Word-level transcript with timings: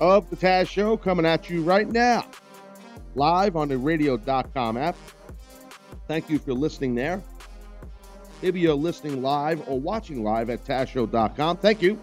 of 0.00 0.28
the 0.30 0.36
Taz 0.36 0.68
Show 0.68 0.96
coming 0.96 1.26
at 1.26 1.50
you 1.50 1.62
right 1.62 1.88
now, 1.88 2.26
live 3.14 3.56
on 3.56 3.68
the 3.68 3.78
radio.com 3.78 4.76
app. 4.76 4.96
Thank 6.06 6.30
you 6.30 6.38
for 6.38 6.54
listening 6.54 6.94
there. 6.94 7.22
Maybe 8.42 8.60
you're 8.60 8.74
listening 8.74 9.20
live 9.20 9.68
or 9.68 9.80
watching 9.80 10.22
live 10.22 10.48
at 10.50 10.64
TazShow.com. 10.64 11.56
Thank 11.58 11.82
you. 11.82 12.00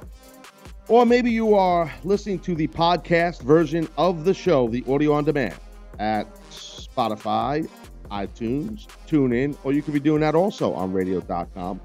Or 0.88 1.05
maybe 1.05 1.31
you 1.31 1.55
are 1.55 1.91
listening 2.04 2.40
to 2.40 2.54
the 2.54 2.68
podcast 2.68 3.41
version 3.41 3.88
of 3.98 4.26
the 4.26 4.34
show, 4.34 4.68
the 4.68 4.84
audio 4.87 5.13
on 5.13 5.24
demand, 5.24 5.55
at 5.98 6.32
Spotify, 6.52 7.68
iTunes, 8.12 8.87
TuneIn, 9.07 9.57
or 9.63 9.74
you 9.74 9.82
could 9.82 9.93
be 9.93 9.99
doing 9.99 10.21
that 10.21 10.35
also 10.35 10.74
on 10.74 10.93
radio.com 10.93 11.82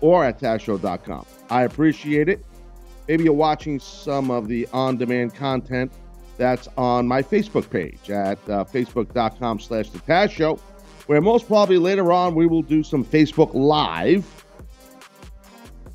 or 0.00 0.24
at 0.24 0.38
TazShow.com. 0.38 1.26
I 1.50 1.62
appreciate 1.62 2.28
it. 2.28 2.44
Maybe 3.08 3.24
you're 3.24 3.32
watching 3.32 3.80
some 3.80 4.30
of 4.30 4.48
the 4.48 4.68
on-demand 4.72 5.34
content 5.34 5.90
that's 6.36 6.68
on 6.76 7.08
my 7.08 7.22
Facebook 7.22 7.68
page 7.70 8.10
at 8.10 8.38
uh, 8.48 8.64
facebook.com 8.64 9.58
slash 9.58 9.88
the 9.90 9.98
Taz 10.00 10.30
Show, 10.30 10.56
where 11.06 11.20
most 11.20 11.48
probably 11.48 11.78
later 11.78 12.12
on 12.12 12.34
we 12.34 12.46
will 12.46 12.62
do 12.62 12.82
some 12.82 13.04
Facebook 13.04 13.52
Live. 13.54 14.44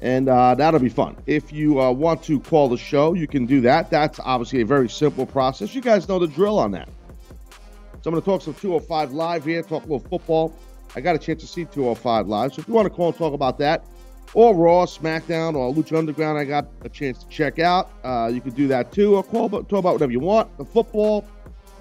And 0.02 0.28
uh, 0.28 0.56
that'll 0.56 0.82
be 0.82 0.90
fun. 0.90 1.16
If 1.28 1.54
you 1.54 1.80
uh, 1.80 1.92
want 1.92 2.24
to 2.24 2.40
call 2.42 2.68
the 2.68 2.78
show, 2.78 3.14
you 3.14 3.26
can 3.26 3.46
do 3.46 3.62
that. 3.62 3.90
That's 3.90 4.20
obviously 4.20 4.60
a 4.60 4.66
very 4.66 4.90
simple 4.90 5.26
process. 5.26 5.74
You 5.74 5.82
guys 5.82 6.10
know 6.10 6.20
the 6.20 6.28
drill 6.28 6.60
on 6.60 6.72
that. 6.72 6.90
So 8.02 8.10
I'm 8.10 8.12
going 8.12 8.22
to 8.22 8.26
talk 8.26 8.42
some 8.42 8.56
205 8.56 9.14
live 9.14 9.46
here, 9.46 9.62
talk 9.62 9.84
a 9.84 9.86
little 9.86 10.00
football. 10.10 10.54
I 10.96 11.00
got 11.00 11.16
a 11.16 11.20
chance 11.20 11.40
to 11.42 11.48
see 11.48 11.64
205 11.64 12.28
live. 12.28 12.54
So 12.54 12.60
if 12.60 12.68
you 12.68 12.74
want 12.74 12.86
to 12.86 12.90
call 12.90 13.08
and 13.08 13.18
talk 13.18 13.34
about 13.34 13.58
that, 13.60 13.86
or 14.34 14.56
Raw, 14.56 14.86
SmackDown, 14.86 15.56
or 15.56 15.74
Lucha 15.74 15.98
Underground, 15.98 16.38
I 16.38 16.46
got 16.46 16.68
a 16.82 16.90
chance 16.90 17.20
to 17.24 17.30
check 17.30 17.60
out. 17.60 17.92
Uh, 18.04 18.32
you 18.34 18.42
can 18.42 18.52
do 18.52 18.68
that 18.68 18.92
too, 18.92 19.16
or 19.16 19.24
call, 19.24 19.50
talk 19.50 19.72
about 19.74 19.94
whatever 19.94 20.12
you 20.12 20.20
want. 20.20 20.56
The 20.58 20.66
football, 20.66 21.26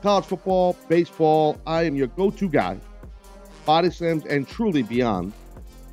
college 0.03 0.25
football, 0.25 0.77
baseball. 0.89 1.58
I 1.67 1.84
am 1.84 1.97
your 1.97 2.08
go-to 2.08 2.48
guy. 2.48 2.78
Body 3.64 3.91
slams 3.91 4.27
and 4.27 4.47
truly 4.47 4.83
beyond. 4.83 5.33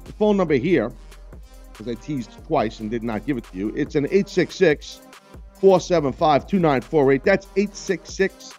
The 0.05 0.13
phone 0.13 0.37
number 0.37 0.55
here, 0.55 0.91
because 1.71 1.87
I 1.87 1.93
teased 1.93 2.31
twice 2.45 2.79
and 2.79 2.89
did 2.89 3.03
not 3.03 3.25
give 3.25 3.37
it 3.37 3.45
to 3.51 3.57
you, 3.57 3.73
it's 3.75 3.95
an 3.95 4.05
866 4.05 5.01
475 5.53 6.47
2948. 6.47 7.23
That's 7.23 7.45
866 7.55 8.53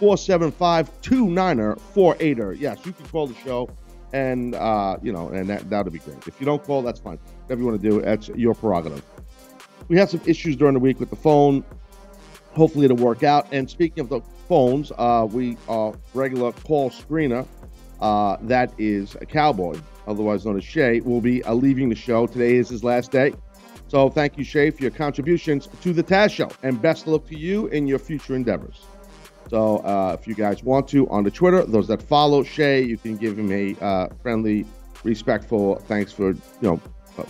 475 0.00 0.90
2948. 1.02 2.58
Yes, 2.58 2.78
you 2.84 2.92
can 2.92 3.06
call 3.06 3.26
the 3.26 3.34
show 3.34 3.68
and 4.14 4.54
uh, 4.54 4.96
you 5.02 5.12
know, 5.12 5.28
and 5.28 5.50
that 5.50 5.68
that'll 5.68 5.92
be 5.92 5.98
great. 5.98 6.26
If 6.26 6.40
you 6.40 6.46
don't 6.46 6.62
call, 6.62 6.82
that's 6.82 7.00
fine. 7.00 7.18
Whatever 7.42 7.60
you 7.60 7.66
want 7.66 7.82
to 7.82 7.90
do, 7.90 8.00
that's 8.00 8.28
your 8.28 8.54
prerogative. 8.54 9.02
We 9.88 9.98
had 9.98 10.08
some 10.08 10.20
issues 10.24 10.56
during 10.56 10.74
the 10.74 10.80
week 10.80 11.00
with 11.00 11.10
the 11.10 11.16
phone. 11.16 11.64
Hopefully, 12.52 12.84
it'll 12.84 12.96
work 12.96 13.24
out. 13.24 13.48
And 13.52 13.68
speaking 13.68 14.00
of 14.00 14.08
the 14.08 14.20
phones, 14.48 14.92
uh, 14.96 15.26
we 15.30 15.58
are 15.68 15.92
regular 16.14 16.52
call 16.52 16.90
screener. 16.90 17.46
Uh, 18.00 18.36
that 18.42 18.72
is 18.78 19.16
a 19.20 19.26
cowboy, 19.26 19.78
otherwise 20.06 20.46
known 20.46 20.56
as 20.56 20.64
Shay, 20.64 21.00
will 21.00 21.20
be 21.20 21.42
uh, 21.42 21.52
leaving 21.52 21.88
the 21.88 21.94
show. 21.96 22.26
Today 22.28 22.54
is 22.54 22.68
his 22.68 22.84
last 22.84 23.10
day. 23.10 23.34
So 23.88 24.08
thank 24.08 24.38
you, 24.38 24.44
Shay, 24.44 24.70
for 24.70 24.82
your 24.82 24.92
contributions 24.92 25.68
to 25.82 25.92
the 25.92 26.02
Taz 26.02 26.30
Show, 26.30 26.50
and 26.62 26.80
best 26.80 27.02
of 27.02 27.08
luck 27.08 27.26
to 27.28 27.38
you 27.38 27.66
in 27.68 27.86
your 27.86 27.98
future 27.98 28.34
endeavors. 28.36 28.86
So 29.50 29.78
uh, 29.78 30.16
if 30.18 30.26
you 30.26 30.34
guys 30.34 30.62
want 30.62 30.88
to, 30.88 31.08
on 31.10 31.24
the 31.24 31.30
Twitter, 31.30 31.64
those 31.64 31.88
that 31.88 32.02
follow 32.02 32.42
Shay, 32.42 32.82
you 32.82 32.96
can 32.96 33.16
give 33.16 33.38
him 33.38 33.52
a 33.52 33.76
uh, 33.84 34.08
friendly, 34.22 34.64
respectful 35.02 35.76
thanks 35.86 36.12
for 36.12 36.30
you 36.30 36.38
know 36.62 36.80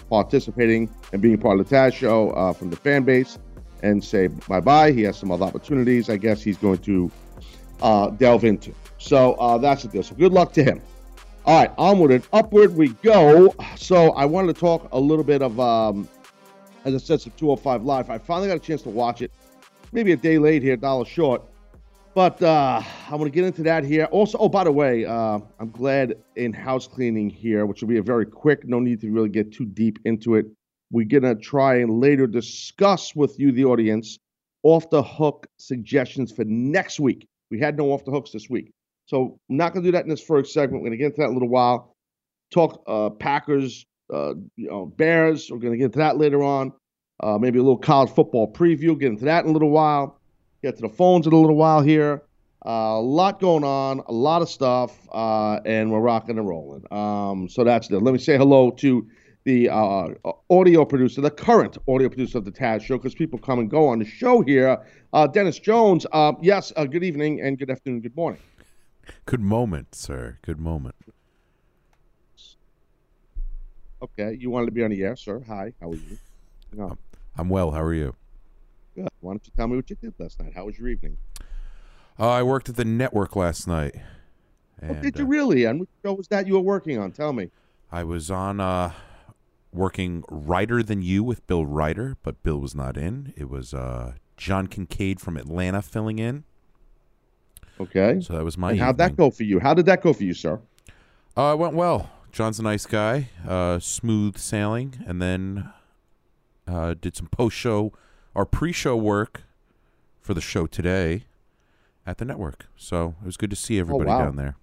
participating 0.09 0.89
and 1.13 1.21
being 1.21 1.37
part 1.37 1.59
of 1.59 1.69
the 1.69 1.75
Taz 1.75 1.93
show 1.93 2.31
uh, 2.31 2.53
from 2.53 2.71
the 2.71 2.77
fan 2.77 3.03
base, 3.03 3.39
and 3.83 4.03
say 4.03 4.29
bye 4.49 4.61
bye. 4.61 4.93
He 4.93 5.03
has 5.03 5.17
some 5.17 5.31
other 5.31 5.45
opportunities. 5.45 6.09
I 6.09 6.17
guess 6.17 6.43
he's 6.43 6.59
going 6.59 6.79
to 6.79 7.11
uh, 7.83 8.11
delve 8.11 8.45
into. 8.45 8.75
So 8.99 9.35
uh, 9.35 9.59
that's 9.59 9.83
the 9.83 9.89
deal. 9.89 10.03
So 10.03 10.15
good 10.15 10.33
luck 10.33 10.53
to 10.55 10.65
him. 10.65 10.81
All 11.47 11.59
right, 11.61 11.71
onward 11.77 12.11
and 12.11 12.27
upward 12.33 12.75
we 12.75 12.89
go. 13.03 13.55
So 13.77 14.13
I 14.13 14.25
wanted 14.25 14.55
to 14.55 14.61
talk 14.61 14.89
a 14.93 14.99
little 14.99 15.25
bit 15.25 15.43
of, 15.43 15.61
um, 15.61 16.09
as 16.87 16.95
I 16.95 16.99
said, 16.99 17.21
some 17.21 17.35
205 17.37 17.83
Live. 17.85 18.09
I 18.09 18.17
finally 18.17 18.49
got 18.49 18.57
a 18.57 18.61
chance 18.61 18.81
to 18.83 18.89
watch 18.89 19.21
it. 19.21 19.31
Maybe 19.93 20.13
a 20.13 20.17
day 20.17 20.39
late 20.39 20.63
here, 20.63 20.77
dollar 20.77 21.05
short. 21.05 21.43
But 22.15 22.41
uh, 22.43 22.81
I'm 23.07 23.19
going 23.19 23.25
to 23.25 23.35
get 23.35 23.45
into 23.45 23.65
that 23.65 23.83
here. 23.83 24.05
Also, 24.05 24.39
oh, 24.39 24.49
by 24.49 24.63
the 24.63 24.71
way, 24.71 25.05
uh, 25.05 25.41
I'm 25.59 25.71
glad 25.73 26.15
in 26.37 26.53
house 26.53 26.87
cleaning 26.87 27.29
here, 27.29 27.67
which 27.67 27.83
will 27.83 27.89
be 27.89 27.97
a 27.97 28.03
very 28.03 28.25
quick, 28.25 28.65
no 28.65 28.79
need 28.79 29.01
to 29.01 29.11
really 29.11 29.29
get 29.29 29.53
too 29.53 29.65
deep 29.65 29.99
into 30.05 30.37
it. 30.37 30.47
We're 30.93 31.09
going 31.09 31.25
to 31.25 31.35
try 31.35 31.79
and 31.79 31.99
later 32.01 32.29
discuss 32.29 33.17
with 33.17 33.37
you, 33.41 33.51
the 33.51 33.65
audience, 33.65 34.17
off 34.63 34.89
the 34.91 35.03
hook 35.03 35.49
suggestions 35.59 36.31
for 36.31 36.45
next 36.45 37.01
week. 37.01 37.27
We 37.51 37.59
had 37.59 37.77
no 37.77 37.91
off 37.91 38.05
the 38.05 38.13
hooks 38.13 38.31
this 38.31 38.49
week. 38.49 38.71
So 39.07 39.37
I'm 39.51 39.57
not 39.57 39.73
going 39.73 39.83
to 39.83 39.89
do 39.89 39.93
that 39.93 40.05
in 40.05 40.09
this 40.09 40.23
first 40.23 40.53
segment. 40.53 40.83
We're 40.83 40.91
going 40.91 40.99
to 40.99 41.03
get 41.03 41.07
into 41.07 41.21
that 41.23 41.25
in 41.25 41.31
a 41.31 41.35
little 41.35 41.49
while. 41.49 41.97
Talk 42.53 42.81
uh, 42.87 43.11
Packers, 43.11 43.87
uh, 44.13 44.35
you 44.55 44.71
know, 44.71 44.87
Bears. 44.87 45.51
We're 45.51 45.59
going 45.59 45.73
to 45.73 45.79
get 45.79 45.87
into 45.87 45.99
that 45.99 46.17
later 46.17 46.45
on. 46.45 46.73
Uh, 47.21 47.39
maybe 47.39 47.59
a 47.59 47.63
little 47.63 47.77
college 47.77 48.11
football 48.11 48.53
preview. 48.53 48.99
Get 48.99 49.09
into 49.09 49.25
that 49.25 49.45
in 49.45 49.51
a 49.51 49.53
little 49.53 49.71
while 49.71 50.21
get 50.65 50.77
to 50.77 50.83
the 50.83 50.89
phones 50.89 51.27
in 51.27 51.33
a 51.33 51.37
little 51.37 51.57
while 51.57 51.83
here. 51.83 52.23
Uh, 52.65 52.97
a 52.97 53.01
lot 53.01 53.39
going 53.39 53.63
on, 53.63 54.01
a 54.07 54.13
lot 54.13 54.41
of 54.41 54.49
stuff, 54.49 54.99
uh, 55.13 55.61
and 55.67 55.93
we're 55.93 56.01
rocking 56.01 56.39
and 56.39 56.49
rolling. 56.49 56.83
Um, 56.91 57.47
so 57.51 57.63
that's 57.63 57.91
it. 57.91 58.01
Let 58.01 58.13
me 58.13 58.19
say 58.19 58.39
hello 58.39 58.71
to 58.71 59.07
the 59.45 59.69
uh, 59.69 60.09
audio 60.49 60.87
producer, 60.87 61.21
the 61.21 61.31
current 61.31 61.77
audio 61.87 62.09
producer 62.09 62.39
of 62.39 62.47
the 62.47 62.51
Taz 62.51 62.81
Show, 62.81 62.97
because 62.97 63.15
people 63.15 63.39
come 63.39 63.59
and 63.59 63.71
go 63.71 63.87
on 63.87 63.99
the 63.99 64.07
show 64.07 64.41
here. 64.41 64.83
Uh, 65.13 65.27
Dennis 65.27 65.59
Jones. 65.59 66.07
Uh, 66.13 66.33
yes. 66.41 66.73
Uh, 66.77 66.87
good 66.87 67.05
evening 67.05 67.43
and 67.43 67.59
good 67.59 67.69
afternoon. 67.69 68.01
Good 68.01 68.17
morning. 68.17 68.41
Good 69.27 69.43
moment, 69.43 69.95
sir. 69.95 70.39
Good 70.41 70.59
moment. 70.59 70.95
Okay, 74.01 74.39
you 74.41 74.49
wanted 74.49 74.67
to 74.67 74.73
be 74.73 74.83
on 74.83 74.91
the 74.91 75.03
air, 75.03 75.17
sir. 75.17 75.43
Hi. 75.47 75.75
How 75.83 75.91
are 75.91 75.95
you? 75.95 76.19
No. 76.73 76.97
I'm 77.37 77.51
well. 77.51 77.71
How 77.71 77.83
are 77.83 77.93
you? 77.93 78.15
Good. 78.95 79.09
Why 79.21 79.33
don't 79.33 79.47
you 79.47 79.53
tell 79.57 79.67
me 79.67 79.77
what 79.77 79.91
you 79.91 79.97
did 79.97 80.15
last 80.19 80.41
night? 80.41 80.53
How 80.55 80.67
was 80.67 80.79
your 80.79 80.89
evening? 80.89 81.17
Uh, 82.19 82.31
I 82.31 82.43
worked 82.43 82.69
at 82.69 82.77
the 82.77 82.85
network 82.85 83.35
last 83.35 83.67
night. 83.67 83.97
oh, 84.83 84.95
did 84.95 85.19
you 85.19 85.25
uh, 85.25 85.29
really? 85.29 85.65
And 85.65 85.81
what 85.81 85.89
show 86.05 86.13
was 86.15 86.29
that 86.29 86.47
you 86.47 86.55
were 86.55 86.61
working 86.61 86.99
on? 86.99 87.11
Tell 87.11 87.33
me. 87.33 87.51
I 87.91 88.05
was 88.05 88.31
on 88.31 88.61
uh, 88.61 88.93
working 89.73 90.23
Writer 90.29 90.83
Than 90.83 91.03
You 91.03 91.25
with 91.25 91.47
Bill 91.47 91.67
Ryder, 91.67 92.17
but 92.23 92.43
Bill 92.43 92.59
was 92.59 92.75
not 92.75 92.97
in. 92.97 93.33
It 93.37 93.49
was 93.49 93.75
uh, 93.75 94.15
John 94.37 94.69
Kincaid 94.69 95.21
from 95.21 95.37
Atlanta 95.37 95.83
filling 95.83 96.19
in. 96.19 96.45
Okay. 97.81 98.21
So 98.21 98.35
that 98.35 98.45
was 98.45 98.57
my 98.57 98.71
and 98.71 98.81
how'd 98.81 98.99
that 98.99 99.17
go 99.17 99.31
for 99.31 99.43
you? 99.43 99.59
How 99.59 99.75
did 99.75 99.87
that 99.87 100.01
go 100.01 100.13
for 100.13 100.23
you, 100.23 100.35
sir? 100.35 100.61
Uh, 101.37 101.55
it 101.55 101.59
went 101.59 101.75
well. 101.75 102.11
John's 102.31 102.61
a 102.61 102.63
nice 102.63 102.87
guy, 102.87 103.31
uh, 103.47 103.79
smooth 103.81 104.39
sailing, 104.39 105.03
and 105.07 105.21
then 105.21 105.73
uh, 106.67 106.95
did 107.01 107.17
some 107.17 107.27
post 107.27 107.57
show 107.57 107.93
or 108.35 108.45
pre 108.47 108.73
show 108.73 108.97
work 108.97 109.43
for 110.21 110.35
the 110.35 110.41
show 110.41 110.67
today 110.67 111.25
at 112.07 112.19
the 112.19 112.25
network. 112.25 112.67
So 112.77 113.15
it 113.23 113.27
was 113.27 113.37
good 113.37 113.51
to 113.51 113.57
see 113.57 113.79
everybody 113.79 114.11
Oh, 114.11 114.19
wow. 114.19 114.25
down 114.25 114.37
there. 114.37 114.57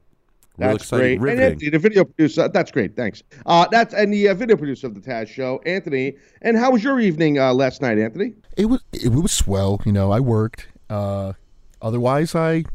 Real 0.57 0.71
That's 0.71 0.83
exciting, 0.83 1.19
great. 1.19 1.33
And. 1.33 1.41
Anthony, 1.41 1.69
the 1.69 1.79
video 1.79 2.03
producer. 2.03 2.47
That's 2.49 2.71
great. 2.71 2.95
Thanks. 2.95 3.23
Uh, 3.45 3.67
that's 3.71 3.93
and 3.93 4.11
the 4.13 4.27
uh, 4.29 4.33
video 4.33 4.57
producer 4.57 4.85
of 4.87 4.93
the 4.95 4.99
Taz 5.01 5.27
Show, 5.27 5.61
Anthony. 5.65 6.17
And 6.41 6.57
how 6.57 6.71
was 6.71 6.83
your 6.83 6.99
evening 6.99 7.39
uh, 7.39 7.53
last 7.53 7.81
night, 7.81 7.97
Anthony? 7.97 8.33
it 8.57 8.65
was 8.65 8.83
it 8.91 9.09
was 9.11 9.31
swell. 9.31 9.81
You 9.85 9.91
know, 9.93 10.11
I 10.11 10.19
worked. 10.19 10.67
Uh, 10.89 11.33
otherwise, 11.81 12.35
I 12.35 12.65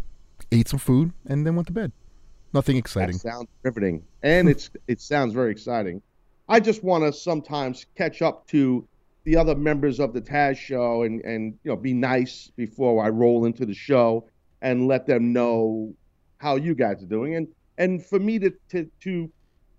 ate 0.50 0.68
some 0.68 0.78
food 0.78 1.12
and 1.26 1.46
then 1.46 1.54
went 1.54 1.66
to 1.68 1.72
bed. 1.72 1.92
Nothing 2.54 2.76
That 2.76 2.80
exciting. 2.80 3.18
sounds 3.18 3.48
riveting, 3.62 4.02
and 4.22 4.48
it's 4.48 4.70
it 4.88 5.00
sounds 5.00 5.34
very 5.34 5.50
exciting. 5.52 6.00
I 6.48 6.60
just 6.60 6.82
want 6.82 7.04
to 7.04 7.12
sometimes 7.12 7.84
catch 7.94 8.22
up 8.22 8.46
to 8.48 8.88
the 9.26 9.36
other 9.36 9.56
members 9.56 9.98
of 9.98 10.14
the 10.14 10.22
Taz 10.22 10.56
show 10.56 11.02
and 11.02 11.20
and 11.24 11.58
you 11.64 11.70
know 11.70 11.76
be 11.76 11.92
nice 11.92 12.50
before 12.56 13.04
I 13.04 13.08
roll 13.08 13.44
into 13.44 13.66
the 13.66 13.74
show 13.74 14.28
and 14.62 14.86
let 14.86 15.04
them 15.06 15.32
know 15.32 15.92
how 16.38 16.54
you 16.54 16.74
guys 16.74 17.02
are 17.02 17.06
doing 17.06 17.34
and 17.34 17.48
and 17.76 18.04
for 18.06 18.20
me 18.20 18.38
to 18.38 18.52
to 18.70 18.88
to 19.02 19.30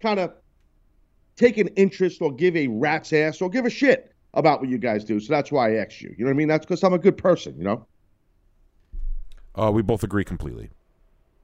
kind 0.01 0.19
of 0.19 0.33
take 1.37 1.57
an 1.57 1.69
interest 1.69 2.21
or 2.21 2.33
give 2.33 2.57
a 2.57 2.67
rat's 2.67 3.13
ass 3.13 3.41
or 3.41 3.49
give 3.49 3.65
a 3.65 3.69
shit 3.69 4.13
about 4.33 4.59
what 4.59 4.69
you 4.69 4.77
guys 4.77 5.05
do. 5.05 5.19
So 5.19 5.31
that's 5.31 5.51
why 5.51 5.71
I 5.71 5.75
asked 5.77 6.01
you. 6.01 6.13
You 6.17 6.25
know 6.25 6.29
what 6.29 6.35
I 6.35 6.37
mean? 6.37 6.47
That's 6.49 6.65
because 6.65 6.83
I'm 6.83 6.93
a 6.93 6.99
good 6.99 7.17
person. 7.17 7.55
You 7.57 7.63
know. 7.63 7.87
Uh, 9.55 9.71
we 9.71 9.81
both 9.81 10.03
agree 10.03 10.25
completely. 10.25 10.69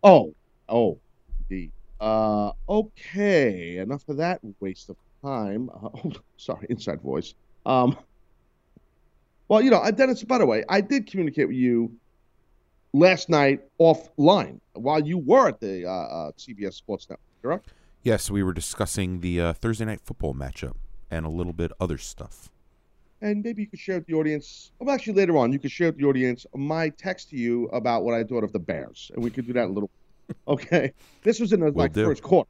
Oh, 0.04 0.36
oh, 0.68 1.00
indeed. 1.40 1.72
Uh, 2.02 2.52
okay. 2.68 3.78
Enough 3.78 4.08
of 4.10 4.18
that 4.18 4.42
waste 4.60 4.90
of 4.90 4.98
time. 5.24 5.70
Uh, 5.70 5.90
oh, 6.06 6.12
sorry, 6.38 6.68
inside 6.70 7.02
voice. 7.02 7.34
Um, 7.66 7.98
well, 9.48 9.62
you 9.62 9.72
know, 9.72 9.90
Dennis. 9.92 10.24
By 10.24 10.38
the 10.38 10.46
way, 10.46 10.64
I 10.70 10.82
did 10.82 11.08
communicate 11.08 11.48
with 11.48 11.58
you 11.58 11.92
last 12.94 13.30
night 13.30 13.62
offline 13.80 14.60
while 14.74 15.06
you 15.06 15.18
were 15.18 15.48
at 15.48 15.60
the 15.60 15.86
uh, 15.86 15.90
uh, 15.90 16.32
CBS 16.32 16.74
Sports 16.74 17.08
Network. 17.10 17.20
Correct? 17.42 17.74
Yes, 18.04 18.30
we 18.30 18.44
were 18.44 18.54
discussing 18.54 19.22
the 19.22 19.40
uh, 19.40 19.54
Thursday 19.54 19.86
night 19.86 20.02
football 20.02 20.34
matchup 20.34 20.76
and 21.10 21.26
a 21.26 21.30
little 21.30 21.54
bit 21.54 21.72
other 21.80 21.98
stuff. 21.98 22.50
And 23.22 23.42
maybe 23.44 23.62
you 23.62 23.68
could 23.68 23.80
share 23.80 23.96
with 24.00 24.08
the 24.08 24.16
audience. 24.16 24.72
Well, 24.80 24.94
actually, 24.94 25.14
later 25.14 25.38
on, 25.38 25.54
you 25.54 25.60
could 25.60 25.72
share 25.72 25.88
with 25.88 25.98
the 25.98 26.06
audience 26.06 26.46
my 26.54 26.90
text 26.90 27.30
to 27.30 27.38
you 27.38 27.68
about 27.68 28.04
what 28.04 28.14
I 28.14 28.24
thought 28.24 28.44
of 28.44 28.52
the 28.52 28.60
Bears, 28.60 29.12
and 29.14 29.24
we 29.24 29.30
could 29.30 29.48
do 29.48 29.54
that 29.54 29.66
a 29.66 29.72
little. 29.72 29.90
Okay, 30.48 30.94
this 31.22 31.40
was 31.42 31.52
in 31.52 31.60
the 31.60 31.70
like 31.72 31.92
do. 31.92 32.06
first 32.06 32.24
quarter. 32.24 32.50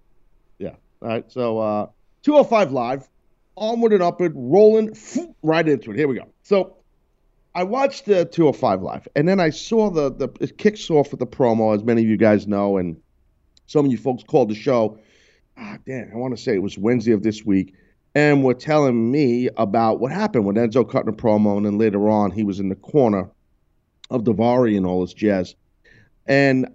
Yeah. 0.60 0.75
All 1.01 1.07
right. 1.07 1.30
So, 1.30 1.57
uh, 1.57 1.88
205 2.21 2.71
live, 2.71 3.10
onward 3.55 3.94
and 3.94 4.03
upward, 4.03 4.33
rolling 4.35 4.95
right 5.41 5.67
into 5.67 5.91
it. 5.91 5.97
Here 5.97 6.07
we 6.07 6.15
go. 6.15 6.27
So, 6.44 6.77
I 7.55 7.63
watched 7.63 8.05
the 8.05 8.25
205 8.25 8.81
live, 8.81 9.07
and 9.15 9.27
then 9.27 9.39
I 9.39 9.51
saw 9.51 9.91
the 9.91 10.11
the 10.11 10.29
it 10.39 10.57
kicks 10.57 10.89
off 10.89 11.11
with 11.11 11.19
the 11.19 11.27
promo, 11.27 11.75
as 11.75 11.83
many 11.83 12.01
of 12.01 12.07
you 12.07 12.17
guys 12.17 12.47
know, 12.47 12.77
and 12.77 13.00
some 13.67 13.85
of 13.85 13.91
you 13.91 13.97
folks 13.97 14.23
called 14.23 14.50
the 14.50 14.55
show. 14.55 14.97
Ah, 15.57 15.77
damn, 15.85 16.11
I 16.11 16.17
want 16.17 16.35
to 16.35 16.41
say 16.41 16.55
it 16.55 16.63
was 16.63 16.77
Wednesday 16.77 17.11
of 17.11 17.21
this 17.21 17.45
week, 17.45 17.75
and 18.15 18.44
were 18.44 18.55
telling 18.55 19.11
me 19.11 19.50
about 19.55 20.00
what 20.00 20.11
happened 20.11 20.45
when 20.45 20.55
Enzo 20.55 20.89
cut 20.89 21.07
a 21.07 21.11
promo, 21.11 21.57
and 21.57 21.65
then 21.65 21.77
later 21.77 22.09
on 22.09 22.31
he 22.31 22.44
was 22.44 22.59
in 22.59 22.69
the 22.69 22.75
corner 22.75 23.29
of 24.09 24.23
Daivari 24.23 24.75
and 24.75 24.88
all 24.88 25.01
this 25.01 25.13
jazz, 25.13 25.53
and 26.25 26.67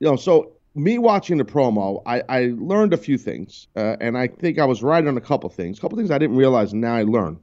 you 0.00 0.08
know, 0.08 0.16
so 0.16 0.51
me 0.74 0.98
watching 0.98 1.38
the 1.38 1.44
promo, 1.44 2.02
I, 2.06 2.22
I 2.28 2.54
learned 2.56 2.92
a 2.92 2.96
few 2.96 3.18
things, 3.18 3.68
uh, 3.76 3.96
and 4.00 4.16
I 4.16 4.26
think 4.26 4.58
I 4.58 4.64
was 4.64 4.82
right 4.82 5.06
on 5.06 5.16
a 5.16 5.20
couple 5.20 5.48
things. 5.50 5.78
A 5.78 5.80
couple 5.80 5.98
things 5.98 6.10
I 6.10 6.18
didn't 6.18 6.36
realize, 6.36 6.72
and 6.72 6.80
now 6.80 6.94
I 6.94 7.02
learn. 7.02 7.38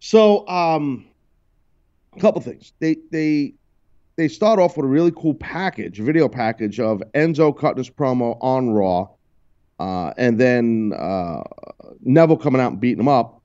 So, 0.00 0.46
um, 0.48 1.06
a 2.16 2.20
couple 2.20 2.40
things. 2.40 2.72
They 2.80 2.96
they 3.10 3.54
they 4.16 4.28
start 4.28 4.58
off 4.58 4.76
with 4.76 4.84
a 4.84 4.88
really 4.88 5.12
cool 5.12 5.34
package, 5.34 5.98
video 5.98 6.28
package 6.28 6.80
of 6.80 7.02
Enzo 7.14 7.56
cutting 7.56 7.84
promo 7.84 8.36
on 8.40 8.70
Raw, 8.70 9.08
uh, 9.78 10.12
and 10.16 10.40
then 10.40 10.92
uh, 10.98 11.42
Neville 12.00 12.36
coming 12.36 12.60
out 12.60 12.72
and 12.72 12.80
beating 12.80 13.00
him 13.00 13.08
up, 13.08 13.42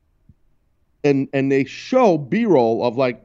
and 1.03 1.27
and 1.33 1.51
they 1.51 1.65
show 1.65 2.18
B-roll 2.18 2.83
of 2.83 2.97
like 2.97 3.23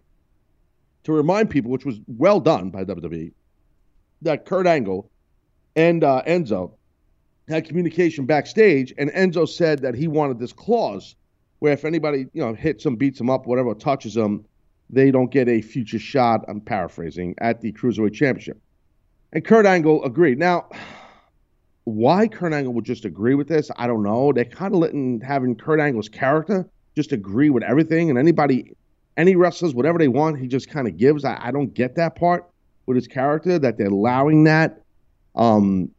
to 1.05 1.13
remind 1.13 1.49
people, 1.49 1.71
which 1.71 1.87
was 1.87 2.01
well 2.07 2.41
done 2.41 2.71
by 2.71 2.85
WWE, 2.85 3.33
that 4.23 4.45
Kurt 4.45 4.67
Angle 4.67 5.09
and 5.77 6.03
uh, 6.03 6.23
Enzo 6.27 6.73
had 7.49 7.65
communication 7.67 8.27
backstage, 8.27 8.93
and 8.99 9.11
Enzo 9.11 9.49
said 9.49 9.81
that 9.83 9.95
he 9.95 10.09
wanted 10.09 10.39
this 10.39 10.53
clause 10.53 11.15
where 11.61 11.73
if 11.73 11.85
anybody 11.85 12.27
you 12.33 12.43
know 12.43 12.55
hits 12.55 12.85
him, 12.85 12.97
beats 12.97 13.21
him 13.21 13.31
up, 13.31 13.47
whatever, 13.47 13.75
touches 13.75 14.17
him, 14.17 14.45
they 14.91 15.11
don't 15.11 15.31
get 15.31 15.49
a 15.49 15.61
future 15.61 15.99
shot. 15.99 16.45
I'm 16.49 16.61
paraphrasing 16.61 17.35
at 17.39 17.61
the 17.61 17.73
cruiserweight 17.73 18.15
championship. 18.15 18.61
And 19.33 19.45
Kurt 19.45 19.67
Angle 19.67 20.05
agreed. 20.05 20.39
Now, 20.39 20.69
why 21.85 22.29
Kurt 22.29 22.53
Angle 22.53 22.73
would 22.75 22.85
just 22.85 23.05
agree 23.05 23.35
with 23.35 23.49
this, 23.49 23.71
I 23.77 23.87
don't 23.87 24.03
know. 24.03 24.33
They're 24.33 24.45
kind 24.45 24.75
of 24.75 24.81
letting 24.81 25.21
having 25.21 25.57
Kurt 25.57 25.81
Angle's 25.81 26.09
character 26.09 26.69
just 26.95 27.13
agree 27.13 27.51
with 27.51 27.63
everything, 27.63 28.09
and 28.11 28.19
anybody, 28.19 28.75
any 29.17 29.37
wrestlers, 29.37 29.75
whatever 29.75 29.99
they 29.99 30.09
want, 30.09 30.39
he 30.39 30.47
just 30.47 30.71
kind 30.71 30.89
of 30.89 30.97
gives. 30.97 31.25
I, 31.25 31.39
I 31.41 31.51
don't 31.51 31.73
get 31.75 31.95
that 31.97 32.17
part 32.17 32.49
with 32.87 32.97
his 32.97 33.07
character 33.07 33.59
that 33.59 33.77
they're 33.77 33.89
allowing 33.89 34.45
that. 34.45 34.83
Um, 35.37 35.91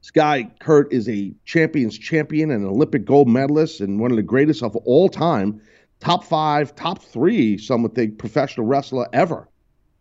this 0.00 0.10
guy 0.10 0.50
Kurt 0.60 0.92
is 0.92 1.08
a 1.08 1.34
champions 1.44 1.98
champion 1.98 2.50
and 2.50 2.62
an 2.64 2.70
Olympic 2.70 3.04
gold 3.04 3.28
medalist 3.28 3.80
and 3.80 4.00
one 4.00 4.10
of 4.10 4.16
the 4.16 4.22
greatest 4.22 4.62
of 4.62 4.76
all 4.76 5.08
time, 5.08 5.60
top 6.00 6.24
five, 6.24 6.74
top 6.74 7.02
three, 7.02 7.58
some 7.58 7.82
would 7.82 7.94
think, 7.94 8.18
professional 8.18 8.66
wrestler 8.66 9.08
ever. 9.12 9.48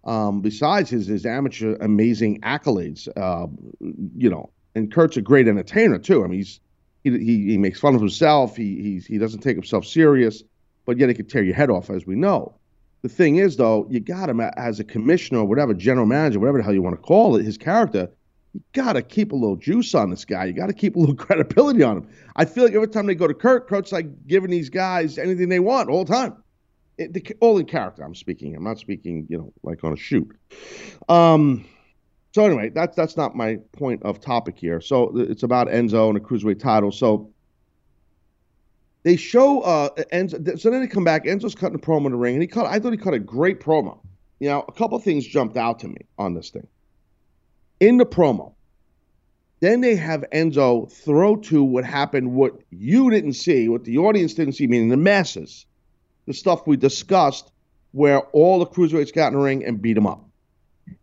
Um, 0.04 0.42
besides 0.42 0.90
his 0.90 1.08
his 1.08 1.26
amateur 1.26 1.76
amazing 1.82 2.40
accolades, 2.42 3.10
uh, 3.18 3.48
you 4.16 4.30
know, 4.30 4.52
and 4.76 4.92
Kurt's 4.94 5.18
a 5.18 5.22
great 5.22 5.48
entertainer 5.48 5.98
too. 5.98 6.24
I 6.24 6.28
mean, 6.28 6.40
he's 6.40 6.60
he 7.04 7.12
he, 7.18 7.46
he 7.48 7.58
makes 7.58 7.80
fun 7.80 7.96
of 7.96 8.02
himself. 8.02 8.56
He 8.56 8.82
he's, 8.82 9.06
he 9.06 9.18
doesn't 9.18 9.42
take 9.42 9.58
himself 9.58 9.86
serious, 9.86 10.44
but 10.86 10.98
yet 10.98 11.10
he 11.10 11.16
could 11.16 11.30
tear 11.30 11.44
your 11.44 11.56
head 11.56 11.70
off, 11.70 11.90
as 11.90 12.06
we 12.06 12.16
know. 12.16 12.56
The 13.02 13.10
thing 13.10 13.36
is, 13.38 13.58
though, 13.58 13.88
you 13.90 14.00
got 14.00 14.30
him 14.30 14.40
as 14.40 14.80
a 14.80 14.84
commissioner 14.84 15.42
or 15.42 15.46
whatever, 15.46 15.74
general 15.74 16.06
manager, 16.06 16.40
whatever 16.40 16.60
the 16.60 16.64
hell 16.64 16.74
you 16.74 16.82
want 16.82 16.96
to 16.96 17.02
call 17.02 17.36
it, 17.36 17.44
his 17.44 17.58
character. 17.58 18.10
You 18.58 18.64
got 18.74 18.94
to 18.94 19.04
keep 19.04 19.34
a 19.34 19.36
little 19.36 19.56
juice 19.56 19.94
on 19.94 20.10
this 20.10 20.26
guy. 20.26 20.46
You 20.46 20.54
got 20.54 20.66
to 20.66 20.74
keep 20.74 20.96
a 20.96 21.00
little 21.00 21.14
credibility 21.26 21.84
on 21.84 21.98
him. 21.98 22.10
I 22.36 22.46
feel 22.46 22.64
like 22.64 22.74
every 22.74 22.88
time 22.88 23.06
they 23.06 23.14
go 23.14 23.28
to 23.28 23.34
Kurt, 23.36 23.68
Kurt's 23.68 23.92
like 23.92 24.26
giving 24.26 24.50
these 24.50 24.70
guys 24.70 25.20
anything 25.20 25.48
they 25.48 25.60
want 25.60 25.90
all 25.90 26.06
the 26.06 26.12
time. 26.12 26.42
It, 26.98 27.14
the, 27.14 27.24
all 27.40 27.60
in 27.60 27.68
character, 27.68 28.04
I'm 28.04 28.16
speaking. 28.16 28.56
I'm 28.56 28.64
not 28.64 28.80
speaking, 28.80 29.28
you 29.30 29.38
know, 29.38 29.54
like 29.62 29.84
on 29.84 29.94
a 29.94 29.96
shoot. 29.96 30.36
Um, 31.08 31.66
so 32.34 32.46
anyway, 32.46 32.70
that's 32.70 32.96
that's 32.96 33.16
not 33.16 33.36
my 33.36 33.60
point 33.74 34.02
of 34.02 34.20
topic 34.20 34.58
here. 34.58 34.82
So 34.82 35.16
it's 35.16 35.44
about 35.44 35.68
Enzo 35.68 36.08
and 36.08 36.16
the 36.16 36.20
cruiserweight 36.20 36.60
title. 36.60 36.92
So 36.92 37.30
they 39.04 39.18
show 39.18 39.62
uh 39.62 39.90
Enzo. 40.12 40.60
So 40.60 40.72
then 40.72 40.82
they 40.82 40.88
come 40.88 41.04
back. 41.04 41.26
Enzo's 41.26 41.54
cutting 41.54 41.76
a 41.76 41.80
promo 41.80 42.08
in 42.08 42.14
the 42.14 42.18
ring, 42.18 42.34
and 42.34 42.42
he 42.42 42.48
cut. 42.48 42.66
I 42.66 42.80
thought 42.80 42.92
he 42.92 42.98
cut 42.98 43.14
a 43.14 43.20
great 43.20 43.60
promo. 43.60 44.00
You 44.40 44.50
know, 44.50 44.66
a 44.68 44.72
couple 44.72 44.98
things 44.98 45.28
jumped 45.28 45.58
out 45.58 45.80
to 45.82 45.88
me 45.88 45.98
on 46.18 46.34
this 46.34 46.50
thing. 46.50 46.68
In 47.80 47.98
the 47.98 48.06
promo, 48.06 48.54
then 49.60 49.82
they 49.82 49.96
have 49.96 50.26
Enzo 50.34 50.92
throw 50.92 51.36
to 51.36 51.64
what 51.64 51.84
happened, 51.84 52.34
what 52.34 52.54
you 52.70 53.10
didn't 53.10 53.34
see, 53.34 53.70
what 53.70 53.84
the 53.84 53.98
audience 53.98 54.34
didn't 54.34 54.54
see, 54.54 54.68
meaning 54.68 54.90
the 54.90 54.98
masses, 54.98 55.66
the 56.26 56.34
stuff 56.34 56.68
we 56.68 56.78
discussed, 56.78 57.52
where 57.92 58.20
all 58.34 58.60
the 58.60 58.68
cruiserweights 58.68 59.14
got 59.14 59.28
in 59.28 59.34
the 59.34 59.40
ring 59.40 59.66
and 59.66 59.82
beat 59.82 59.98
him 59.98 60.06
up. 60.06 60.24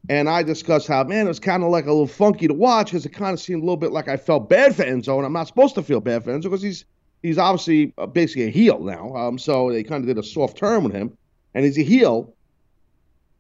And 0.09 0.29
I 0.29 0.43
discussed 0.43 0.87
how, 0.87 1.03
man, 1.05 1.27
it 1.27 1.29
was 1.29 1.41
kind 1.41 1.63
of 1.63 1.71
like 1.71 1.87
a 1.87 1.91
little 1.91 2.07
funky 2.07 2.47
to 2.47 2.55
watch 2.55 2.87
because 2.87 3.05
it 3.05 3.11
kind 3.11 3.33
of 3.33 3.41
seemed 3.41 3.63
a 3.63 3.65
little 3.65 3.77
bit 3.77 3.93
like 3.93 4.09
I 4.09 4.17
felt 4.17 4.49
bad 4.49 4.75
for 4.75 4.85
Enzo, 4.85 5.17
and 5.17 5.27
I'm 5.27 5.33
not 5.33 5.49
supposed 5.49 5.75
to 5.75 5.83
feel 5.83 6.01
bad 6.01 6.25
for 6.25 6.31
Enzo 6.31 6.45
because 6.45 6.63
he's 6.63 6.85
he's 7.23 7.39
obviously 7.39 7.93
uh, 7.99 8.07
basically 8.07 8.45
a 8.45 8.51
heel 8.51 8.81
now. 8.81 9.15
Um, 9.15 9.39
so 9.39 9.71
they 9.71 9.83
kind 9.83 10.03
of 10.03 10.07
did 10.07 10.19
a 10.19 10.23
soft 10.23 10.57
turn 10.57 10.85
with 10.85 10.93
him, 10.93 11.17
and 11.55 11.65
he's 11.65 11.79
a 11.79 11.83
heel. 11.83 12.35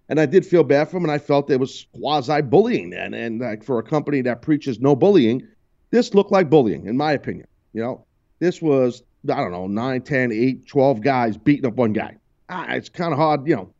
And 0.08 0.20
I 0.20 0.26
did 0.26 0.44
feel 0.44 0.64
bad 0.64 0.90
for 0.90 0.98
him, 0.98 1.04
and 1.04 1.12
I 1.12 1.18
felt 1.18 1.50
it 1.50 1.58
was 1.58 1.86
quasi 1.98 2.42
bullying. 2.42 2.92
And 2.92 3.14
and 3.14 3.40
like 3.40 3.64
for 3.64 3.78
a 3.78 3.82
company 3.82 4.20
that 4.22 4.42
preaches 4.42 4.80
no 4.80 4.94
bullying, 4.94 5.46
this 5.90 6.14
looked 6.14 6.32
like 6.32 6.50
bullying, 6.50 6.86
in 6.86 6.96
my 6.96 7.12
opinion. 7.12 7.46
You 7.72 7.82
know, 7.82 8.06
this 8.38 8.60
was 8.60 9.02
I 9.30 9.36
don't 9.36 9.52
know, 9.52 9.66
9, 9.66 10.02
10, 10.02 10.32
8, 10.32 10.66
12 10.66 11.00
guys 11.00 11.36
beating 11.36 11.66
up 11.66 11.74
one 11.74 11.92
guy. 11.92 12.16
Ah, 12.48 12.72
it's 12.72 12.88
kind 12.88 13.12
of 13.12 13.18
hard, 13.18 13.46
you 13.46 13.56
know, 13.56 13.72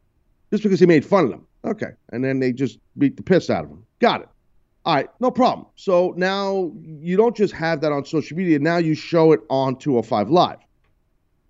just 0.51 0.63
because 0.63 0.81
he 0.81 0.87
made 0.87 1.05
fun 1.05 1.25
of 1.25 1.31
them. 1.31 1.47
Okay. 1.65 1.91
And 2.13 2.25
then 2.25 2.41
they 2.41 2.53
just 2.53 2.79
beat 2.97 3.17
the 3.17 3.23
piss 3.23 3.51
out 3.51 3.65
of 3.65 3.71
him. 3.71 3.85
Got 4.01 4.23
it. 4.23 4.29
All 4.87 4.95
right, 4.95 5.09
no 5.19 5.31
problem. 5.31 5.67
So 5.77 6.15
now 6.17 6.71
you 6.83 7.17
don't 7.17 7.35
just 7.35 7.55
have 7.55 7.81
that 7.81 7.93
on 7.93 8.05
social 8.05 8.37
media, 8.37 8.59
now 8.59 8.77
you 8.77 8.95
show 8.95 9.33
it 9.33 9.41
on 9.49 9.77
205 9.77 10.31
Live. 10.31 10.59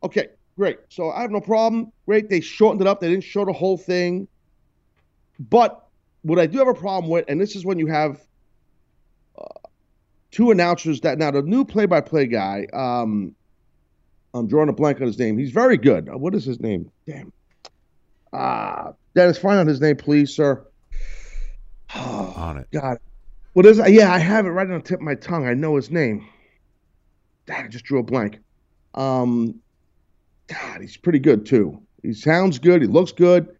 Okay, 0.05 0.29
great. 0.57 0.79
So 0.89 1.11
I 1.11 1.23
have 1.23 1.33
no 1.33 1.41
problem. 1.41 1.91
Great. 2.07 2.29
They 2.31 2.41
shortened 2.41 2.81
it 2.81 2.87
up, 2.87 3.01
they 3.01 3.09
didn't 3.09 3.25
show 3.25 3.45
the 3.45 3.53
whole 3.53 3.77
thing. 3.77 4.29
But 5.39 5.87
what 6.23 6.39
I 6.39 6.47
do 6.47 6.59
have 6.59 6.69
a 6.69 6.75
problem 6.75 7.11
with, 7.11 7.25
and 7.29 7.41
this 7.41 7.57
is 7.57 7.65
when 7.65 7.79
you 7.79 7.87
have 7.87 8.21
uh, 9.39 9.45
two 10.31 10.51
announcers 10.51 11.01
that 11.03 11.19
now 11.19 11.31
the 11.31 11.43
new 11.43 11.65
play 11.65 11.87
by 11.87 12.01
play 12.01 12.27
guy, 12.27 12.67
um, 12.73 13.35
I'm 14.33 14.47
drawing 14.47 14.69
a 14.69 14.73
blank 14.73 15.01
on 15.01 15.07
his 15.07 15.19
name. 15.19 15.39
He's 15.39 15.53
very 15.53 15.77
good. 15.77 16.09
Uh, 16.09 16.19
What 16.19 16.35
is 16.35 16.45
his 16.45 16.61
name? 16.61 16.91
Damn. 17.07 17.33
Ah, 18.33 18.93
Dennis, 19.15 19.39
find 19.39 19.61
out 19.61 19.67
his 19.69 19.81
name, 19.81 19.97
please, 19.97 20.35
sir. 20.35 20.67
Oh, 21.95 22.33
on 22.37 22.59
it. 22.59 22.67
God. 22.73 22.99
What 23.53 23.67
is? 23.67 23.81
Yeah, 23.87 24.13
I 24.13 24.19
have 24.19 24.47
it 24.47 24.51
right 24.51 24.67
on 24.69 24.79
the 24.79 24.81
tip 24.81 24.99
of 24.99 25.05
my 25.05 25.15
tongue. 25.15 25.47
I 25.47 25.55
know 25.55 25.77
his 25.77 25.91
name. 25.91 26.27
God, 27.47 27.65
I 27.67 27.69
just 27.69 27.85
drew 27.85 28.01
a 28.01 28.03
blank. 28.03 28.41
Um, 28.95 29.61
God, 30.49 30.81
he's 30.81 30.97
pretty 30.97 31.21
good 31.21 31.47
too. 31.47 31.81
He 32.03 32.13
sounds 32.15 32.59
good. 32.59 32.83
He 32.83 32.89
looks 32.89 33.13
good. 33.13 33.54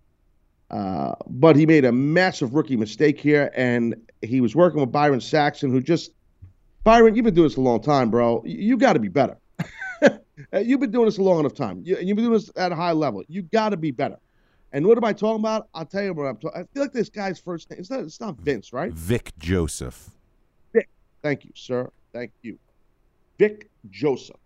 Uh, 0.71 1.15
but 1.29 1.57
he 1.57 1.67
made 1.67 1.85
a 1.85 1.93
massive 1.93 2.55
rookie 2.55 2.77
mistake 2.77 3.21
here, 3.21 3.51
and 3.55 3.95
he 4.23 4.41
was 4.41 4.57
working 4.57 4.81
with 4.81 4.91
Byron 4.91 5.21
Saxton, 5.21 5.71
who 5.71 5.81
just 5.81 6.11
Byron, 6.85 7.15
you've 7.15 7.25
been 7.25 7.35
doing 7.35 7.49
this 7.49 7.57
a 7.57 7.63
long 7.63 7.81
time, 7.81 8.11
bro. 8.11 8.43
You, 8.45 8.77
got 8.77 8.93
to 8.93 9.01
be 9.01 9.09
better. 9.09 9.39
You've 10.53 10.81
been 10.81 10.91
doing 10.91 11.07
this 11.07 11.17
a 11.17 11.23
long 11.23 11.41
enough 11.41 11.55
time. 11.55 11.81
You, 11.83 11.97
you've 11.97 12.17
been 12.17 12.27
doing 12.27 12.33
this 12.33 12.51
at 12.57 12.73
a 12.73 12.77
high 12.77 12.93
level. 12.93 13.23
You 13.27 13.43
got 13.43 13.71
to 13.71 13.79
be 13.79 13.91
better. 13.91 14.19
And 14.73 14.87
what 14.87 14.99
am 14.99 15.05
I 15.05 15.13
talking 15.13 15.41
about? 15.41 15.69
I'll 15.73 15.87
tell 15.87 16.03
you 16.03 16.13
what 16.13 16.25
I'm 16.25 16.37
talking. 16.37 16.61
I 16.61 16.65
feel 16.75 16.83
like 16.83 16.93
this 16.93 17.09
guy's 17.09 17.39
first 17.39 17.71
name. 17.71 17.81
It's 17.81 17.91
not. 17.91 18.01
It's 18.01 18.21
not 18.21 18.37
Vince, 18.39 18.73
right? 18.73 18.93
Vic 18.93 19.33
Joseph. 19.39 20.11
Vic. 20.73 20.89
Thank 21.23 21.45
you, 21.45 21.53
sir. 21.55 21.91
Thank 22.13 22.33
you, 22.43 22.59
Vic 23.39 23.71
Joseph. 23.91 24.37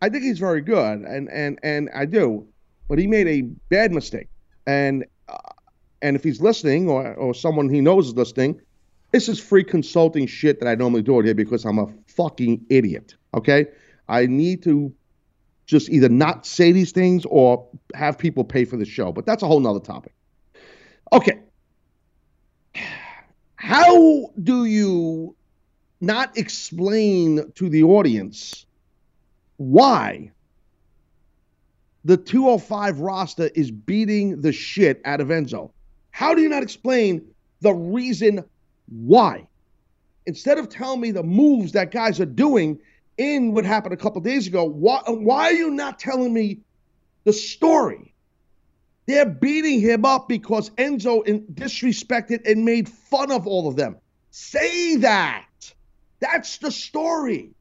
I 0.00 0.08
think 0.08 0.24
he's 0.24 0.38
very 0.38 0.62
good, 0.62 1.00
and 1.00 1.28
and 1.28 1.58
and 1.62 1.90
I 1.94 2.06
do, 2.06 2.48
but 2.88 2.98
he 2.98 3.06
made 3.06 3.28
a 3.28 3.42
bad 3.68 3.92
mistake. 3.92 4.28
And 4.68 5.06
uh, 5.28 5.38
and 6.02 6.14
if 6.14 6.22
he's 6.22 6.40
listening, 6.42 6.88
or 6.88 7.14
or 7.14 7.34
someone 7.34 7.70
he 7.70 7.80
knows 7.80 8.08
is 8.08 8.14
listening, 8.14 8.60
this 9.12 9.28
is 9.28 9.40
free 9.40 9.64
consulting 9.64 10.26
shit 10.26 10.60
that 10.60 10.68
I 10.68 10.74
normally 10.74 11.02
do 11.02 11.18
here 11.20 11.34
because 11.34 11.64
I'm 11.64 11.78
a 11.78 11.88
fucking 12.06 12.66
idiot. 12.68 13.16
Okay, 13.34 13.66
I 14.08 14.26
need 14.26 14.62
to 14.64 14.92
just 15.64 15.88
either 15.88 16.10
not 16.10 16.44
say 16.46 16.70
these 16.72 16.92
things 16.92 17.24
or 17.26 17.66
have 17.94 18.18
people 18.18 18.44
pay 18.44 18.66
for 18.66 18.76
the 18.76 18.84
show, 18.84 19.10
but 19.10 19.24
that's 19.24 19.42
a 19.42 19.46
whole 19.46 19.60
nother 19.60 19.80
topic. 19.80 20.12
Okay. 21.12 21.40
How 23.56 24.30
do 24.42 24.66
you 24.66 25.34
not 26.00 26.36
explain 26.36 27.52
to 27.54 27.68
the 27.68 27.82
audience 27.84 28.66
why 29.56 30.30
the 32.04 32.16
205 32.16 33.00
roster 33.00 33.50
is 33.54 33.70
beating 33.70 34.40
the 34.40 34.52
shit 34.52 35.00
out 35.04 35.20
of 35.20 35.28
Enzo. 35.28 35.70
How 36.10 36.34
do 36.34 36.42
you 36.42 36.48
not 36.48 36.62
explain 36.62 37.22
the 37.60 37.72
reason 37.72 38.44
why? 38.88 39.46
Instead 40.26 40.58
of 40.58 40.68
telling 40.68 41.00
me 41.00 41.10
the 41.10 41.22
moves 41.22 41.72
that 41.72 41.90
guys 41.90 42.20
are 42.20 42.26
doing 42.26 42.78
in 43.16 43.52
what 43.52 43.64
happened 43.64 43.94
a 43.94 43.96
couple 43.96 44.20
days 44.20 44.46
ago, 44.46 44.64
why, 44.64 45.02
why 45.06 45.44
are 45.44 45.52
you 45.52 45.70
not 45.70 45.98
telling 45.98 46.32
me 46.32 46.60
the 47.24 47.32
story? 47.32 48.14
They're 49.06 49.26
beating 49.26 49.80
him 49.80 50.04
up 50.04 50.28
because 50.28 50.70
Enzo 50.70 51.24
disrespected 51.54 52.46
and 52.50 52.64
made 52.64 52.88
fun 52.88 53.32
of 53.32 53.46
all 53.46 53.66
of 53.66 53.74
them. 53.74 53.96
Say 54.30 54.96
that. 54.96 55.46
That's 56.20 56.58
the 56.58 56.70
story. 56.70 57.54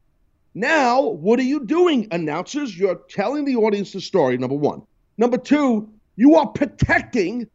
Now, 0.58 1.02
what 1.02 1.38
are 1.38 1.44
you 1.44 1.66
doing, 1.66 2.08
announcers? 2.10 2.76
You're 2.76 3.00
telling 3.10 3.46
the 3.46 3.58
audience 3.58 3.94
the 3.94 4.02
story, 4.02 4.40
number 4.40 4.56
one. 4.56 4.82
Number 5.20 5.38
two, 5.38 5.88
you 6.16 6.34
are 6.34 6.48
protecting 6.48 7.48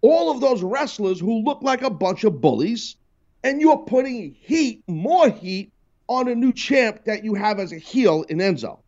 all 0.00 0.32
of 0.32 0.40
those 0.40 0.60
wrestlers 0.60 1.20
who 1.20 1.44
look 1.44 1.62
like 1.62 1.82
a 1.82 1.90
bunch 1.90 2.24
of 2.24 2.40
bullies, 2.40 2.96
and 3.44 3.60
you're 3.60 3.78
putting 3.78 4.34
heat, 4.40 4.82
more 4.88 5.30
heat, 5.30 5.70
on 6.08 6.26
a 6.26 6.34
new 6.34 6.52
champ 6.52 7.04
that 7.04 7.22
you 7.22 7.34
have 7.34 7.60
as 7.60 7.70
a 7.70 7.78
heel 7.78 8.24
in 8.28 8.38
Enzo. 8.38 8.80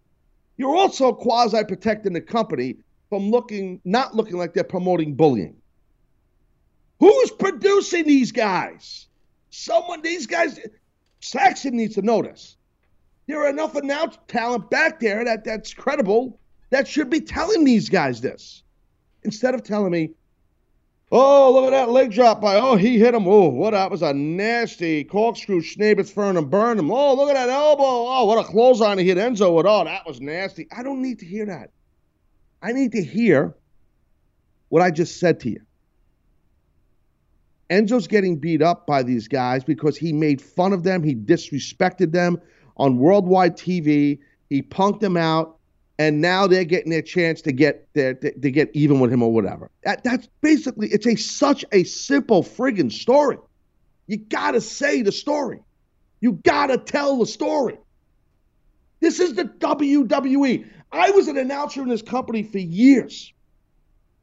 You're 0.56 0.74
also 0.74 1.12
quasi 1.12 1.62
protecting 1.62 2.14
the 2.14 2.20
company 2.20 2.78
from 3.10 3.30
looking 3.30 3.80
not 3.84 4.12
looking 4.12 4.38
like 4.38 4.54
they're 4.54 4.64
promoting 4.64 5.14
bullying. 5.14 5.54
Who's 6.98 7.30
producing 7.30 8.08
these 8.08 8.32
guys? 8.32 9.06
Someone, 9.50 10.02
these 10.02 10.26
guys, 10.26 10.58
Saxton 11.20 11.76
needs 11.76 11.94
to 11.94 12.02
notice. 12.02 12.56
There 13.32 13.44
are 13.44 13.48
enough 13.48 13.74
announced 13.76 14.18
talent 14.28 14.68
back 14.68 15.00
there 15.00 15.24
that 15.24 15.42
that's 15.42 15.72
credible 15.72 16.38
that 16.68 16.86
should 16.86 17.08
be 17.08 17.22
telling 17.22 17.64
these 17.64 17.88
guys 17.88 18.20
this 18.20 18.62
instead 19.22 19.54
of 19.54 19.62
telling 19.62 19.90
me, 19.90 20.10
"Oh, 21.10 21.50
look 21.50 21.64
at 21.64 21.70
that 21.70 21.88
leg 21.88 22.12
drop 22.12 22.42
by. 22.42 22.56
Oh, 22.56 22.76
he 22.76 22.98
hit 22.98 23.14
him. 23.14 23.26
Oh, 23.26 23.48
what 23.48 23.70
that 23.70 23.90
was 23.90 24.02
a 24.02 24.12
nasty 24.12 25.02
corkscrew, 25.04 25.62
Schnabitz, 25.62 26.12
Fern, 26.12 26.36
and 26.36 26.50
burn 26.50 26.78
him. 26.78 26.90
Oh, 26.90 27.14
look 27.14 27.30
at 27.30 27.34
that 27.34 27.48
elbow. 27.48 27.82
Oh, 27.82 28.26
what 28.26 28.36
a 28.36 28.44
clothesline 28.46 28.98
he 28.98 29.06
hit 29.06 29.16
Enzo 29.16 29.56
with. 29.56 29.64
Oh, 29.64 29.84
that 29.84 30.06
was 30.06 30.20
nasty. 30.20 30.68
I 30.70 30.82
don't 30.82 31.00
need 31.00 31.20
to 31.20 31.24
hear 31.24 31.46
that. 31.46 31.70
I 32.60 32.72
need 32.72 32.92
to 32.92 33.02
hear 33.02 33.54
what 34.68 34.82
I 34.82 34.90
just 34.90 35.18
said 35.18 35.40
to 35.40 35.48
you. 35.48 35.62
Enzo's 37.70 38.06
getting 38.06 38.36
beat 38.36 38.60
up 38.60 38.86
by 38.86 39.02
these 39.02 39.26
guys 39.26 39.64
because 39.64 39.96
he 39.96 40.12
made 40.12 40.42
fun 40.42 40.74
of 40.74 40.82
them, 40.82 41.02
he 41.02 41.14
disrespected 41.14 42.12
them 42.12 42.38
on 42.76 42.98
worldwide 42.98 43.56
TV, 43.56 44.18
he 44.48 44.62
punked 44.62 45.00
them 45.00 45.16
out, 45.16 45.58
and 45.98 46.20
now 46.20 46.46
they're 46.46 46.64
getting 46.64 46.90
their 46.90 47.02
chance 47.02 47.42
to 47.42 47.52
get 47.52 47.86
their 47.94 48.14
to, 48.14 48.38
to 48.38 48.50
get 48.50 48.70
even 48.74 49.00
with 49.00 49.12
him 49.12 49.22
or 49.22 49.32
whatever. 49.32 49.70
That, 49.84 50.02
that's 50.04 50.28
basically 50.40 50.88
it's 50.88 51.06
a 51.06 51.16
such 51.16 51.64
a 51.72 51.84
simple 51.84 52.42
friggin' 52.42 52.92
story. 52.92 53.38
You 54.06 54.16
gotta 54.16 54.60
say 54.60 55.02
the 55.02 55.12
story. 55.12 55.60
You 56.20 56.32
gotta 56.32 56.78
tell 56.78 57.18
the 57.18 57.26
story. 57.26 57.78
This 59.00 59.20
is 59.20 59.34
the 59.34 59.44
WWE. 59.44 60.68
I 60.90 61.10
was 61.10 61.28
an 61.28 61.36
announcer 61.36 61.82
in 61.82 61.88
this 61.88 62.02
company 62.02 62.42
for 62.42 62.58
years. 62.58 63.32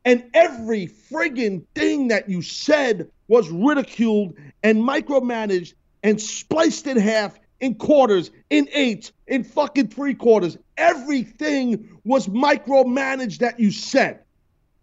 And 0.05 0.25
every 0.33 0.87
friggin' 0.87 1.65
thing 1.75 2.09
that 2.09 2.29
you 2.29 2.41
said 2.41 3.09
was 3.27 3.49
ridiculed 3.49 4.35
and 4.63 4.77
micromanaged 4.77 5.73
and 6.03 6.19
spliced 6.19 6.87
in 6.87 6.97
half 6.97 7.38
in 7.61 7.75
quarters, 7.75 8.31
in 8.49 8.67
eights, 8.73 9.11
in 9.27 9.43
fucking 9.43 9.87
three 9.87 10.13
quarters. 10.13 10.57
Everything 10.77 11.99
was 12.05 12.27
micromanaged 12.27 13.39
that 13.39 13.59
you 13.59 13.71
said. 13.71 14.21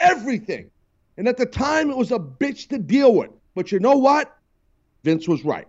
Everything. 0.01 0.71
And 1.17 1.27
at 1.27 1.37
the 1.37 1.47
time, 1.47 1.91
it 1.91 1.97
was 1.97 2.13
a 2.13 2.19
bitch 2.19 2.69
to 2.69 2.79
deal 2.79 3.15
with. 3.15 3.31
But 3.55 3.73
you 3.73 3.79
know 3.79 3.97
what? 3.97 4.37
Vince 5.03 5.27
was 5.27 5.45
right. 5.45 5.67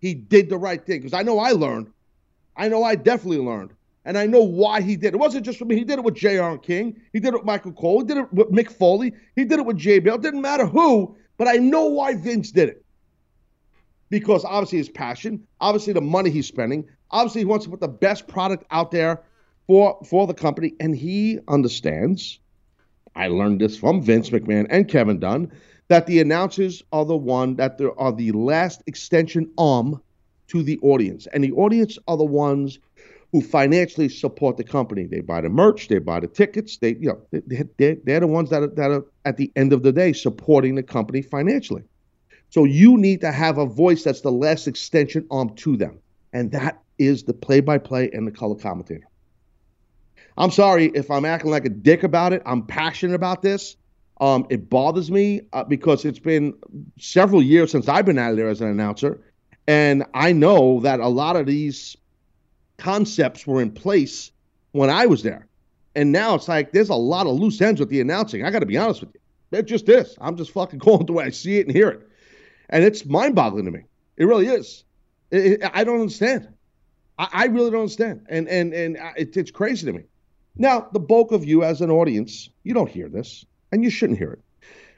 He 0.00 0.14
did 0.14 0.48
the 0.48 0.56
right 0.56 0.84
thing. 0.84 1.00
Because 1.00 1.12
I 1.12 1.22
know 1.22 1.38
I 1.38 1.52
learned. 1.52 1.90
I 2.56 2.68
know 2.68 2.82
I 2.82 2.94
definitely 2.94 3.38
learned. 3.38 3.72
And 4.06 4.18
I 4.18 4.26
know 4.26 4.42
why 4.42 4.80
he 4.80 4.96
did 4.96 5.08
it. 5.08 5.14
It 5.14 5.18
wasn't 5.18 5.44
just 5.44 5.58
for 5.58 5.64
me. 5.64 5.76
He 5.76 5.84
did 5.84 5.98
it 5.98 6.04
with 6.04 6.14
J.R. 6.14 6.58
King. 6.58 7.00
He 7.12 7.20
did 7.20 7.28
it 7.28 7.38
with 7.38 7.44
Michael 7.44 7.72
Cole. 7.72 8.00
He 8.00 8.06
did 8.06 8.18
it 8.18 8.32
with 8.32 8.50
Mick 8.50 8.70
Foley. 8.70 9.12
He 9.34 9.44
did 9.44 9.58
it 9.58 9.66
with 9.66 9.78
JBL. 9.78 10.14
It 10.14 10.22
didn't 10.22 10.42
matter 10.42 10.66
who, 10.66 11.16
but 11.38 11.48
I 11.48 11.54
know 11.54 11.86
why 11.86 12.14
Vince 12.14 12.50
did 12.50 12.68
it. 12.68 12.83
Because 14.14 14.44
obviously 14.44 14.78
his 14.78 14.88
passion, 14.88 15.44
obviously 15.60 15.92
the 15.92 16.00
money 16.00 16.30
he's 16.30 16.46
spending, 16.46 16.88
obviously 17.10 17.40
he 17.40 17.46
wants 17.46 17.64
to 17.64 17.70
put 17.72 17.80
the 17.80 17.88
best 17.88 18.28
product 18.28 18.64
out 18.70 18.92
there 18.92 19.24
for 19.66 19.98
for 20.08 20.28
the 20.28 20.34
company, 20.34 20.72
and 20.78 20.94
he 20.94 21.40
understands. 21.48 22.38
I 23.16 23.26
learned 23.26 23.60
this 23.60 23.76
from 23.76 24.02
Vince 24.02 24.30
McMahon 24.30 24.68
and 24.70 24.88
Kevin 24.88 25.18
Dunn 25.18 25.50
that 25.88 26.06
the 26.06 26.20
announcers 26.20 26.80
are 26.92 27.04
the 27.04 27.16
one 27.16 27.56
that 27.56 27.76
there 27.76 27.98
are 27.98 28.12
the 28.12 28.30
last 28.30 28.84
extension 28.86 29.50
arm 29.58 30.00
to 30.46 30.62
the 30.62 30.78
audience, 30.78 31.26
and 31.32 31.42
the 31.42 31.50
audience 31.50 31.98
are 32.06 32.16
the 32.16 32.24
ones 32.24 32.78
who 33.32 33.40
financially 33.40 34.08
support 34.08 34.56
the 34.56 34.62
company. 34.62 35.06
They 35.06 35.22
buy 35.22 35.40
the 35.40 35.48
merch, 35.48 35.88
they 35.88 35.98
buy 35.98 36.20
the 36.20 36.28
tickets. 36.28 36.76
They, 36.76 36.90
you 36.90 37.08
know, 37.08 37.20
they, 37.32 37.64
they, 37.78 37.94
they're 38.04 38.20
the 38.20 38.28
ones 38.28 38.50
that 38.50 38.62
are, 38.62 38.68
that 38.68 38.92
are 38.92 39.04
at 39.24 39.38
the 39.38 39.50
end 39.56 39.72
of 39.72 39.82
the 39.82 39.90
day 39.90 40.12
supporting 40.12 40.76
the 40.76 40.84
company 40.84 41.20
financially. 41.20 41.82
So 42.54 42.62
you 42.62 42.96
need 42.96 43.20
to 43.22 43.32
have 43.32 43.58
a 43.58 43.66
voice 43.66 44.04
that's 44.04 44.20
the 44.20 44.30
last 44.30 44.68
extension 44.68 45.26
arm 45.28 45.56
to 45.56 45.76
them, 45.76 45.98
and 46.32 46.52
that 46.52 46.80
is 46.98 47.24
the 47.24 47.34
play-by-play 47.34 48.10
and 48.12 48.28
the 48.28 48.30
color 48.30 48.54
commentator. 48.54 49.08
I'm 50.38 50.52
sorry 50.52 50.84
if 50.94 51.10
I'm 51.10 51.24
acting 51.24 51.50
like 51.50 51.64
a 51.64 51.68
dick 51.68 52.04
about 52.04 52.32
it. 52.32 52.44
I'm 52.46 52.64
passionate 52.64 53.16
about 53.16 53.42
this. 53.42 53.74
Um, 54.20 54.46
it 54.50 54.70
bothers 54.70 55.10
me 55.10 55.40
uh, 55.52 55.64
because 55.64 56.04
it's 56.04 56.20
been 56.20 56.54
several 56.96 57.42
years 57.42 57.72
since 57.72 57.88
I've 57.88 58.06
been 58.06 58.18
out 58.18 58.30
of 58.30 58.36
there 58.36 58.48
as 58.48 58.60
an 58.60 58.68
announcer, 58.68 59.20
and 59.66 60.04
I 60.14 60.30
know 60.30 60.78
that 60.78 61.00
a 61.00 61.08
lot 61.08 61.34
of 61.34 61.46
these 61.46 61.96
concepts 62.78 63.48
were 63.48 63.62
in 63.62 63.72
place 63.72 64.30
when 64.70 64.90
I 64.90 65.06
was 65.06 65.24
there. 65.24 65.48
And 65.96 66.12
now 66.12 66.36
it's 66.36 66.46
like 66.46 66.70
there's 66.70 66.90
a 66.90 66.94
lot 66.94 67.26
of 67.26 67.34
loose 67.34 67.60
ends 67.60 67.80
with 67.80 67.88
the 67.88 68.00
announcing. 68.00 68.44
I 68.44 68.52
got 68.52 68.60
to 68.60 68.66
be 68.66 68.78
honest 68.78 69.00
with 69.00 69.10
you. 69.12 69.58
It 69.58 69.64
just 69.64 69.88
is. 69.88 70.16
I'm 70.20 70.36
just 70.36 70.52
fucking 70.52 70.78
going 70.86 71.06
the 71.06 71.14
way 71.14 71.24
I 71.24 71.30
see 71.30 71.58
it 71.58 71.66
and 71.66 71.74
hear 71.74 71.88
it. 71.88 72.10
And 72.70 72.84
it's 72.84 73.04
mind 73.04 73.34
boggling 73.34 73.64
to 73.66 73.70
me. 73.70 73.80
It 74.16 74.24
really 74.24 74.46
is. 74.46 74.84
It, 75.30 75.62
it, 75.62 75.70
I 75.74 75.84
don't 75.84 76.00
understand. 76.00 76.48
I, 77.18 77.28
I, 77.32 77.44
really 77.46 77.70
don't 77.70 77.80
understand. 77.80 78.26
And, 78.28 78.48
and, 78.48 78.72
and 78.72 78.96
it, 79.16 79.36
it's 79.36 79.50
crazy 79.50 79.86
to 79.86 79.92
me. 79.92 80.04
Now, 80.56 80.88
the 80.92 81.00
bulk 81.00 81.32
of 81.32 81.44
you 81.44 81.62
as 81.64 81.80
an 81.80 81.90
audience, 81.90 82.48
you 82.62 82.74
don't 82.74 82.88
hear 82.88 83.08
this 83.08 83.44
and 83.72 83.82
you 83.82 83.90
shouldn't 83.90 84.18
hear 84.18 84.32
it. 84.32 84.40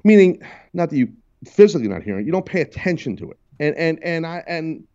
Meaning, 0.05 0.43
not 0.73 0.91
that 0.91 0.97
you 0.97 1.13
physically 1.45 1.89
not 1.89 2.03
hearing 2.03 2.27
you 2.27 2.33
don't 2.33 2.47
pay 2.47 2.61
attention 2.61 3.17
to 3.17 3.31
it. 3.31 3.39
And, 3.59 3.75
and, 3.77 4.03
and 4.03 4.27
I, 4.27 4.45
and, 4.47 4.87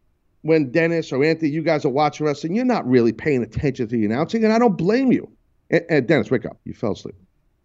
when 0.41 0.71
Dennis 0.71 1.11
or 1.11 1.23
Anthony, 1.23 1.49
you 1.49 1.61
guys 1.61 1.85
are 1.85 1.89
watching 1.89 2.25
wrestling, 2.25 2.55
you're 2.55 2.65
not 2.65 2.87
really 2.87 3.13
paying 3.13 3.43
attention 3.43 3.87
to 3.87 3.95
the 3.95 4.05
announcing, 4.05 4.43
and 4.43 4.51
I 4.51 4.59
don't 4.59 4.77
blame 4.77 5.11
you. 5.11 5.31
And, 5.69 5.83
and 5.89 6.07
Dennis, 6.07 6.31
wake 6.31 6.45
up. 6.45 6.59
You 6.65 6.73
fell 6.73 6.93
asleep. 6.93 7.15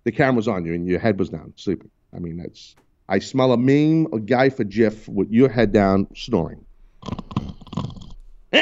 The 0.05 0.13
camera's 0.13 0.49
on 0.49 0.65
you, 0.65 0.75
and 0.75 0.87
your 0.87 1.01
head 1.01 1.19
was 1.19 1.31
down, 1.31 1.53
sleeping. 1.57 1.91
I 2.15 2.19
mean, 2.19 2.37
that's. 2.37 2.77
I 3.09 3.19
smell 3.21 3.53
a 3.53 3.57
meme, 3.57 4.09
a 4.13 4.19
guy 4.19 4.49
for 4.51 4.65
GIF 4.65 5.09
with 5.09 5.31
your 5.31 5.49
head 5.49 5.73
down, 5.73 6.09
snoring. 6.15 6.65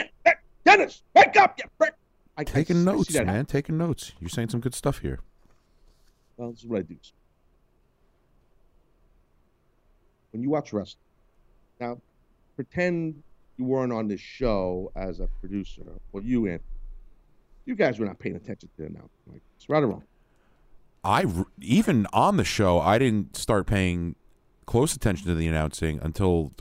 Dennis, 0.65 1.03
wake 1.15 1.37
up, 1.37 1.59
you 1.59 1.65
prick! 1.79 1.95
I, 2.37 2.45
Taking 2.45 2.87
I, 2.89 2.93
notes, 2.93 3.15
I 3.15 3.21
man. 3.21 3.27
happen. 3.29 3.47
Taking 3.47 3.79
notes. 3.79 4.13
You're 4.21 4.29
saying 4.29 4.49
some 4.51 4.61
good 4.61 4.75
stuff 4.75 4.99
here. 4.99 5.21
Well, 6.37 6.51
this 6.51 6.61
is 6.61 6.67
what 6.67 6.81
I 6.81 6.83
do. 6.83 6.97
When 10.33 10.43
you 10.43 10.51
watch 10.51 10.73
wrestling, 10.73 11.01
now 11.81 12.01
pretend 12.57 13.23
you 13.57 13.65
weren't 13.65 13.93
on 13.93 14.09
this 14.09 14.21
show 14.21 14.91
as 14.97 15.21
a 15.21 15.29
producer, 15.41 15.83
or 16.13 16.23
you, 16.23 16.47
Anthony. 16.49 16.69
You 17.67 17.77
guys 17.77 17.99
were 17.99 18.07
not 18.07 18.19
paying 18.19 18.35
attention 18.37 18.69
to 18.69 18.77
the 18.83 18.87
announcement. 18.89 19.11
Like, 19.29 19.43
it's 19.57 19.69
right 19.69 19.83
or 19.83 19.87
wrong. 19.87 20.03
I 21.05 21.25
r- 21.25 21.47
even 21.61 22.07
on 22.13 22.37
the 22.37 22.45
show, 22.45 22.81
I 22.81 22.99
didn't 22.99 23.37
start 23.37 23.67
paying 23.67 24.17
close 24.67 24.95
attention 24.95 25.27
to 25.27 25.35
the 25.35 25.47
announcing 25.49 25.99
until 26.03 26.53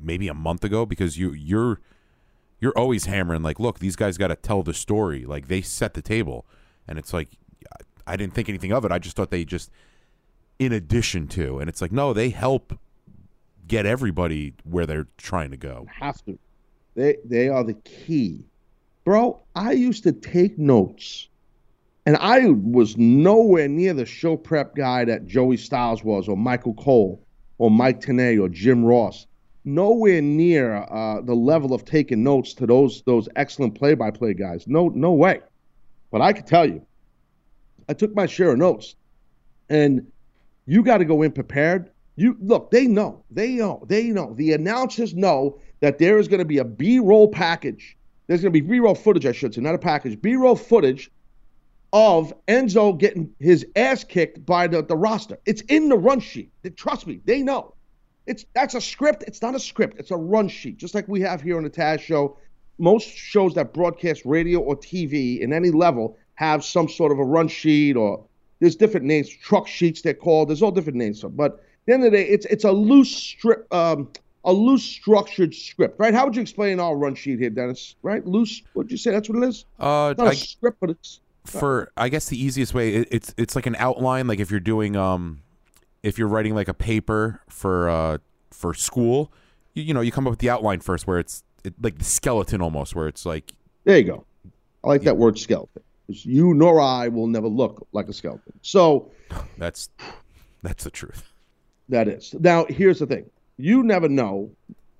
maybe 0.00 0.28
a 0.28 0.34
month 0.34 0.64
ago 0.64 0.86
because 0.86 1.18
you 1.18 1.32
you're 1.32 1.80
you're 2.60 2.76
always 2.76 3.04
hammering 3.06 3.42
like, 3.42 3.60
look, 3.60 3.78
these 3.80 3.96
guys 3.96 4.16
got 4.16 4.28
to 4.28 4.36
tell 4.36 4.62
the 4.62 4.74
story. 4.74 5.24
Like 5.24 5.48
they 5.48 5.60
set 5.60 5.94
the 5.94 6.02
table, 6.02 6.46
and 6.88 6.98
it's 6.98 7.12
like 7.12 7.28
I- 8.06 8.16
didn't 8.16 8.34
think 8.34 8.48
anything 8.48 8.72
of 8.72 8.84
it. 8.84 8.92
I 8.92 8.98
just 8.98 9.16
thought 9.16 9.30
they 9.30 9.44
just 9.44 9.70
in 10.58 10.72
addition 10.72 11.26
to, 11.28 11.58
and 11.58 11.68
it's 11.68 11.82
like 11.82 11.92
no, 11.92 12.12
they 12.12 12.30
help 12.30 12.78
get 13.68 13.84
everybody 13.84 14.54
where 14.64 14.86
they're 14.86 15.08
trying 15.18 15.50
to 15.50 15.56
go. 15.56 15.86
have 16.00 16.24
to. 16.24 16.38
They 16.94 17.16
they 17.24 17.48
are 17.48 17.64
the 17.64 17.74
key. 17.74 18.44
Bro, 19.04 19.40
I 19.54 19.72
used 19.72 20.02
to 20.04 20.12
take 20.12 20.58
notes. 20.58 21.28
And 22.06 22.16
I 22.18 22.46
was 22.50 22.96
nowhere 22.96 23.66
near 23.66 23.92
the 23.92 24.06
show 24.06 24.36
prep 24.36 24.76
guy 24.76 25.04
that 25.06 25.26
Joey 25.26 25.56
Styles 25.56 26.04
was, 26.04 26.28
or 26.28 26.36
Michael 26.36 26.74
Cole, 26.74 27.20
or 27.58 27.70
Mike 27.70 28.00
Tenay, 28.00 28.40
or 28.40 28.48
Jim 28.48 28.84
Ross. 28.84 29.26
Nowhere 29.64 30.22
near 30.22 30.76
uh, 30.76 31.20
the 31.22 31.34
level 31.34 31.74
of 31.74 31.84
taking 31.84 32.22
notes 32.22 32.54
to 32.54 32.66
those 32.66 33.02
those 33.02 33.28
excellent 33.34 33.74
play-by-play 33.74 34.34
guys. 34.34 34.66
No, 34.68 34.88
no 34.88 35.12
way. 35.12 35.40
But 36.12 36.20
I 36.20 36.32
can 36.32 36.44
tell 36.44 36.66
you, 36.66 36.86
I 37.88 37.94
took 37.94 38.14
my 38.14 38.26
share 38.26 38.52
of 38.52 38.58
notes, 38.58 38.94
and 39.68 40.10
you 40.66 40.82
got 40.82 40.98
to 40.98 41.04
go 41.04 41.22
in 41.22 41.32
prepared. 41.32 41.90
You 42.14 42.36
look, 42.40 42.70
they 42.70 42.86
know, 42.86 43.24
they 43.30 43.54
know, 43.54 43.84
they 43.88 44.04
know. 44.04 44.34
The 44.34 44.52
announcers 44.52 45.14
know 45.14 45.58
that 45.80 45.98
there 45.98 46.18
is 46.18 46.28
going 46.28 46.38
to 46.38 46.46
be 46.46 46.58
a 46.58 46.64
B-roll 46.64 47.28
package. 47.28 47.96
There's 48.26 48.40
going 48.40 48.52
to 48.52 48.60
be 48.60 48.66
B-roll 48.66 48.94
footage, 48.94 49.26
I 49.26 49.32
should 49.32 49.54
say, 49.54 49.60
not 49.60 49.74
a 49.74 49.78
package. 49.78 50.20
B-roll 50.20 50.56
footage 50.56 51.10
of 51.96 52.34
Enzo 52.46 52.96
getting 52.98 53.34
his 53.38 53.66
ass 53.74 54.04
kicked 54.04 54.44
by 54.44 54.66
the, 54.66 54.82
the 54.82 54.94
roster. 54.94 55.38
It's 55.46 55.62
in 55.62 55.88
the 55.88 55.96
run 55.96 56.20
sheet. 56.20 56.50
Trust 56.76 57.06
me, 57.06 57.22
they 57.24 57.40
know. 57.40 57.72
It's 58.26 58.44
that's 58.54 58.74
a 58.74 58.82
script. 58.82 59.24
It's 59.26 59.40
not 59.40 59.54
a 59.54 59.58
script. 59.58 59.98
It's 59.98 60.10
a 60.10 60.16
run 60.16 60.48
sheet, 60.48 60.76
just 60.76 60.94
like 60.94 61.08
we 61.08 61.22
have 61.22 61.40
here 61.40 61.56
on 61.56 61.62
the 61.62 61.70
Taz 61.70 62.00
Show. 62.00 62.36
Most 62.76 63.08
shows 63.08 63.54
that 63.54 63.72
broadcast 63.72 64.26
radio 64.26 64.58
or 64.60 64.76
TV 64.76 65.40
in 65.40 65.54
any 65.54 65.70
level 65.70 66.18
have 66.34 66.62
some 66.62 66.86
sort 66.86 67.12
of 67.12 67.18
a 67.18 67.24
run 67.24 67.48
sheet, 67.48 67.96
or 67.96 68.26
there's 68.60 68.76
different 68.76 69.06
names, 69.06 69.30
truck 69.30 69.66
sheets 69.66 70.02
they're 70.02 70.12
called. 70.12 70.50
There's 70.50 70.60
all 70.60 70.72
different 70.72 70.98
names. 70.98 71.22
But 71.22 71.52
at 71.52 71.60
the 71.86 71.94
end 71.94 72.04
of 72.04 72.12
the 72.12 72.18
day, 72.18 72.28
it's 72.28 72.44
it's 72.44 72.64
a 72.64 72.72
loose 72.72 73.16
strip, 73.16 73.72
um, 73.72 74.10
a 74.44 74.52
loose 74.52 74.84
structured 74.84 75.54
script, 75.54 75.98
right? 75.98 76.12
How 76.12 76.26
would 76.26 76.36
you 76.36 76.42
explain 76.42 76.78
our 76.78 76.94
run 76.94 77.14
sheet 77.14 77.38
here, 77.38 77.48
Dennis? 77.48 77.96
Right? 78.02 78.26
Loose. 78.26 78.62
What'd 78.74 78.90
you 78.92 78.98
say? 78.98 79.12
That's 79.12 79.30
what 79.30 79.42
it 79.42 79.48
is. 79.48 79.64
Uh, 79.80 80.08
It's 80.10 80.18
not 80.18 80.26
a 80.26 80.30
I, 80.30 80.34
script, 80.34 80.76
but 80.78 80.90
it's 80.90 81.20
for 81.46 81.90
I 81.96 82.08
guess 82.08 82.28
the 82.28 82.42
easiest 82.42 82.74
way 82.74 82.94
it, 82.94 83.08
it's 83.10 83.34
it's 83.36 83.56
like 83.56 83.66
an 83.66 83.76
outline 83.78 84.26
like 84.26 84.40
if 84.40 84.50
you're 84.50 84.60
doing 84.60 84.96
um 84.96 85.42
if 86.02 86.18
you're 86.18 86.28
writing 86.28 86.54
like 86.54 86.68
a 86.68 86.74
paper 86.74 87.40
for 87.48 87.88
uh 87.88 88.18
for 88.50 88.74
school 88.74 89.32
you, 89.74 89.82
you 89.84 89.94
know 89.94 90.00
you 90.00 90.12
come 90.12 90.26
up 90.26 90.30
with 90.30 90.40
the 90.40 90.50
outline 90.50 90.80
first 90.80 91.06
where 91.06 91.18
it's 91.18 91.42
it, 91.64 91.74
like 91.82 91.98
the 91.98 92.04
skeleton 92.04 92.60
almost 92.60 92.94
where 92.94 93.08
it's 93.08 93.26
like 93.26 93.52
There 93.84 93.98
you 93.98 94.04
go. 94.04 94.24
I 94.84 94.88
like 94.88 95.02
that 95.02 95.16
word 95.16 95.38
skeleton 95.38 95.82
You 96.08 96.54
nor 96.54 96.80
I 96.80 97.08
will 97.08 97.26
never 97.26 97.48
look 97.48 97.86
like 97.92 98.08
a 98.08 98.12
skeleton. 98.12 98.52
So 98.62 99.10
that's 99.58 99.88
that's 100.62 100.84
the 100.84 100.90
truth 100.90 101.24
that 101.88 102.08
is. 102.08 102.34
Now, 102.38 102.66
here's 102.68 102.98
the 102.98 103.06
thing. 103.06 103.30
You 103.58 103.82
never 103.82 104.08
know, 104.08 104.50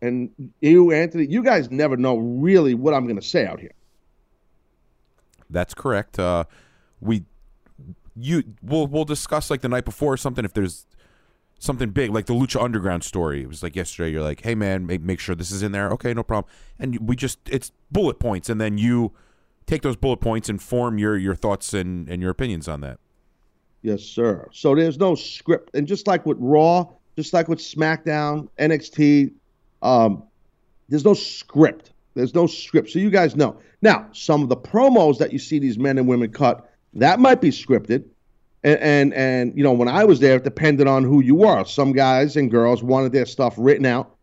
and 0.00 0.30
you, 0.60 0.92
Anthony, 0.92 1.26
you 1.26 1.42
guys 1.42 1.70
never 1.70 1.96
know 1.96 2.18
really 2.18 2.74
what 2.74 2.94
I'm 2.94 3.04
going 3.04 3.16
to 3.20 3.26
say 3.26 3.46
out 3.46 3.60
here. 3.60 3.72
That's 5.56 5.74
correct. 5.74 6.18
Uh 6.18 6.44
we 7.00 7.24
you 8.14 8.42
we'll 8.62 8.86
we'll 8.86 9.04
discuss 9.04 9.50
like 9.50 9.60
the 9.60 9.68
night 9.68 9.84
before 9.84 10.12
or 10.12 10.16
something 10.16 10.44
if 10.44 10.52
there's 10.52 10.86
something 11.58 11.90
big 11.90 12.10
like 12.10 12.26
the 12.26 12.34
lucha 12.34 12.62
underground 12.62 13.02
story. 13.04 13.42
It 13.42 13.48
was 13.48 13.62
like 13.62 13.74
yesterday. 13.74 14.10
You're 14.10 14.22
like 14.22 14.42
hey 14.42 14.54
man 14.54 14.86
make, 14.86 15.02
make 15.02 15.20
sure 15.20 15.34
this 15.34 15.50
is 15.50 15.62
in 15.62 15.72
there. 15.72 15.90
Okay 15.90 16.14
no 16.14 16.22
problem. 16.22 16.50
And 16.78 17.08
we 17.08 17.16
just 17.16 17.38
it's 17.46 17.72
bullet 17.90 18.18
points 18.18 18.48
and 18.48 18.60
then 18.60 18.78
you 18.78 19.12
take 19.66 19.82
those 19.82 19.96
bullet 19.96 20.18
points 20.18 20.48
and 20.48 20.62
form 20.62 20.98
your 20.98 21.16
your 21.16 21.34
thoughts 21.34 21.74
and 21.74 22.08
and 22.08 22.22
your 22.22 22.30
opinions 22.30 22.68
on 22.68 22.80
that. 22.82 22.98
Yes, 23.86 24.02
sir. 24.02 24.48
So 24.52 24.74
there's 24.74 24.98
no 24.98 25.14
script, 25.14 25.70
and 25.74 25.86
just 25.86 26.08
like 26.08 26.26
with 26.26 26.38
Raw, 26.40 26.86
just 27.16 27.32
like 27.32 27.46
with 27.46 27.60
SmackDown, 27.60 28.48
NXT, 28.58 29.32
um, 29.80 30.24
there's 30.88 31.04
no 31.04 31.14
script. 31.14 31.92
There's 32.16 32.34
no 32.34 32.46
script. 32.46 32.90
So 32.90 32.98
you 32.98 33.10
guys 33.10 33.36
know. 33.36 33.60
Now, 33.82 34.08
some 34.12 34.42
of 34.42 34.48
the 34.48 34.56
promos 34.56 35.18
that 35.18 35.32
you 35.32 35.38
see 35.38 35.58
these 35.58 35.78
men 35.78 35.98
and 35.98 36.08
women 36.08 36.32
cut, 36.32 36.68
that 36.94 37.20
might 37.20 37.40
be 37.40 37.50
scripted. 37.50 38.04
And, 38.64 38.80
and 38.80 39.14
and 39.14 39.56
you 39.56 39.62
know, 39.62 39.72
when 39.72 39.86
I 39.86 40.04
was 40.04 40.18
there, 40.18 40.36
it 40.36 40.44
depended 40.44 40.88
on 40.88 41.04
who 41.04 41.20
you 41.20 41.36
were. 41.36 41.64
Some 41.64 41.92
guys 41.92 42.36
and 42.36 42.50
girls 42.50 42.82
wanted 42.82 43.12
their 43.12 43.26
stuff 43.26 43.54
written 43.58 43.86
out, 43.86 44.16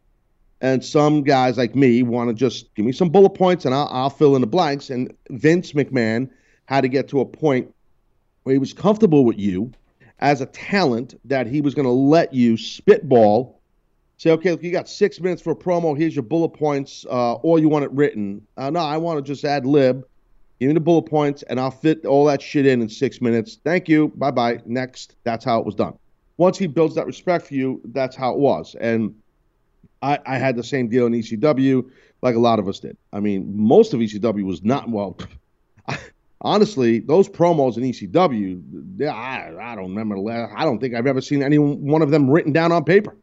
and 0.59 0.83
some 0.83 1.21
guys 1.21 1.57
like 1.57 1.75
me 1.75 2.03
want 2.03 2.29
to 2.29 2.33
just 2.33 2.73
give 2.73 2.85
me 2.85 2.91
some 2.91 3.09
bullet 3.09 3.31
points 3.31 3.63
and 3.63 3.75
I'll, 3.75 3.87
I'll 3.91 4.09
fill 4.09 4.35
in 4.35 4.41
the 4.41 4.47
blanks. 4.47 4.89
And 4.89 5.13
Vince 5.29 5.73
McMahon 5.73 6.29
had 6.65 6.81
to 6.81 6.87
get 6.87 7.07
to 7.09 7.21
a 7.21 7.25
point 7.25 7.73
where 8.41 8.53
he 8.53 8.59
was 8.59 8.73
comfortable 8.73 9.23
with 9.23 9.37
you 9.37 9.71
as 10.19 10.41
a 10.41 10.45
talent 10.47 11.19
that 11.25 11.47
he 11.47 11.61
was 11.61 11.75
going 11.75 11.85
to 11.85 11.91
let 11.91 12.33
you 12.33 12.57
spitball. 12.57 13.61
Say, 14.17 14.31
okay, 14.31 14.51
look, 14.51 14.63
you 14.63 14.71
got 14.71 14.87
six 14.87 15.19
minutes 15.19 15.41
for 15.41 15.51
a 15.51 15.55
promo. 15.55 15.97
Here's 15.97 16.15
your 16.15 16.23
bullet 16.23 16.49
points, 16.49 17.05
uh, 17.09 17.33
or 17.35 17.59
you 17.59 17.67
want 17.67 17.85
it 17.85 17.91
written. 17.91 18.45
Uh, 18.57 18.69
no, 18.69 18.79
I 18.79 18.97
want 18.97 19.17
to 19.17 19.23
just 19.23 19.43
ad 19.43 19.65
lib. 19.65 20.05
Give 20.59 20.67
me 20.67 20.73
the 20.73 20.79
bullet 20.79 21.03
points, 21.03 21.43
and 21.43 21.59
I'll 21.59 21.71
fit 21.71 22.05
all 22.05 22.25
that 22.25 22.41
shit 22.41 22.65
in 22.65 22.81
in 22.81 22.89
six 22.89 23.19
minutes. 23.19 23.59
Thank 23.63 23.89
you. 23.89 24.13
Bye 24.15 24.31
bye. 24.31 24.61
Next. 24.65 25.15
That's 25.23 25.43
how 25.43 25.59
it 25.59 25.65
was 25.65 25.75
done. 25.75 25.97
Once 26.37 26.57
he 26.57 26.67
builds 26.67 26.95
that 26.95 27.05
respect 27.05 27.47
for 27.47 27.55
you, 27.55 27.81
that's 27.85 28.15
how 28.15 28.31
it 28.31 28.39
was. 28.39 28.75
And 28.79 29.13
I, 30.01 30.19
I 30.25 30.37
had 30.37 30.55
the 30.55 30.63
same 30.63 30.89
deal 30.89 31.05
in 31.05 31.13
ECW, 31.13 31.89
like 32.21 32.35
a 32.35 32.39
lot 32.39 32.59
of 32.59 32.67
us 32.67 32.79
did. 32.79 32.97
I 33.11 33.19
mean, 33.19 33.51
most 33.55 33.93
of 33.93 33.99
ECW 33.99 34.43
was 34.43 34.63
not 34.63 34.89
well. 34.89 35.17
honestly, 36.43 36.99
those 36.99 37.29
promos 37.29 37.77
in 37.77 37.83
ECW, 37.83 39.09
I, 39.09 39.53
I 39.59 39.75
don't 39.75 39.95
remember. 39.95 40.15
I 40.55 40.63
don't 40.63 40.79
think 40.79 40.93
I've 40.93 41.07
ever 41.07 41.21
seen 41.21 41.41
any 41.41 41.57
one 41.57 42.01
of 42.01 42.11
them 42.11 42.29
written 42.29 42.51
down 42.51 42.71
on 42.71 42.83
paper. 42.83 43.15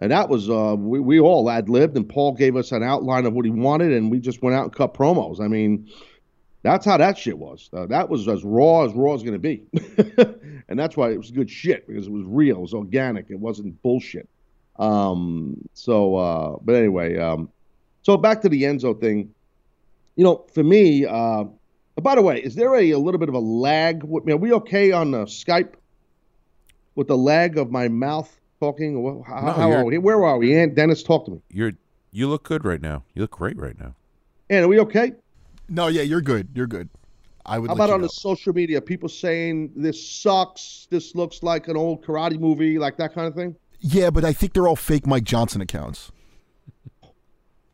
And 0.00 0.10
that 0.12 0.28
was 0.28 0.48
uh, 0.48 0.76
we, 0.78 0.98
we 0.98 1.20
all 1.20 1.50
ad 1.50 1.68
libbed, 1.68 1.96
and 1.96 2.08
Paul 2.08 2.32
gave 2.32 2.56
us 2.56 2.72
an 2.72 2.82
outline 2.82 3.26
of 3.26 3.34
what 3.34 3.44
he 3.44 3.50
wanted, 3.50 3.92
and 3.92 4.10
we 4.10 4.18
just 4.18 4.42
went 4.42 4.56
out 4.56 4.64
and 4.64 4.74
cut 4.74 4.94
promos. 4.94 5.40
I 5.40 5.48
mean, 5.48 5.88
that's 6.62 6.86
how 6.86 6.96
that 6.96 7.18
shit 7.18 7.38
was. 7.38 7.68
Uh, 7.72 7.86
that 7.86 8.08
was 8.08 8.26
as 8.26 8.42
raw 8.42 8.84
as 8.84 8.94
raw 8.94 9.14
is 9.14 9.22
going 9.22 9.34
to 9.34 9.38
be, 9.38 9.66
and 10.68 10.78
that's 10.78 10.96
why 10.96 11.10
it 11.10 11.18
was 11.18 11.30
good 11.30 11.50
shit 11.50 11.86
because 11.86 12.06
it 12.06 12.12
was 12.12 12.24
real, 12.26 12.56
it 12.56 12.60
was 12.60 12.72
organic, 12.72 13.26
it 13.28 13.38
wasn't 13.38 13.80
bullshit. 13.82 14.28
Um, 14.78 15.68
so, 15.74 16.16
uh, 16.16 16.56
but 16.62 16.74
anyway, 16.74 17.18
um, 17.18 17.50
so 18.00 18.16
back 18.16 18.40
to 18.42 18.48
the 18.48 18.62
Enzo 18.62 18.98
thing. 18.98 19.34
You 20.16 20.24
know, 20.24 20.46
for 20.52 20.64
me, 20.64 21.04
uh, 21.04 21.44
by 22.02 22.14
the 22.14 22.22
way, 22.22 22.42
is 22.42 22.54
there 22.54 22.74
a, 22.74 22.90
a 22.90 22.98
little 22.98 23.20
bit 23.20 23.28
of 23.28 23.34
a 23.34 23.40
lag? 23.40 24.02
with? 24.02 24.28
Are 24.30 24.36
we 24.38 24.52
okay 24.54 24.92
on 24.92 25.14
uh, 25.14 25.18
Skype 25.24 25.74
with 26.94 27.08
the 27.08 27.16
lag 27.16 27.58
of 27.58 27.70
my 27.70 27.88
mouth 27.88 28.39
talking? 28.60 29.22
How, 29.26 29.40
No, 29.40 29.52
how 29.52 29.70
you're- 29.70 29.84
we? 29.84 29.98
Where 29.98 30.24
are 30.24 30.38
we? 30.38 30.54
Aunt 30.56 30.74
Dennis, 30.74 31.02
talk 31.02 31.24
to 31.24 31.32
me. 31.32 31.40
you're 31.50 31.72
you 32.12 32.28
look 32.28 32.42
good 32.42 32.64
right 32.64 32.80
now 32.82 33.04
you 33.14 33.22
look 33.22 33.30
great 33.30 33.56
right 33.56 33.78
now 33.78 33.94
And 34.48 34.64
are 34.64 34.68
we 34.68 34.80
okay? 34.80 35.12
No, 35.68 35.86
yeah, 35.86 36.02
you're 36.02 36.20
good. 36.20 36.48
You're 36.54 36.66
good. 36.66 36.88
I 37.46 37.58
would. 37.58 37.68
How 37.68 37.74
about 37.74 37.90
on 37.90 38.00
know. 38.00 38.06
the 38.06 38.12
social 38.12 38.52
media? 38.52 38.80
People 38.80 39.08
saying 39.08 39.70
this 39.76 40.04
sucks. 40.04 40.88
This 40.90 41.14
looks 41.14 41.42
like 41.44 41.68
an 41.68 41.76
old 41.76 42.04
karate 42.04 42.38
movie, 42.38 42.76
like 42.78 42.96
that 42.98 43.14
kind 43.14 43.26
of 43.28 43.34
thing. 43.34 43.54
Yeah, 43.78 44.10
but 44.10 44.24
I 44.24 44.32
think 44.32 44.52
they're 44.52 44.66
all 44.68 44.76
fake 44.76 45.06
Mike 45.06 45.22
Johnson 45.24 45.60
accounts. 45.60 46.10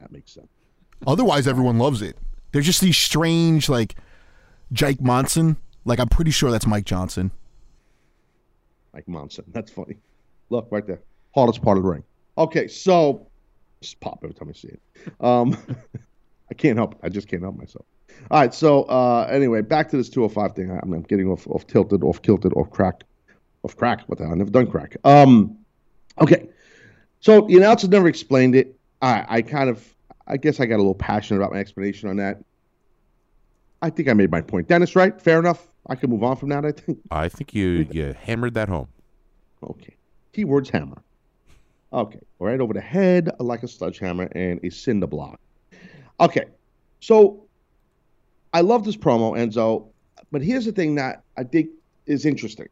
That 0.01 0.12
makes 0.12 0.33
sense. 0.33 0.46
Otherwise, 1.07 1.49
everyone 1.49 1.79
loves 1.79 2.01
it. 2.03 2.16
They're 2.53 2.62
just 2.62 2.81
these 2.83 2.96
strange, 2.99 3.68
like 3.70 3.96
Jake 4.72 5.01
Monson. 5.01 5.57
Like 5.87 5.99
I'm 5.99 6.09
pretty 6.09 6.31
sure 6.31 6.51
that's 6.51 6.66
Mike 6.66 6.85
Johnson. 6.85 7.31
Mike 8.92 9.09
Monson. 9.09 9.44
That's 9.53 9.70
funny. 9.70 9.96
Look 10.51 10.69
right 10.71 10.87
there. 10.87 11.01
Hardest 11.35 11.63
part 11.63 11.77
of 11.77 11.85
the 11.85 11.91
ring. 11.91 12.05
Okay, 12.39 12.69
so 12.69 13.29
just 13.81 14.01
pop 14.01 14.21
every 14.23 14.35
time 14.35 14.49
I 14.49 14.53
see 14.53 14.69
it. 14.69 14.81
Um, 15.21 15.57
I 16.51 16.55
can't 16.55 16.77
help. 16.77 16.95
It. 16.95 17.01
I 17.03 17.09
just 17.09 17.29
can't 17.29 17.43
help 17.43 17.57
myself. 17.57 17.85
All 18.31 18.41
right. 18.41 18.55
So 18.55 18.85
uh, 18.85 19.29
anyway, 19.31 19.63
back 19.63 19.89
to 19.91 19.97
this 19.97 20.09
205 20.09 20.55
thing. 20.55 20.71
I'm, 20.71 20.93
I'm 20.93 21.03
getting 21.03 21.29
off 21.29 21.47
off 21.49 21.67
tilted, 21.67 22.03
off 22.03 22.23
kilted, 22.23 22.53
off 22.55 22.71
crack, 22.71 23.03
off 23.63 23.77
crack. 23.77 24.03
What 24.07 24.19
the 24.19 24.25
hell? 24.25 24.33
I've 24.33 24.39
never 24.39 24.51
done 24.51 24.71
crack. 24.71 24.97
Um, 25.05 25.59
okay. 26.21 26.49
So 27.21 27.43
the 27.43 27.57
announcer 27.57 27.89
never 27.89 28.09
explained 28.09 28.55
it. 28.55 28.79
I 29.03 29.25
I 29.29 29.43
kind 29.43 29.69
of 29.69 29.85
I 30.27 30.37
guess 30.37 30.61
I 30.61 30.67
got 30.67 30.77
a 30.77 30.79
little 30.79 30.95
passionate 30.95 31.41
about 31.41 31.53
my 31.53 31.59
explanation 31.59 32.09
on 32.09 32.17
that. 32.17 32.43
I 33.83 33.91
think 33.91 34.09
I 34.09 34.15
made 34.15 34.31
my 34.31 34.41
point. 34.41 34.69
Dennis, 34.69 34.97
right? 34.97 35.21
Fair 35.21 35.39
enough. 35.39 35.69
I 35.89 35.95
can 35.95 36.11
move 36.11 36.25
on 36.25 36.37
from 36.37 36.49
that. 36.49 36.65
I 36.65 36.73
think. 36.73 36.99
i 37.11 37.29
think 37.29 37.55
you 37.55 37.87
you 37.91 38.15
hammered 38.19 38.55
that 38.55 38.69
home 38.69 38.89
Okay. 39.63 39.96
Keywords 40.37 40.68
hammer. 40.68 41.03
Okay. 41.92 42.20
Right 42.38 42.61
over 42.61 42.75
the 42.75 42.81
head 42.81 43.31
like 43.38 43.62
a 43.62 43.68
sledgehammer 43.68 44.25
and 44.33 44.61
a 44.62 44.70
cinder 44.70 45.07
block. 45.07 45.40
Okay. 46.20 46.44
So 47.01 47.46
I 48.53 48.61
love 48.61 48.85
this 48.85 48.96
promo, 48.96 49.37
Enzo. 49.37 49.88
But 50.33 50.42
here's 50.42 50.64
the 50.64 50.72
thing 50.72 50.96
that 50.96 51.22
I 51.37 51.44
think 51.44 51.70
is 52.07 52.27
interesting. 52.27 52.68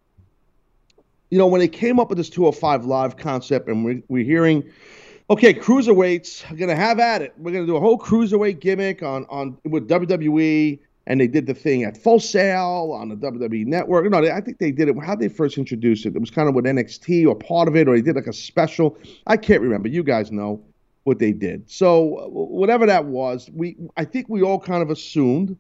You 1.30 1.38
know, 1.38 1.46
when 1.46 1.60
they 1.60 1.68
came 1.68 1.98
up 1.98 2.08
with 2.10 2.18
this 2.18 2.30
205 2.30 2.84
live 2.84 3.16
concept, 3.16 3.68
and 3.68 3.84
we're, 3.84 4.02
we're 4.08 4.24
hearing, 4.24 4.64
okay, 5.30 5.54
cruiserweights 5.54 6.50
are 6.50 6.56
going 6.56 6.68
to 6.68 6.76
have 6.76 7.00
at 7.00 7.22
it. 7.22 7.32
We're 7.38 7.52
going 7.52 7.66
to 7.66 7.72
do 7.72 7.76
a 7.76 7.80
whole 7.80 7.98
cruiserweight 7.98 8.60
gimmick 8.60 9.02
on 9.02 9.26
on 9.28 9.56
with 9.64 9.88
WWE, 9.88 10.78
and 11.06 11.20
they 11.20 11.26
did 11.26 11.46
the 11.46 11.54
thing 11.54 11.84
at 11.84 11.96
Full 11.96 12.20
Sail 12.20 12.92
on 12.98 13.08
the 13.08 13.16
WWE 13.16 13.66
Network. 13.66 14.10
No, 14.10 14.22
they, 14.22 14.30
I 14.30 14.40
think 14.40 14.58
they 14.58 14.70
did 14.70 14.88
it. 14.88 14.96
How 15.04 15.14
they 15.14 15.28
first 15.28 15.58
introduced 15.58 16.06
it? 16.06 16.16
It 16.16 16.18
was 16.18 16.30
kind 16.30 16.48
of 16.48 16.54
with 16.54 16.64
NXT 16.64 17.26
or 17.26 17.34
part 17.34 17.68
of 17.68 17.76
it, 17.76 17.88
or 17.88 17.96
they 17.96 18.02
did 18.02 18.16
like 18.16 18.26
a 18.26 18.32
special. 18.32 18.96
I 19.26 19.36
can't 19.36 19.60
remember. 19.60 19.88
You 19.88 20.02
guys 20.02 20.32
know 20.32 20.62
what 21.04 21.18
they 21.18 21.32
did. 21.32 21.70
So 21.70 22.28
whatever 22.30 22.86
that 22.86 23.04
was, 23.04 23.50
we 23.52 23.76
I 23.96 24.04
think 24.04 24.28
we 24.28 24.42
all 24.42 24.58
kind 24.58 24.82
of 24.82 24.90
assumed 24.90 25.58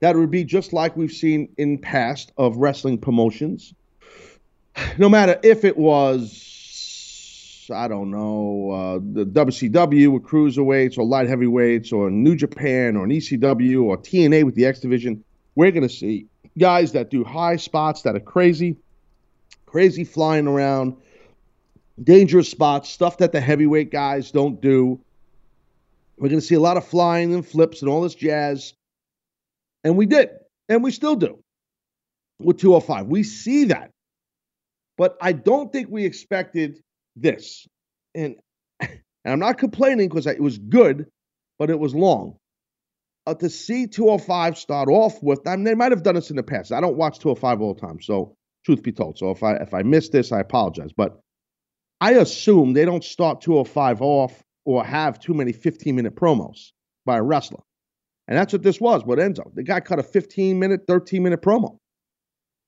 that 0.00 0.14
it 0.14 0.18
would 0.18 0.30
be 0.30 0.44
just 0.44 0.72
like 0.72 0.96
we've 0.96 1.12
seen 1.12 1.48
in 1.56 1.78
past 1.78 2.32
of 2.36 2.56
wrestling 2.56 2.98
promotions. 2.98 3.72
No 4.98 5.08
matter 5.08 5.38
if 5.42 5.64
it 5.64 5.76
was, 5.76 6.51
I 7.70 7.88
don't 7.88 8.10
know, 8.10 8.70
uh, 8.70 8.94
the 8.94 9.24
WCW 9.24 10.12
with 10.12 10.22
cruiserweights 10.22 10.98
or 10.98 11.04
light 11.04 11.28
heavyweights 11.28 11.92
or 11.92 12.10
New 12.10 12.36
Japan 12.36 12.96
or 12.96 13.04
an 13.04 13.10
ECW 13.10 13.84
or 13.84 13.96
TNA 13.98 14.44
with 14.44 14.54
the 14.54 14.66
X 14.66 14.80
Division, 14.80 15.22
we're 15.54 15.70
going 15.70 15.86
to 15.86 15.94
see 15.94 16.26
guys 16.58 16.92
that 16.92 17.10
do 17.10 17.24
high 17.24 17.56
spots 17.56 18.02
that 18.02 18.16
are 18.16 18.20
crazy, 18.20 18.76
crazy 19.66 20.04
flying 20.04 20.46
around, 20.46 20.96
dangerous 22.02 22.48
spots, 22.48 22.88
stuff 22.88 23.18
that 23.18 23.32
the 23.32 23.40
heavyweight 23.40 23.90
guys 23.90 24.30
don't 24.30 24.60
do. 24.60 25.00
We're 26.16 26.28
going 26.28 26.40
to 26.40 26.46
see 26.46 26.54
a 26.54 26.60
lot 26.60 26.76
of 26.76 26.86
flying 26.86 27.34
and 27.34 27.46
flips 27.46 27.82
and 27.82 27.90
all 27.90 28.02
this 28.02 28.14
jazz. 28.14 28.74
And 29.84 29.96
we 29.96 30.06
did. 30.06 30.30
And 30.68 30.82
we 30.82 30.90
still 30.90 31.16
do 31.16 31.38
with 32.38 32.58
205. 32.58 33.06
We 33.06 33.22
see 33.22 33.64
that. 33.64 33.90
But 34.96 35.16
I 35.20 35.32
don't 35.32 35.72
think 35.72 35.88
we 35.90 36.04
expected 36.04 36.82
this. 37.16 37.66
And, 38.14 38.36
and 38.80 38.92
I'm 39.24 39.38
not 39.38 39.58
complaining 39.58 40.08
because 40.08 40.26
it 40.26 40.40
was 40.40 40.58
good, 40.58 41.06
but 41.58 41.70
it 41.70 41.78
was 41.78 41.94
long. 41.94 42.36
Uh, 43.26 43.34
to 43.34 43.48
see 43.48 43.86
205 43.86 44.58
start 44.58 44.88
off 44.88 45.22
with, 45.22 45.46
I 45.46 45.54
mean, 45.54 45.64
they 45.64 45.74
might 45.74 45.92
have 45.92 46.02
done 46.02 46.16
this 46.16 46.30
in 46.30 46.36
the 46.36 46.42
past. 46.42 46.72
I 46.72 46.80
don't 46.80 46.96
watch 46.96 47.20
205 47.20 47.60
all 47.60 47.74
the 47.74 47.80
time. 47.80 48.00
So, 48.00 48.34
truth 48.64 48.82
be 48.82 48.90
told. 48.90 49.16
So, 49.16 49.30
if 49.30 49.44
I 49.44 49.54
if 49.54 49.72
I 49.72 49.82
miss 49.82 50.08
this, 50.08 50.32
I 50.32 50.40
apologize. 50.40 50.90
But 50.96 51.20
I 52.00 52.14
assume 52.14 52.72
they 52.72 52.84
don't 52.84 53.04
start 53.04 53.42
205 53.42 54.02
off 54.02 54.42
or 54.64 54.84
have 54.84 55.20
too 55.20 55.34
many 55.34 55.52
15 55.52 55.94
minute 55.94 56.16
promos 56.16 56.72
by 57.06 57.18
a 57.18 57.22
wrestler. 57.22 57.60
And 58.26 58.36
that's 58.36 58.52
what 58.52 58.62
this 58.62 58.80
was 58.80 59.04
with 59.04 59.18
Enzo. 59.18 59.54
The 59.54 59.62
guy 59.62 59.80
cut 59.80 59.98
a 59.98 60.02
15 60.02 60.58
minute, 60.58 60.82
13 60.88 61.22
minute 61.22 61.42
promo. 61.42 61.78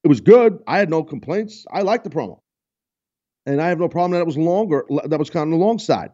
It 0.03 0.09
was 0.09 0.21
good. 0.21 0.59
I 0.67 0.79
had 0.79 0.91
no 0.91 1.03
complaints. 1.03 1.65
I 1.73 1.83
liked 1.83 2.05
the 2.05 2.11
promo. 2.11 2.41
And 3.47 3.61
I 3.61 3.69
have 3.69 3.79
no 3.79 3.89
problem 3.89 4.13
that 4.13 4.21
it 4.21 4.27
was 4.27 4.39
longer, 4.39 4.85
that 5.05 5.19
was 5.19 5.31
kind 5.31 5.53
of 5.53 5.59
the 5.59 5.65
long 5.65 5.79
side. 5.79 6.11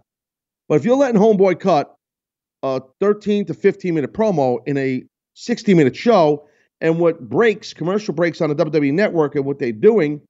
But 0.69 0.77
if 0.77 0.85
you're 0.85 0.97
letting 0.97 1.21
Homeboy 1.21 1.61
cut 1.61 1.95
a 2.63 2.83
13 3.01 3.47
to 3.47 3.55
15 3.55 3.95
minute 3.95 4.13
promo 4.13 4.59
in 4.67 4.77
a 4.77 5.05
60 5.35 5.75
minute 5.75 5.97
show, 5.97 6.47
and 6.81 6.99
what 6.99 7.29
breaks, 7.29 7.75
commercial 7.75 8.15
breaks 8.15 8.41
on 8.41 8.49
the 8.49 8.57
WWE 8.57 8.93
network 8.93 9.35
and 9.35 9.45
what 9.45 9.59
they're 9.59 9.73
doing, 9.73 10.21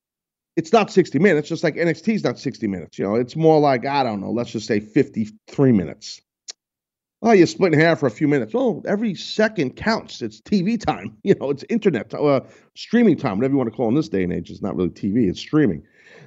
it's 0.56 0.72
not 0.72 0.90
60 0.90 1.18
minutes, 1.18 1.48
just 1.48 1.62
like 1.62 1.76
NXT 1.76 2.14
is 2.14 2.24
not 2.24 2.38
60 2.38 2.66
minutes. 2.66 2.98
You 2.98 3.04
know, 3.04 3.14
it's 3.14 3.36
more 3.36 3.60
like, 3.60 3.86
I 3.86 4.02
don't 4.02 4.20
know, 4.20 4.30
let's 4.30 4.50
just 4.50 4.66
say 4.66 4.80
53 4.80 5.72
minutes. 5.72 6.20
Oh, 7.22 7.32
you 7.32 7.44
split 7.46 7.74
in 7.74 7.78
half 7.80 8.00
for 8.00 8.06
a 8.06 8.10
few 8.10 8.26
minutes. 8.26 8.52
Oh, 8.54 8.82
every 8.86 9.14
second 9.14 9.76
counts. 9.76 10.22
It's 10.22 10.40
TV 10.40 10.80
time. 10.80 11.16
You 11.22 11.34
know, 11.38 11.50
it's 11.50 11.64
internet, 11.68 12.12
uh, 12.14 12.40
streaming 12.74 13.16
time, 13.16 13.36
whatever 13.36 13.52
you 13.52 13.58
want 13.58 13.70
to 13.70 13.76
call 13.76 13.86
it 13.86 13.90
in 13.90 13.94
this 13.94 14.08
day 14.08 14.24
and 14.24 14.32
age. 14.32 14.50
It's 14.50 14.62
not 14.62 14.74
really 14.74 14.88
TV, 14.88 15.28
it's 15.28 15.38
streaming. 15.38 15.82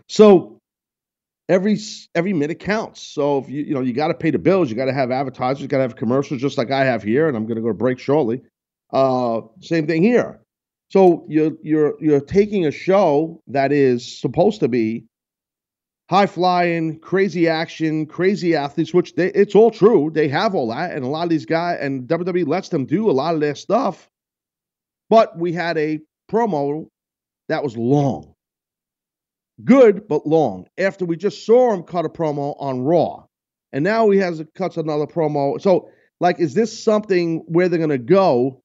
So 0.08 0.60
every 1.50 1.78
every 2.16 2.34
minute 2.34 2.60
counts. 2.60 3.02
So 3.02 3.40
if 3.40 3.50
you 3.50 3.64
you 3.64 3.74
know 3.74 3.82
you 3.82 3.94
got 3.94 4.10
to 4.10 4.14
pay 4.14 4.32
the 4.32 4.40
bills, 4.40 4.70
you 4.70 4.76
got 4.76 4.86
to 4.86 4.94
have 4.94 5.12
advertisers, 5.12 5.62
you 5.62 5.68
got 5.68 5.78
to 5.78 5.84
have 5.84 5.96
commercials, 5.96 6.42
just 6.42 6.58
like 6.58 6.72
I 6.72 6.86
have 6.86 7.04
here, 7.04 7.28
and 7.28 7.38
I'm 7.38 7.46
going 7.46 7.56
to 7.56 7.62
go 7.62 7.70
to 7.70 7.74
break 7.74 8.00
shortly. 8.00 8.42
Uh, 8.92 9.42
same 9.62 9.88
thing 9.88 10.04
here. 10.04 10.40
So 10.90 11.26
you're 11.28 11.54
you're 11.64 11.96
you're 12.00 12.22
taking 12.22 12.66
a 12.66 12.72
show 12.72 13.42
that 13.48 13.72
is 13.72 14.20
supposed 14.20 14.60
to 14.60 14.68
be 14.68 15.06
high 16.10 16.28
flying, 16.28 17.00
crazy 17.00 17.48
action, 17.48 18.06
crazy 18.06 18.56
athletes, 18.56 18.94
which 18.94 19.16
they, 19.16 19.32
it's 19.32 19.56
all 19.56 19.72
true. 19.72 20.12
They 20.14 20.28
have 20.28 20.54
all 20.54 20.68
that, 20.68 20.92
and 20.92 21.04
a 21.04 21.08
lot 21.08 21.24
of 21.24 21.30
these 21.30 21.46
guys, 21.46 21.80
and 21.82 22.08
WWE 22.08 22.48
lets 22.48 22.70
them 22.70 22.86
do 22.86 23.10
a 23.10 23.12
lot 23.14 23.34
of 23.34 23.42
their 23.42 23.56
stuff. 23.56 24.10
But 25.10 25.38
we 25.38 25.54
had 25.54 25.78
a 25.78 26.00
promo 26.32 26.88
that 27.50 27.64
was 27.64 27.76
long, 27.78 28.33
good 29.64 30.08
but 30.08 30.26
long. 30.26 30.68
After 30.78 31.06
we 31.06 31.16
just 31.16 31.46
saw 31.46 31.74
him 31.74 31.84
cut 31.84 32.06
a 32.06 32.10
promo 32.10 32.56
on 32.60 32.82
Raw, 32.82 33.26
and 33.72 33.84
now 33.84 34.10
he 34.10 34.20
has 34.20 34.42
cuts 34.56 34.78
another 34.78 35.08
promo. 35.08 35.60
So, 35.62 35.90
like, 36.20 36.40
is 36.40 36.54
this 36.54 36.84
something 36.84 37.44
where 37.48 37.70
they're 37.70 37.80
going 37.80 37.90
to 37.90 37.98
go 37.98 38.62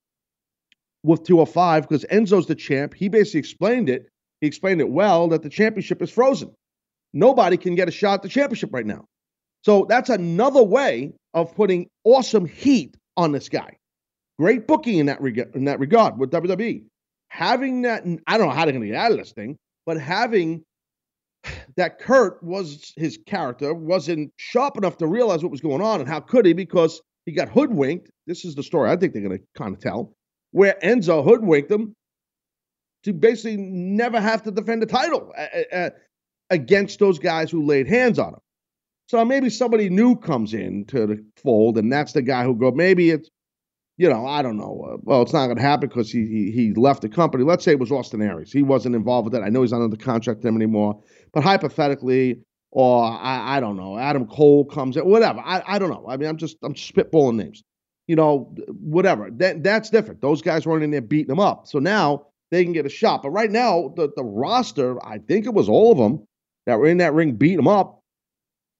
with 1.02 1.24
205? 1.24 1.88
Because 1.88 2.04
Enzo's 2.04 2.46
the 2.46 2.54
champ. 2.54 2.94
He 2.94 3.08
basically 3.08 3.40
explained 3.40 3.88
it. 3.88 4.08
He 4.40 4.46
explained 4.46 4.80
it 4.80 4.90
well 4.90 5.28
that 5.28 5.42
the 5.42 5.48
championship 5.48 6.02
is 6.02 6.10
frozen 6.10 6.54
nobody 7.12 7.56
can 7.56 7.74
get 7.74 7.88
a 7.88 7.92
shot 7.92 8.14
at 8.14 8.22
the 8.22 8.28
championship 8.28 8.70
right 8.72 8.86
now. 8.86 9.06
So 9.64 9.86
that's 9.88 10.10
another 10.10 10.62
way 10.62 11.12
of 11.34 11.54
putting 11.54 11.88
awesome 12.04 12.46
heat 12.46 12.96
on 13.16 13.32
this 13.32 13.48
guy. 13.48 13.76
Great 14.38 14.66
booking 14.66 14.98
in 14.98 15.06
that 15.06 15.20
reg- 15.20 15.50
in 15.54 15.64
that 15.64 15.80
regard 15.80 16.18
with 16.18 16.30
WWE. 16.30 16.84
Having 17.28 17.82
that, 17.82 18.04
I 18.26 18.38
don't 18.38 18.48
know 18.48 18.54
how 18.54 18.64
they're 18.64 18.72
going 18.72 18.82
to 18.82 18.88
get 18.88 18.96
out 18.96 19.10
of 19.10 19.18
this 19.18 19.32
thing, 19.32 19.56
but 19.84 20.00
having 20.00 20.64
that 21.76 21.98
Kurt 21.98 22.42
was 22.42 22.92
his 22.96 23.18
character 23.26 23.74
wasn't 23.74 24.32
sharp 24.36 24.76
enough 24.76 24.98
to 24.98 25.06
realize 25.06 25.42
what 25.42 25.52
was 25.52 25.60
going 25.60 25.82
on, 25.82 26.00
and 26.00 26.08
how 26.08 26.20
could 26.20 26.46
he? 26.46 26.52
Because 26.52 27.00
he 27.26 27.32
got 27.32 27.48
hoodwinked. 27.48 28.10
This 28.26 28.44
is 28.44 28.54
the 28.54 28.62
story 28.62 28.90
I 28.90 28.96
think 28.96 29.12
they're 29.12 29.22
going 29.22 29.38
to 29.38 29.44
kind 29.56 29.74
of 29.74 29.80
tell, 29.80 30.14
where 30.50 30.76
Enzo 30.82 31.24
hoodwinked 31.24 31.70
him 31.70 31.94
to 33.04 33.12
basically 33.12 33.56
never 33.56 34.20
have 34.20 34.42
to 34.42 34.50
defend 34.50 34.82
the 34.82 34.86
title. 34.86 35.32
Uh, 35.36 35.76
uh, 35.76 35.90
against 36.50 36.98
those 36.98 37.18
guys 37.18 37.50
who 37.50 37.64
laid 37.64 37.86
hands 37.86 38.18
on 38.18 38.28
him. 38.28 38.40
So 39.08 39.24
maybe 39.24 39.50
somebody 39.50 39.88
new 39.88 40.16
comes 40.16 40.54
in 40.54 40.84
to 40.86 41.06
the 41.06 41.24
fold, 41.36 41.78
and 41.78 41.92
that's 41.92 42.12
the 42.12 42.22
guy 42.22 42.44
who 42.44 42.54
go. 42.54 42.70
Maybe 42.70 43.10
it's, 43.10 43.30
you 43.96 44.08
know, 44.08 44.26
I 44.26 44.42
don't 44.42 44.58
know. 44.58 44.86
Uh, 44.88 44.96
well, 45.02 45.22
it's 45.22 45.32
not 45.32 45.46
going 45.46 45.56
to 45.56 45.62
happen 45.62 45.88
because 45.88 46.10
he, 46.10 46.26
he 46.26 46.50
he 46.50 46.72
left 46.74 47.02
the 47.02 47.08
company. 47.08 47.44
Let's 47.44 47.64
say 47.64 47.72
it 47.72 47.78
was 47.78 47.90
Austin 47.90 48.22
Aries. 48.22 48.52
He 48.52 48.62
wasn't 48.62 48.94
involved 48.94 49.24
with 49.24 49.32
that. 49.32 49.42
I 49.42 49.48
know 49.48 49.62
he's 49.62 49.72
not 49.72 49.82
under 49.82 49.96
contract 49.96 50.38
with 50.38 50.44
them 50.44 50.56
anymore. 50.56 51.02
But 51.32 51.42
hypothetically, 51.42 52.40
or 52.70 53.04
I, 53.04 53.56
I 53.56 53.60
don't 53.60 53.76
know, 53.76 53.98
Adam 53.98 54.26
Cole 54.26 54.64
comes 54.64 54.96
in, 54.96 55.04
whatever. 55.04 55.40
I, 55.40 55.62
I 55.66 55.78
don't 55.78 55.90
know. 55.90 56.04
I 56.08 56.16
mean, 56.16 56.28
I'm 56.28 56.36
just 56.36 56.56
I'm 56.62 56.74
spitballing 56.74 57.36
names. 57.36 57.62
You 58.06 58.16
know, 58.16 58.54
whatever. 58.80 59.30
That 59.30 59.62
that's 59.62 59.90
different. 59.90 60.20
Those 60.20 60.42
guys 60.42 60.66
weren't 60.66 60.84
in 60.84 60.90
there 60.90 61.00
beating 61.00 61.28
them 61.28 61.40
up. 61.40 61.66
So 61.66 61.78
now 61.78 62.26
they 62.50 62.64
can 62.64 62.72
get 62.72 62.86
a 62.86 62.90
shot. 62.90 63.22
But 63.22 63.30
right 63.30 63.50
now, 63.50 63.92
the 63.96 64.10
the 64.16 64.24
roster, 64.24 65.04
I 65.06 65.18
think 65.18 65.46
it 65.46 65.54
was 65.54 65.68
all 65.68 65.92
of 65.92 65.98
them 65.98 66.26
that 66.66 66.78
were 66.78 66.86
in 66.86 66.98
that 66.98 67.14
ring 67.14 67.32
beat 67.32 67.56
them 67.56 67.68
up, 67.68 68.02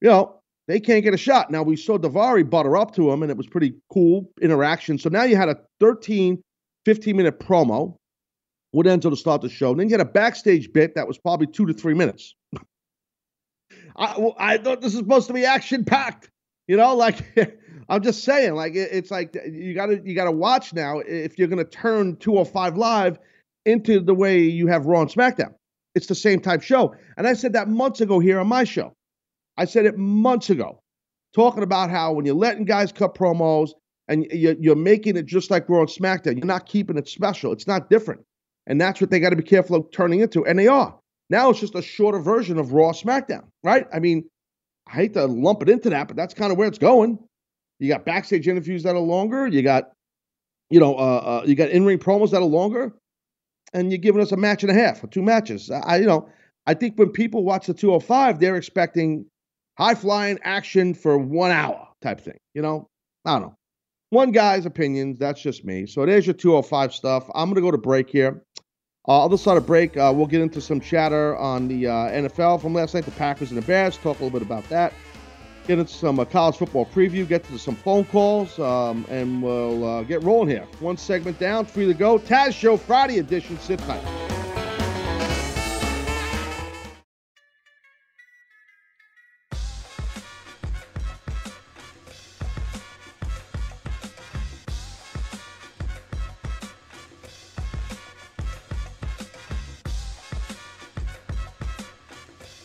you 0.01 0.09
know, 0.09 0.41
they 0.67 0.79
can't 0.79 1.03
get 1.03 1.15
a 1.15 1.19
shot. 1.19 1.51
Now 1.51 1.63
we 1.63 1.77
saw 1.77 1.99
Daivari 1.99 2.49
butter 2.49 2.77
up 2.77 2.95
to 2.97 3.11
him, 3.11 3.23
and 3.23 3.31
it 3.31 3.37
was 3.37 3.47
pretty 3.47 3.75
cool 3.93 4.31
interaction. 4.41 4.99
So 4.99 5.09
now 5.09 5.25
you 5.25 5.37
had 5.37 5.49
a 5.49 5.59
13, 5.81 6.43
15 6.85 7.17
minute 7.17 7.41
promo 7.41 7.97
with 8.73 8.87
Enzo 8.87 9.11
to 9.11 9.17
start 9.17 9.43
the 9.43 9.49
show. 9.49 9.71
And 9.71 9.81
then 9.81 9.89
you 9.89 9.95
had 9.95 10.01
a 10.01 10.11
backstage 10.11 10.73
bit 10.73 10.95
that 10.95 11.09
was 11.09 11.19
probably 11.19 11.47
two 11.47 11.67
to 11.67 11.73
three 11.73 11.95
minutes. 11.95 12.35
I, 13.97 14.31
I 14.39 14.59
thought 14.59 14.81
this 14.81 14.93
is 14.93 15.01
supposed 15.01 15.27
to 15.29 15.33
be 15.33 15.45
action 15.45 15.85
packed. 15.85 16.31
You 16.67 16.77
know, 16.77 16.95
like 16.95 17.19
I'm 17.89 18.03
just 18.03 18.25
saying, 18.25 18.55
like 18.55 18.75
it, 18.75 18.91
it's 18.93 19.11
like 19.11 19.35
you 19.51 19.75
gotta 19.75 20.01
you 20.05 20.15
gotta 20.15 20.31
watch 20.33 20.75
now 20.75 20.99
if 20.99 21.39
you're 21.39 21.49
gonna 21.49 21.65
turn 21.65 22.17
205 22.17 22.77
live 22.77 23.19
into 23.65 24.01
the 24.01 24.15
way 24.15 24.41
you 24.41 24.67
have 24.67 24.87
Raw 24.87 25.01
and 25.03 25.11
SmackDown. 25.11 25.55
It's 25.95 26.07
the 26.07 26.15
same 26.15 26.41
type 26.41 26.63
show. 26.63 26.95
And 27.17 27.27
I 27.27 27.33
said 27.33 27.55
that 27.55 27.69
months 27.69 28.01
ago 28.01 28.19
here 28.19 28.39
on 28.39 28.47
my 28.47 28.65
show. 28.65 28.95
I 29.57 29.65
said 29.65 29.87
it 29.87 29.99
months 29.99 30.51
ago, 30.51 30.81
talking 31.35 31.63
about 31.63 31.91
how 31.91 32.13
when 32.13 32.25
you're 32.25 32.35
letting 32.37 32.65
guys 32.65 32.93
cut 32.93 33.15
promos 33.15 33.71
and 34.07 34.27
you're 34.31 34.77
making 34.77 35.17
it 35.17 35.27
just 35.27 35.51
like 35.51 35.69
Raw 35.69 35.81
and 35.81 35.89
SmackDown, 35.89 36.37
you're 36.37 36.47
not 36.47 36.67
keeping 36.67 36.97
it 36.97 37.09
special. 37.09 37.53
It's 37.53 37.67
not 37.67 37.91
different. 37.91 38.21
And 38.69 38.81
that's 38.81 39.01
what 39.01 39.11
they 39.11 39.19
got 39.19 39.31
to 39.31 39.37
be 39.37 39.43
careful 39.43 39.77
of 39.77 39.91
turning 39.91 40.21
into. 40.21 40.47
And 40.47 40.59
they 40.59 40.69
are. 40.69 40.97
Now 41.31 41.51
it's 41.51 41.59
just 41.59 41.75
a 41.75 41.83
shorter 41.83 42.21
version 42.21 42.59
of 42.59 42.73
Raw 42.73 42.93
SmackDown, 42.93 43.45
right? 43.65 43.87
I 43.93 43.99
mean, 43.99 44.29
I 44.87 44.93
hate 44.93 45.15
to 45.15 45.27
lump 45.27 45.63
it 45.63 45.69
into 45.69 45.91
that, 45.91 46.07
but 46.07 46.17
that's 46.17 46.35
kind 46.35 46.53
of 46.53 46.59
where 46.59 46.69
it's 46.69 46.79
going. 46.79 47.19
You 47.81 47.89
got 47.89 48.05
backstage 48.05 48.47
interviews 48.47 48.83
that 48.85 48.95
are 48.95 49.01
longer. 49.01 49.47
You 49.47 49.63
got, 49.63 49.91
you 50.71 50.81
know, 50.81 50.95
uh, 50.97 51.41
uh, 51.43 51.43
you 51.47 51.55
got 51.55 51.71
in-ring 51.71 51.99
promos 51.99 52.31
that 52.31 52.39
are 52.39 52.45
longer 52.45 52.93
and 53.73 53.91
you're 53.91 53.99
giving 53.99 54.23
us 54.23 54.33
a 54.33 54.37
match 54.37 54.63
and 54.63 54.71
a 54.71 54.75
half 54.75 55.03
or 55.03 55.07
two 55.07 55.23
matches. 55.23 55.71
I, 55.71 55.97
you 55.97 56.07
know, 56.07 56.29
I 56.67 56.75
think 56.75 56.99
when 56.99 57.11
people 57.11 57.45
watch 57.45 57.67
the 57.67 57.75
205, 57.75 58.41
they're 58.41 58.57
expecting 58.57 59.27
high 59.77 59.95
flying 59.95 60.39
action 60.43 60.95
for 60.95 61.17
one 61.17 61.51
hour 61.51 61.89
type 62.03 62.21
thing. 62.21 62.39
You 62.55 62.63
know, 62.63 62.89
I 63.25 63.33
don't 63.33 63.43
know. 63.43 63.58
One 64.11 64.33
guy's 64.33 64.67
opinions. 64.67 65.19
That's 65.19 65.41
just 65.41 65.65
me. 65.65 65.87
So 65.87 66.07
there's 66.07 66.27
your 66.27 66.35
205 66.35 66.95
stuff. 66.95 67.29
I'm 67.35 67.49
gonna 67.51 67.61
go 67.61 67.71
to 67.71 67.79
break 67.79 68.11
here. 68.11 68.43
Uh, 69.07 69.25
other 69.25 69.39
side 69.39 69.57
of 69.57 69.67
break, 69.67 69.97
uh, 69.97 70.13
we'll 70.15 70.27
get 70.27 70.43
into 70.43 70.61
some 70.61 70.81
chatter 70.81 71.35
on 71.39 71.67
the 71.67 71.87
uh, 71.87 71.93
NFL 72.11 72.61
from 72.61 72.75
last 72.75 72.95
night, 72.95 73.07
the 73.07 73.11
Packers 73.13 73.51
and 73.51 73.61
the 73.61 73.67
Bears. 73.67 73.97
Talk 73.97 74.21
a 74.21 74.25
little 74.25 74.39
bit 74.39 74.47
about 74.47 74.69
that. 74.69 74.93
Get 75.67 75.79
into 75.79 75.93
some 75.93 76.19
uh, 76.19 76.27
college 76.27 76.57
football 76.57 76.85
preview. 76.87 77.27
Get 77.27 77.45
to 77.45 77.59
some 77.59 77.75
phone 77.75 78.05
calls, 78.05 78.59
um, 78.59 79.07
and 79.09 79.43
we'll 79.43 79.85
uh, 79.85 80.03
get 80.03 80.23
rolling 80.23 80.49
here. 80.49 80.67
One 80.81 80.97
segment 80.97 81.39
down, 81.39 81.65
free 81.65 81.87
to 81.87 81.95
go. 81.95 82.19
Taz 82.19 82.53
Show 82.53 82.77
Friday 82.77 83.19
edition. 83.19 83.59
Sit 83.59 83.79
tight. 83.81 84.38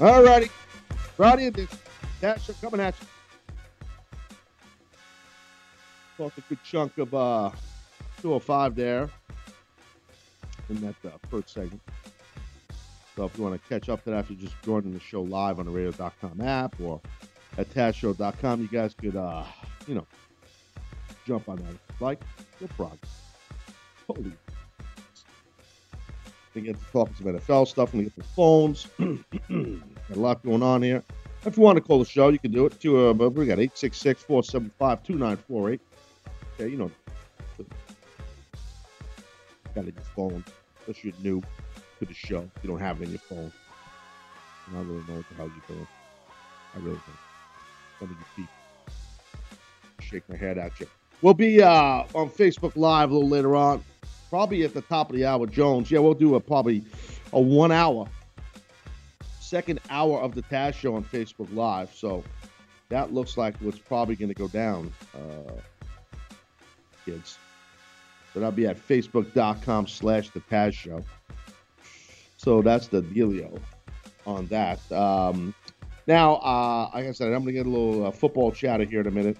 All 0.03 0.21
righty. 0.21 0.49
Edition. 1.17 1.79
Taz 2.21 2.45
Show 2.45 2.51
coming 2.59 2.81
at 2.81 2.93
you. 2.99 3.07
Talked 6.17 6.39
a 6.39 6.41
good 6.41 6.57
chunk 6.65 6.97
of 6.97 7.13
uh, 7.13 7.51
205 8.21 8.75
there 8.75 9.09
in 10.69 10.81
that 10.81 10.95
uh, 11.05 11.11
first 11.29 11.53
segment. 11.53 11.79
So 13.15 13.23
if 13.23 13.37
you 13.37 13.45
want 13.45 13.61
to 13.61 13.69
catch 13.69 13.87
up 13.87 14.03
to 14.03 14.09
that, 14.09 14.29
you're 14.29 14.37
just 14.41 14.61
joining 14.61 14.91
the 14.91 14.99
show 14.99 15.21
live 15.21 15.59
on 15.59 15.67
the 15.67 15.71
radio.com 15.71 16.41
app 16.41 16.75
or 16.81 16.99
at 17.57 17.69
TazShow.com, 17.69 18.61
you 18.61 18.67
guys 18.67 18.93
could, 18.93 19.15
uh, 19.15 19.45
you 19.87 19.95
know, 19.95 20.05
jump 21.25 21.47
on 21.47 21.55
that. 21.59 22.01
Like, 22.01 22.19
no 22.59 22.67
problem. 22.75 22.99
Holy. 24.05 24.33
We 26.53 26.61
get 26.61 26.77
to 26.79 26.85
talking 26.91 27.15
some 27.15 27.25
NFL 27.25 27.67
stuff 27.67 27.93
and 27.93 28.03
we 28.03 28.03
get 28.05 28.15
the 28.15 28.23
phones. 28.23 28.87
Got 28.99 30.17
a 30.17 30.19
lot 30.19 30.43
going 30.43 30.61
on 30.61 30.81
here. 30.81 31.03
If 31.45 31.57
you 31.57 31.63
want 31.63 31.77
to 31.77 31.81
call 31.81 31.99
the 31.99 32.05
show, 32.05 32.29
you 32.29 32.39
can 32.39 32.51
do 32.51 32.65
it. 32.65 32.79
To, 32.81 33.09
uh, 33.09 33.13
we 33.13 33.45
got 33.45 33.59
866 33.59 34.23
475 34.23 35.03
2948. 35.03 35.81
Okay, 36.53 36.71
you 36.71 36.77
know. 36.77 36.91
Got 39.75 39.87
it 39.87 39.95
your 39.95 40.03
phone. 40.15 40.43
Unless 40.85 41.03
you're 41.03 41.13
new 41.21 41.41
to 41.99 42.05
the 42.05 42.13
show. 42.13 42.49
You 42.61 42.69
don't 42.69 42.79
have 42.79 43.01
it 43.01 43.05
in 43.05 43.09
your 43.11 43.19
phone. 43.19 43.51
And 44.67 44.77
I 44.77 44.81
really 44.81 45.03
know 45.07 45.15
what 45.15 45.29
the 45.29 45.35
hell 45.35 45.47
you're 45.47 45.75
doing. 45.75 45.87
I 46.75 46.79
really 46.79 46.91
don't. 46.91 47.99
Some 47.99 48.09
of 48.09 48.17
you 48.17 48.25
people. 48.35 48.53
Shake 49.99 50.29
my 50.29 50.37
head 50.37 50.57
at 50.57 50.79
you. 50.79 50.87
We'll 51.21 51.33
be 51.33 51.61
uh, 51.61 52.03
on 52.13 52.29
Facebook 52.29 52.75
Live 52.75 53.11
a 53.11 53.13
little 53.13 53.29
later 53.29 53.55
on. 53.55 53.83
Probably 54.33 54.63
at 54.63 54.73
the 54.73 54.81
top 54.81 55.11
of 55.11 55.15
the 55.15 55.25
hour, 55.25 55.45
Jones. 55.45 55.91
Yeah, 55.91 55.99
we'll 55.99 56.15
do 56.15 56.33
a 56.33 56.39
probably 56.39 56.83
a 57.33 57.39
one 57.39 57.71
hour, 57.71 58.07
second 59.39 59.79
hour 59.91 60.19
of 60.21 60.33
the 60.33 60.41
Taz 60.41 60.73
show 60.73 60.95
on 60.95 61.03
Facebook 61.03 61.53
Live. 61.53 61.93
So 61.93 62.23
that 62.89 63.13
looks 63.13 63.37
like 63.37 63.55
what's 63.57 63.77
probably 63.77 64.15
going 64.15 64.29
to 64.29 64.33
go 64.33 64.47
down, 64.47 64.91
uh, 65.13 65.51
kids. 67.05 67.37
But 68.33 68.41
I'll 68.41 68.51
be 68.51 68.65
at 68.65 68.75
facebook.com 68.75 69.85
slash 69.85 70.31
the 70.31 70.39
Taz 70.39 70.73
show. 70.73 71.05
So 72.37 72.63
that's 72.63 72.87
the 72.87 73.03
dealio 73.03 73.59
on 74.25 74.47
that. 74.47 74.91
Um, 74.91 75.53
now, 76.07 76.37
uh, 76.37 76.89
like 76.91 77.05
I 77.05 77.11
said, 77.11 77.27
I'm 77.27 77.43
going 77.43 77.45
to 77.45 77.53
get 77.53 77.67
a 77.67 77.69
little 77.69 78.07
uh, 78.07 78.11
football 78.11 78.51
chatter 78.51 78.83
here 78.83 79.01
in 79.01 79.05
a 79.05 79.11
minute. 79.11 79.37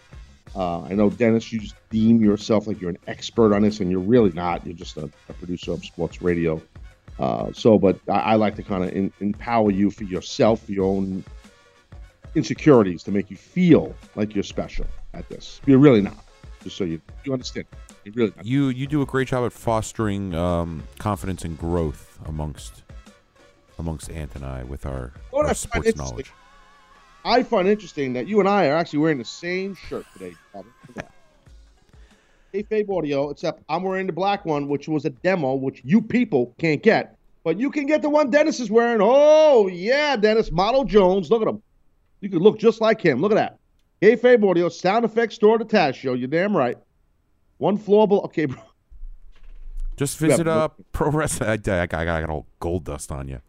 Uh, 0.55 0.83
I 0.83 0.93
know, 0.93 1.09
Dennis, 1.09 1.51
you 1.51 1.59
just 1.59 1.75
deem 1.89 2.21
yourself 2.21 2.67
like 2.67 2.79
you're 2.79 2.91
an 2.91 2.99
expert 3.07 3.53
on 3.53 3.63
this, 3.63 3.79
and 3.79 3.89
you're 3.89 3.99
really 3.99 4.31
not. 4.31 4.65
You're 4.65 4.75
just 4.75 4.97
a, 4.97 5.09
a 5.29 5.33
producer 5.33 5.71
of 5.71 5.83
sports 5.83 6.21
radio. 6.21 6.61
Uh, 7.19 7.51
so, 7.53 7.77
but 7.77 7.99
I, 8.07 8.19
I 8.19 8.35
like 8.35 8.55
to 8.55 8.63
kind 8.63 8.83
of 8.83 9.13
empower 9.21 9.71
you 9.71 9.89
for 9.89 10.03
yourself, 10.03 10.63
for 10.65 10.71
your 10.71 10.85
own 10.85 11.23
insecurities, 12.35 13.03
to 13.03 13.11
make 13.11 13.29
you 13.29 13.37
feel 13.37 13.95
like 14.15 14.35
you're 14.35 14.43
special 14.43 14.85
at 15.13 15.27
this. 15.29 15.59
You're 15.65 15.79
really 15.79 16.01
not. 16.01 16.23
Just 16.63 16.77
so 16.77 16.83
you 16.83 17.01
you 17.23 17.33
understand. 17.33 17.65
You're 18.03 18.13
really 18.13 18.33
not. 18.35 18.45
You 18.45 18.69
you 18.69 18.87
do 18.87 19.01
a 19.01 19.05
great 19.05 19.27
job 19.27 19.45
at 19.45 19.53
fostering 19.53 20.33
um, 20.33 20.83
confidence 20.99 21.43
and 21.43 21.57
growth 21.57 22.19
amongst 22.25 22.83
amongst 23.79 24.09
Ant 24.09 24.35
and 24.35 24.45
I 24.45 24.63
with 24.63 24.85
our, 24.85 25.13
our 25.33 25.53
sports 25.53 25.95
knowledge. 25.95 26.31
I 27.25 27.43
find 27.43 27.67
interesting 27.67 28.13
that 28.13 28.27
you 28.27 28.39
and 28.39 28.49
I 28.49 28.67
are 28.67 28.75
actually 28.75 28.99
wearing 28.99 29.17
the 29.17 29.25
same 29.25 29.75
shirt 29.75 30.05
today. 30.13 30.33
Bobby. 30.53 30.69
Look 30.87 30.97
at 30.97 31.05
that. 31.05 31.11
Kayfabe 32.53 32.95
Audio, 32.97 33.29
except 33.29 33.63
I'm 33.69 33.83
wearing 33.83 34.07
the 34.07 34.13
black 34.13 34.45
one, 34.45 34.67
which 34.67 34.87
was 34.87 35.05
a 35.05 35.09
demo, 35.09 35.55
which 35.55 35.81
you 35.83 36.01
people 36.01 36.53
can't 36.59 36.83
get. 36.83 37.17
But 37.43 37.59
you 37.59 37.71
can 37.71 37.85
get 37.85 38.01
the 38.01 38.09
one 38.09 38.29
Dennis 38.29 38.59
is 38.59 38.69
wearing. 38.69 38.99
Oh, 39.01 39.67
yeah, 39.67 40.15
Dennis. 40.15 40.51
Model 40.51 40.83
Jones. 40.85 41.29
Look 41.29 41.41
at 41.41 41.47
him. 41.47 41.61
You 42.21 42.29
could 42.29 42.41
look 42.41 42.57
just 42.59 42.79
like 42.79 43.01
him. 43.01 43.19
Look 43.21 43.31
at 43.31 43.35
that. 43.35 43.57
Kayfabe 44.01 44.47
Audio, 44.49 44.69
sound 44.69 45.03
effects 45.03 45.35
store 45.35 45.57
the 45.57 45.91
Show. 45.93 46.13
You're 46.13 46.27
damn 46.27 46.55
right. 46.55 46.77
One 47.57 47.77
floor 47.77 48.07
below. 48.07 48.21
Okay, 48.21 48.45
bro. 48.45 48.61
Just 49.97 50.17
visit 50.17 50.45
but- 50.45 50.51
uh, 50.51 50.69
Pro 50.91 51.09
Wrestling. 51.09 51.49
I, 51.49 51.53
I, 51.53 51.81
I, 51.81 51.85
got- 51.87 51.99
I 52.07 52.21
got 52.21 52.29
all 52.29 52.45
gold 52.59 52.85
dust 52.85 53.11
on 53.11 53.27
you. 53.27 53.41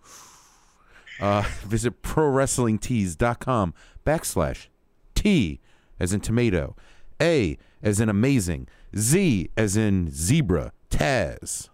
Uh, 1.20 1.42
visit 1.62 2.03
ProWrestlingTees.com 2.03 3.74
backslash 4.05 4.66
T 5.14 5.61
as 6.00 6.12
in 6.12 6.20
tomato, 6.20 6.77
A 7.20 7.57
as 7.83 8.00
in 8.00 8.09
amazing, 8.09 8.68
Z 8.96 9.50
as 9.57 9.77
in 9.77 10.11
zebra, 10.11 10.72
Taz. 10.90 11.68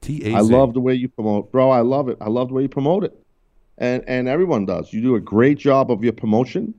T 0.00 0.20
A 0.22 0.24
Z. 0.24 0.34
I 0.34 0.40
love 0.40 0.74
the 0.74 0.80
way 0.80 0.94
you 0.94 1.08
promote, 1.08 1.50
bro. 1.50 1.70
I 1.70 1.80
love 1.80 2.08
it. 2.08 2.18
I 2.20 2.28
love 2.28 2.48
the 2.48 2.54
way 2.54 2.62
you 2.62 2.68
promote 2.68 3.04
it, 3.04 3.16
and 3.78 4.04
and 4.06 4.28
everyone 4.28 4.66
does. 4.66 4.92
You 4.92 5.00
do 5.00 5.14
a 5.14 5.20
great 5.20 5.58
job 5.58 5.90
of 5.90 6.04
your 6.04 6.12
promotion. 6.12 6.74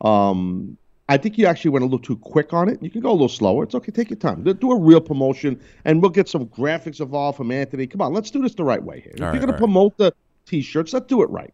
Um, 0.00 0.76
I 1.08 1.16
think 1.16 1.38
you 1.38 1.46
actually 1.46 1.70
went 1.70 1.82
a 1.82 1.86
little 1.86 1.98
too 1.98 2.16
quick 2.16 2.52
on 2.52 2.68
it. 2.68 2.82
You 2.82 2.90
can 2.90 3.00
go 3.00 3.10
a 3.10 3.12
little 3.12 3.28
slower. 3.28 3.64
It's 3.64 3.74
okay. 3.74 3.92
Take 3.92 4.10
your 4.10 4.18
time. 4.18 4.42
Do- 4.42 4.70
a 4.70 4.78
real 4.78 5.00
promotion, 5.00 5.60
and 5.84 6.02
we'll 6.02 6.10
get 6.10 6.28
some 6.28 6.46
graphics 6.46 7.00
involved 7.00 7.36
from 7.36 7.50
Anthony. 7.50 7.86
Come 7.86 8.00
on, 8.00 8.12
let's 8.12 8.30
do 8.30 8.42
this 8.42 8.54
the 8.54 8.64
right 8.64 8.82
way 8.82 9.00
here. 9.00 9.12
If 9.14 9.22
All 9.22 9.26
you're 9.26 9.40
right, 9.40 9.46
gonna 9.46 9.58
promote 9.58 9.96
the 9.96 10.12
t-shirts, 10.46 10.92
let's 10.92 11.06
do 11.06 11.22
it 11.22 11.30
right. 11.30 11.52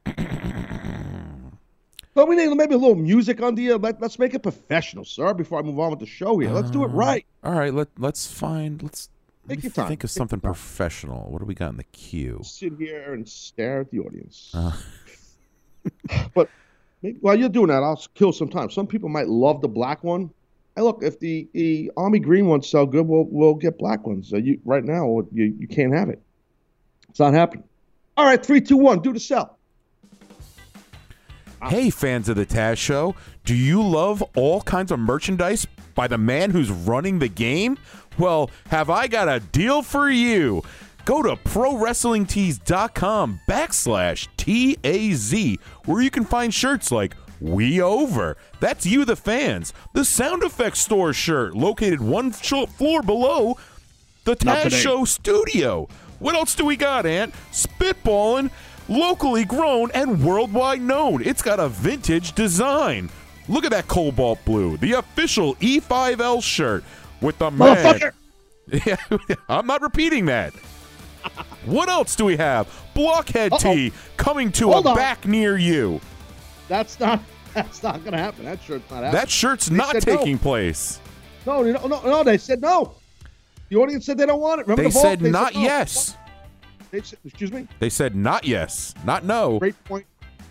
But 2.14 2.28
we 2.28 2.36
need 2.36 2.54
maybe 2.54 2.74
a 2.74 2.78
little 2.78 2.94
music 2.94 3.40
under 3.40 3.60
you. 3.62 3.76
Let, 3.76 4.00
let's 4.00 4.18
make 4.18 4.34
it 4.34 4.42
professional, 4.42 5.04
sir. 5.04 5.32
Before 5.32 5.58
I 5.58 5.62
move 5.62 5.78
on 5.80 5.90
with 5.90 5.98
the 6.00 6.06
show 6.06 6.38
here, 6.38 6.50
let's 6.50 6.70
do 6.70 6.84
it 6.84 6.88
Uh, 6.90 6.94
right. 6.94 7.26
All 7.42 7.52
right, 7.54 7.72
let 7.72 7.88
let's 7.98 8.30
find 8.30 8.82
let's 8.82 9.08
let 9.48 9.54
Take 9.56 9.58
me 9.58 9.62
your 9.68 9.72
time. 9.72 9.88
think 9.88 10.04
of 10.04 10.10
Take 10.10 10.16
something 10.18 10.38
professional. 10.40 11.30
What 11.30 11.38
do 11.40 11.46
we 11.46 11.54
got 11.54 11.70
in 11.70 11.78
the 11.78 11.84
queue? 11.84 12.40
Sit 12.44 12.74
here 12.78 13.14
and 13.14 13.26
stare 13.26 13.80
at 13.80 13.90
the 13.90 14.00
audience. 14.00 14.50
Uh, 14.54 14.72
But 16.34 16.48
maybe, 17.00 17.16
while 17.22 17.36
you're 17.38 17.48
doing 17.48 17.68
that, 17.68 17.82
I'll 17.82 18.00
kill 18.14 18.32
some 18.32 18.48
time. 18.48 18.70
Some 18.70 18.86
people 18.86 19.08
might 19.08 19.28
love 19.28 19.62
the 19.62 19.68
black 19.68 20.04
one. 20.04 20.30
Hey, 20.76 20.82
look, 20.82 21.02
if 21.02 21.18
the, 21.18 21.48
the 21.54 21.90
army 21.96 22.18
green 22.18 22.46
ones 22.46 22.68
sell 22.68 22.86
good, 22.86 23.06
we'll 23.08 23.24
we'll 23.24 23.54
get 23.54 23.78
black 23.78 24.06
ones. 24.06 24.28
So 24.28 24.36
you 24.36 24.60
right 24.66 24.84
now 24.84 25.22
you 25.32 25.56
you 25.58 25.66
can't 25.66 25.94
have 25.94 26.10
it. 26.10 26.20
It's 27.08 27.20
not 27.20 27.32
happening. 27.32 27.64
All 28.16 28.24
right, 28.24 28.44
three, 28.44 28.60
two, 28.60 28.76
one, 28.76 29.00
do 29.00 29.12
the 29.12 29.20
sell. 29.20 29.58
Hey, 31.68 31.90
fans 31.90 32.28
of 32.28 32.36
the 32.36 32.44
Taz 32.44 32.76
Show, 32.76 33.14
do 33.44 33.54
you 33.54 33.82
love 33.82 34.22
all 34.36 34.62
kinds 34.62 34.90
of 34.90 34.98
merchandise 34.98 35.66
by 35.94 36.08
the 36.08 36.18
man 36.18 36.50
who's 36.50 36.70
running 36.70 37.20
the 37.20 37.28
game? 37.28 37.78
Well, 38.18 38.50
have 38.68 38.90
I 38.90 39.06
got 39.06 39.28
a 39.28 39.40
deal 39.40 39.82
for 39.82 40.10
you? 40.10 40.62
Go 41.04 41.22
to 41.22 41.36
ProWrestlingTees.com 41.36 43.40
backslash 43.48 44.28
T-A-Z, 44.36 45.58
where 45.84 46.02
you 46.02 46.10
can 46.10 46.24
find 46.24 46.52
shirts 46.52 46.90
like 46.92 47.16
We 47.40 47.80
Over. 47.80 48.36
That's 48.60 48.86
you, 48.86 49.04
the 49.04 49.16
fans. 49.16 49.72
The 49.94 50.04
Sound 50.04 50.42
Effects 50.42 50.80
Store 50.80 51.12
shirt, 51.12 51.56
located 51.56 52.00
one 52.00 52.32
sh- 52.32 52.66
floor 52.76 53.02
below 53.02 53.56
the 54.24 54.36
Taz. 54.36 54.70
Show 54.70 55.04
studio. 55.04 55.88
What 56.22 56.36
else 56.36 56.54
do 56.54 56.64
we 56.64 56.76
got, 56.76 57.04
Ant? 57.04 57.34
Spitballing, 57.50 58.50
locally 58.88 59.44
grown 59.44 59.90
and 59.90 60.24
worldwide 60.24 60.80
known. 60.80 61.20
It's 61.22 61.42
got 61.42 61.58
a 61.58 61.68
vintage 61.68 62.32
design. 62.34 63.10
Look 63.48 63.64
at 63.64 63.72
that 63.72 63.88
cobalt 63.88 64.38
blue, 64.44 64.76
the 64.76 64.92
official 64.92 65.56
E5L 65.56 66.40
shirt 66.42 66.84
with 67.20 67.36
the 67.38 67.50
man. 67.50 68.00
Yeah, 68.86 68.94
I'm 69.48 69.66
not 69.66 69.82
repeating 69.82 70.26
that. 70.26 70.54
what 71.66 71.88
else 71.88 72.14
do 72.14 72.24
we 72.24 72.36
have? 72.36 72.68
Blockhead 72.94 73.52
Uh-oh. 73.52 73.58
tee 73.74 73.92
coming 74.16 74.52
to 74.52 74.70
Hold 74.70 74.86
a 74.86 74.90
on. 74.90 74.94
back 74.96 75.26
near 75.26 75.58
you. 75.58 76.00
That's 76.68 76.98
not 77.00 77.20
that's 77.54 77.82
not 77.82 78.04
gonna 78.04 78.18
happen. 78.18 78.44
That 78.44 78.62
shirt's 78.62 78.88
not 78.88 79.02
happening. 79.02 79.12
That 79.20 79.28
shirt's 79.30 79.66
They 79.66 79.76
not 79.76 79.90
said 79.92 80.06
no. 80.06 80.16
taking 80.16 80.38
place. 80.38 81.00
no, 81.44 81.62
no, 81.62 81.86
no, 81.88 82.00
no. 82.02 82.22
They 82.22 82.38
said 82.38 82.62
no. 82.62 82.94
The 83.72 83.78
audience 83.78 84.04
said 84.04 84.18
they 84.18 84.26
don't 84.26 84.38
want 84.38 84.60
it. 84.60 84.66
Remember 84.66 84.82
They 84.82 84.88
the 84.90 84.92
vote? 84.92 85.00
said 85.00 85.22
not 85.22 85.54
no. 85.54 85.60
yes. 85.62 86.18
They 86.90 87.00
said, 87.00 87.18
excuse 87.24 87.50
me. 87.50 87.66
They 87.78 87.88
said 87.88 88.14
not 88.14 88.44
yes, 88.44 88.94
not 89.06 89.24
no. 89.24 89.58
Great 89.60 89.82
point. 89.84 90.04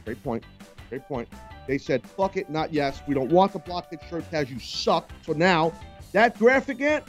Great 0.05 0.23
point. 0.23 0.43
Great 0.89 1.03
point. 1.03 1.27
They 1.67 1.77
said, 1.77 2.01
fuck 2.03 2.35
it, 2.35 2.49
not 2.49 2.73
yes. 2.73 3.03
We 3.07 3.13
don't 3.13 3.31
want 3.31 3.53
the 3.53 3.59
blockhead 3.59 3.99
shirt 4.09 4.25
as 4.31 4.49
you 4.49 4.59
suck. 4.59 5.11
So 5.23 5.33
now 5.33 5.71
That 6.13 6.39
graphic, 6.39 6.81
Ant, 6.81 7.03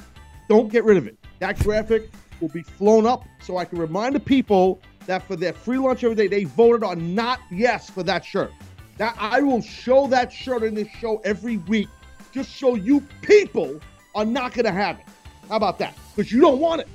don't 0.50 0.70
get 0.70 0.84
rid 0.84 0.98
of 0.98 1.06
it. 1.06 1.16
That 1.38 1.58
graphic 1.60 2.10
will 2.42 2.50
be 2.50 2.62
flown 2.62 3.06
up 3.06 3.24
so 3.42 3.56
I 3.56 3.64
can 3.64 3.78
remind 3.78 4.14
the 4.14 4.20
people 4.20 4.82
that 5.06 5.26
for 5.26 5.34
their 5.34 5.54
free 5.54 5.78
lunch 5.78 6.04
every 6.04 6.14
day, 6.14 6.26
they 6.26 6.44
voted 6.44 6.84
on 6.84 7.14
not 7.14 7.40
yes 7.50 7.88
for 7.88 8.02
that 8.02 8.22
shirt. 8.22 8.52
That 8.98 9.16
I 9.18 9.40
will 9.40 9.62
show 9.62 10.06
that 10.08 10.30
shirt 10.30 10.62
in 10.62 10.74
this 10.74 10.88
show 10.88 11.22
every 11.24 11.56
week, 11.56 11.88
just 12.32 12.58
so 12.58 12.74
you 12.74 13.00
people 13.22 13.80
are 14.14 14.26
not 14.26 14.52
going 14.52 14.66
to 14.66 14.72
have 14.72 14.98
it. 14.98 15.06
How 15.48 15.56
about 15.56 15.78
that? 15.78 15.96
Because 16.14 16.32
you 16.32 16.40
don't 16.40 16.58
want 16.58 16.80
it. 16.80 16.88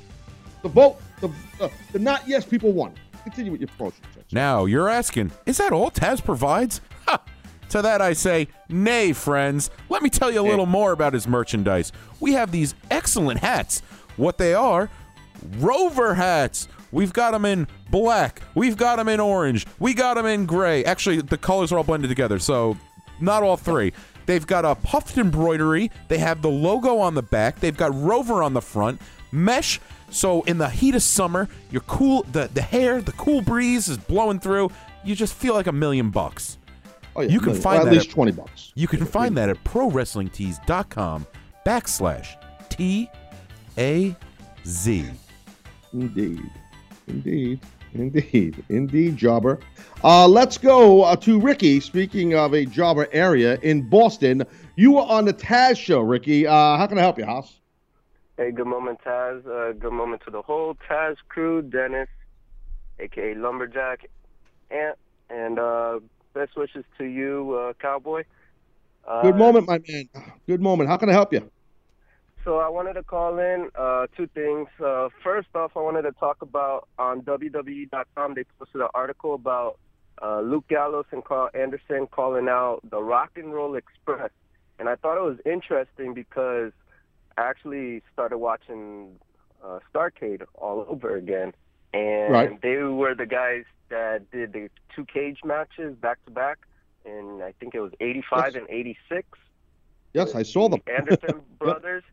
The 0.64 0.70
vote, 0.70 0.98
the, 1.22 1.30
uh, 1.62 1.70
the 1.92 2.00
not 2.00 2.28
yes 2.28 2.46
people 2.46 2.72
want 2.72 2.96
it. 2.96 3.24
Continue 3.24 3.52
with 3.52 3.62
your 3.62 3.70
promotion. 3.78 4.04
Now 4.32 4.66
you're 4.66 4.90
asking, 4.90 5.32
is 5.46 5.58
that 5.58 5.72
all 5.72 5.92
Taz 5.92 6.24
provides? 6.24 6.82
Ha! 7.08 7.22
To 7.70 7.82
that 7.82 8.02
I 8.02 8.14
say, 8.14 8.48
nay, 8.70 9.14
friends. 9.14 9.70
Let 9.90 10.02
me 10.02 10.10
tell 10.10 10.32
you 10.32 10.40
a 10.40 10.48
little 10.48 10.66
more 10.66 10.94
about 10.94 11.14
his 11.14 11.28
merchandise. 11.28 11.92
We 12.20 12.34
have 12.34 12.52
these 12.52 12.74
excellent 12.90 13.40
hats. 13.42 13.82
What 14.16 14.38
they 14.38 14.54
are, 14.54 14.90
Rover 15.60 16.14
hats. 16.14 16.68
We've 16.92 17.14
got 17.14 17.32
them 17.32 17.46
in 17.46 17.68
black. 17.92 18.42
We've 18.56 18.78
got 18.78 18.96
them 18.96 19.10
in 19.10 19.20
orange. 19.20 19.68
We 19.80 19.94
got 19.94 20.16
them 20.16 20.26
in 20.26 20.46
gray. 20.46 20.84
Actually, 20.86 21.22
the 21.22 21.38
colors 21.38 21.72
are 21.72 21.78
all 21.78 21.84
blended 21.84 22.10
together, 22.10 22.40
so 22.40 22.78
not 23.20 23.44
all 23.44 23.58
three. 23.58 23.94
They've 24.28 24.46
got 24.46 24.64
a 24.66 24.76
puffed 24.76 25.18
embroidery. 25.18 25.90
They 26.10 26.20
have 26.20 26.44
the 26.44 26.50
logo 26.50 27.00
on 27.00 27.16
the 27.16 27.24
back. 27.24 27.60
They've 27.60 27.76
got 27.76 27.92
Rover 27.96 28.44
on 28.44 28.54
the 28.54 28.62
front. 28.62 29.02
Mesh. 29.32 29.80
So 30.12 30.44
in 30.44 30.58
the 30.60 30.70
heat 30.70 30.94
of 30.96 31.02
summer, 31.02 31.50
your 31.72 31.82
cool 31.82 32.24
the 32.32 32.50
the 32.54 32.62
hair, 32.62 33.02
the 33.02 33.12
cool 33.14 33.42
breeze 33.42 33.90
is 33.90 33.98
blowing 33.98 34.40
through. 34.40 34.70
You 35.04 35.16
just 35.16 35.34
feel 35.34 35.54
like 35.56 35.68
a 35.68 35.72
million 35.72 36.12
bucks. 36.12 36.58
Oh, 37.16 37.22
yeah, 37.22 37.30
You 37.30 37.40
can 37.40 37.48
million. 37.48 37.62
find 37.64 37.76
Well, 37.80 37.86
that 37.86 37.92
at 37.92 37.98
least 37.98 38.10
at- 38.10 38.14
20 38.14 38.32
bucks. 38.34 38.72
You 38.76 38.88
can 38.88 39.06
find 39.06 39.36
that 39.38 39.50
at 39.50 39.64
prowrestlingtees.com 39.64 41.26
backslash 41.66 42.28
T 42.70 43.10
A 43.78 44.16
Z. 44.66 45.06
Indeed. 45.94 46.42
Indeed. 47.08 47.60
Indeed. 47.94 48.64
Indeed, 48.70 49.18
Jobber. 49.18 49.60
Uh, 50.04 50.28
let's 50.28 50.58
go 50.58 51.04
uh, 51.04 51.16
to 51.18 51.40
Ricky. 51.40 51.80
Speaking 51.80 52.36
of 52.36 52.54
a 52.54 52.66
Jobber 52.66 53.08
area 53.12 53.58
in 53.62 53.88
Boston, 53.90 54.44
you 54.76 54.94
were 54.94 55.02
on 55.02 55.26
the 55.26 55.34
Taz 55.34 55.78
show, 55.78 56.02
Ricky. 56.02 56.46
Uh, 56.46 56.78
how 56.78 56.88
can 56.88 56.98
I 56.98 57.02
help 57.02 57.18
you, 57.18 57.26
House? 57.26 57.60
Hey, 58.38 58.52
good 58.52 58.68
moment, 58.68 59.00
Taz. 59.04 59.46
Uh, 59.48 59.74
good 59.74 59.94
moment 59.94 60.22
to 60.26 60.32
the 60.32 60.42
whole 60.42 60.76
Taz 60.90 61.16
crew, 61.28 61.62
Dennis, 61.62 62.10
aka 63.00 63.34
Lumberjack, 63.34 64.10
Ant, 64.70 64.98
and 65.30 65.58
uh, 65.58 66.00
best 66.34 66.56
wishes 66.56 66.86
to 66.98 67.06
you, 67.06 67.58
uh, 67.60 67.74
Cowboy. 67.82 68.24
Uh, 69.08 69.22
Good 69.22 69.38
moment, 69.38 69.68
my 69.68 69.80
man. 69.88 70.10
Good 70.48 70.62
moment. 70.62 70.90
How 70.90 70.98
can 70.98 71.10
I 71.10 71.14
help 71.14 71.34
you? 71.34 71.50
So 72.48 72.60
I 72.60 72.70
wanted 72.70 72.94
to 72.94 73.04
call 73.04 73.40
in 73.40 73.68
uh, 73.78 74.08
two 74.16 74.28
things. 74.28 74.70
Uh, 74.82 75.10
first 75.22 75.50
off, 75.54 75.72
I 75.76 75.82
wanted 75.82 76.04
to 76.04 76.14
talk 76.14 76.42
about 76.42 76.88
on 76.98 77.22
WWE.com. 77.24 78.36
They 78.36 78.46
posted 78.58 78.80
an 78.80 78.88
article 78.94 79.34
about 79.34 79.78
uh, 80.24 80.40
Luke 80.40 80.66
Gallows 80.70 81.04
and 81.12 81.26
Karl 81.26 81.50
Anderson 81.54 82.08
calling 82.10 82.48
out 82.48 82.80
the 82.90 83.04
Rock 83.04 83.32
and 83.36 83.54
Roll 83.54 83.76
Express, 83.76 84.30
and 84.80 84.88
I 84.88 84.96
thought 84.96 85.18
it 85.18 85.24
was 85.30 85.40
interesting 85.46 86.14
because 86.14 86.72
I 87.38 87.42
actually 87.50 88.02
started 88.14 88.38
watching 88.38 89.20
uh, 89.62 89.80
Starcade 89.94 90.44
all 90.54 90.86
over 90.88 91.18
again, 91.18 91.54
and 91.94 92.32
Right. 92.32 92.62
they 92.62 92.78
were 92.78 93.14
the 93.14 93.26
guys 93.26 93.66
that 93.90 94.32
did 94.32 94.54
the 94.54 94.70
two 94.96 95.04
cage 95.04 95.40
matches 95.44 95.98
back 95.98 96.24
to 96.24 96.32
back, 96.32 96.60
in 97.04 97.42
I 97.44 97.52
think 97.60 97.76
it 97.76 97.82
was 97.82 97.92
'85 98.00 98.54
Yes. 98.54 98.56
and 98.56 98.70
'86 98.70 99.28
Yes, 100.14 100.34
I 100.34 100.44
saw 100.44 100.70
them. 100.70 100.82
Anderson 100.88 101.42
brothers, 101.60 102.04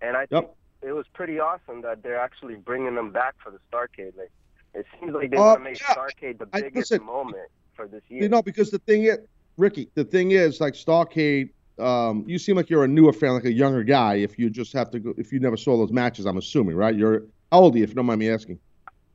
and 0.00 0.16
I 0.16 0.26
think 0.26 0.44
Yep. 0.46 0.56
it 0.82 0.92
was 0.92 1.06
pretty 1.14 1.38
awesome 1.40 1.82
that 1.82 2.02
they're 2.02 2.18
actually 2.18 2.56
bringing 2.56 2.94
them 2.94 3.10
back 3.10 3.34
for 3.42 3.50
the 3.50 3.58
Starcade. 3.72 4.16
Like, 4.16 4.30
it 4.74 4.86
seems 4.98 5.12
like 5.14 5.30
they 5.30 5.36
Uh, 5.36 5.40
want 5.40 5.60
to 5.60 5.64
make 5.64 5.80
yeah. 5.80 5.86
Starcade 5.94 6.38
the 6.38 6.48
I- 6.52 6.62
biggest 6.62 6.90
listen, 6.92 7.04
moment 7.06 7.48
for 7.74 7.86
this 7.86 8.02
year. 8.08 8.22
You 8.22 8.28
know, 8.28 8.42
because 8.42 8.70
the 8.70 8.78
thing 8.80 9.04
is, 9.04 9.18
Ricky, 9.56 9.88
the 9.94 10.04
thing 10.04 10.32
is, 10.32 10.60
like 10.60 10.74
Starcade, 10.74 11.50
um, 11.78 12.24
you 12.26 12.38
seem 12.38 12.56
like 12.56 12.70
you're 12.70 12.84
a 12.84 12.88
newer 12.88 13.12
fan, 13.12 13.32
like 13.34 13.44
a 13.44 13.52
younger 13.52 13.82
guy. 13.84 14.14
If 14.16 14.38
you 14.38 14.50
just 14.50 14.72
have 14.72 14.90
to 14.92 15.00
go, 15.00 15.14
if 15.16 15.32
you 15.32 15.40
never 15.40 15.56
saw 15.56 15.76
those 15.76 15.92
matches, 15.92 16.24
I'm 16.26 16.36
assuming, 16.38 16.76
right? 16.76 16.94
You're 16.94 17.22
how 17.52 17.60
old 17.60 17.74
are 17.74 17.78
you, 17.78 17.84
if 17.84 17.90
you 17.90 17.94
don't 17.96 18.06
mind 18.06 18.18
me 18.20 18.30
asking? 18.30 18.58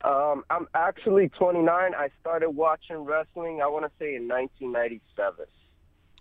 um, 0.06 0.46
I'm 0.50 0.66
actually 0.76 1.28
29. 1.28 1.94
I 1.94 2.08
started 2.22 2.52
watching 2.52 2.98
wrestling. 2.98 3.62
I 3.62 3.68
want 3.68 3.84
to 3.84 3.92
say 4.00 4.16
in 4.16 4.30
1997. 4.30 5.46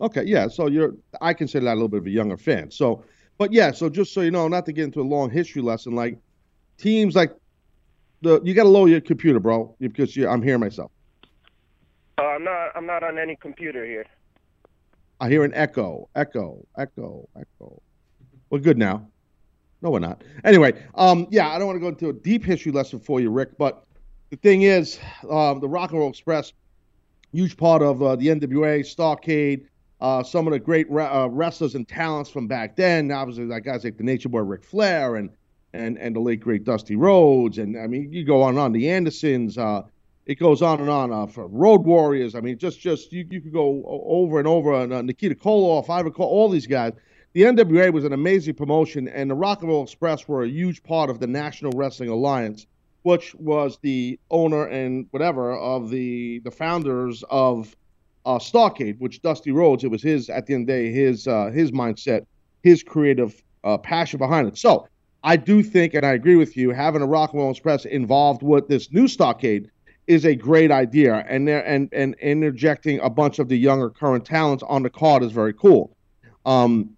Okay, 0.01 0.25
yeah. 0.25 0.49
So 0.49 0.67
you're, 0.69 0.95
I 1.21 1.33
consider 1.35 1.65
that 1.67 1.73
a 1.73 1.75
little 1.75 1.89
bit 1.89 1.99
of 2.01 2.07
a 2.07 2.11
younger 2.11 2.37
fan. 2.37 2.71
So, 2.73 3.05
but 3.39 3.53
yeah. 3.53 3.71
So 3.71 3.89
just 3.89 4.13
so 4.13 4.21
you 4.21 4.31
know, 4.31 4.49
not 4.49 4.67
to 4.67 4.73
get 4.73 4.85
into 4.85 5.01
a 5.01 5.03
long 5.03 5.31
history 5.31 5.63
lesson, 5.63 5.95
like 5.95 6.19
teams 6.77 7.15
like 7.17 7.33
the, 8.21 8.41
you 8.43 8.53
got 8.53 8.65
to 8.65 8.69
lower 8.69 8.89
your 8.89 9.01
computer, 9.01 9.41
bro, 9.41 9.75
because 9.79 10.17
you, 10.17 10.29
I'm 10.29 10.43
hearing 10.43 10.61
myself. 10.61 10.91
Uh, 12.19 12.23
I'm 12.23 12.45
not. 12.45 12.71
I'm 12.75 12.87
not 12.87 13.03
on 13.03 13.19
any 13.19 13.37
computer 13.37 13.85
here. 13.85 14.07
I 15.21 15.29
hear 15.29 15.45
an 15.45 15.53
echo, 15.55 16.09
echo, 16.15 16.65
echo, 16.77 17.29
echo. 17.37 17.83
We're 18.51 18.59
good 18.61 18.79
now. 18.79 19.09
No, 19.83 19.91
we're 19.91 19.99
not. 20.01 20.23
Anyway, 20.45 20.81
um, 20.95 21.27
yeah, 21.31 21.49
I 21.49 21.59
don't 21.59 21.67
want 21.67 21.77
to 21.77 21.81
go 21.81 21.89
into 21.89 22.09
a 22.09 22.13
deep 22.13 22.45
history 22.45 22.73
lesson 22.73 22.99
for 22.99 23.21
you, 23.21 23.31
Rick, 23.31 23.57
but 23.59 23.85
the 24.31 24.37
thing 24.37 24.63
is, 24.63 24.99
um, 25.31 25.61
the 25.61 25.69
Rock 25.69 25.91
and 25.91 26.01
Roll 26.01 26.11
Express, 26.11 26.53
huge 27.33 27.57
part 27.57 27.83
of 27.83 28.03
uh, 28.03 28.17
the 28.17 28.27
NWA, 28.27 28.81
Starcade, 28.81 29.67
uh, 30.01 30.23
some 30.23 30.47
of 30.47 30.53
the 30.53 30.59
great 30.59 30.91
re- 30.91 31.05
uh, 31.05 31.27
wrestlers 31.27 31.75
and 31.75 31.87
talents 31.89 32.31
from 32.31 32.47
back 32.47 32.77
then. 32.77 33.11
Obviously, 33.11 33.45
like 33.45 33.65
guys 33.65 33.85
like 33.85 33.97
the 33.97 34.05
Nature 34.05 34.29
Boy 34.29 34.41
Ric 34.41 34.65
Flair 34.65 35.17
and 35.17 35.31
and 35.73 35.99
and 35.99 36.15
the 36.15 36.21
late 36.21 36.41
great 36.41 36.65
Dusty 36.65 36.97
Rhodes, 36.97 37.59
and 37.59 37.79
I 37.79 37.87
mean, 37.87 38.13
you 38.13 38.25
go 38.25 38.43
on 38.43 38.51
and 38.51 38.59
on. 38.59 38.73
The 38.73 38.91
Andersons, 38.91 39.59
uh, 39.59 39.83
it 40.27 40.39
goes 40.39 40.63
on 40.63 40.81
and 40.81 40.89
on. 40.89 41.13
Uh, 41.13 41.27
for 41.27 41.47
Road 41.47 41.85
Warriors, 41.85 42.35
I 42.35 42.41
mean, 42.41 42.59
just 42.59 42.81
just 42.81 43.13
you 43.13 43.27
you 43.29 43.41
could 43.41 43.53
go 43.53 43.83
over 43.87 44.39
and 44.39 44.49
over. 44.49 44.75
And 44.75 44.93
uh, 44.93 45.03
Nikita 45.03 45.35
Koloff, 45.35 45.91
Ivan 45.91 46.13
Cole, 46.13 46.29
all 46.29 46.49
these 46.49 46.67
guys. 46.67 46.93
The 47.35 47.43
NWA 47.43 47.93
was 47.93 48.05
an 48.05 48.15
amazing 48.15 48.55
promotion, 48.55 49.07
and 49.07 49.31
the 49.31 49.35
Rock 49.35 49.61
and 49.61 49.69
Roll 49.69 49.85
Express 49.85 50.27
were 50.27 50.45
a 50.45 50.49
huge 50.49 50.83
part 50.83 51.11
of 51.11 51.21
the 51.21 51.27
National 51.27 51.73
Wrestling 51.73 52.09
Alliance, 52.09 52.67
which 53.03 53.35
was 53.35 53.79
the 53.83 54.19
owner 54.31 54.67
and 54.67 55.07
whatever 55.11 55.53
of 55.53 55.91
the 55.91 56.41
the 56.41 56.51
founders 56.51 57.23
of 57.29 57.77
uh, 58.29 58.39
Starcade, 58.39 58.99
which 58.99 59.23
Dusty 59.23 59.53
Rhodes. 59.53 59.85
It 59.85 59.91
was 59.91 60.03
his 60.03 60.29
at 60.29 60.47
the 60.47 60.55
end 60.55 60.69
of 60.69 60.77
the 60.77 60.85
day, 60.85 60.93
his 60.93 61.27
uh, 61.27 61.47
his 61.47 61.73
mindset, 61.73 62.27
his 62.63 62.83
creative 62.83 63.43
uh, 63.65 63.79
passion 63.79 64.19
behind 64.19 64.47
it. 64.47 64.59
So 64.59 64.87
I 65.25 65.37
do 65.37 65.63
think, 65.63 65.95
and 65.95 66.05
I 66.05 66.13
agree 66.13 66.37
with 66.37 66.57
you, 66.57 66.71
having 66.71 67.01
a 67.01 67.07
Rock 67.07 67.33
and 67.33 67.41
Roll 67.41 67.51
Express 67.51 67.87
involved 67.87 68.43
with 68.43 68.69
this 68.69 68.93
new 68.93 69.05
Starcade 69.05 69.71
is 70.07 70.27
a 70.27 70.35
great 70.35 70.71
idea, 70.71 71.25
and 71.29 71.49
there 71.49 71.65
and 71.67 71.89
and 71.93 72.15
interjecting 72.17 73.01
a 73.01 73.09
bunch 73.09 73.39
of 73.39 73.49
the 73.49 73.57
younger 73.57 73.89
current 73.89 74.27
talents 74.27 74.63
on 74.69 74.83
the 74.83 74.91
card 74.91 75.23
is 75.23 75.33
very 75.33 75.55
cool. 75.55 75.97
Um, 76.45 76.91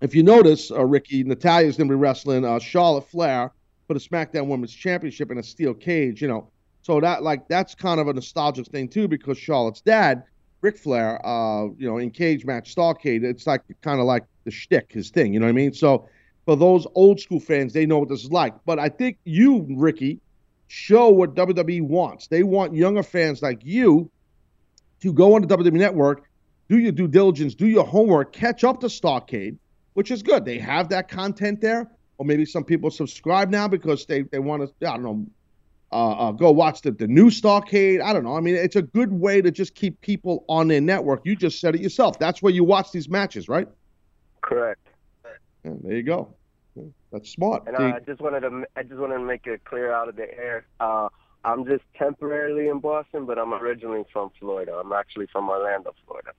if 0.00 0.14
you 0.14 0.24
notice, 0.24 0.72
uh, 0.72 0.84
Ricky, 0.84 1.22
Natalya's 1.22 1.76
going 1.76 1.88
to 1.88 1.94
be 1.94 2.00
wrestling 2.00 2.44
uh, 2.44 2.58
Charlotte 2.58 3.08
Flair 3.08 3.52
for 3.86 3.94
the 3.94 4.00
SmackDown 4.00 4.48
Women's 4.48 4.74
Championship 4.74 5.30
in 5.30 5.38
a 5.38 5.42
steel 5.42 5.72
cage, 5.72 6.20
you 6.20 6.28
know. 6.28 6.50
So 6.82 7.00
that 7.00 7.22
like 7.22 7.46
that's 7.48 7.76
kind 7.76 8.00
of 8.00 8.08
a 8.08 8.12
nostalgic 8.12 8.66
thing 8.66 8.88
too, 8.88 9.06
because 9.06 9.38
Charlotte's 9.38 9.80
dad, 9.80 10.24
Ric 10.64 10.78
Flair, 10.78 11.24
uh, 11.26 11.66
you 11.76 11.86
know, 11.86 11.98
in 11.98 12.10
cage 12.10 12.46
match 12.46 12.74
Starcade, 12.74 13.22
it's 13.22 13.46
like 13.46 13.60
kind 13.82 14.00
of 14.00 14.06
like 14.06 14.24
the 14.44 14.50
shtick, 14.50 14.90
his 14.90 15.10
thing, 15.10 15.34
you 15.34 15.38
know 15.38 15.44
what 15.44 15.50
I 15.50 15.52
mean? 15.52 15.74
So 15.74 16.08
for 16.46 16.56
those 16.56 16.86
old 16.94 17.20
school 17.20 17.38
fans, 17.38 17.74
they 17.74 17.84
know 17.84 17.98
what 17.98 18.08
this 18.08 18.24
is 18.24 18.32
like. 18.32 18.54
But 18.64 18.78
I 18.78 18.88
think 18.88 19.18
you, 19.24 19.66
Ricky, 19.76 20.20
show 20.68 21.10
what 21.10 21.34
WWE 21.34 21.82
wants. 21.82 22.28
They 22.28 22.42
want 22.44 22.74
younger 22.74 23.02
fans 23.02 23.42
like 23.42 23.60
you 23.62 24.10
to 25.00 25.12
go 25.12 25.34
on 25.34 25.42
the 25.42 25.54
WWE 25.54 25.72
Network, 25.72 26.30
do 26.70 26.78
your 26.78 26.92
due 26.92 27.08
diligence, 27.08 27.54
do 27.54 27.66
your 27.66 27.84
homework, 27.84 28.32
catch 28.32 28.64
up 28.64 28.80
to 28.80 28.86
Starcade, 28.86 29.58
which 29.92 30.10
is 30.10 30.22
good. 30.22 30.46
They 30.46 30.58
have 30.58 30.88
that 30.88 31.10
content 31.10 31.60
there, 31.60 31.90
or 32.16 32.24
maybe 32.24 32.46
some 32.46 32.64
people 32.64 32.90
subscribe 32.90 33.50
now 33.50 33.68
because 33.68 34.06
they, 34.06 34.22
they 34.22 34.38
want 34.38 34.62
to, 34.62 34.88
I 34.88 34.94
don't 34.94 35.02
know, 35.02 35.26
uh, 35.92 36.28
uh, 36.28 36.32
go 36.32 36.50
watch 36.50 36.82
the, 36.82 36.90
the 36.90 37.06
new 37.06 37.30
Starcade. 37.30 38.02
I 38.02 38.12
don't 38.12 38.24
know. 38.24 38.36
I 38.36 38.40
mean, 38.40 38.56
it's 38.56 38.76
a 38.76 38.82
good 38.82 39.12
way 39.12 39.40
to 39.40 39.50
just 39.50 39.74
keep 39.74 40.00
people 40.00 40.44
on 40.48 40.68
their 40.68 40.80
network. 40.80 41.22
You 41.24 41.36
just 41.36 41.60
said 41.60 41.74
it 41.74 41.80
yourself. 41.80 42.18
That's 42.18 42.42
where 42.42 42.52
you 42.52 42.64
watch 42.64 42.90
these 42.92 43.08
matches, 43.08 43.48
right? 43.48 43.68
Correct. 44.42 44.80
Yeah, 45.64 45.72
there 45.82 45.96
you 45.96 46.02
go. 46.02 46.34
That's 47.12 47.30
smart. 47.30 47.68
And 47.68 47.76
uh, 47.76 47.96
I 47.96 48.00
just 48.00 48.20
wanted 48.20 48.40
to. 48.40 48.64
I 48.74 48.82
just 48.82 48.96
wanted 48.96 49.18
to 49.18 49.24
make 49.24 49.46
it 49.46 49.64
clear 49.64 49.92
out 49.92 50.08
of 50.08 50.16
the 50.16 50.28
air. 50.36 50.66
Uh, 50.80 51.08
I'm 51.44 51.64
just 51.64 51.84
temporarily 51.96 52.68
in 52.68 52.80
Boston, 52.80 53.24
but 53.26 53.38
I'm 53.38 53.54
originally 53.54 54.04
from 54.12 54.30
Florida. 54.40 54.80
I'm 54.82 54.92
actually 54.92 55.28
from 55.30 55.48
Orlando, 55.48 55.94
Florida. 56.06 56.32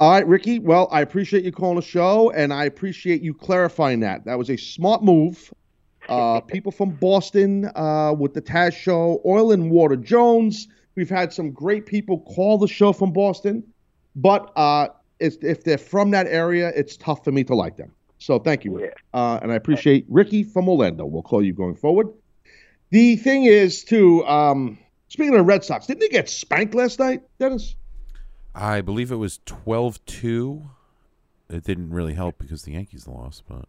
All 0.00 0.10
right, 0.10 0.26
Ricky. 0.26 0.58
Well, 0.58 0.88
I 0.90 1.00
appreciate 1.00 1.44
you 1.44 1.52
calling 1.52 1.76
the 1.76 1.82
show, 1.82 2.30
and 2.30 2.52
I 2.52 2.64
appreciate 2.64 3.22
you 3.22 3.32
clarifying 3.32 4.00
that. 4.00 4.24
That 4.24 4.36
was 4.38 4.50
a 4.50 4.56
smart 4.56 5.02
move. 5.02 5.52
Uh, 6.10 6.40
people 6.40 6.72
from 6.72 6.90
Boston 6.90 7.70
uh, 7.74 8.12
with 8.18 8.34
the 8.34 8.42
Taz 8.42 8.72
show, 8.74 9.20
Oil 9.24 9.52
and 9.52 9.70
Water 9.70 9.96
Jones. 9.96 10.68
We've 10.96 11.08
had 11.10 11.32
some 11.32 11.52
great 11.52 11.86
people 11.86 12.20
call 12.20 12.58
the 12.58 12.66
show 12.68 12.92
from 12.92 13.12
Boston, 13.12 13.62
but 14.16 14.52
uh, 14.56 14.88
it's, 15.20 15.36
if 15.42 15.64
they're 15.64 15.78
from 15.78 16.10
that 16.10 16.26
area, 16.26 16.72
it's 16.74 16.96
tough 16.96 17.22
for 17.24 17.30
me 17.32 17.44
to 17.44 17.54
like 17.54 17.76
them. 17.76 17.92
So 18.18 18.38
thank 18.38 18.64
you, 18.64 18.80
Yeah. 18.80 18.88
uh, 19.14 19.38
and 19.42 19.50
I 19.52 19.54
appreciate 19.54 20.04
Ricky 20.08 20.42
from 20.42 20.68
Orlando. 20.68 21.06
We'll 21.06 21.22
call 21.22 21.42
you 21.42 21.54
going 21.54 21.76
forward. 21.76 22.08
The 22.90 23.16
thing 23.16 23.44
is, 23.44 23.84
too. 23.84 24.26
Um, 24.26 24.78
speaking 25.08 25.34
of 25.36 25.46
Red 25.46 25.64
Sox, 25.64 25.86
didn't 25.86 26.00
they 26.00 26.08
get 26.08 26.28
spanked 26.28 26.74
last 26.74 26.98
night, 26.98 27.22
Dennis? 27.38 27.76
I 28.54 28.80
believe 28.80 29.10
it 29.12 29.16
was 29.16 29.38
12-2. 29.46 30.68
It 31.48 31.64
didn't 31.64 31.90
really 31.90 32.14
help 32.14 32.36
because 32.38 32.62
the 32.64 32.72
Yankees 32.72 33.06
lost, 33.08 33.44
but 33.48 33.66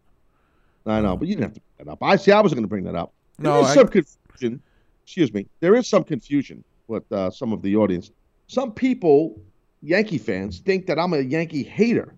I 0.86 1.00
know, 1.00 1.16
but 1.16 1.28
you 1.28 1.34
didn't 1.34 1.44
have 1.44 1.54
to 1.54 1.60
bring 1.76 1.86
that 1.86 1.92
up. 1.92 2.02
I 2.02 2.16
see. 2.16 2.32
I 2.32 2.40
wasn't 2.40 2.58
going 2.58 2.64
to 2.64 2.68
bring 2.68 2.84
that 2.84 2.94
up. 2.94 3.12
There 3.38 3.52
No, 3.52 3.60
is 3.60 3.66
I- 3.68 3.74
some 3.74 3.88
confusion. 3.88 4.60
Excuse 5.04 5.32
me. 5.32 5.46
There 5.60 5.74
is 5.74 5.88
some 5.88 6.04
confusion 6.04 6.62
with 6.88 7.10
uh, 7.12 7.30
some 7.30 7.52
of 7.52 7.60
the 7.62 7.76
audience. 7.76 8.10
Some 8.46 8.72
people, 8.72 9.40
Yankee 9.82 10.18
fans, 10.18 10.60
think 10.60 10.86
that 10.86 10.98
I'm 10.98 11.12
a 11.12 11.18
Yankee 11.20 11.62
hater, 11.64 12.14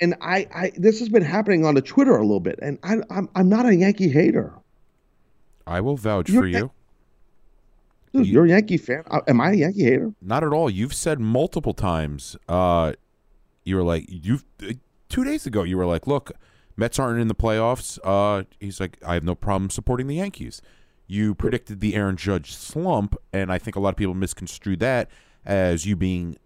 and 0.00 0.14
I, 0.20 0.46
I 0.54 0.72
this 0.76 0.98
has 1.00 1.08
been 1.08 1.22
happening 1.22 1.64
on 1.64 1.74
the 1.74 1.82
Twitter 1.82 2.16
a 2.16 2.22
little 2.22 2.40
bit, 2.40 2.58
and 2.62 2.78
I, 2.82 2.96
I'm, 3.10 3.28
I'm 3.34 3.48
not 3.48 3.66
a 3.66 3.74
Yankee 3.74 4.08
hater. 4.08 4.52
I 5.66 5.80
will 5.80 5.96
vouch 5.96 6.28
You're 6.28 6.42
for 6.42 6.46
you. 6.48 6.70
Dude, 8.12 8.26
You- 8.26 8.32
you're 8.34 8.44
a 8.44 8.48
Yankee 8.50 8.76
fan. 8.76 9.02
Uh, 9.10 9.20
Am 9.26 9.40
I 9.40 9.52
a 9.52 9.54
Yankee 9.54 9.84
hater? 9.84 10.12
Not 10.20 10.44
at 10.44 10.52
all. 10.52 10.68
You've 10.70 10.94
said 10.94 11.18
multiple 11.18 11.72
times. 11.74 12.36
Uh, 12.48 12.92
you 13.64 13.76
were 13.76 13.82
like 13.82 14.04
you 14.08 14.40
uh, 14.62 14.72
two 15.08 15.24
days 15.24 15.46
ago. 15.46 15.62
You 15.62 15.76
were 15.78 15.86
like, 15.86 16.06
"Look, 16.06 16.32
Mets 16.76 16.98
aren't 16.98 17.20
in 17.20 17.28
the 17.28 17.34
playoffs." 17.34 17.98
Uh, 18.04 18.44
he's 18.60 18.80
like, 18.80 18.98
"I 19.06 19.14
have 19.14 19.24
no 19.24 19.34
problem 19.34 19.70
supporting 19.70 20.06
the 20.06 20.16
Yankees." 20.16 20.62
You 21.06 21.34
predicted 21.34 21.80
the 21.80 21.94
Aaron 21.94 22.16
Judge 22.16 22.54
slump, 22.54 23.16
and 23.32 23.52
I 23.52 23.58
think 23.58 23.76
a 23.76 23.80
lot 23.80 23.90
of 23.90 23.96
people 23.96 24.14
misconstrued 24.14 24.80
that 24.80 25.10
as 25.44 25.84
you 25.84 25.96
being 25.96 26.36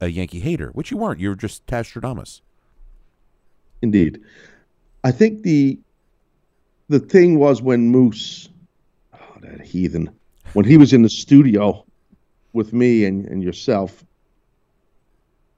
a 0.00 0.08
Yankee 0.08 0.40
hater, 0.40 0.70
which 0.70 0.90
you 0.90 0.96
weren't. 0.96 1.20
You 1.20 1.30
were 1.30 1.36
just 1.36 1.66
Tastradamus. 1.66 2.40
Indeed. 3.82 4.20
I 5.02 5.10
think 5.10 5.42
the 5.42 5.78
the 6.88 7.00
thing 7.00 7.38
was 7.38 7.62
when 7.62 7.90
Moose, 7.90 8.48
oh, 9.14 9.36
that 9.40 9.60
heathen, 9.62 10.10
when 10.52 10.64
he 10.64 10.76
was 10.76 10.92
in 10.92 11.02
the 11.02 11.08
studio 11.08 11.84
with 12.52 12.72
me 12.72 13.04
and, 13.04 13.26
and 13.26 13.42
yourself, 13.42 14.04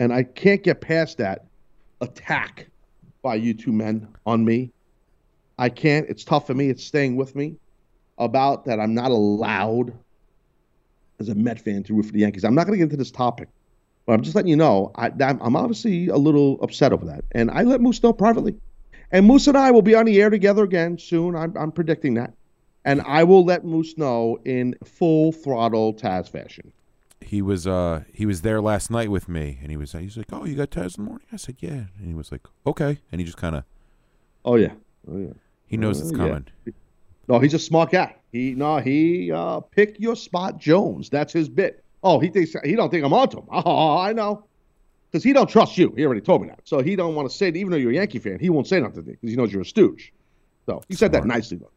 and 0.01 0.13
I 0.13 0.23
can't 0.23 0.63
get 0.63 0.81
past 0.81 1.19
that 1.19 1.47
attack 2.01 2.69
by 3.27 3.35
you 3.35 3.53
two 3.53 3.73
men 3.73 4.07
on 4.25 4.45
me. 4.45 4.71
I 5.59 5.69
can't. 5.69 6.09
It's 6.09 6.23
tough 6.23 6.47
for 6.47 6.55
me. 6.55 6.69
It's 6.69 6.85
staying 6.85 7.17
with 7.17 7.35
me 7.35 7.57
about 8.19 8.67
that. 8.67 8.79
I'm 8.79 8.95
not 8.95 9.11
allowed 9.11 9.93
as 11.19 11.29
a 11.29 11.35
Met 11.35 11.61
fan 11.61 11.83
to 11.83 11.95
root 11.95 12.07
for 12.07 12.13
the 12.13 12.21
Yankees. 12.21 12.45
I'm 12.45 12.55
not 12.55 12.69
going 12.69 12.75
to 12.75 12.79
get 12.79 12.85
into 12.85 12.97
this 12.97 13.11
topic, 13.11 13.49
but 14.07 14.13
I'm 14.13 14.23
just 14.23 14.37
letting 14.37 14.49
you 14.49 14.55
know 14.55 14.93
I, 14.95 15.09
I'm 15.09 15.43
I'm 15.43 15.57
obviously 15.57 16.07
a 16.07 16.17
little 16.17 16.63
upset 16.63 16.93
over 16.93 17.05
that, 17.07 17.25
and 17.33 17.51
I 17.51 17.63
let 17.63 17.81
Moose 17.81 18.01
know 18.01 18.13
privately. 18.13 18.55
And 19.11 19.27
Moose 19.27 19.49
and 19.49 19.59
I 19.59 19.73
will 19.73 19.83
be 19.83 19.97
on 19.97 20.05
the 20.05 20.23
air 20.23 20.31
together 20.31 20.63
again 20.63 20.97
soon. 20.97 21.35
I'm, 21.35 21.53
I'm 21.57 21.73
predicting 21.73 22.15
that, 22.15 22.33
and 22.85 23.03
I 23.03 23.25
will 23.25 23.45
let 23.45 23.65
Moose 23.65 23.99
know 23.99 24.39
in 24.45 24.77
full 24.85 25.33
throttle 25.33 25.95
Taz 25.95 26.31
fashion. 26.31 26.73
He 27.21 27.43
was 27.43 27.67
uh 27.67 28.05
he 28.13 28.27
was 28.27 28.43
there 28.43 28.61
last 28.61 28.91
night 28.91 29.11
with 29.11 29.29
me, 29.29 29.59
and 29.63 29.71
he 29.71 29.77
was 29.77 29.93
he's 29.93 30.17
like, 30.17 30.27
"Oh, 30.33 30.45
you 30.45 30.55
got 30.55 30.71
Taz 30.71 30.97
in 30.99 31.05
the 31.05 31.09
morning?" 31.11 31.27
I 31.33 31.37
said, 31.37 31.57
"Yeah," 31.61 31.71
and 31.99 32.07
he 32.07 32.15
was 32.15 32.31
like, 32.31 32.43
"Okay," 32.67 33.01
and 33.11 33.21
he 33.21 33.25
just 33.25 33.39
kind 33.39 33.57
of 33.57 33.65
Oh 34.45 34.57
yeah, 34.57 34.73
oh 35.11 35.19
yeah. 35.19 35.33
he 35.67 35.77
knows 35.77 36.01
it's 36.01 36.11
Oh, 36.13 36.17
yeah. 36.25 36.29
coming. 36.29 36.47
No, 37.29 37.39
he's 37.41 37.55
a 37.55 37.59
smart 37.59 37.91
guy. 37.91 38.15
He 38.33 38.55
no, 38.55 38.79
he 38.79 39.33
uh, 39.33 39.61
pick 39.61 39.99
your 39.99 40.15
spot, 40.15 40.59
Jones. 40.59 41.09
That's 41.11 41.33
his 41.33 41.49
bit. 41.49 41.83
Oh, 42.03 42.21
he 42.21 42.29
thinks 42.29 42.55
he 42.65 42.77
don't 42.77 42.91
think 42.91 43.05
I'm 43.05 43.13
onto 43.13 43.39
him. 43.39 43.47
Oh, 43.51 43.97
I 43.99 44.13
know, 44.13 44.45
because 45.11 45.25
he 45.25 45.33
don't 45.33 45.49
trust 45.49 45.77
you. 45.79 45.93
He 45.97 46.05
already 46.05 46.21
told 46.21 46.43
me 46.43 46.49
that. 46.49 46.61
So 46.65 46.81
he 46.83 46.95
don't 46.95 47.15
want 47.17 47.29
to 47.29 47.35
say 47.37 47.49
it, 47.49 47.57
even 47.57 47.71
though 47.73 47.79
you're 47.79 47.91
a 47.91 47.95
Yankee 47.95 48.19
fan. 48.21 48.39
He 48.39 48.51
won't 48.51 48.69
say 48.69 48.79
nothing 48.81 49.03
because 49.03 49.31
he 49.31 49.37
knows 49.37 49.53
you're 49.53 49.63
a 49.63 49.67
stooge. 49.67 50.13
So 50.67 50.83
he 50.89 50.95
said 50.95 51.13
that 51.13 51.25
nicely, 51.25 51.57
though. 51.57 51.71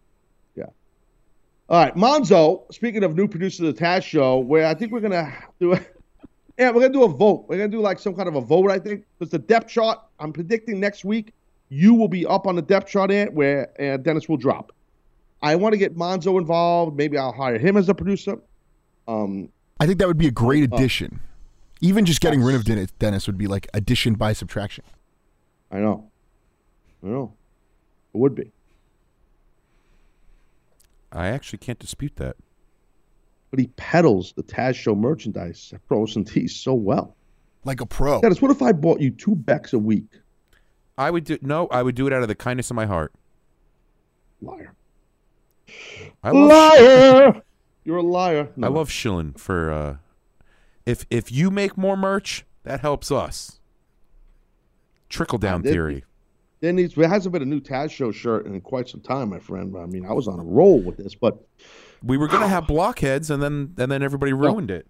All 1.70 1.80
right, 1.84 1.94
Monzo. 1.96 2.72
Speaking 2.74 3.04
of 3.04 3.16
new 3.16 3.28
producer 3.28 3.66
of 3.68 3.76
the 3.76 3.80
Taz 3.82 4.04
Show, 4.04 4.40
where 4.40 4.66
I 4.66 4.74
think 4.74 4.92
we're 4.92 5.02
gonna 5.02 5.32
do 5.60 5.74
a, 5.74 5.78
yeah, 6.58 6.70
we're 6.72 6.82
gonna 6.82 6.90
do 6.94 7.04
a 7.04 7.08
vote. 7.08 7.46
We're 7.48 7.58
gonna 7.58 7.70
do 7.70 7.80
like 7.80 8.00
some 8.00 8.16
kind 8.16 8.28
of 8.28 8.36
a 8.36 8.42
vote. 8.42 8.72
I 8.72 8.80
think 8.80 9.06
because 9.18 9.32
the 9.32 9.40
depth 9.40 9.70
chart. 9.70 10.00
I'm 10.20 10.34
predicting 10.34 10.80
next 10.80 11.06
week 11.06 11.34
you 11.70 11.94
will 11.94 12.08
be 12.08 12.26
up 12.26 12.48
on 12.48 12.56
the 12.56 12.62
depth 12.64 12.90
chart, 12.90 13.12
Ant, 13.12 13.34
where 13.34 13.70
uh, 13.80 13.98
Dennis 13.98 14.28
will 14.28 14.38
drop. 14.38 14.72
I 15.44 15.56
want 15.56 15.74
to 15.74 15.78
get 15.78 15.96
Monzo 15.96 16.40
involved. 16.40 16.98
Maybe 16.98 17.18
I'll 17.18 17.32
hire 17.32 17.58
him 17.60 17.78
as 17.78 17.88
a 17.88 17.94
producer. 17.94 18.40
Um, 19.08 19.50
I 19.80 19.86
think 19.86 20.00
that 20.00 20.08
would 20.08 20.18
be 20.18 20.28
a 20.28 20.32
great 20.32 20.68
Oh. 20.72 20.76
addition. 20.76 21.20
Even 21.82 22.06
just 22.06 22.20
getting 22.20 22.42
rid 22.42 22.56
of 22.56 22.66
Dennis, 22.66 22.92
Dennis 23.00 23.28
would 23.28 23.38
be 23.38 23.48
like 23.48 23.68
addition 23.74 24.16
by 24.16 24.34
subtraction. 24.34 24.84
I 25.72 25.78
know. 25.78 26.10
I 27.04 27.08
know. 27.08 27.34
It 28.14 28.18
would 28.18 28.36
be. 28.36 28.52
I 31.12 31.28
actually 31.28 31.60
can't 31.60 31.80
dispute 31.80 32.16
that. 32.18 32.36
But 33.52 33.60
he 33.60 33.68
peddles 33.78 34.34
the 34.34 34.44
Taz 34.44 34.76
Show 34.76 34.96
merchandise 34.96 35.72
at 35.74 35.86
Pros 35.88 36.16
and 36.16 36.26
Tees 36.28 36.56
so 36.56 36.74
well. 36.74 37.16
Like 37.66 37.82
a 37.82 37.86
pro. 37.86 38.22
Dennis, 38.22 38.42
what 38.42 38.52
if 38.52 38.62
I 38.62 38.72
bought 38.72 39.02
you 39.02 39.12
two 39.12 39.36
Becks 39.36 39.74
a 39.74 39.80
week? 39.80 40.08
I 40.98 41.10
would 41.12 41.24
do 41.24 41.38
no, 41.42 41.68
I 41.68 41.82
would 41.82 41.96
do 41.96 42.08
it 42.08 42.14
out 42.14 42.22
of 42.22 42.28
the 42.28 42.36
kindness 42.36 42.70
of 42.70 42.76
my 42.76 42.86
heart. 42.86 43.14
Liar. 44.42 44.74
I 46.24 46.32
love 46.32 46.50
liar! 46.50 47.42
You're 47.84 47.98
a 47.98 48.04
liar. 48.04 48.50
I 48.62 48.68
love 48.68 48.92
shilling 48.92 49.34
for 49.34 49.72
uh 49.72 49.98
if 50.86 51.06
if 51.10 51.32
you 51.32 51.52
make 51.52 51.78
more 51.78 51.96
merch, 51.96 52.46
that 52.64 52.82
helps 52.82 53.12
us. 53.12 53.60
Trickle 55.08 55.38
down 55.38 55.62
did- 55.62 55.72
theory. 55.72 56.04
There 56.62 56.74
needs 56.74 56.94
there 56.96 57.08
hasn't 57.08 57.32
been 57.32 57.42
a 57.42 57.46
new 57.46 57.62
Taz 57.62 57.92
Show 57.92 58.12
shirt 58.12 58.46
in 58.46 58.60
quite 58.62 58.90
some 58.90 59.02
time, 59.02 59.30
my 59.30 59.40
friend. 59.40 59.76
I 59.78 59.86
mean, 59.86 60.06
I 60.06 60.14
was 60.14 60.28
on 60.28 60.40
a 60.40 60.44
roll 60.44 60.80
with 60.82 60.98
this, 60.98 61.16
but 61.16 61.40
We 62.04 62.18
were 62.18 62.28
gonna 62.28 62.48
have 62.48 62.68
blockheads 62.68 63.30
and 63.30 63.42
then 63.42 63.74
and 63.78 63.92
then 63.92 64.04
everybody 64.04 64.34
ruined 64.34 64.72
it. 64.72 64.88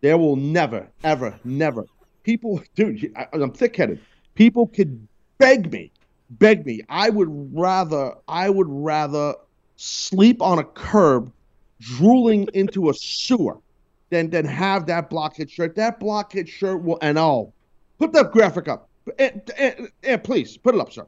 There 0.00 0.16
will 0.16 0.36
never, 0.36 0.88
ever, 1.02 1.38
never. 1.44 1.84
People, 2.22 2.62
dude, 2.74 3.12
I, 3.16 3.26
I'm 3.32 3.50
thick 3.52 3.76
headed. 3.76 4.00
People 4.34 4.68
could 4.68 5.08
beg 5.38 5.72
me, 5.72 5.90
beg 6.30 6.64
me. 6.64 6.82
I 6.88 7.10
would 7.10 7.28
rather, 7.52 8.14
I 8.28 8.48
would 8.50 8.68
rather 8.68 9.34
sleep 9.76 10.40
on 10.40 10.58
a 10.58 10.64
curb, 10.64 11.32
drooling 11.80 12.48
into 12.54 12.90
a 12.90 12.94
sewer, 12.94 13.58
than 14.10 14.30
than 14.30 14.44
have 14.46 14.86
that 14.86 15.10
blockhead 15.10 15.50
shirt. 15.50 15.74
That 15.76 16.00
blockhead 16.00 16.48
shirt 16.48 16.82
will, 16.82 16.98
and 17.02 17.18
oh, 17.18 17.52
put 17.98 18.12
that 18.12 18.32
graphic 18.32 18.68
up. 18.68 18.87
And, 19.18 19.50
and, 19.58 19.88
and 20.02 20.24
please 20.24 20.56
put 20.56 20.74
it 20.74 20.80
up, 20.80 20.92
sir. 20.92 21.06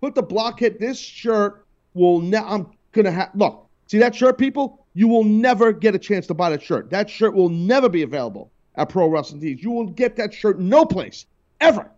Put 0.00 0.14
the 0.14 0.22
blockhead. 0.22 0.78
This 0.78 0.98
shirt 0.98 1.66
will. 1.94 2.20
Ne- 2.20 2.38
I'm 2.38 2.66
gonna 2.92 3.10
have. 3.10 3.30
Look, 3.34 3.68
see 3.86 3.98
that 3.98 4.14
shirt, 4.14 4.38
people. 4.38 4.84
You 4.94 5.08
will 5.08 5.24
never 5.24 5.72
get 5.72 5.94
a 5.94 5.98
chance 5.98 6.26
to 6.26 6.34
buy 6.34 6.50
that 6.50 6.62
shirt. 6.62 6.90
That 6.90 7.08
shirt 7.08 7.34
will 7.34 7.48
never 7.48 7.88
be 7.88 8.02
available 8.02 8.50
at 8.74 8.88
Pro 8.88 9.08
Wrestling 9.08 9.40
Tees. 9.40 9.62
You 9.62 9.70
will 9.70 9.86
get 9.86 10.16
that 10.16 10.34
shirt 10.34 10.58
no 10.58 10.84
place 10.84 11.26
ever, 11.60 11.90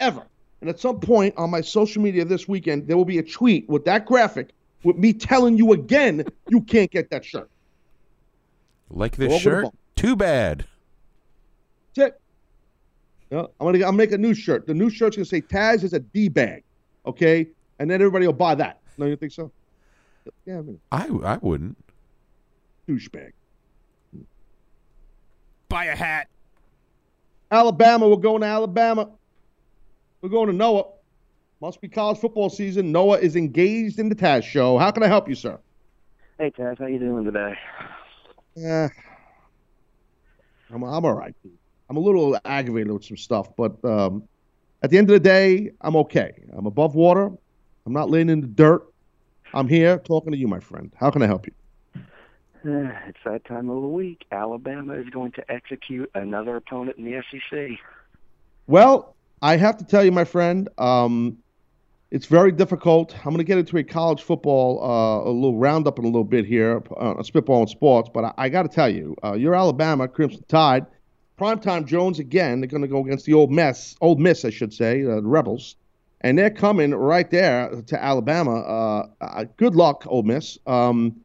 ever. 0.00 0.26
And 0.60 0.70
at 0.70 0.80
some 0.80 1.00
point 1.00 1.34
on 1.36 1.50
my 1.50 1.60
social 1.60 2.02
media 2.02 2.24
this 2.24 2.48
weekend, 2.48 2.88
there 2.88 2.96
will 2.96 3.04
be 3.04 3.18
a 3.18 3.22
tweet 3.22 3.68
with 3.68 3.84
that 3.84 4.06
graphic 4.06 4.50
with 4.84 4.96
me 4.96 5.12
telling 5.12 5.56
you 5.56 5.72
again 5.72 6.24
you 6.48 6.60
can't 6.62 6.90
get 6.90 7.10
that 7.10 7.24
shirt. 7.24 7.50
Like 8.90 9.14
over 9.14 9.28
this 9.28 9.40
shirt? 9.40 9.66
Too 9.96 10.16
bad. 10.16 10.64
That's 13.30 13.44
it. 13.48 13.54
Yeah, 13.60 13.66
I'm 13.66 13.72
gonna 13.72 13.84
I'll 13.84 13.92
make 13.92 14.12
a 14.12 14.18
new 14.18 14.34
shirt. 14.34 14.66
The 14.66 14.74
new 14.74 14.90
shirt's 14.90 15.16
gonna 15.16 15.24
say 15.26 15.40
Taz 15.40 15.82
is 15.84 15.92
a 15.92 16.00
D 16.00 16.28
bag, 16.28 16.64
okay? 17.06 17.48
And 17.78 17.90
then 17.90 18.00
everybody 18.00 18.26
will 18.26 18.32
buy 18.32 18.54
that. 18.56 18.80
No, 18.96 19.06
you 19.06 19.16
think 19.16 19.32
so? 19.32 19.52
Yeah, 20.44 20.58
I 20.58 20.62
mean, 20.62 20.80
I 20.92 21.06
I 21.24 21.38
wouldn't. 21.38 21.76
douchebag. 22.88 23.32
Buy 25.68 25.84
a 25.86 25.96
hat. 25.96 26.28
Alabama, 27.50 28.08
we're 28.08 28.16
going 28.16 28.40
to 28.40 28.46
Alabama. 28.46 29.10
We're 30.20 30.28
going 30.30 30.48
to 30.48 30.52
Noah. 30.52 30.84
Must 31.60 31.80
be 31.80 31.88
college 31.88 32.18
football 32.18 32.48
season. 32.50 32.92
Noah 32.92 33.18
is 33.18 33.36
engaged 33.36 33.98
in 33.98 34.08
the 34.08 34.14
Taz 34.14 34.44
show. 34.44 34.78
How 34.78 34.90
can 34.90 35.02
I 35.02 35.06
help 35.08 35.28
you, 35.28 35.34
sir? 35.34 35.58
Hey, 36.38 36.50
Taz, 36.50 36.78
how 36.78 36.86
you 36.86 36.98
doing 36.98 37.24
today? 37.24 37.54
Yeah, 38.54 38.88
I'm, 40.72 40.82
I'm 40.82 41.04
all 41.04 41.14
right. 41.14 41.34
dude. 41.42 41.57
I'm 41.88 41.96
a 41.96 42.00
little 42.00 42.38
aggravated 42.44 42.92
with 42.92 43.04
some 43.04 43.16
stuff, 43.16 43.54
but 43.56 43.82
um, 43.84 44.28
at 44.82 44.90
the 44.90 44.98
end 44.98 45.08
of 45.10 45.14
the 45.14 45.20
day, 45.20 45.70
I'm 45.80 45.96
okay. 45.96 46.32
I'm 46.52 46.66
above 46.66 46.94
water. 46.94 47.30
I'm 47.86 47.92
not 47.92 48.10
laying 48.10 48.28
in 48.28 48.40
the 48.40 48.46
dirt. 48.46 48.86
I'm 49.54 49.68
here 49.68 49.98
talking 49.98 50.32
to 50.32 50.38
you, 50.38 50.46
my 50.46 50.60
friend. 50.60 50.92
How 50.98 51.10
can 51.10 51.22
I 51.22 51.26
help 51.26 51.46
you? 51.46 51.52
Uh, 52.66 52.90
it's 53.06 53.18
that 53.24 53.44
time 53.46 53.70
of 53.70 53.80
the 53.80 53.88
week. 53.88 54.26
Alabama 54.30 54.94
is 54.94 55.08
going 55.08 55.32
to 55.32 55.50
execute 55.50 56.10
another 56.14 56.56
opponent 56.56 56.98
in 56.98 57.04
the 57.04 57.22
SEC. 57.30 57.78
Well, 58.66 59.14
I 59.40 59.56
have 59.56 59.78
to 59.78 59.84
tell 59.84 60.04
you, 60.04 60.12
my 60.12 60.24
friend, 60.24 60.68
um, 60.76 61.38
it's 62.10 62.26
very 62.26 62.52
difficult. 62.52 63.14
I'm 63.18 63.32
going 63.32 63.38
to 63.38 63.44
get 63.44 63.58
into 63.58 63.78
a 63.78 63.84
college 63.84 64.22
football, 64.22 64.82
uh, 64.82 65.28
a 65.28 65.32
little 65.32 65.56
roundup 65.56 65.98
in 65.98 66.04
a 66.04 66.08
little 66.08 66.24
bit 66.24 66.44
here, 66.44 66.82
uh, 66.98 67.22
spitball 67.22 67.62
in 67.62 67.68
sports. 67.68 68.10
But 68.12 68.24
I, 68.24 68.34
I 68.36 68.48
got 68.50 68.62
to 68.62 68.68
tell 68.68 68.88
you, 68.88 69.16
uh, 69.24 69.32
you're 69.32 69.54
Alabama, 69.54 70.08
Crimson 70.08 70.44
Tide, 70.48 70.84
primetime 71.38 71.86
Jones 71.86 72.18
again. 72.18 72.60
They're 72.60 72.68
going 72.68 72.82
to 72.82 72.88
go 72.88 73.04
against 73.04 73.26
the 73.26 73.34
old 73.34 73.50
mess, 73.50 73.94
Ole 74.00 74.16
Miss, 74.16 74.44
I 74.44 74.50
should 74.50 74.72
say, 74.72 75.04
uh, 75.04 75.16
the 75.16 75.22
Rebels. 75.22 75.76
and 76.20 76.36
they're 76.36 76.50
coming 76.50 76.92
right 76.94 77.30
there 77.30 77.70
to 77.86 78.02
Alabama. 78.02 78.60
Uh, 78.60 79.06
uh, 79.20 79.44
good 79.56 79.76
luck, 79.76 80.04
Ole 80.06 80.24
Miss. 80.24 80.58
Um, 80.66 81.20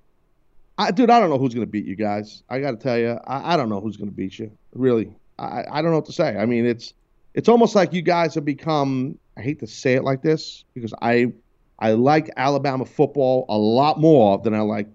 I, 0.78 0.92
dude, 0.92 1.10
I 1.10 1.20
don't 1.20 1.30
know 1.30 1.38
who's 1.38 1.54
going 1.54 1.66
to 1.66 1.72
beat 1.72 1.86
you 1.86 1.96
guys. 1.96 2.44
I 2.50 2.60
got 2.60 2.72
to 2.72 2.78
tell 2.78 2.98
you, 2.98 3.20
I, 3.28 3.54
I 3.54 3.58
don't 3.58 3.70
know 3.70 3.80
who's 3.80 3.98
going 3.98 4.10
to 4.10 4.16
beat 4.16 4.40
you. 4.40 4.52
Really, 4.74 5.16
I, 5.38 5.64
I 5.70 5.82
don't 5.82 5.92
know 5.92 5.98
what 5.98 6.06
to 6.06 6.14
say. 6.14 6.36
I 6.38 6.46
mean, 6.46 6.66
it's 6.66 6.94
it's 7.34 7.50
almost 7.50 7.76
like 7.76 7.94
you 7.94 8.02
guys 8.02 8.36
have 8.36 8.46
become. 8.46 9.18
I 9.38 9.42
hate 9.42 9.60
to 9.60 9.68
say 9.68 9.94
it 9.94 10.04
like 10.04 10.22
this 10.22 10.64
because 10.74 10.94
I 11.02 11.32
I 11.80 11.92
like 11.92 12.30
Alabama 12.38 12.86
football 12.86 13.46
a 13.50 13.58
lot 13.58 14.00
more 14.00 14.38
than 14.40 14.54
I 14.54 14.62
like 14.62 14.88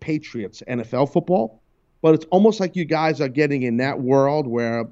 Patriots 0.00 0.62
NFL 0.68 1.12
football. 1.12 1.60
But 2.06 2.14
it's 2.14 2.24
almost 2.26 2.60
like 2.60 2.76
you 2.76 2.84
guys 2.84 3.20
are 3.20 3.28
getting 3.28 3.64
in 3.64 3.78
that 3.78 4.00
world 4.00 4.46
where 4.46 4.86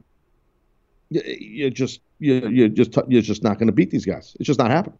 you, 1.10 1.22
you're 1.24 1.70
just 1.70 2.00
you 2.18 2.48
you're 2.48 2.66
just 2.66 2.98
you're 3.06 3.22
just 3.22 3.44
not 3.44 3.56
going 3.60 3.68
to 3.68 3.72
beat 3.72 3.92
these 3.92 4.04
guys. 4.04 4.36
It's 4.40 4.48
just 4.48 4.58
not 4.58 4.72
happening. 4.72 4.98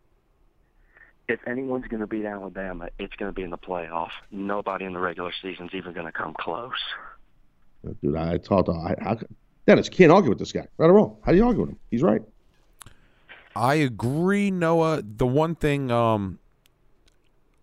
If 1.26 1.40
anyone's 1.44 1.88
going 1.88 2.02
to 2.02 2.06
beat 2.06 2.24
Alabama, 2.24 2.88
it's 3.00 3.16
going 3.16 3.32
to 3.32 3.34
be 3.34 3.42
in 3.42 3.50
the 3.50 3.58
playoff. 3.58 4.10
Nobody 4.30 4.84
in 4.84 4.92
the 4.92 5.00
regular 5.00 5.32
season's 5.42 5.74
even 5.74 5.92
going 5.92 6.06
to 6.06 6.12
come 6.12 6.36
close. 6.38 6.70
Dude, 8.00 8.14
I 8.14 8.38
talked 8.38 8.68
I, 8.68 8.94
I, 9.04 9.16
Dennis. 9.66 9.88
Can't 9.88 10.12
argue 10.12 10.28
with 10.30 10.38
this 10.38 10.52
guy. 10.52 10.68
Right 10.76 10.86
or 10.86 10.92
wrong? 10.92 11.16
How 11.24 11.32
do 11.32 11.38
you 11.38 11.44
argue 11.44 11.62
with 11.62 11.70
him? 11.70 11.78
He's 11.90 12.04
right. 12.04 12.22
I 13.56 13.74
agree, 13.74 14.52
Noah. 14.52 15.02
The 15.02 15.26
one 15.26 15.56
thing, 15.56 15.90
um, 15.90 16.38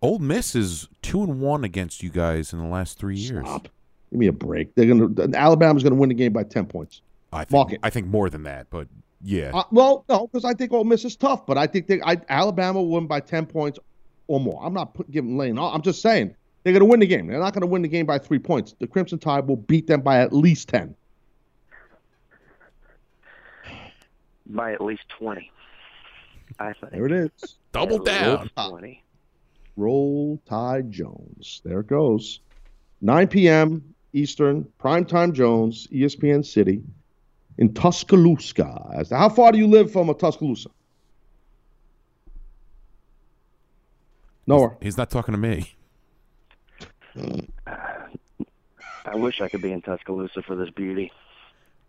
Ole 0.02 0.18
Miss 0.18 0.54
is 0.54 0.90
two 1.00 1.22
and 1.22 1.40
one 1.40 1.64
against 1.64 2.02
you 2.02 2.10
guys 2.10 2.52
in 2.52 2.58
the 2.58 2.66
last 2.66 2.98
three 2.98 3.16
years. 3.16 3.46
Stop. 3.46 3.70
Give 4.12 4.18
me 4.18 4.26
a 4.26 4.32
break. 4.32 4.74
They're 4.74 4.84
gonna 4.84 5.34
Alabama's 5.34 5.82
gonna 5.82 5.94
win 5.94 6.10
the 6.10 6.14
game 6.14 6.34
by 6.34 6.42
ten 6.42 6.66
points. 6.66 7.00
I 7.32 7.44
think, 7.44 7.50
Mark 7.50 7.72
it. 7.72 7.80
I 7.82 7.88
think 7.88 8.08
more 8.08 8.28
than 8.28 8.42
that, 8.42 8.66
but 8.68 8.86
yeah. 9.22 9.52
Uh, 9.54 9.64
well, 9.70 10.04
no, 10.06 10.26
because 10.26 10.44
I 10.44 10.52
think 10.52 10.70
Ole 10.70 10.84
Miss 10.84 11.06
is 11.06 11.16
tough, 11.16 11.46
but 11.46 11.56
I 11.56 11.66
think 11.66 11.86
they, 11.86 12.02
I, 12.02 12.18
Alabama 12.28 12.82
will 12.82 12.90
win 12.90 13.06
by 13.06 13.20
ten 13.20 13.46
points 13.46 13.78
or 14.26 14.38
more. 14.38 14.62
I'm 14.62 14.74
not 14.74 14.92
put, 14.92 15.10
giving 15.10 15.38
laying. 15.38 15.58
I'm 15.58 15.80
just 15.80 16.02
saying 16.02 16.34
they're 16.62 16.74
gonna 16.74 16.84
win 16.84 17.00
the 17.00 17.06
game. 17.06 17.26
They're 17.26 17.38
not 17.38 17.54
gonna 17.54 17.64
win 17.64 17.80
the 17.80 17.88
game 17.88 18.04
by 18.04 18.18
three 18.18 18.38
points. 18.38 18.74
The 18.78 18.86
Crimson 18.86 19.18
Tide 19.18 19.48
will 19.48 19.56
beat 19.56 19.86
them 19.86 20.02
by 20.02 20.20
at 20.20 20.34
least 20.34 20.68
ten. 20.68 20.94
By 24.44 24.74
at 24.74 24.82
least 24.82 25.04
20. 25.18 25.50
I 26.58 26.74
think. 26.74 26.92
There 26.92 27.06
it 27.06 27.12
is. 27.12 27.56
Double 27.72 27.96
At 27.96 28.04
down. 28.04 28.50
20. 28.68 29.02
Roll 29.78 30.38
Tide 30.46 30.92
Jones. 30.92 31.62
There 31.64 31.80
it 31.80 31.86
goes. 31.86 32.40
9 33.00 33.26
p.m. 33.28 33.91
Eastern, 34.12 34.66
primetime 34.78 35.32
Jones, 35.32 35.86
ESPN 35.92 36.44
City, 36.44 36.82
in 37.58 37.72
Tuscaloosa. 37.74 38.90
As 38.94 39.08
to- 39.08 39.16
How 39.16 39.28
far 39.28 39.52
do 39.52 39.58
you 39.58 39.66
live 39.66 39.92
from 39.92 40.08
a 40.10 40.14
Tuscaloosa? 40.14 40.70
Nowhere. 44.46 44.76
He's 44.80 44.96
not 44.96 45.10
talking 45.10 45.32
to 45.32 45.38
me. 45.38 45.74
I 49.04 49.16
wish 49.16 49.40
I 49.40 49.48
could 49.48 49.62
be 49.62 49.72
in 49.72 49.82
Tuscaloosa 49.82 50.42
for 50.42 50.56
this 50.56 50.70
beauty. 50.70 51.12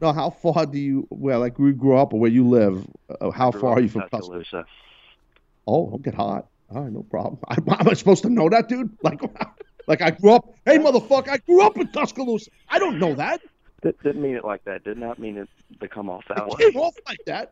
No, 0.01 0.11
how 0.11 0.29
far 0.31 0.65
do 0.65 0.77
you, 0.77 1.07
well, 1.09 1.39
like 1.39 1.57
we 1.59 1.71
grew 1.71 1.95
up 1.95 2.13
or 2.13 2.19
where 2.19 2.31
you 2.31 2.47
live, 2.47 2.85
uh, 3.21 3.31
how 3.31 3.51
far 3.51 3.73
are 3.73 3.79
you 3.79 3.87
from 3.87 4.01
Tuscaloosa? 4.01 4.43
Tuscaloosa? 4.43 4.65
Oh, 5.67 5.89
don't 5.91 6.01
get 6.01 6.13
hot. 6.13 6.47
All 6.73 6.81
right, 6.81 6.91
no 6.91 7.03
problem. 7.03 7.39
I, 7.47 7.55
am 7.79 7.87
I 7.87 7.93
supposed 7.93 8.23
to 8.23 8.29
know 8.29 8.49
that, 8.49 8.67
dude? 8.67 8.89
Like, 9.01 9.21
like 9.87 10.01
I 10.01 10.11
grew 10.11 10.31
up, 10.31 10.45
hey, 10.65 10.77
motherfucker, 10.77 11.29
I 11.29 11.37
grew 11.37 11.61
up 11.61 11.77
in 11.77 11.87
Tuscaloosa. 11.91 12.49
I 12.69 12.79
don't 12.79 12.99
know 12.99 13.13
that. 13.15 13.41
Did, 13.81 13.95
didn't 14.03 14.21
mean 14.21 14.35
it 14.35 14.45
like 14.45 14.63
that. 14.65 14.83
Did 14.83 14.97
not 14.97 15.19
mean 15.19 15.37
it 15.37 15.49
to 15.81 15.87
come 15.87 16.09
off 16.09 16.23
that 16.29 16.37
It 16.37 16.45
way. 16.45 16.71
came 16.71 16.81
off 16.81 16.95
like 17.07 17.19
that. 17.25 17.51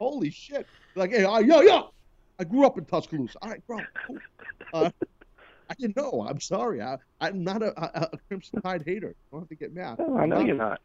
Holy 0.00 0.30
shit. 0.30 0.66
Like, 0.96 1.10
hey, 1.12 1.24
uh, 1.24 1.38
yo, 1.38 1.60
yo, 1.60 1.90
I 2.38 2.44
grew 2.44 2.66
up 2.66 2.78
in 2.78 2.84
Tuscaloosa. 2.84 3.38
All 3.42 3.50
right, 3.50 3.66
bro. 3.66 3.80
cool. 4.06 4.18
Uh, 4.72 4.90
I 5.70 5.74
didn't 5.78 5.96
know. 5.96 6.26
I'm 6.28 6.40
sorry. 6.40 6.80
I, 6.82 6.96
I'm 7.20 7.42
not 7.44 7.62
a, 7.62 7.68
a, 7.80 8.08
a 8.12 8.18
Crimson 8.28 8.60
Tide 8.62 8.82
hater. 8.86 9.14
Don't 9.30 9.40
have 9.42 9.48
to 9.48 9.56
get 9.56 9.74
mad. 9.74 9.96
Oh, 9.98 10.16
I 10.16 10.26
know 10.26 10.36
I'm 10.36 10.46
you're 10.46 10.56
not, 10.56 10.68
not. 10.68 10.80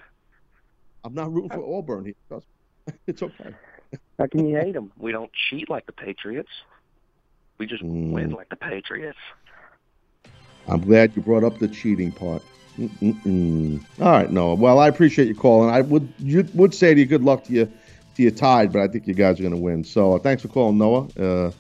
I'm 1.03 1.14
not 1.14 1.32
rooting 1.34 1.49
for 1.49 1.78
Auburn 1.78 2.05
here. 2.05 2.14
It's 3.07 3.22
okay. 3.22 3.53
How 4.18 4.26
can 4.28 4.47
you 4.47 4.55
hate 4.57 4.74
them? 4.74 4.91
We 4.97 5.12
don't 5.12 5.30
cheat 5.34 5.70
like 5.70 5.86
the 5.86 5.91
Patriots. 5.93 6.49
We 7.59 7.68
just 7.68 7.84
Mm. 7.84 8.12
win 8.12 8.32
like 8.32 8.49
the 8.49 8.55
Patriots. 8.55 9.20
I'm 10.68 10.82
glad 10.82 11.16
you 11.16 11.22
brought 11.22 11.43
up 11.43 11.59
the 11.59 11.68
cheating 11.68 12.12
part. 12.12 12.43
Mm-mm-mm. 12.78 13.84
All 13.99 14.12
right, 14.12 14.32
Noah. 14.32 14.55
Well, 14.55 14.80
I 14.80 14.88
appreciate 14.88 15.28
you 15.28 15.36
calling. 15.36 15.70
I 15.70 15.82
would 15.82 16.12
you 16.20 16.47
would 16.53 16.74
say 16.74 16.93
to 16.93 16.99
you, 16.99 17.05
good 17.05 17.24
luck 17.24 17.43
to 17.45 17.53
you 17.53 17.72
to 18.16 18.22
your 18.22 18.32
Tide, 18.32 18.72
but 18.72 18.82
I 18.82 18.88
think 18.88 19.07
you 19.07 19.14
guys 19.14 19.39
are 19.39 19.43
going 19.43 19.55
to 19.55 19.62
win. 19.62 19.84
So 19.84 20.16
uh, 20.16 20.20
thanks 20.20 20.41
for 20.41 20.47
calling, 20.47 20.78
Noah. 20.78 21.07
Uh, 21.20 21.51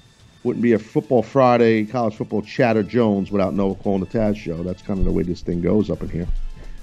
wouldn't 0.43 0.63
be 0.63 0.73
a 0.73 0.79
Football 0.79 1.21
Friday, 1.21 1.85
College 1.85 2.15
Football 2.15 2.41
Chatter 2.41 2.83
Jones 2.83 3.31
without 3.31 3.53
Noah 3.53 3.75
calling 3.75 3.99
the 3.99 4.07
Taz 4.07 4.35
Show. 4.35 4.63
That's 4.63 4.81
kind 4.81 4.99
of 4.99 5.05
the 5.05 5.11
way 5.11 5.23
this 5.23 5.41
thing 5.41 5.61
goes 5.61 5.89
up 5.89 6.01
in 6.01 6.09
here, 6.09 6.27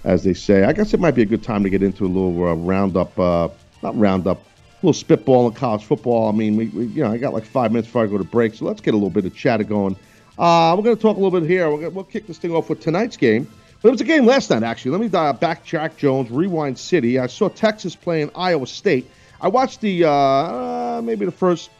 as 0.05 0.23
they 0.23 0.35
say. 0.35 0.64
I 0.64 0.73
guess 0.73 0.95
it 0.95 1.01
might 1.01 1.14
be 1.14 1.23
a 1.23 1.27
good 1.27 1.43
time 1.43 1.64
to 1.64 1.71
get 1.71 1.83
into 1.83 2.05
a 2.05 2.09
little 2.09 2.45
uh, 2.45 2.55
roundup, 2.55 3.19
uh, 3.19 3.49
not 3.83 3.99
roundup, 3.99 4.39
a 4.39 4.87
little 4.87 4.93
spitball 4.93 5.49
in 5.49 5.55
college 5.55 5.85
football. 5.85 6.29
I 6.29 6.33
mean, 6.33 6.57
we, 6.57 6.69
we 6.69 6.85
you 6.87 7.03
know 7.03 7.11
I 7.11 7.19
got 7.19 7.35
like 7.35 7.45
five 7.45 7.73
minutes 7.73 7.89
before 7.89 8.05
I 8.05 8.07
go 8.07 8.19
to 8.19 8.25
break, 8.25 8.55
so 8.55 8.64
let's 8.64 8.81
get 8.81 8.95
a 8.95 8.97
little 8.97 9.11
bit 9.11 9.25
of 9.25 9.35
chatter 9.35 9.64
going. 9.64 9.97
Uh, 10.39 10.74
we're 10.76 10.84
going 10.84 10.97
to 10.97 11.03
talk 11.03 11.16
a 11.16 11.20
little 11.20 11.41
bit 11.41 11.49
here. 11.49 11.68
Gonna, 11.68 11.91
we'll 11.91 12.05
kick 12.05 12.26
this 12.26 12.39
thing 12.39 12.53
off 12.53 12.68
with 12.68 12.80
tonight's 12.80 13.16
game. 13.16 13.51
But 13.82 13.89
it 13.89 13.93
was 13.93 14.01
a 14.01 14.05
game 14.05 14.26
last 14.26 14.51
night, 14.51 14.62
actually. 14.62 14.93
Let 14.93 15.01
me 15.01 15.11
uh, 15.18 15.32
back 15.32 15.64
Jack 15.64 15.97
Jones, 15.97 16.30
rewind 16.30 16.78
city. 16.78 17.18
I 17.18 17.26
saw 17.26 17.49
Texas 17.49 17.95
playing 17.95 18.30
Iowa 18.34 18.66
State. 18.66 19.09
I 19.41 19.49
watched 19.49 19.80
the 19.80 20.05
uh, 20.05 20.11
uh, 20.11 21.03
maybe 21.05 21.24
the 21.24 21.32
first 21.32 21.70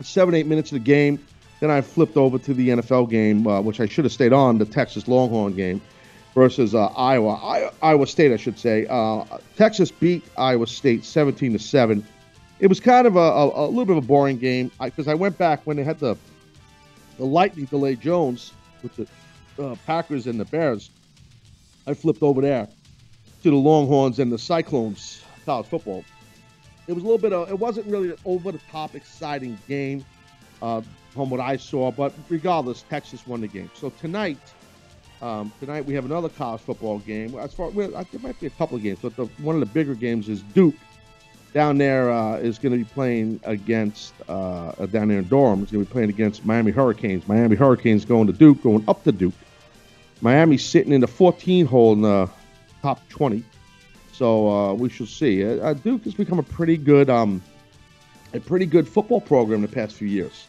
seven, 0.00 0.34
eight 0.34 0.46
minutes 0.46 0.72
of 0.72 0.78
the 0.78 0.84
game. 0.84 1.24
Then 1.60 1.70
I 1.70 1.82
flipped 1.82 2.16
over 2.16 2.38
to 2.38 2.54
the 2.54 2.70
NFL 2.70 3.10
game, 3.10 3.46
uh, 3.46 3.60
which 3.60 3.80
I 3.80 3.86
should 3.86 4.04
have 4.04 4.12
stayed 4.12 4.32
on, 4.32 4.58
the 4.58 4.64
Texas 4.64 5.06
Longhorn 5.06 5.54
game 5.54 5.80
versus 6.34 6.74
uh, 6.74 6.86
Iowa. 6.86 7.34
I, 7.34 7.70
Iowa 7.82 8.06
State, 8.06 8.32
I 8.32 8.36
should 8.36 8.58
say. 8.58 8.86
Uh, 8.88 9.24
Texas 9.56 9.90
beat 9.90 10.24
Iowa 10.38 10.66
State 10.66 11.04
17 11.04 11.52
to 11.52 11.58
7. 11.58 12.04
It 12.60 12.66
was 12.66 12.80
kind 12.80 13.06
of 13.06 13.16
a, 13.16 13.18
a, 13.18 13.66
a 13.66 13.68
little 13.68 13.84
bit 13.84 13.96
of 13.96 14.04
a 14.04 14.06
boring 14.06 14.38
game 14.38 14.70
because 14.82 15.06
I, 15.06 15.14
went 15.14 15.38
back 15.38 15.60
when 15.64 15.76
they 15.76 15.84
had 15.84 15.98
the 15.98 16.16
the 17.20 17.26
lightning 17.26 17.66
delay 17.66 17.94
Jones 17.94 18.54
with 18.82 18.96
the 18.96 19.62
uh, 19.62 19.76
Packers 19.86 20.26
and 20.26 20.40
the 20.40 20.46
Bears. 20.46 20.88
I 21.86 21.92
flipped 21.92 22.22
over 22.22 22.40
there 22.40 22.66
to 23.42 23.50
the 23.50 23.56
Longhorns 23.56 24.18
and 24.18 24.32
the 24.32 24.38
Cyclones 24.38 25.22
college 25.44 25.66
football. 25.66 26.02
It 26.86 26.94
was 26.94 27.02
a 27.02 27.06
little 27.06 27.20
bit 27.20 27.34
of, 27.34 27.50
it 27.50 27.58
wasn't 27.58 27.88
really 27.88 28.12
an 28.12 28.16
over 28.24 28.50
the 28.50 28.60
top 28.72 28.94
exciting 28.94 29.58
game 29.68 30.02
uh, 30.62 30.80
from 31.10 31.28
what 31.28 31.40
I 31.40 31.58
saw, 31.58 31.90
but 31.90 32.14
regardless, 32.30 32.86
Texas 32.88 33.26
won 33.26 33.42
the 33.42 33.48
game. 33.48 33.70
So 33.74 33.90
tonight, 34.00 34.38
um, 35.20 35.52
tonight 35.60 35.84
we 35.84 35.92
have 35.92 36.06
another 36.06 36.30
college 36.30 36.62
football 36.62 37.00
game. 37.00 37.38
As 37.38 37.52
far 37.52 37.68
well, 37.68 37.90
there 37.90 38.20
might 38.22 38.40
be 38.40 38.46
a 38.46 38.50
couple 38.50 38.78
of 38.78 38.82
games, 38.82 39.00
but 39.02 39.14
the, 39.16 39.26
one 39.42 39.54
of 39.56 39.60
the 39.60 39.66
bigger 39.66 39.94
games 39.94 40.30
is 40.30 40.40
Duke 40.40 40.74
down 41.52 41.78
there 41.78 42.10
uh, 42.10 42.36
is 42.36 42.58
going 42.58 42.72
to 42.72 42.78
be 42.78 42.84
playing 42.84 43.40
against 43.44 44.14
uh, 44.28 44.72
down 44.86 45.08
there 45.08 45.18
in 45.18 45.24
Durham. 45.24 45.62
Is 45.62 45.70
going 45.70 45.84
to 45.84 45.88
be 45.88 45.92
playing 45.92 46.10
against 46.10 46.44
Miami 46.44 46.70
Hurricanes. 46.70 47.26
Miami 47.26 47.56
Hurricanes 47.56 48.04
going 48.04 48.26
to 48.26 48.32
Duke, 48.32 48.62
going 48.62 48.84
up 48.88 49.04
to 49.04 49.12
Duke. 49.12 49.34
Miami's 50.20 50.64
sitting 50.64 50.92
in 50.92 51.00
the 51.00 51.08
14 51.08 51.66
hole 51.66 51.92
in 51.92 52.02
the 52.02 52.28
top 52.82 53.06
20. 53.08 53.42
So 54.12 54.50
uh, 54.50 54.74
we 54.74 54.90
shall 54.90 55.06
see. 55.06 55.44
Uh, 55.44 55.56
uh, 55.56 55.74
Duke 55.74 56.04
has 56.04 56.14
become 56.14 56.38
a 56.38 56.42
pretty 56.42 56.76
good, 56.76 57.08
um, 57.08 57.42
a 58.34 58.40
pretty 58.40 58.66
good 58.66 58.86
football 58.86 59.20
program 59.20 59.64
in 59.64 59.70
the 59.70 59.74
past 59.74 59.94
few 59.94 60.08
years. 60.08 60.46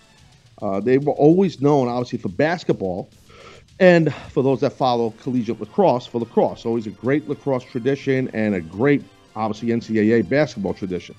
Uh, 0.61 0.79
they 0.79 0.97
were 0.97 1.13
always 1.13 1.61
known, 1.61 1.87
obviously, 1.87 2.19
for 2.19 2.29
basketball, 2.29 3.09
and 3.79 4.13
for 4.13 4.43
those 4.43 4.59
that 4.59 4.73
follow 4.73 5.11
collegiate 5.21 5.59
lacrosse, 5.59 6.05
for 6.05 6.19
lacrosse. 6.19 6.65
Always 6.65 6.85
a 6.85 6.91
great 6.91 7.27
lacrosse 7.27 7.63
tradition 7.63 8.29
and 8.33 8.53
a 8.53 8.61
great, 8.61 9.03
obviously, 9.35 9.69
NCAA 9.69 10.27
basketball 10.27 10.73
tradition. 10.73 11.15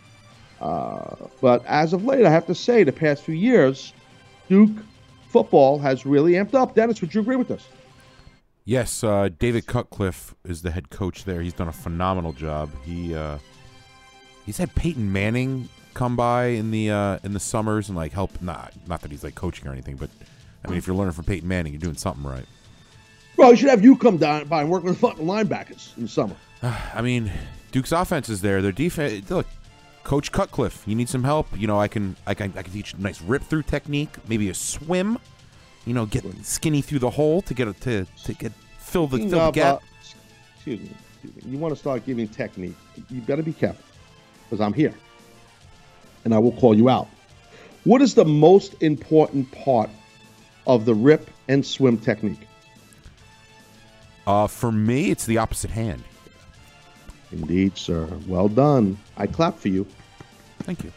Uh, 0.60 1.16
but 1.40 1.64
as 1.66 1.92
of 1.92 2.04
late, 2.04 2.24
I 2.24 2.30
have 2.30 2.46
to 2.46 2.54
say, 2.54 2.84
the 2.84 2.92
past 2.92 3.22
few 3.22 3.34
years, 3.34 3.92
Duke 4.48 4.84
football 5.28 5.78
has 5.78 6.06
really 6.06 6.32
amped 6.32 6.54
up. 6.54 6.74
Dennis, 6.74 7.00
would 7.00 7.14
you 7.14 7.20
agree 7.20 7.36
with 7.36 7.48
this? 7.48 7.66
Yes, 8.64 9.02
uh, 9.02 9.28
David 9.38 9.66
Cutcliffe 9.66 10.34
is 10.44 10.62
the 10.62 10.70
head 10.70 10.90
coach 10.90 11.24
there. 11.24 11.40
He's 11.40 11.54
done 11.54 11.68
a 11.68 11.72
phenomenal 11.72 12.32
job. 12.32 12.70
He 12.84 13.14
uh, 13.14 13.38
he's 14.46 14.58
had 14.58 14.72
Peyton 14.76 15.12
Manning 15.12 15.68
come 15.94 16.14
by 16.14 16.46
in 16.46 16.70
the 16.70 16.90
uh, 16.90 17.18
in 17.24 17.32
the 17.32 17.40
summers 17.40 17.88
and 17.88 17.96
like 17.96 18.12
help. 18.12 18.40
Not 18.40 18.72
not 18.86 19.00
that 19.00 19.10
he's 19.10 19.24
like 19.24 19.34
coaching 19.34 19.66
or 19.66 19.72
anything, 19.72 19.96
but 19.96 20.10
I 20.64 20.68
mean, 20.68 20.78
if 20.78 20.86
you're 20.86 20.94
learning 20.94 21.14
from 21.14 21.24
Peyton 21.24 21.48
Manning, 21.48 21.72
you're 21.72 21.80
doing 21.80 21.96
something 21.96 22.22
right. 22.22 22.46
Bro, 23.34 23.50
you 23.50 23.56
should 23.56 23.70
have 23.70 23.82
you 23.82 23.96
come 23.96 24.18
down 24.18 24.46
by 24.46 24.60
and 24.60 24.70
work 24.70 24.84
with 24.84 24.98
fucking 24.98 25.26
linebackers 25.26 25.96
in 25.96 26.04
the 26.04 26.08
summer. 26.08 26.36
I 26.62 27.02
mean, 27.02 27.32
Duke's 27.72 27.90
offense 27.90 28.28
is 28.28 28.42
there. 28.42 28.62
Their 28.62 28.70
defense. 28.72 29.28
Look, 29.30 29.46
Coach 30.04 30.30
Cutcliffe, 30.30 30.82
you 30.86 30.94
need 30.94 31.08
some 31.08 31.24
help. 31.24 31.48
You 31.58 31.66
know, 31.66 31.80
I 31.80 31.88
can 31.88 32.16
I 32.26 32.34
can 32.34 32.52
I 32.56 32.62
can 32.62 32.72
teach 32.72 32.94
a 32.94 33.00
nice 33.00 33.20
rip 33.20 33.42
through 33.42 33.62
technique, 33.64 34.10
maybe 34.28 34.48
a 34.50 34.54
swim. 34.54 35.18
You 35.86 35.94
know, 35.94 36.06
get 36.06 36.24
skinny 36.44 36.82
through 36.82 37.00
the 37.00 37.10
hole 37.10 37.42
to 37.42 37.54
get 37.54 37.66
it 37.66 37.80
to 37.80 38.06
to 38.24 38.34
get 38.34 38.52
fill 38.78 39.06
the 39.06 39.18
fill 39.18 39.46
the 39.46 39.50
gap. 39.50 39.80
but- 39.80 39.82
excuse 40.54 40.80
me. 40.80 40.90
Excuse 41.24 41.44
me. 41.44 41.52
You 41.52 41.58
want 41.58 41.74
to 41.74 41.80
start 41.80 42.04
giving 42.04 42.28
technique. 42.28 42.76
You 43.10 43.20
got 43.22 43.36
to 43.36 43.42
be 43.42 43.52
careful 43.52 43.84
because 44.44 44.60
I'm 44.60 44.72
here 44.72 44.94
and 46.24 46.34
I 46.34 46.38
will 46.38 46.52
call 46.52 46.76
you 46.76 46.88
out. 46.88 47.08
What 47.84 48.02
is 48.02 48.14
the 48.14 48.24
most 48.24 48.80
important 48.82 49.50
part 49.50 49.90
of 50.66 50.84
the 50.84 50.94
rip 50.94 51.30
and 51.48 51.64
swim 51.64 51.98
technique? 51.98 52.46
Uh, 54.26 54.46
for 54.46 54.70
me, 54.70 55.10
it's 55.10 55.26
the 55.26 55.38
opposite 55.38 55.70
hand. 55.70 56.04
Indeed, 57.33 57.76
sir. 57.78 58.07
Well 58.26 58.49
done. 58.49 58.99
I 59.16 59.26
clap 59.26 59.59
for 59.59 59.68
you. 59.68 59.87
Thank 60.61 60.85
you. 60.85 60.93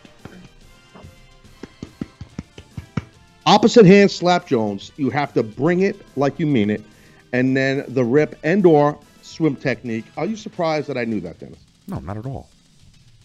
Opposite 3.46 3.86
hand 3.86 4.10
slap 4.10 4.48
Jones. 4.48 4.92
You 4.98 5.10
have 5.12 5.34
to 5.34 5.44
bring 5.44 5.82
it 5.82 6.02
like 6.18 6.40
you 6.40 6.48
mean 6.48 6.70
it, 6.70 6.84
and 7.32 7.56
then 7.56 7.86
the 7.90 8.04
rip 8.04 8.40
and 8.44 8.66
or 8.66 8.98
swim 9.22 9.56
technique. 9.56 10.06
Are 10.18 10.26
you 10.26 10.36
surprised 10.36 10.88
that 10.88 10.98
I 10.98 11.06
knew 11.06 11.20
that, 11.22 11.40
Dennis? 11.40 11.60
No, 11.88 12.00
not 12.00 12.18
at 12.18 12.26
all. 12.26 12.50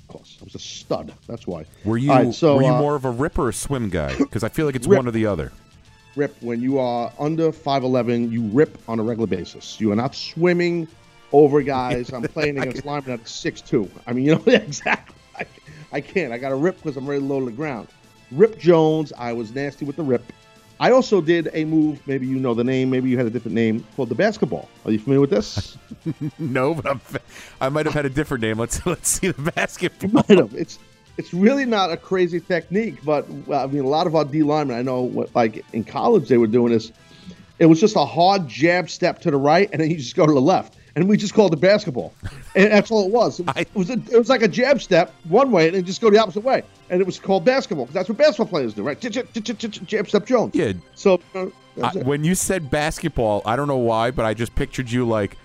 Of 0.02 0.08
course, 0.08 0.36
I 0.40 0.44
was 0.44 0.54
a 0.54 0.58
stud. 0.58 1.14
That's 1.26 1.46
why. 1.46 1.64
Were 1.84 1.96
you 1.96 2.10
right, 2.10 2.34
so, 2.34 2.56
were 2.56 2.62
you 2.62 2.68
uh, 2.68 2.78
more 2.78 2.96
of 2.96 3.04
a 3.06 3.10
rip 3.10 3.38
or 3.38 3.48
a 3.48 3.52
swim 3.52 3.88
guy? 3.88 4.14
Because 4.18 4.44
I 4.44 4.50
feel 4.50 4.66
like 4.66 4.74
it's 4.74 4.86
Rip. 4.86 4.98
one 4.98 5.08
or 5.08 5.12
the 5.12 5.24
other. 5.26 5.52
rip 6.16 6.36
when 6.42 6.60
you 6.60 6.78
are 6.78 7.10
under 7.18 7.50
5'11 7.52 8.30
you 8.30 8.42
rip 8.48 8.76
on 8.88 8.98
a 8.98 9.02
regular 9.02 9.28
basis 9.28 9.80
you 9.80 9.92
are 9.92 9.96
not 9.96 10.12
swimming 10.14 10.88
over 11.32 11.62
guys 11.62 12.12
i'm 12.12 12.22
playing 12.22 12.58
against 12.58 12.84
linemen 12.84 13.12
at 13.12 13.28
six 13.28 13.60
two. 13.60 13.90
i 14.06 14.12
mean 14.12 14.24
you 14.24 14.34
know 14.34 14.42
exactly 14.46 15.16
I, 15.36 15.46
I 15.92 16.00
can't 16.00 16.32
i 16.32 16.38
got 16.38 16.50
to 16.50 16.56
rip 16.56 16.76
because 16.76 16.96
i'm 16.96 17.06
very 17.06 17.20
low 17.20 17.40
to 17.40 17.46
the 17.46 17.52
ground 17.52 17.88
rip 18.32 18.58
jones 18.58 19.12
i 19.18 19.32
was 19.32 19.54
nasty 19.54 19.84
with 19.84 19.96
the 19.96 20.02
rip 20.02 20.32
i 20.78 20.90
also 20.90 21.20
did 21.20 21.48
a 21.52 21.64
move 21.64 22.06
maybe 22.06 22.26
you 22.26 22.38
know 22.38 22.54
the 22.54 22.64
name 22.64 22.90
maybe 22.90 23.10
you 23.10 23.16
had 23.16 23.26
a 23.26 23.30
different 23.30 23.54
name 23.54 23.84
called 23.96 24.08
the 24.08 24.14
basketball 24.14 24.68
are 24.84 24.92
you 24.92 24.98
familiar 24.98 25.20
with 25.20 25.30
this 25.30 25.76
No, 26.38 26.74
but 26.74 26.86
I'm, 26.86 27.00
I 27.60 27.68
might 27.68 27.86
have 27.86 27.94
had 27.94 28.06
a 28.06 28.10
different 28.10 28.42
name. 28.42 28.58
Let's 28.58 28.84
let's 28.86 29.08
see 29.08 29.30
the 29.30 29.52
basketball. 29.52 30.10
might 30.12 30.38
have. 30.38 30.54
It's 30.54 30.78
it's 31.16 31.34
really 31.34 31.64
not 31.64 31.90
a 31.90 31.96
crazy 31.96 32.40
technique, 32.40 32.96
but 33.04 33.28
well, 33.28 33.62
I 33.62 33.66
mean, 33.66 33.84
a 33.84 33.88
lot 33.88 34.06
of 34.06 34.14
our 34.14 34.24
D 34.24 34.42
linemen, 34.42 34.76
I 34.76 34.82
know, 34.82 35.02
what 35.02 35.34
like 35.34 35.64
in 35.72 35.84
college 35.84 36.28
they 36.28 36.38
were 36.38 36.46
doing 36.46 36.72
this. 36.72 36.92
It 37.58 37.66
was 37.66 37.78
just 37.78 37.96
a 37.96 38.04
hard 38.06 38.48
jab 38.48 38.88
step 38.88 39.20
to 39.20 39.30
the 39.30 39.36
right, 39.36 39.68
and 39.72 39.80
then 39.80 39.90
you 39.90 39.98
just 39.98 40.16
go 40.16 40.26
to 40.26 40.32
the 40.32 40.40
left, 40.40 40.76
and 40.96 41.08
we 41.08 41.16
just 41.16 41.34
called 41.34 41.52
it 41.52 41.60
basketball, 41.60 42.12
and 42.54 42.72
that's 42.72 42.90
all 42.90 43.06
it 43.06 43.12
was. 43.12 43.40
It 43.40 43.46
was, 43.46 43.56
I- 43.56 43.60
it 43.60 43.74
was, 43.74 43.90
a, 43.90 43.92
it 43.94 44.18
was 44.18 44.28
like 44.28 44.42
a 44.42 44.48
jab 44.48 44.80
step 44.80 45.12
one 45.28 45.50
way, 45.52 45.66
and 45.68 45.76
then 45.76 45.84
just 45.84 46.00
go 46.00 46.10
the 46.10 46.18
opposite 46.18 46.42
way, 46.44 46.62
and 46.90 47.00
it 47.00 47.04
was 47.06 47.18
called 47.18 47.44
basketball 47.44 47.86
'cause 47.86 47.94
that's 47.94 48.08
what 48.08 48.18
basketball 48.18 48.46
players 48.46 48.74
do, 48.74 48.82
right? 48.82 48.98
Jab 49.00 50.08
step 50.08 50.26
Jones. 50.26 50.54
Yeah. 50.54 50.72
So 50.94 51.20
uh, 51.34 51.46
I, 51.82 51.90
when 51.98 52.24
you 52.24 52.34
said 52.34 52.70
basketball, 52.70 53.42
I 53.44 53.56
don't 53.56 53.68
know 53.68 53.76
why, 53.78 54.10
but 54.10 54.24
I 54.24 54.34
just 54.34 54.54
pictured 54.54 54.90
you 54.90 55.06
like 55.06 55.36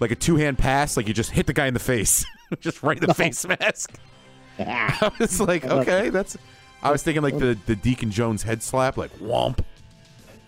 like 0.00 0.10
a 0.10 0.16
two 0.16 0.36
hand 0.36 0.58
pass, 0.58 0.96
like 0.96 1.08
you 1.08 1.14
just 1.14 1.30
hit 1.30 1.46
the 1.46 1.52
guy 1.52 1.66
in 1.66 1.74
the 1.74 1.80
face, 1.80 2.24
just 2.60 2.82
right 2.82 2.98
in 2.98 3.06
the 3.06 3.14
face 3.14 3.46
mask. 3.46 3.94
I 4.58 5.10
was 5.18 5.40
like, 5.40 5.64
okay, 5.64 6.08
that's. 6.10 6.36
I 6.82 6.90
was 6.90 7.02
thinking 7.02 7.22
like 7.22 7.36
the 7.38 7.58
the 7.66 7.74
Deacon 7.76 8.10
Jones 8.10 8.42
head 8.42 8.62
slap, 8.62 8.96
like 8.96 9.10
womp. 9.18 9.58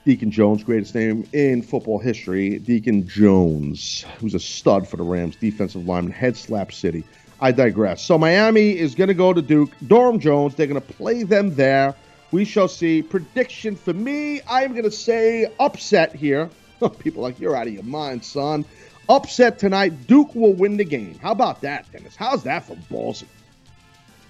Deacon 0.08 0.30
Jones, 0.30 0.64
greatest 0.64 0.94
name 0.94 1.28
in 1.34 1.60
football 1.60 1.98
history. 1.98 2.58
Deacon 2.60 3.06
Jones, 3.06 4.06
who's 4.18 4.32
a 4.32 4.40
stud 4.40 4.88
for 4.88 4.96
the 4.96 5.02
Rams, 5.02 5.36
defensive 5.36 5.86
lineman, 5.86 6.12
head 6.12 6.34
slap 6.34 6.72
city. 6.72 7.04
I 7.42 7.52
digress. 7.52 8.02
So 8.02 8.16
Miami 8.16 8.70
is 8.70 8.94
going 8.94 9.08
to 9.08 9.14
go 9.14 9.34
to 9.34 9.42
Duke. 9.42 9.70
Dorm 9.86 10.18
Jones, 10.18 10.54
they're 10.54 10.66
going 10.66 10.80
to 10.80 10.94
play 10.94 11.24
them 11.24 11.54
there. 11.56 11.94
We 12.30 12.46
shall 12.46 12.68
see. 12.68 13.02
Prediction 13.02 13.76
for 13.76 13.92
me, 13.92 14.40
I'm 14.48 14.72
going 14.72 14.84
to 14.84 14.90
say 14.90 15.52
upset 15.60 16.14
here. 16.14 16.48
People 17.00 17.22
like, 17.22 17.38
you're 17.38 17.54
out 17.54 17.66
of 17.66 17.74
your 17.74 17.82
mind, 17.82 18.24
son. 18.24 18.64
Upset 19.10 19.58
tonight. 19.58 20.06
Duke 20.06 20.34
will 20.34 20.54
win 20.54 20.78
the 20.78 20.86
game. 20.86 21.18
How 21.18 21.32
about 21.32 21.60
that, 21.60 21.84
Dennis? 21.92 22.16
How's 22.16 22.44
that 22.44 22.64
for 22.64 22.76
ballsy? 22.90 23.26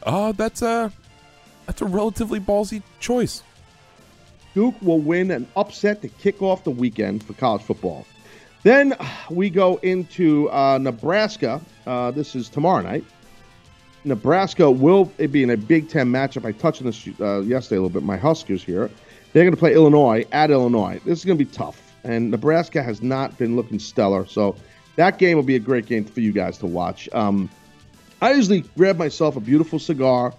Oh, 0.02 0.32
that's 0.32 0.60
a 0.60 0.92
that's 1.66 1.82
a 1.82 1.86
relatively 1.86 2.40
ballsy 2.40 2.82
choice. 2.98 3.44
Duke 4.54 4.74
will 4.82 4.98
win 4.98 5.30
an 5.30 5.46
upset 5.56 6.02
to 6.02 6.08
kick 6.08 6.42
off 6.42 6.64
the 6.64 6.70
weekend 6.70 7.22
for 7.22 7.32
college 7.34 7.62
football. 7.62 8.06
Then 8.62 8.94
we 9.30 9.50
go 9.50 9.76
into 9.76 10.50
uh, 10.50 10.78
Nebraska. 10.78 11.60
Uh, 11.86 12.10
this 12.10 12.34
is 12.34 12.48
tomorrow 12.48 12.82
night. 12.82 13.04
Nebraska 14.04 14.70
will 14.70 15.04
be 15.04 15.42
in 15.42 15.50
a 15.50 15.56
Big 15.56 15.88
Ten 15.88 16.08
matchup. 16.08 16.44
I 16.44 16.52
touched 16.52 16.80
on 16.80 16.86
this 16.86 17.08
uh, 17.20 17.40
yesterday 17.40 17.76
a 17.76 17.82
little 17.82 17.88
bit. 17.90 18.02
My 18.02 18.16
Huskers 18.16 18.62
here. 18.62 18.90
They're 19.32 19.44
going 19.44 19.54
to 19.54 19.58
play 19.58 19.74
Illinois 19.74 20.24
at 20.32 20.50
Illinois. 20.50 21.00
This 21.04 21.18
is 21.18 21.24
going 21.24 21.38
to 21.38 21.44
be 21.44 21.50
tough. 21.50 21.80
And 22.04 22.30
Nebraska 22.30 22.82
has 22.82 23.02
not 23.02 23.36
been 23.38 23.56
looking 23.56 23.78
stellar. 23.78 24.26
So 24.26 24.56
that 24.96 25.18
game 25.18 25.36
will 25.36 25.44
be 25.44 25.56
a 25.56 25.60
great 25.60 25.86
game 25.86 26.04
for 26.04 26.20
you 26.20 26.32
guys 26.32 26.58
to 26.58 26.66
watch. 26.66 27.08
Um, 27.12 27.50
I 28.20 28.32
usually 28.32 28.62
grab 28.76 28.96
myself 28.96 29.36
a 29.36 29.40
beautiful 29.40 29.78
cigar 29.78 30.34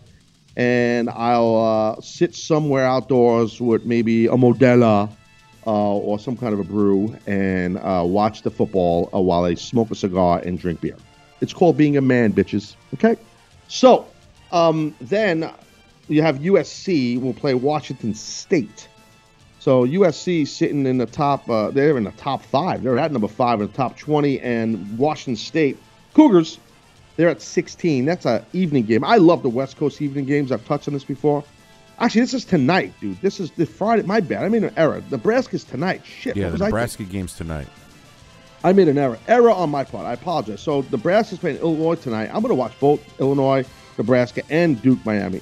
and 0.55 1.09
I'll 1.09 1.55
uh, 1.97 2.01
sit 2.01 2.35
somewhere 2.35 2.85
outdoors 2.85 3.61
with 3.61 3.85
maybe 3.85 4.27
a 4.27 4.31
Modelo 4.31 5.09
uh, 5.65 5.97
or 5.97 6.19
some 6.19 6.35
kind 6.37 6.53
of 6.53 6.59
a 6.59 6.63
brew 6.63 7.15
and 7.27 7.77
uh, 7.77 8.03
watch 8.05 8.41
the 8.41 8.51
football 8.51 9.09
uh, 9.13 9.19
while 9.19 9.45
I 9.45 9.53
smoke 9.53 9.91
a 9.91 9.95
cigar 9.95 10.39
and 10.39 10.59
drink 10.59 10.81
beer. 10.81 10.97
It's 11.41 11.53
called 11.53 11.77
being 11.77 11.97
a 11.97 12.01
man, 12.01 12.33
bitches. 12.33 12.75
Okay? 12.95 13.15
So 13.67 14.07
um, 14.51 14.95
then 14.99 15.51
you 16.07 16.21
have 16.21 16.39
USC 16.39 17.21
will 17.21 17.33
play 17.33 17.53
Washington 17.53 18.13
State. 18.13 18.87
So 19.59 19.85
USC 19.85 20.47
sitting 20.47 20.85
in 20.85 20.97
the 20.97 21.05
top, 21.05 21.49
uh, 21.49 21.69
they're 21.71 21.97
in 21.97 22.05
the 22.05 22.11
top 22.11 22.41
five. 22.43 22.81
They're 22.81 22.97
at 22.97 23.11
number 23.11 23.27
five 23.27 23.61
in 23.61 23.67
the 23.67 23.73
top 23.73 23.97
20, 23.97 24.39
and 24.39 24.97
Washington 24.97 25.35
State 25.35 25.77
Cougars 26.13 26.57
they're 27.19 27.27
at 27.27 27.41
16. 27.41 28.05
That's 28.05 28.25
a 28.25 28.45
evening 28.53 28.85
game. 28.85 29.03
I 29.03 29.17
love 29.17 29.43
the 29.43 29.49
West 29.49 29.75
Coast 29.75 30.01
evening 30.01 30.23
games. 30.23 30.53
I've 30.53 30.65
touched 30.65 30.87
on 30.87 30.93
this 30.93 31.03
before. 31.03 31.43
Actually, 31.99 32.21
this 32.21 32.33
is 32.33 32.45
tonight, 32.45 32.93
dude. 33.01 33.19
This 33.19 33.41
is 33.41 33.51
the 33.51 33.65
Friday. 33.65 34.03
My 34.03 34.21
bad. 34.21 34.45
I 34.45 34.47
made 34.47 34.63
an 34.63 34.73
error. 34.77 35.03
Nebraska's 35.11 35.65
tonight. 35.65 36.05
Shit. 36.05 36.37
Yeah, 36.37 36.49
the 36.49 36.59
Nebraska 36.59 37.03
game's 37.03 37.33
tonight. 37.33 37.67
I 38.63 38.71
made 38.71 38.87
an 38.87 38.97
error. 38.97 39.19
Error 39.27 39.51
on 39.51 39.69
my 39.69 39.83
part. 39.83 40.05
I 40.05 40.13
apologize. 40.13 40.61
So 40.61 40.85
Nebraska's 40.93 41.39
playing 41.39 41.57
Illinois 41.57 41.95
tonight. 41.95 42.27
I'm 42.27 42.41
going 42.41 42.51
to 42.51 42.55
watch 42.55 42.71
both 42.79 43.01
Illinois, 43.19 43.65
Nebraska, 43.97 44.41
and 44.49 44.81
Duke 44.81 45.05
Miami. 45.05 45.41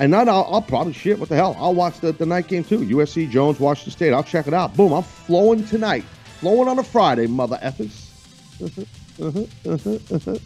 And 0.00 0.12
then 0.12 0.28
I'll, 0.28 0.48
I'll 0.50 0.62
probably 0.62 0.94
shit. 0.94 1.20
What 1.20 1.28
the 1.28 1.36
hell? 1.36 1.54
I'll 1.60 1.74
watch 1.74 2.00
the, 2.00 2.10
the 2.10 2.26
night 2.26 2.48
game 2.48 2.64
too. 2.64 2.80
USC, 2.80 3.30
Jones, 3.30 3.60
Washington 3.60 3.92
State. 3.92 4.12
I'll 4.12 4.24
check 4.24 4.48
it 4.48 4.54
out. 4.54 4.76
Boom. 4.76 4.92
I'm 4.92 5.04
flowing 5.04 5.64
tonight. 5.64 6.02
Flowing 6.40 6.66
on 6.66 6.80
a 6.80 6.82
Friday, 6.82 7.28
mother 7.28 7.60
effers. 7.62 8.00
Uh-huh, 9.20 9.44
uh-huh, 9.64 9.98
uh-huh, 10.10 10.36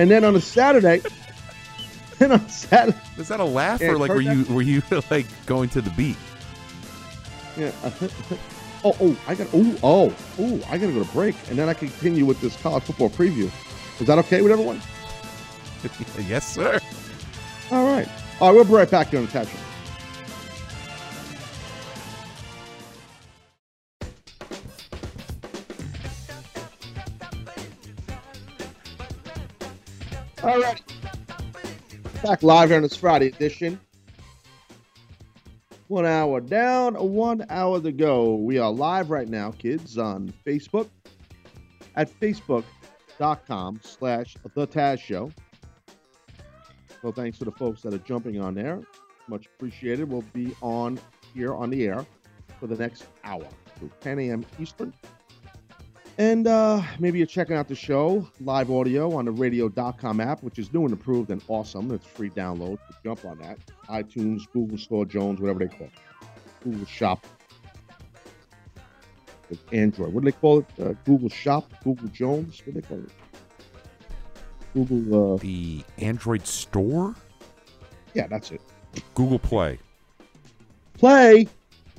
and 0.00 0.10
then 0.10 0.24
on 0.24 0.34
a 0.34 0.40
Saturday, 0.40 1.02
then 2.18 2.32
on 2.32 2.48
Saturday, 2.48 2.98
Is 3.18 3.28
that 3.28 3.38
a 3.38 3.44
laugh 3.44 3.82
or 3.82 3.98
like 3.98 4.10
were 4.10 4.22
you 4.22 4.44
were 4.44 4.62
you 4.62 4.82
like 5.10 5.26
going 5.44 5.68
to 5.70 5.82
the 5.82 5.90
beat? 5.90 6.16
Yeah. 7.54 7.70
oh, 8.82 8.96
oh, 8.98 9.16
I 9.28 9.34
got. 9.34 9.48
Oh, 9.52 9.76
oh, 9.82 10.14
oh, 10.38 10.54
I 10.70 10.78
got 10.78 10.86
to 10.86 10.92
go 10.94 11.04
to 11.04 11.12
break, 11.12 11.36
and 11.50 11.58
then 11.58 11.68
I 11.68 11.74
can 11.74 11.88
continue 11.88 12.24
with 12.24 12.40
this 12.40 12.56
college 12.62 12.84
football 12.84 13.10
preview. 13.10 13.50
Is 14.00 14.06
that 14.06 14.18
okay 14.20 14.40
with 14.40 14.52
everyone? 14.52 14.80
yes, 16.26 16.54
sir. 16.54 16.80
All 17.70 17.84
right. 17.84 18.08
All 18.40 18.48
right, 18.48 18.54
we'll 18.54 18.64
be 18.64 18.72
right 18.72 18.90
back 18.90 19.08
here 19.08 19.18
on 19.20 19.26
the 19.26 19.32
Tat 19.32 19.48
Back 32.22 32.42
live 32.42 32.68
here 32.68 32.76
on 32.76 32.82
this 32.82 32.96
Friday 32.96 33.28
edition. 33.28 33.80
One 35.88 36.04
hour 36.04 36.42
down, 36.42 36.94
one 36.96 37.46
hour 37.48 37.80
to 37.80 37.92
go. 37.92 38.34
We 38.34 38.58
are 38.58 38.70
live 38.70 39.10
right 39.10 39.26
now, 39.26 39.52
kids, 39.52 39.96
on 39.96 40.30
Facebook 40.46 40.90
at 41.96 42.10
facebook.com 42.20 43.80
slash 43.82 44.36
the 44.54 44.66
Taz 44.68 45.00
Show. 45.00 45.32
So 47.00 47.10
thanks 47.10 47.38
to 47.38 47.46
the 47.46 47.52
folks 47.52 47.80
that 47.82 47.94
are 47.94 47.98
jumping 47.98 48.38
on 48.38 48.54
there. 48.54 48.82
Much 49.26 49.46
appreciated. 49.46 50.10
We'll 50.10 50.24
be 50.34 50.54
on 50.60 51.00
here 51.32 51.54
on 51.54 51.70
the 51.70 51.86
air 51.86 52.04
for 52.58 52.66
the 52.66 52.76
next 52.76 53.06
hour 53.24 53.48
through 53.78 53.92
10 54.02 54.18
a.m. 54.18 54.44
Eastern. 54.58 54.92
And 56.20 56.46
uh, 56.46 56.82
maybe 56.98 57.16
you're 57.16 57.26
checking 57.26 57.56
out 57.56 57.66
the 57.66 57.74
show, 57.74 58.28
live 58.42 58.70
audio 58.70 59.16
on 59.16 59.24
the 59.24 59.30
radio.com 59.30 60.20
app, 60.20 60.42
which 60.42 60.58
is 60.58 60.70
new 60.70 60.82
and 60.82 60.92
improved 60.92 61.30
and 61.30 61.42
awesome. 61.48 61.90
It's 61.92 62.06
free 62.06 62.28
download. 62.28 62.76
So 62.90 62.94
jump 63.02 63.24
on 63.24 63.38
that. 63.38 63.58
iTunes, 63.88 64.42
Google 64.52 64.76
Store, 64.76 65.06
Jones, 65.06 65.40
whatever 65.40 65.60
they 65.60 65.68
call 65.74 65.86
it. 65.86 65.92
Google 66.62 66.84
Shop. 66.84 67.26
With 69.48 69.60
Android. 69.72 70.12
What 70.12 70.22
do 70.22 70.30
they 70.30 70.36
call 70.36 70.58
it? 70.58 70.66
Uh, 70.78 70.92
Google 71.06 71.30
Shop, 71.30 71.72
Google 71.82 72.08
Jones. 72.08 72.60
What 72.66 72.74
do 72.74 72.80
they 72.82 72.86
call 72.86 72.98
it? 72.98 73.10
Google. 74.74 75.36
Uh, 75.36 75.36
The 75.38 75.82
Android 76.00 76.46
store, 76.46 77.14
yeah, 78.12 78.26
that's 78.26 78.50
it. 78.50 78.60
Google 79.14 79.38
Play. 79.38 79.78
Play. 80.98 81.48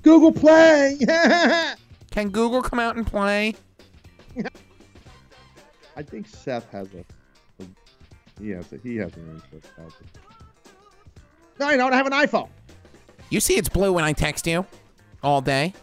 Google 0.04 0.32
Play. 0.32 1.00
Can 2.12 2.30
Google 2.30 2.62
come 2.62 2.78
out 2.80 2.98
and 2.98 3.08
play? 3.08 3.56
I 5.96 6.04
think 6.04 6.28
Seth 6.28 6.70
has 6.72 6.88
a. 6.94 7.00
a 7.64 7.68
he 8.40 8.50
has 8.50 8.72
a, 8.72 8.78
he 8.78 8.96
has 8.98 9.14
an 9.16 9.42
probably. 9.76 9.94
No, 11.60 11.68
I 11.68 11.78
don't 11.78 11.94
have 11.94 12.08
an 12.08 12.14
iPhone. 12.14 12.50
You 13.30 13.40
see 13.40 13.56
it's 13.56 13.70
blue 13.70 13.94
when 13.94 14.04
I 14.04 14.14
text 14.14 14.48
you 14.48 14.66
all 15.24 15.42
day. 15.42 15.74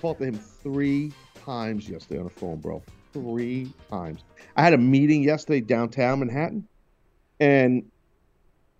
Talked 0.00 0.20
to 0.20 0.26
him 0.26 0.34
three 0.34 1.12
times 1.44 1.88
yesterday 1.88 2.18
on 2.18 2.24
the 2.24 2.30
phone, 2.30 2.58
bro. 2.58 2.82
Three 3.12 3.72
times. 3.88 4.24
I 4.56 4.62
had 4.62 4.72
a 4.72 4.78
meeting 4.78 5.22
yesterday 5.22 5.60
downtown 5.60 6.20
Manhattan, 6.20 6.66
and 7.38 7.84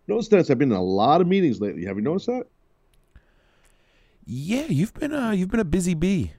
notice 0.08 0.28
that 0.28 0.50
I've 0.50 0.58
been 0.58 0.72
in 0.72 0.76
a 0.76 0.82
lot 0.82 1.20
of 1.20 1.28
meetings 1.28 1.60
lately. 1.60 1.84
Have 1.84 1.96
you 1.96 2.02
noticed 2.02 2.26
that? 2.26 2.46
Yeah, 4.24 4.66
you've 4.68 4.94
been 4.94 5.12
uh 5.12 5.30
you've 5.32 5.50
been 5.50 5.60
a 5.60 5.64
busy 5.64 5.94
bee. 5.94 6.32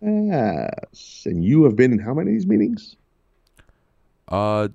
Yes. 0.00 1.22
And 1.26 1.44
you 1.44 1.64
have 1.64 1.76
been 1.76 1.92
in 1.92 1.98
how 1.98 2.14
many 2.14 2.30
of 2.30 2.34
these 2.34 2.46
meetings? 2.46 2.96
Uh 4.28 4.68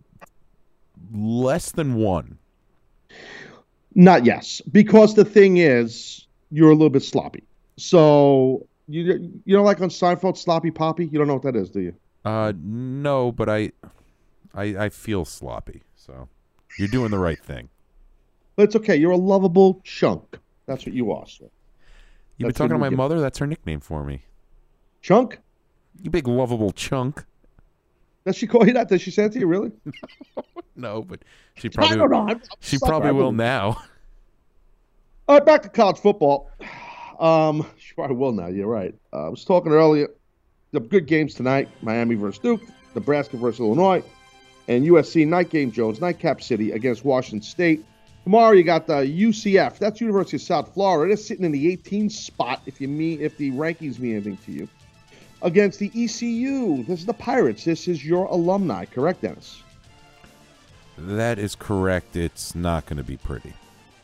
less 1.14 1.72
than 1.72 1.96
one. 1.96 2.38
Not 3.96 4.26
yes, 4.26 4.62
because 4.72 5.16
the 5.16 5.26
thing 5.26 5.58
is, 5.58 6.28
you're 6.52 6.70
a 6.70 6.74
little 6.74 6.90
bit 6.90 7.04
sloppy. 7.04 7.44
So 7.78 8.68
you 8.88 9.42
you 9.46 9.56
know, 9.56 9.64
like 9.64 9.82
on 9.82 9.90
Seinfeld, 9.90 10.38
sloppy 10.38 10.72
Poppy. 10.72 11.06
You 11.06 11.18
don't 11.18 11.28
know 11.28 11.34
what 11.34 11.44
that 11.44 11.56
is, 11.56 11.70
do 11.70 11.82
you? 11.82 11.96
Uh 12.24 12.54
no, 12.58 13.32
but 13.32 13.50
I 13.50 13.72
I 14.54 14.64
I 14.86 14.90
feel 14.90 15.26
sloppy. 15.26 15.82
So 15.96 16.28
you're 16.78 16.88
doing 16.88 17.12
the 17.12 17.20
right 17.20 17.40
thing. 17.40 17.70
But 18.56 18.64
it's 18.64 18.76
okay. 18.76 18.96
You're 18.96 19.12
a 19.12 19.18
lovable 19.18 19.82
chunk. 19.84 20.38
That's 20.66 20.86
what 20.86 20.94
you 20.94 21.12
are. 21.12 21.28
Sir. 21.28 21.46
You've 22.38 22.48
been 22.48 22.54
talking 22.56 22.70
to 22.74 22.78
my 22.78 22.90
get. 22.90 22.98
mother, 22.98 23.20
that's 23.22 23.38
her 23.40 23.48
nickname 23.48 23.80
for 23.80 24.04
me. 24.04 24.24
Chunk? 25.02 25.40
You 26.02 26.10
big 26.10 26.28
lovable 26.28 26.72
chunk. 26.72 27.24
Does 28.26 28.36
she 28.36 28.48
call 28.48 28.66
you 28.68 28.74
that? 28.74 28.90
Does 28.90 29.02
she 29.02 29.12
say 29.12 29.26
it 29.26 29.32
to 29.34 29.40
you? 29.40 29.48
Really? 29.48 29.72
No, 30.78 31.04
but 31.04 31.22
she 31.54 31.70
I 31.70 31.72
probably 31.72 31.96
don't 31.96 32.12
know. 32.12 32.18
I'm- 32.28 32.30
I'm 32.32 32.42
she 32.60 32.76
sorry, 32.78 32.90
probably 32.90 33.12
will 33.14 33.32
now. 33.32 33.82
All 35.30 35.38
right, 35.38 35.46
back 35.46 35.62
to 35.62 35.70
college 35.70 35.98
football. 36.00 36.52
Um, 37.18 37.66
she 37.78 37.94
probably 37.94 38.18
will 38.18 38.34
now. 38.34 38.48
You're 38.48 38.68
right. 38.68 38.94
Uh, 39.14 39.28
I 39.28 39.30
was 39.30 39.46
talking 39.46 39.72
earlier. 39.72 40.10
The 40.74 40.82
good 40.82 41.06
games 41.08 41.34
tonight: 41.34 41.70
Miami 41.82 42.16
versus 42.16 42.40
Duke, 42.40 42.62
Nebraska 42.94 43.38
versus 43.38 43.62
Illinois, 43.62 44.04
and 44.68 44.86
USC 44.86 45.26
night 45.26 45.50
game. 45.50 45.72
Jones 45.72 46.02
nightcap 46.02 46.44
city 46.44 46.74
against 46.74 47.06
Washington 47.06 47.42
State. 47.42 47.86
Tomorrow 48.26 48.54
you 48.54 48.64
got 48.64 48.88
the 48.88 49.04
UCF. 49.04 49.78
That's 49.78 50.02
University 50.02 50.38
of 50.38 50.42
South 50.42 50.74
Florida. 50.74 51.10
They're 51.10 51.24
sitting 51.24 51.46
in 51.46 51.52
the 51.52 51.78
18th 51.78 52.12
spot. 52.12 52.60
If 52.66 52.82
you 52.82 52.88
mean 52.88 53.22
if 53.22 53.38
the 53.38 53.52
rankings 53.52 54.00
mean 54.00 54.14
anything 54.14 54.38
to 54.48 54.52
you, 54.52 54.68
against 55.44 55.78
the 55.78 55.92
ECU. 55.94 56.84
This 56.86 57.02
is 57.02 57.06
the 57.06 57.14
Pirates. 57.14 57.66
This 57.66 57.88
is 57.88 58.04
your 58.04 58.26
alumni, 58.26 58.86
correct, 58.86 59.22
Dennis? 59.22 59.62
That 60.98 61.38
is 61.38 61.54
correct. 61.54 62.16
It's 62.16 62.56
not 62.56 62.88
going 62.88 62.98
to 62.98 63.04
be 63.04 63.16
pretty. 63.18 63.54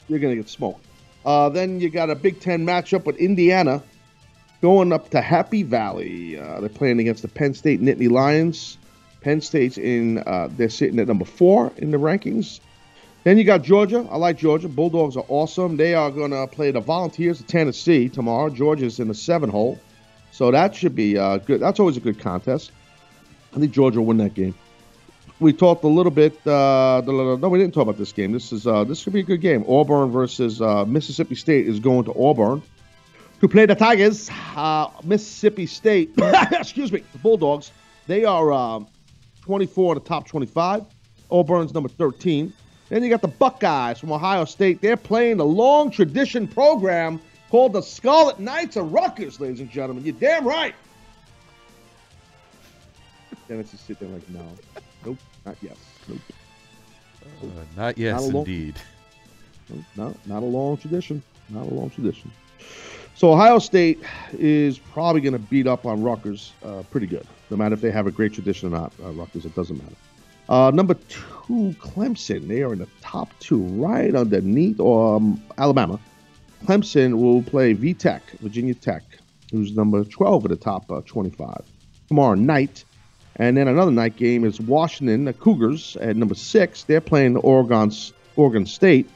you're 0.08 0.20
going 0.20 0.36
to 0.36 0.40
get 0.40 0.50
smoked. 0.50 0.86
Uh, 1.26 1.50
then 1.50 1.80
you 1.80 1.90
got 1.90 2.12
a 2.12 2.16
Big 2.16 2.40
Ten 2.40 2.64
matchup 2.64 3.06
with 3.06 3.18
Indiana 3.18 3.82
going 4.62 4.94
up 4.94 5.10
to 5.10 5.22
Happy 5.22 5.64
Valley. 5.64 6.40
Uh, 6.40 6.60
they're 6.60 6.70
playing 6.70 7.00
against 7.00 7.24
the 7.24 7.28
Penn 7.28 7.56
State 7.56 7.82
Nittany 7.82 8.12
Lions. 8.12 8.78
Penn 9.22 9.42
State's 9.42 9.80
in, 9.80 10.20
uh, 10.20 10.48
they're 10.52 10.70
sitting 10.70 11.00
at 11.00 11.08
number 11.08 11.26
four 11.26 11.72
in 11.78 11.90
the 11.90 11.98
rankings. 11.98 12.60
Then 13.24 13.38
you 13.38 13.44
got 13.44 13.62
Georgia. 13.62 14.08
I 14.10 14.18
like 14.18 14.38
Georgia. 14.38 14.68
Bulldogs 14.68 15.16
are 15.16 15.26
awesome. 15.28 15.78
They 15.78 15.94
are 15.94 16.10
going 16.10 16.32
to 16.32 16.48
play 16.48 16.72
the 16.72 16.80
Volunteers 16.80 17.40
of 17.40 17.48
Tennessee 17.48 18.10
tomorrow. 18.10 18.50
Georgia's 18.50 19.00
in 19.00 19.08
the 19.08 19.14
seven 19.14 19.50
hole. 19.50 19.80
So 20.32 20.50
that 20.50 20.74
should 20.74 20.96
be 20.96 21.18
uh, 21.18 21.38
good. 21.38 21.60
That's 21.60 21.80
always 21.80 21.98
a 21.98 22.00
good 22.00 22.20
contest. 22.20 22.72
I 23.56 23.60
think 23.60 23.72
Georgia 23.72 24.00
will 24.00 24.08
win 24.08 24.18
that 24.18 24.34
game 24.34 24.56
we 25.42 25.52
talked 25.52 25.84
a 25.84 25.88
little 25.88 26.12
bit. 26.12 26.36
Uh, 26.48 27.02
no, 27.06 27.50
we 27.50 27.58
didn't 27.58 27.74
talk 27.74 27.84
about 27.84 27.98
this 27.98 28.12
game. 28.12 28.32
This 28.32 28.52
is 28.54 28.68
uh, 28.68 28.84
this 28.84 29.04
could 29.04 29.14
be 29.14 29.22
a 29.22 29.24
good 29.24 29.42
game. 29.42 29.66
Auburn 29.68 30.12
versus 30.12 30.62
uh, 30.62 30.86
Mississippi 30.86 31.36
State 31.36 31.68
is 31.68 31.80
going 31.80 32.06
to 32.06 32.14
Auburn 32.14 32.62
to 33.42 33.48
play 33.48 33.66
the 33.66 33.76
Tigers. 33.76 34.30
Uh, 34.56 34.90
Mississippi 35.04 35.66
State, 35.66 36.14
excuse 36.52 36.92
me, 36.92 37.04
the 37.12 37.18
Bulldogs. 37.18 37.72
They 38.08 38.24
are 38.24 38.54
um 38.54 38.88
24 39.42 39.94
in 39.94 40.04
the 40.04 40.08
top 40.08 40.28
25. 40.28 40.86
Auburn's 41.30 41.74
number 41.74 41.90
13. 41.90 42.54
Then 42.92 43.06
you 43.06 43.10
got 43.10 43.22
the 43.22 43.30
Buckeyes 43.30 44.00
from 44.00 44.12
Ohio 44.12 44.44
State. 44.44 44.82
They're 44.82 44.98
playing 44.98 45.38
the 45.38 45.46
long 45.46 45.92
tradition 45.92 46.46
program 46.46 47.22
called 47.50 47.72
the 47.72 47.82
Scarlet 47.82 48.38
Knights 48.38 48.76
of 48.76 48.92
Rutgers, 48.92 49.40
ladies 49.40 49.62
and 49.62 49.72
gentlemen. 49.72 50.04
You're 50.04 50.14
damn 50.16 50.46
right. 50.46 50.76
Dennis 53.48 53.74
is 53.74 53.80
sitting 53.80 54.10
there 54.10 54.18
like, 54.18 54.30
no, 54.30 54.46
nope, 55.06 55.18
not 55.46 55.56
yes, 55.62 55.78
nope. 56.10 56.20
Uh, 57.42 57.46
not 57.78 57.98
yes, 57.98 58.22
Not 58.24 58.34
long- 58.34 58.46
indeed. 58.46 58.76
No, 59.96 60.14
not 60.26 60.44
a 60.44 60.46
long 60.46 60.76
tradition. 60.76 61.24
Not 61.48 61.68
a 61.68 61.74
long 61.74 61.90
tradition. 61.92 62.30
So 63.16 63.32
Ohio 63.32 63.60
State 63.60 64.02
is 64.34 64.78
probably 64.78 65.22
going 65.22 65.32
to 65.32 65.40
beat 65.40 65.66
up 65.66 65.86
on 65.86 66.04
Rutgers 66.04 66.52
uh, 66.66 66.84
pretty 66.92 67.08
good. 67.08 67.26
No 67.50 67.56
matter 67.56 67.74
if 67.74 67.80
they 67.80 67.92
have 67.92 68.06
a 68.08 68.12
great 68.12 68.34
tradition 68.34 68.68
or 68.68 68.78
not, 68.78 68.92
uh, 69.02 69.12
Rutgers, 69.12 69.46
it 69.46 69.56
doesn't 69.56 69.78
matter. 69.78 69.96
Uh, 70.52 70.70
number 70.70 70.96
two, 71.08 71.74
Clemson. 71.80 72.50
They 72.50 72.62
are 72.62 72.74
in 72.74 72.80
the 72.80 72.88
top 73.00 73.30
two, 73.40 73.64
right 73.64 74.14
underneath 74.14 74.82
um, 74.82 75.42
Alabama. 75.58 75.98
Clemson 76.66 77.22
will 77.22 77.42
play 77.42 77.74
VTech, 77.74 78.20
Virginia 78.42 78.74
Tech, 78.74 79.02
who's 79.54 79.74
number 79.78 80.04
12 80.04 80.44
in 80.44 80.52
the 80.52 80.58
top 80.58 80.92
uh, 80.92 81.00
25 81.06 81.64
tomorrow 82.10 82.36
night. 82.36 82.84
And 83.38 83.56
then 83.56 83.70
another 83.70 83.92
night 83.92 84.18
game 84.18 84.44
is 84.44 84.60
Washington, 84.60 85.24
the 85.24 85.32
Cougars, 85.32 85.96
at 86.02 86.18
number 86.18 86.36
six. 86.36 86.84
They're 86.84 87.00
playing 87.00 87.38
Oregon's 87.38 88.12
Oregon 88.36 88.66
State. 88.66 89.10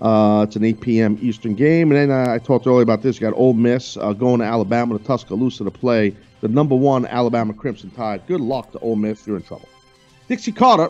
Uh, 0.00 0.44
it's 0.48 0.56
an 0.56 0.64
8 0.64 0.80
p.m. 0.80 1.18
Eastern 1.22 1.54
game. 1.54 1.92
And 1.92 2.10
then 2.10 2.10
uh, 2.10 2.32
I 2.32 2.38
talked 2.38 2.66
earlier 2.66 2.82
about 2.82 3.02
this. 3.02 3.20
You 3.20 3.30
got 3.30 3.38
Ole 3.38 3.52
Miss 3.52 3.96
uh, 3.96 4.12
going 4.12 4.40
to 4.40 4.46
Alabama 4.46 4.98
to 4.98 5.04
Tuscaloosa 5.04 5.62
to 5.62 5.70
play 5.70 6.16
the 6.40 6.48
number 6.48 6.74
one 6.74 7.06
Alabama 7.06 7.52
Crimson 7.52 7.92
Tide. 7.92 8.26
Good 8.26 8.40
luck 8.40 8.72
to 8.72 8.80
Ole 8.80 8.96
Miss. 8.96 9.24
You're 9.24 9.36
in 9.36 9.44
trouble. 9.44 9.68
Dixie 10.30 10.52
Carter, 10.52 10.88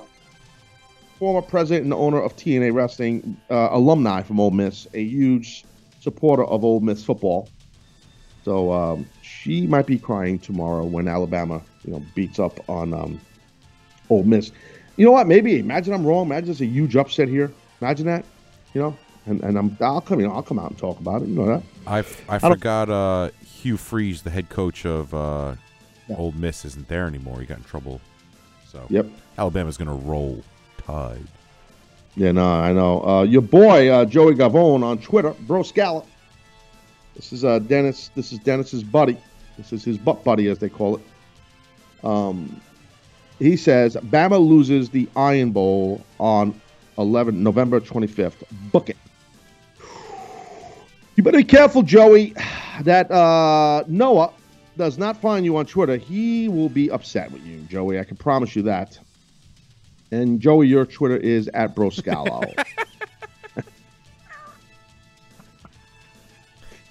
former 1.18 1.40
president 1.40 1.84
and 1.84 1.94
owner 1.94 2.20
of 2.20 2.36
TNA 2.36 2.74
Wrestling, 2.74 3.38
uh, 3.48 3.68
alumni 3.70 4.20
from 4.22 4.38
Ole 4.38 4.50
Miss, 4.50 4.86
a 4.92 5.02
huge 5.02 5.64
supporter 6.00 6.44
of 6.44 6.62
Ole 6.62 6.80
Miss 6.80 7.02
football. 7.02 7.48
So 8.44 8.70
um, 8.70 9.08
she 9.22 9.66
might 9.66 9.86
be 9.86 9.98
crying 9.98 10.38
tomorrow 10.38 10.84
when 10.84 11.08
Alabama, 11.08 11.62
you 11.86 11.92
know, 11.92 12.02
beats 12.14 12.38
up 12.38 12.68
on 12.68 12.92
um, 12.92 13.18
Ole 14.10 14.24
Miss. 14.24 14.52
You 14.98 15.06
know 15.06 15.12
what? 15.12 15.26
Maybe 15.26 15.58
imagine 15.58 15.94
I'm 15.94 16.04
wrong. 16.04 16.26
Imagine 16.26 16.44
there's 16.44 16.60
a 16.60 16.66
huge 16.66 16.94
upset 16.94 17.26
here. 17.26 17.50
Imagine 17.80 18.04
that. 18.08 18.26
You 18.74 18.82
know, 18.82 18.96
and, 19.24 19.42
and 19.42 19.56
I'm 19.58 19.74
I'll 19.80 20.02
come 20.02 20.20
you 20.20 20.28
know 20.28 20.34
I'll 20.34 20.42
come 20.42 20.58
out 20.58 20.68
and 20.68 20.78
talk 20.78 21.00
about 21.00 21.22
it. 21.22 21.28
You 21.28 21.34
know 21.34 21.46
that. 21.46 21.62
I, 21.86 22.00
I 22.28 22.36
don't- 22.36 22.52
forgot 22.52 22.90
uh, 22.90 23.30
Hugh 23.42 23.78
Freeze, 23.78 24.20
the 24.20 24.28
head 24.30 24.50
coach 24.50 24.84
of 24.84 25.14
uh, 25.14 25.54
Ole 26.14 26.32
Miss, 26.32 26.66
isn't 26.66 26.88
there 26.88 27.06
anymore. 27.06 27.40
He 27.40 27.46
got 27.46 27.56
in 27.56 27.64
trouble. 27.64 28.02
So 28.70 28.86
Yep. 28.88 29.06
Alabama's 29.40 29.78
going 29.78 29.88
to 29.88 30.06
roll 30.06 30.44
Tide. 30.76 31.26
Yeah, 32.14 32.32
no, 32.32 32.46
I 32.46 32.74
know. 32.74 33.02
Uh, 33.02 33.22
your 33.22 33.40
boy 33.40 33.88
uh, 33.88 34.04
Joey 34.04 34.34
Gavone 34.34 34.82
on 34.82 34.98
Twitter, 34.98 35.34
Bro 35.46 35.62
Scallop. 35.62 36.06
This 37.16 37.32
is 37.32 37.42
uh, 37.42 37.58
Dennis. 37.60 38.10
This 38.14 38.32
is 38.32 38.38
Dennis's 38.40 38.82
buddy. 38.82 39.16
This 39.56 39.72
is 39.72 39.82
his 39.82 39.96
butt 39.96 40.24
buddy, 40.24 40.48
as 40.48 40.58
they 40.58 40.68
call 40.68 40.96
it. 40.96 42.04
Um, 42.04 42.60
he 43.38 43.56
says 43.56 43.96
Bama 43.96 44.38
loses 44.38 44.90
the 44.90 45.08
Iron 45.16 45.52
Bowl 45.52 46.04
on 46.18 46.60
11 46.98 47.42
November 47.42 47.80
25th. 47.80 48.42
Book 48.70 48.90
it. 48.90 48.96
You 51.16 51.22
better 51.22 51.38
be 51.38 51.44
careful, 51.44 51.82
Joey. 51.82 52.34
That 52.82 53.10
uh, 53.10 53.84
Noah 53.86 54.32
does 54.76 54.98
not 54.98 55.16
find 55.16 55.46
you 55.46 55.56
on 55.56 55.64
Twitter. 55.64 55.96
He 55.96 56.48
will 56.48 56.68
be 56.68 56.90
upset 56.90 57.30
with 57.32 57.44
you, 57.46 57.60
Joey. 57.70 57.98
I 57.98 58.04
can 58.04 58.18
promise 58.18 58.54
you 58.54 58.62
that. 58.62 58.98
And 60.12 60.40
Joey, 60.40 60.66
your 60.66 60.86
Twitter 60.86 61.16
is 61.16 61.48
at 61.54 61.74
Broscalo. 61.74 62.52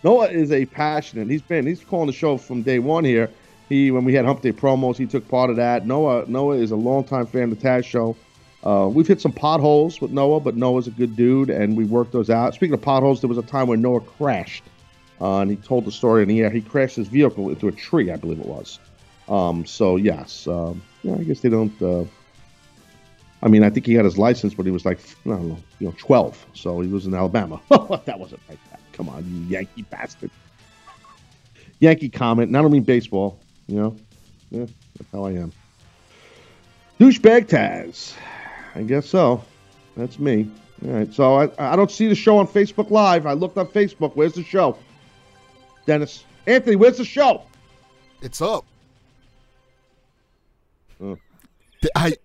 Noah 0.04 0.28
is 0.30 0.52
a 0.52 0.66
passionate. 0.66 1.30
He's 1.30 1.42
been 1.42 1.66
he's 1.66 1.84
calling 1.84 2.08
the 2.08 2.14
show 2.14 2.38
from 2.38 2.62
day 2.62 2.80
one 2.80 3.04
here. 3.04 3.30
He 3.68 3.92
when 3.92 4.06
we 4.06 4.14
had 4.14 4.26
Hump 4.26 4.42
Day 4.42 4.54
promos, 4.54 4.96
he 4.98 5.06
took 5.06 5.28
part 5.28 5.50
of 5.50 5.58
that. 5.58 5.86
Noah 5.86 6.26
Noah 6.28 6.56
is 6.56 6.72
a 6.72 6.76
longtime 6.76 7.26
fan 7.26 7.52
of 7.52 7.60
the 7.60 7.68
Taz 7.68 7.84
show. 7.84 8.16
Uh, 8.64 8.90
we've 8.92 9.08
hit 9.08 9.22
some 9.22 9.32
potholes 9.32 10.02
with 10.02 10.12
Noah, 10.12 10.40
but 10.40 10.56
Noah's 10.56 10.88
a 10.88 10.92
good 10.92 11.16
dude, 11.16 11.50
and 11.50 11.78
we 11.78 11.86
worked 11.86 12.12
those 12.12 12.30
out. 12.30 12.54
Speaking 12.54 12.74
of 12.74 12.82
potholes, 12.82 13.22
there 13.22 13.30
was 13.30 13.38
a 13.38 13.44
time 13.44 13.68
when 13.68 13.82
Noah 13.82 14.02
crashed, 14.02 14.64
uh, 15.22 15.40
and 15.40 15.50
he 15.50 15.56
told 15.56 15.86
the 15.86 15.92
story 15.92 16.24
in 16.24 16.28
the 16.28 16.42
air. 16.42 16.50
He 16.50 16.60
crashed 16.62 16.98
his 16.98 17.08
vehicle 17.08 17.50
into 17.50 17.70
a 17.70 17.72
tree, 17.72 18.12
I 18.12 18.18
believe 18.18 18.40
it 18.40 18.46
was. 18.46 18.80
Um, 19.30 19.66
so 19.66 19.96
yes, 19.96 20.48
um, 20.48 20.82
yeah, 21.04 21.16
I 21.16 21.24
guess 21.24 21.40
they 21.40 21.50
don't. 21.50 21.82
Uh, 21.82 22.04
I 23.42 23.48
mean, 23.48 23.64
I 23.64 23.70
think 23.70 23.86
he 23.86 23.94
had 23.94 24.06
his 24.06 24.18
license 24.18 24.58
when 24.58 24.66
he 24.66 24.72
was 24.72 24.86
like, 24.86 25.00
I 25.26 25.30
don't 25.30 25.50
know, 25.50 25.58
you 25.80 25.88
know, 25.88 25.96
12. 25.98 26.46
So 26.54 26.82
he 26.82 26.90
was 26.90 27.06
in 27.06 27.14
Alabama. 27.14 27.62
Oh, 27.72 28.02
that 28.06 28.20
wasn't 28.20 28.42
like 28.50 28.60
that. 28.70 28.80
Come 28.94 29.10
on, 29.10 29.24
you 29.26 29.56
Yankee 29.56 29.84
bastard. 29.84 30.30
Yankee 31.80 32.10
comment. 32.10 32.50
And 32.50 32.58
I 32.58 32.62
don't 32.62 32.72
mean 32.72 32.84
baseball, 32.84 33.40
you 33.68 33.78
know? 33.78 33.96
Yeah, 34.52 34.66
that's 34.98 35.12
how 35.12 35.26
I 35.26 35.32
am. 35.32 35.52
Douchebag 37.00 37.46
Taz. 37.46 38.14
I 38.76 38.84
guess 38.84 39.08
so. 39.08 39.44
That's 39.96 40.20
me. 40.20 40.50
All 40.86 40.92
right. 40.92 41.14
So 41.14 41.36
I, 41.36 41.50
I 41.58 41.76
don't 41.76 41.92
see 41.92 42.08
the 42.08 42.16
show 42.16 42.38
on 42.38 42.48
Facebook 42.48 42.90
Live. 42.90 43.26
I 43.26 43.34
looked 43.34 43.58
on 43.58 43.68
Facebook. 43.68 44.16
Where's 44.16 44.34
the 44.34 44.44
show? 44.44 44.78
Dennis. 45.86 46.26
Anthony, 46.46 46.76
where's 46.76 46.98
the 46.98 47.06
show? 47.06 47.44
It's 48.22 48.42
up. 48.42 48.66
Oh. 51.02 51.18
I, 51.96 52.16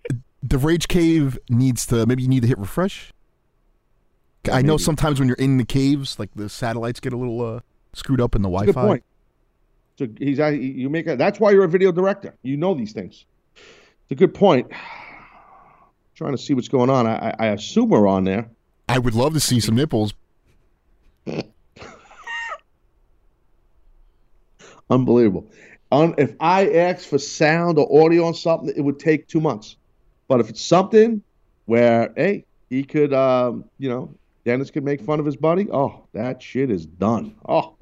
the 0.47 0.57
Rage 0.57 0.87
Cave 0.87 1.37
needs 1.49 1.85
to, 1.87 2.05
maybe 2.05 2.21
you 2.23 2.29
need 2.29 2.41
to 2.41 2.47
hit 2.47 2.57
refresh. 2.57 3.11
I 4.51 4.61
know 4.61 4.77
sometimes 4.77 5.17
when 5.19 5.27
you're 5.27 5.37
in 5.37 5.57
the 5.57 5.65
caves, 5.65 6.19
like 6.19 6.29
the 6.35 6.49
satellites 6.49 6.99
get 6.99 7.13
a 7.13 7.17
little 7.17 7.41
uh, 7.41 7.61
screwed 7.93 8.21
up 8.21 8.35
in 8.35 8.43
the 8.43 8.49
Wi-Fi. 8.49 8.65
Good 8.71 8.75
point. 8.87 9.03
So 9.97 10.07
he's 10.19 10.39
uh, 10.39 10.47
you 10.47 10.89
make 10.89 11.07
a, 11.07 11.15
that's 11.15 11.39
why 11.39 11.51
you're 11.51 11.63
a 11.63 11.69
video 11.69 11.91
director. 11.91 12.35
You 12.43 12.57
know 12.57 12.73
these 12.75 12.91
things. 12.93 13.25
It's 13.55 14.11
a 14.11 14.15
good 14.15 14.33
point. 14.35 14.71
Trying 16.15 16.33
to 16.33 16.37
see 16.37 16.53
what's 16.53 16.67
going 16.67 16.89
on. 16.89 17.07
I, 17.07 17.29
I- 17.29 17.35
I 17.39 17.45
assume 17.47 17.89
we're 17.89 18.07
on 18.07 18.23
there. 18.23 18.49
I 18.87 18.99
would 18.99 19.15
love 19.15 19.33
to 19.33 19.39
see 19.39 19.59
some 19.59 19.75
nipples. 19.75 20.13
Unbelievable. 24.89 25.47
On 25.91 26.13
if 26.17 26.33
I 26.39 26.69
asked 26.71 27.07
for 27.07 27.17
sound 27.17 27.77
or 27.79 28.05
audio 28.05 28.25
on 28.25 28.33
something, 28.35 28.71
it 28.75 28.81
would 28.81 28.99
take 28.99 29.27
two 29.27 29.41
months. 29.41 29.77
But 30.27 30.39
if 30.39 30.49
it's 30.49 30.61
something 30.61 31.21
where 31.65 32.13
hey, 32.15 32.45
he 32.69 32.83
could, 32.83 33.13
um, 33.13 33.65
you 33.77 33.89
know, 33.89 34.13
Dennis 34.43 34.71
could 34.71 34.83
make 34.83 35.01
fun 35.01 35.19
of 35.19 35.25
his 35.25 35.35
buddy. 35.35 35.67
Oh, 35.71 36.03
that 36.13 36.41
shit 36.41 36.69
is 36.69 36.85
done. 36.85 37.35
Oh, 37.47 37.75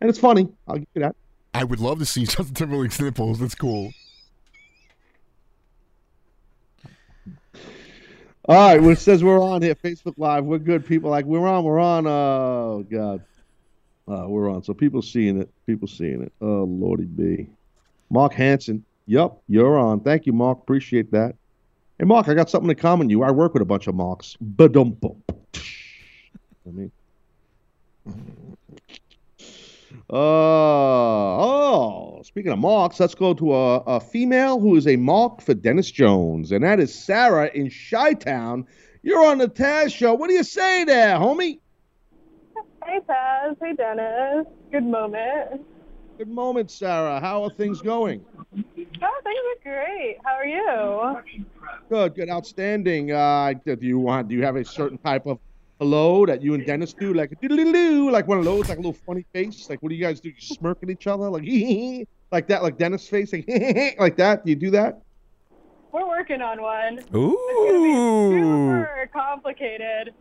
and 0.00 0.08
it's 0.08 0.18
funny. 0.18 0.48
I'll 0.68 0.78
give 0.78 0.86
you 0.94 1.02
that. 1.02 1.16
I 1.52 1.64
would 1.64 1.80
love 1.80 1.98
to 1.98 2.06
see 2.06 2.24
Justin 2.24 2.54
Timberlake's 2.54 3.00
nipples. 3.00 3.40
That's 3.40 3.54
cool. 3.54 3.92
All 8.48 8.54
right, 8.54 8.80
well, 8.80 8.90
it 8.90 8.98
says 8.98 9.22
we're 9.22 9.42
on 9.42 9.60
here, 9.60 9.74
Facebook 9.74 10.14
Live. 10.16 10.44
We're 10.44 10.58
good, 10.58 10.86
people. 10.86 11.10
Like 11.10 11.26
we're 11.26 11.46
on, 11.46 11.64
we're 11.64 11.80
on. 11.80 12.06
Oh 12.06 12.86
God, 12.90 13.22
uh, 14.06 14.26
we're 14.26 14.50
on. 14.50 14.62
So 14.62 14.72
people 14.72 15.02
seeing 15.02 15.38
it, 15.40 15.50
people 15.66 15.86
seeing 15.86 16.22
it. 16.22 16.32
Oh 16.40 16.64
Lordy 16.64 17.04
B, 17.04 17.48
Mark 18.08 18.32
Hansen. 18.32 18.84
Yup, 19.06 19.42
you're 19.48 19.78
on. 19.78 20.00
Thank 20.00 20.24
you, 20.26 20.32
Mark. 20.32 20.58
Appreciate 20.58 21.10
that. 21.12 21.34
Hey, 21.98 22.04
Mark, 22.04 22.28
I 22.28 22.34
got 22.34 22.48
something 22.48 22.70
in 22.70 22.76
common 22.76 23.08
with 23.08 23.10
you. 23.10 23.24
I 23.24 23.32
work 23.32 23.54
with 23.54 23.62
a 23.62 23.66
bunch 23.66 23.88
of 23.88 23.94
Marks. 23.94 24.36
Ba-dum 24.40 24.92
bum. 24.92 25.22
I 26.66 26.70
mean, 26.70 26.92
uh, 30.10 30.16
oh, 30.16 32.22
speaking 32.24 32.52
of 32.52 32.58
marks, 32.58 33.00
let's 33.00 33.14
go 33.14 33.34
to 33.34 33.54
a, 33.54 33.76
a 33.80 34.00
female 34.00 34.58
who 34.60 34.76
is 34.76 34.86
a 34.86 34.96
mark 34.96 35.42
for 35.42 35.54
Dennis 35.54 35.90
Jones, 35.90 36.52
and 36.52 36.64
that 36.64 36.80
is 36.80 36.94
Sarah 36.94 37.50
in 37.52 37.70
Chi 37.70 38.14
Town. 38.14 38.66
You're 39.02 39.24
on 39.24 39.38
the 39.38 39.48
Taz 39.48 39.94
Show. 39.94 40.14
What 40.14 40.28
do 40.28 40.34
you 40.34 40.44
say 40.44 40.84
there, 40.84 41.16
homie? 41.16 41.58
Hey, 42.84 43.00
Taz. 43.08 43.56
Hey, 43.60 43.74
Dennis. 43.74 44.46
Good 44.70 44.84
moment. 44.84 45.66
Good 46.16 46.28
moment, 46.28 46.70
Sarah. 46.70 47.20
How 47.20 47.44
are 47.44 47.50
things 47.50 47.82
going? 47.82 48.24
Oh, 49.02 49.20
things 49.22 49.38
are 49.50 49.62
great. 49.62 50.16
How 50.24 50.34
are 50.34 50.46
you? 50.46 51.46
Good, 51.88 52.14
good, 52.14 52.30
outstanding. 52.30 53.12
Uh, 53.12 53.54
do 53.64 53.76
you 53.80 53.98
want? 53.98 54.28
Do 54.28 54.34
you 54.34 54.44
have 54.44 54.56
a 54.56 54.64
certain 54.64 54.98
type 54.98 55.26
of 55.26 55.38
hello 55.78 56.26
that 56.26 56.42
you 56.42 56.54
and 56.54 56.66
Dennis 56.66 56.92
do, 56.92 57.14
like 57.14 57.32
a 57.32 57.36
doodle 57.36 58.10
like 58.10 58.26
one 58.26 58.38
of 58.38 58.44
those, 58.44 58.68
like 58.68 58.78
a 58.78 58.80
little 58.80 58.92
funny 58.92 59.24
face? 59.32 59.68
Like, 59.70 59.82
what 59.82 59.90
do 59.90 59.94
you 59.94 60.04
guys 60.04 60.20
do? 60.20 60.30
You 60.30 60.34
smirk 60.40 60.78
at 60.82 60.90
each 60.90 61.06
other, 61.06 61.28
like 61.28 61.44
like 62.32 62.48
that, 62.48 62.62
like 62.62 62.78
Dennis' 62.78 63.08
face, 63.08 63.32
like 63.32 63.46
like 63.98 64.16
that. 64.16 64.44
Do 64.44 64.50
you 64.50 64.56
do 64.56 64.70
that? 64.70 65.02
We're 65.92 66.06
working 66.06 66.42
on 66.42 66.60
one. 66.60 67.00
Ooh. 67.14 68.30
Super 68.30 69.10
complicated. 69.12 70.14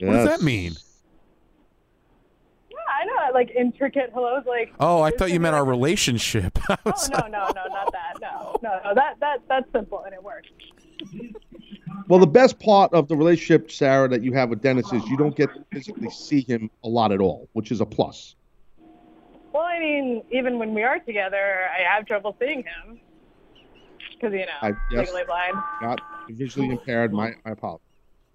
What 0.00 0.12
does 0.12 0.26
that 0.26 0.42
mean? 0.42 0.74
Yeah, 2.86 2.92
I 3.00 3.04
know. 3.28 3.34
Like 3.34 3.50
intricate 3.50 4.10
hellos. 4.12 4.44
Like. 4.46 4.72
Oh, 4.80 5.02
I 5.02 5.10
thought 5.10 5.30
you 5.32 5.40
meant 5.40 5.54
be 5.54 5.58
our 5.58 5.64
relationship. 5.64 6.58
Oh 6.86 6.92
no 7.10 7.18
no 7.26 7.46
no 7.54 7.64
not 7.68 7.92
that 7.92 8.14
no 8.20 8.56
no 8.62 8.80
no 8.84 8.94
that 8.94 9.18
that 9.20 9.40
that's 9.48 9.70
simple 9.72 10.02
and 10.04 10.14
it 10.14 10.22
works. 10.22 10.48
Well, 12.08 12.20
the 12.20 12.26
best 12.26 12.58
part 12.60 12.92
of 12.92 13.08
the 13.08 13.16
relationship, 13.16 13.70
Sarah, 13.70 14.08
that 14.08 14.22
you 14.22 14.32
have 14.34 14.50
with 14.50 14.62
Dennis 14.62 14.92
is 14.92 15.04
you 15.08 15.16
don't 15.16 15.34
get 15.36 15.52
to 15.54 15.64
physically 15.72 16.10
see 16.10 16.40
him 16.42 16.70
a 16.84 16.88
lot 16.88 17.10
at 17.12 17.20
all, 17.20 17.48
which 17.54 17.70
is 17.72 17.80
a 17.80 17.86
plus. 17.86 18.36
Well, 19.52 19.62
I 19.64 19.78
mean, 19.80 20.22
even 20.30 20.58
when 20.58 20.74
we 20.74 20.82
are 20.84 20.98
together, 21.00 21.68
I 21.76 21.82
have 21.94 22.06
trouble 22.06 22.36
seeing 22.38 22.58
him 22.62 23.00
because 24.12 24.32
you 24.32 24.40
know, 24.46 24.52
I- 24.62 24.68
yes. 24.90 25.06
legally 25.08 25.24
blind. 25.24 25.56
Not 25.82 26.00
visually 26.30 26.68
impaired. 26.70 27.12
My, 27.12 27.32
my 27.44 27.52
apologies. 27.52 27.82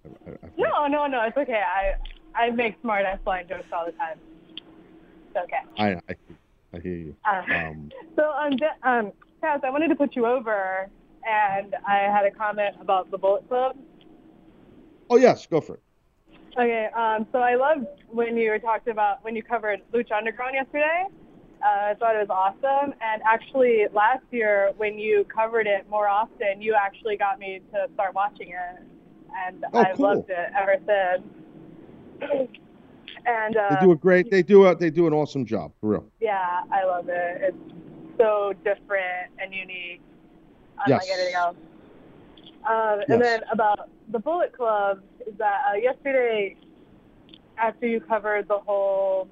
I, 0.04 0.30
I, 0.30 0.32
I, 0.34 0.50
No, 0.58 0.86
no, 0.86 1.06
no, 1.06 1.22
it's 1.22 1.36
okay. 1.36 1.62
I 1.62 1.94
I 2.34 2.50
make 2.50 2.80
smart 2.82 3.04
ass 3.04 3.18
blind 3.24 3.48
jokes 3.48 3.66
all 3.72 3.86
the 3.86 3.92
time. 3.92 4.18
It's 5.34 5.44
okay. 5.44 5.62
I, 5.78 5.92
I, 6.12 6.16
I 6.76 6.80
hear 6.80 6.94
you. 6.96 7.16
Uh, 7.24 7.42
Um, 7.54 7.90
so 8.16 8.30
um, 8.32 8.56
De- 8.56 8.88
um, 8.88 9.12
Taz, 9.42 9.64
I 9.64 9.70
wanted 9.70 9.88
to 9.88 9.96
put 9.96 10.14
you 10.14 10.26
over, 10.26 10.88
and 11.26 11.74
I 11.86 11.98
had 12.00 12.24
a 12.26 12.30
comment 12.30 12.76
about 12.80 13.10
the 13.10 13.18
Bullet 13.18 13.46
Club. 13.48 13.76
oh 15.10 15.16
yes, 15.16 15.46
go 15.46 15.60
for 15.60 15.74
it. 15.74 15.82
Okay, 16.56 16.88
um, 16.94 17.26
so 17.32 17.38
I 17.38 17.54
loved 17.54 17.86
when 18.08 18.36
you 18.36 18.50
were 18.50 18.58
talked 18.58 18.88
about 18.88 19.24
when 19.24 19.34
you 19.34 19.42
covered 19.42 19.80
Lucha 19.92 20.12
Underground 20.12 20.54
yesterday. 20.54 21.06
Uh, 21.64 21.90
I 21.90 21.94
thought 21.98 22.14
it 22.16 22.28
was 22.28 22.30
awesome, 22.30 22.92
and 23.00 23.22
actually 23.24 23.86
last 23.94 24.24
year 24.32 24.72
when 24.76 24.98
you 24.98 25.24
covered 25.34 25.66
it 25.66 25.88
more 25.88 26.08
often, 26.08 26.60
you 26.60 26.74
actually 26.74 27.16
got 27.16 27.38
me 27.38 27.60
to 27.72 27.86
start 27.94 28.14
watching 28.14 28.50
it, 28.50 28.82
and 29.46 29.64
Oh, 29.72 29.78
I've 29.80 29.96
cool. 29.96 30.06
loved 30.16 30.28
it 30.28 30.52
ever 30.58 30.76
since. 32.20 32.48
and 33.26 33.56
uh, 33.56 33.68
They 33.80 33.86
do 33.86 33.92
a 33.92 33.96
great. 33.96 34.30
They 34.30 34.42
do 34.42 34.66
a. 34.66 34.76
They 34.76 34.90
do 34.90 35.06
an 35.06 35.12
awesome 35.12 35.44
job 35.46 35.72
for 35.80 35.90
real. 35.90 36.06
Yeah, 36.20 36.60
I 36.72 36.84
love 36.84 37.08
it. 37.08 37.40
It's 37.42 37.56
so 38.18 38.52
different 38.64 39.30
and 39.38 39.52
unique, 39.54 40.00
unlike 40.86 41.02
Yes. 41.06 41.18
anything 41.18 41.34
else. 41.34 41.56
Um, 42.68 43.00
Yes. 43.00 43.06
And 43.10 43.22
then 43.22 43.40
about 43.52 43.90
the 44.10 44.18
Bullet 44.18 44.52
Club 44.56 45.02
is 45.26 45.34
that 45.38 45.62
uh, 45.70 45.76
yesterday, 45.76 46.56
after 47.58 47.86
you 47.86 48.00
covered 48.00 48.48
the 48.48 48.58
whole 48.58 49.28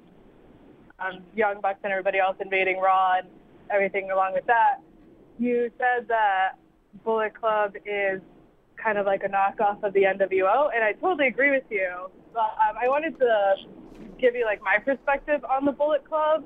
um, 0.98 1.20
Young 1.34 1.60
Bucks 1.60 1.78
and 1.84 1.92
everybody 1.92 2.18
else 2.18 2.36
invading 2.40 2.78
Raw 2.80 3.14
and 3.18 3.28
everything 3.70 4.10
along 4.10 4.32
with 4.34 4.46
that, 4.46 4.78
you 5.38 5.70
said 5.78 6.08
that 6.08 6.52
Bullet 7.04 7.34
Club 7.38 7.74
is 7.86 8.20
kind 8.82 8.98
of 8.98 9.06
like 9.06 9.22
a 9.24 9.28
knockoff 9.28 9.82
of 9.82 9.92
the 9.92 10.02
NWO, 10.04 10.70
and 10.74 10.82
I 10.82 10.92
totally 10.92 11.28
agree 11.28 11.50
with 11.50 11.64
you. 11.70 12.10
But 12.32 12.40
um, 12.40 12.76
I 12.80 12.88
wanted 12.88 13.18
to 13.18 13.54
give 14.18 14.34
you 14.34 14.44
like 14.44 14.60
my 14.62 14.78
perspective 14.78 15.44
on 15.44 15.64
the 15.64 15.72
Bullet 15.72 16.06
Club, 16.06 16.44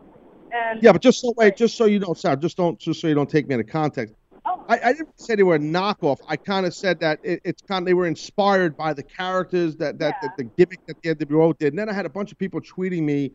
and 0.52 0.82
Yeah, 0.82 0.92
but 0.92 1.02
just 1.02 1.20
so 1.20 1.32
wait, 1.36 1.56
just 1.56 1.76
so 1.76 1.84
you 1.86 1.98
don't, 1.98 2.16
sound, 2.18 2.40
just 2.40 2.56
don't, 2.56 2.78
just 2.78 3.00
so 3.00 3.08
you 3.08 3.14
don't 3.14 3.28
take 3.28 3.48
me 3.48 3.54
into 3.54 3.64
context. 3.70 4.14
oh, 4.46 4.64
I, 4.68 4.78
I 4.82 4.92
didn't 4.92 5.18
say 5.20 5.34
they 5.34 5.42
were 5.42 5.56
a 5.56 5.58
knockoff. 5.60 6.18
I 6.28 6.36
kind 6.36 6.64
of 6.66 6.74
said 6.74 7.00
that 7.00 7.18
it, 7.22 7.40
it's 7.44 7.62
kind 7.62 7.82
of 7.82 7.86
they 7.86 7.94
were 7.94 8.06
inspired 8.06 8.76
by 8.76 8.94
the 8.94 9.02
characters 9.02 9.76
that 9.76 9.98
that, 9.98 10.14
Yeah. 10.22 10.28
that 10.28 10.36
the 10.38 10.44
gimmick 10.44 10.80
that 10.86 10.96
the 11.02 11.14
NWO 11.14 11.56
did. 11.58 11.72
And 11.72 11.78
then 11.78 11.88
I 11.88 11.92
had 11.92 12.06
a 12.06 12.10
bunch 12.10 12.32
of 12.32 12.38
people 12.38 12.60
tweeting 12.60 13.02
me 13.02 13.32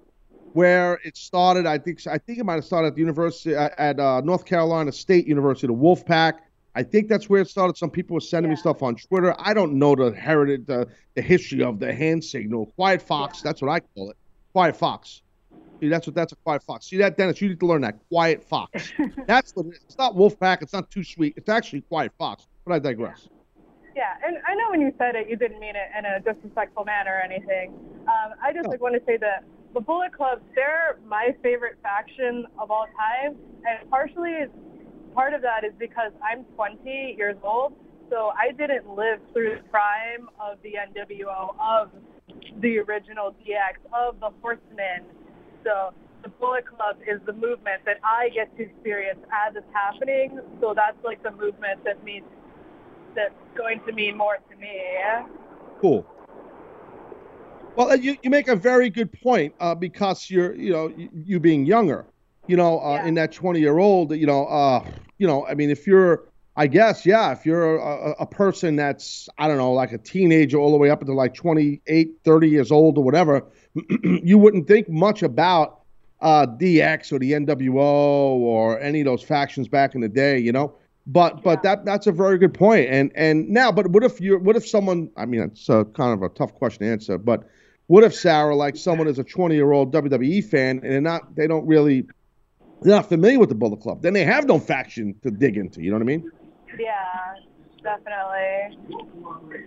where 0.54 1.00
it 1.04 1.16
started. 1.16 1.66
I 1.68 1.78
think 1.78 2.06
I 2.08 2.18
think 2.18 2.40
it 2.40 2.46
might 2.46 2.56
have 2.56 2.66
started 2.66 2.90
at 2.90 2.96
the 2.96 3.02
university 3.02 3.56
at, 3.56 3.78
at 3.78 4.00
uh, 4.00 4.22
North 4.22 4.46
Carolina 4.46 4.92
State 4.92 5.28
University, 5.28 5.68
the 5.68 5.74
Wolfpack. 5.74 6.34
I 6.76 6.84
think 6.84 7.08
that's 7.10 7.30
where 7.30 7.42
it 7.42 7.50
started. 7.50 7.78
Some 7.78 7.90
people 7.90 8.14
were 8.14 8.22
sending 8.22 8.50
me 8.50 8.56
stuff 8.56 8.84
on 8.84 8.96
Twitter. 8.96 9.36
I 9.40 9.54
don't 9.54 9.74
know 9.74 9.96
the 9.96 10.12
heritage, 10.16 10.66
the, 10.68 10.88
the 11.16 11.22
history 11.22 11.64
of 11.64 11.80
the 11.80 11.94
hand 11.94 12.24
signal. 12.24 12.68
Quiet 12.76 13.02
Fox, 13.02 13.42
that's 13.42 13.62
what 13.62 13.72
I 13.72 13.80
call 13.80 14.12
it. 14.12 14.18
Quiet 14.54 14.76
Fox. 14.76 15.22
See, 15.82 15.88
that's 15.88 16.06
what 16.06 16.14
that's 16.14 16.34
a 16.34 16.36
quiet 16.44 16.62
fox. 16.64 16.88
See 16.88 16.98
that, 16.98 17.16
Dennis? 17.16 17.42
You 17.42 17.48
need 17.50 17.60
to 17.62 17.66
learn 17.66 17.82
that. 17.82 18.00
Quiet 18.10 18.44
fox. 18.44 18.92
that's 19.28 19.54
what 19.56 19.68
it 19.68 19.70
is. 19.76 19.82
It's 19.86 19.98
not 19.98 20.14
Wolfpack. 20.14 20.62
It's 20.62 20.74
not 20.74 20.92
too 20.92 21.06
sweet. 21.06 21.36
It's 21.38 21.48
actually 21.48 21.82
quiet 21.82 22.12
fox. 22.20 22.46
But 22.66 22.74
I 22.74 22.80
digress. 22.80 23.30
Yeah, 23.96 24.14
and 24.26 24.38
I 24.46 24.56
know 24.56 24.72
when 24.72 24.82
you 24.82 24.94
said 24.98 25.16
it, 25.16 25.30
you 25.30 25.38
didn't 25.38 25.60
mean 25.60 25.76
it 25.76 25.90
in 25.98 26.04
a 26.06 26.20
disrespectful 26.20 26.84
manner 26.84 27.12
or 27.16 27.22
anything. 27.22 27.74
Um, 28.02 28.34
I 28.44 28.52
just 28.52 28.66
No. 28.66 28.72
like 28.72 28.82
want 28.82 28.96
to 28.96 29.02
say 29.06 29.16
that 29.18 29.46
the 29.74 29.80
Bullet 29.80 30.12
Club, 30.14 30.42
they're 30.54 31.00
my 31.08 31.34
favorite 31.42 31.78
faction 31.82 32.46
of 32.60 32.72
all 32.72 32.86
time, 32.98 33.38
and 33.66 33.90
partially, 33.90 34.48
part 35.14 35.34
of 35.34 35.42
that 35.42 35.64
is 35.64 35.74
because 35.78 36.12
I'm 36.24 36.44
20 36.56 37.16
years 37.18 37.38
old, 37.44 37.74
so 38.10 38.32
I 38.38 38.52
didn't 38.52 38.90
live 38.90 39.20
through 39.34 39.56
the 39.56 39.70
prime 39.70 40.30
of 40.40 40.58
the 40.64 40.74
NWO, 40.74 41.56
of 41.60 41.92
the 42.62 42.80
original 42.80 43.36
DX, 43.46 43.78
of 43.94 44.20
the 44.20 44.30
Horsemen. 44.42 45.06
So 45.64 45.94
the 46.24 46.30
Bullet 46.30 46.66
Club 46.68 46.98
is 47.08 47.20
the 47.26 47.34
movement 47.34 47.84
that 47.86 47.98
I 48.04 48.30
get 48.30 48.56
to 48.58 48.64
experience 48.64 49.20
as 49.48 49.56
it's 49.56 49.66
happening. 49.74 50.40
So 50.60 50.74
that's 50.76 50.98
like 51.04 51.22
the 51.24 51.32
movement 51.32 51.84
that 51.86 52.04
means 52.04 52.26
that's 53.16 53.34
going 53.56 53.82
to 53.88 53.94
mean 53.94 54.18
more 54.18 54.38
to 54.50 54.56
me. 54.58 54.82
Cool. 55.82 56.06
Well, 57.76 57.96
you, 57.96 58.18
you 58.22 58.30
make 58.30 58.48
a 58.48 58.56
very 58.56 58.90
good 58.90 59.12
point 59.22 59.54
uh, 59.60 59.76
because 59.76 60.30
you're, 60.30 60.54
you 60.56 60.74
know, 60.74 60.88
you, 60.96 61.10
you 61.14 61.40
being 61.40 61.66
younger, 61.66 62.06
you 62.50 62.58
know, 62.58 62.80
uh, 62.80 62.96
Yeah. 62.96 63.08
in 63.08 63.14
that 63.16 63.32
20 63.32 63.60
year 63.60 63.78
old, 63.78 64.12
you 64.16 64.26
know, 64.26 64.46
uh, 64.46 64.84
you 65.18 65.28
know, 65.28 65.46
I 65.46 65.54
mean, 65.54 65.70
if 65.70 65.86
you're, 65.86 66.24
I 66.56 66.68
guess, 66.68 67.06
yeah. 67.06 67.32
If 67.32 67.46
you're 67.46 67.78
a, 67.78 68.16
a, 68.20 68.26
person 68.26 68.76
that's, 68.76 69.30
I 69.38 69.48
don't 69.48 69.58
know, 69.58 69.72
like 69.72 69.94
a 69.94 69.98
teenager 69.98 70.58
all 70.58 70.72
the 70.72 70.78
way 70.78 70.90
up 70.90 71.00
until 71.00 71.16
like 71.16 71.34
28, 71.34 72.12
30 72.26 72.50
years 72.50 72.72
old 72.72 72.98
or 72.98 73.04
whatever, 73.04 73.46
you 74.04 74.38
wouldn't 74.38 74.68
think 74.68 74.90
much 74.90 75.24
about 75.24 75.82
uh, 76.22 76.46
DX 76.46 77.14
or 77.14 77.20
the 77.20 77.32
NWO 77.32 77.76
or 77.76 78.80
any 78.82 79.02
of 79.02 79.06
those 79.06 79.24
factions 79.24 79.70
back 79.70 79.96
in 79.96 80.02
the 80.02 80.10
day, 80.10 80.38
you 80.38 80.52
know. 80.52 80.76
But 81.08 81.44
but 81.44 81.64
that 81.64 81.86
that's 81.86 82.08
a 82.08 82.12
very 82.12 82.38
good 82.38 82.54
point. 82.54 82.90
And 82.90 83.12
and 83.16 83.50
now, 83.50 83.72
but 83.72 83.88
what 83.88 84.04
if 84.04 84.20
you 84.20 84.38
what 84.38 84.56
if 84.56 84.68
someone? 84.68 85.10
I 85.16 85.26
mean, 85.26 85.42
it's 85.42 85.70
a, 85.70 85.86
kind 85.86 86.14
of 86.14 86.22
a 86.24 86.30
tough 86.30 86.54
question 86.54 86.86
to 86.86 86.92
answer. 86.92 87.18
But 87.18 87.50
what 87.90 88.04
if 88.04 88.14
Sarah, 88.14 88.56
like 88.56 88.78
someone 88.78 89.08
is 89.08 89.18
a 89.18 89.24
20 89.24 89.56
year 89.56 89.72
old 89.72 89.92
WWE 89.92 90.46
fan 90.46 90.80
and 90.84 90.92
they're 90.92 91.02
not, 91.02 91.36
they 91.36 91.48
don't 91.48 91.66
really, 91.66 92.06
they're 92.82 92.96
not 92.96 93.10
familiar 93.10 93.40
with 93.40 93.50
the 93.50 93.56
Bullet 93.56 93.82
Club. 93.82 94.02
Then 94.02 94.14
they 94.14 94.24
have 94.24 94.46
no 94.48 94.60
faction 94.60 95.16
to 95.24 95.32
dig 95.32 95.58
into. 95.58 95.82
You 95.82 95.92
know 95.92 95.98
what 95.98 96.04
I 96.04 96.06
mean? 96.06 96.32
Yeah, 96.80 97.36
definitely. 97.84 98.78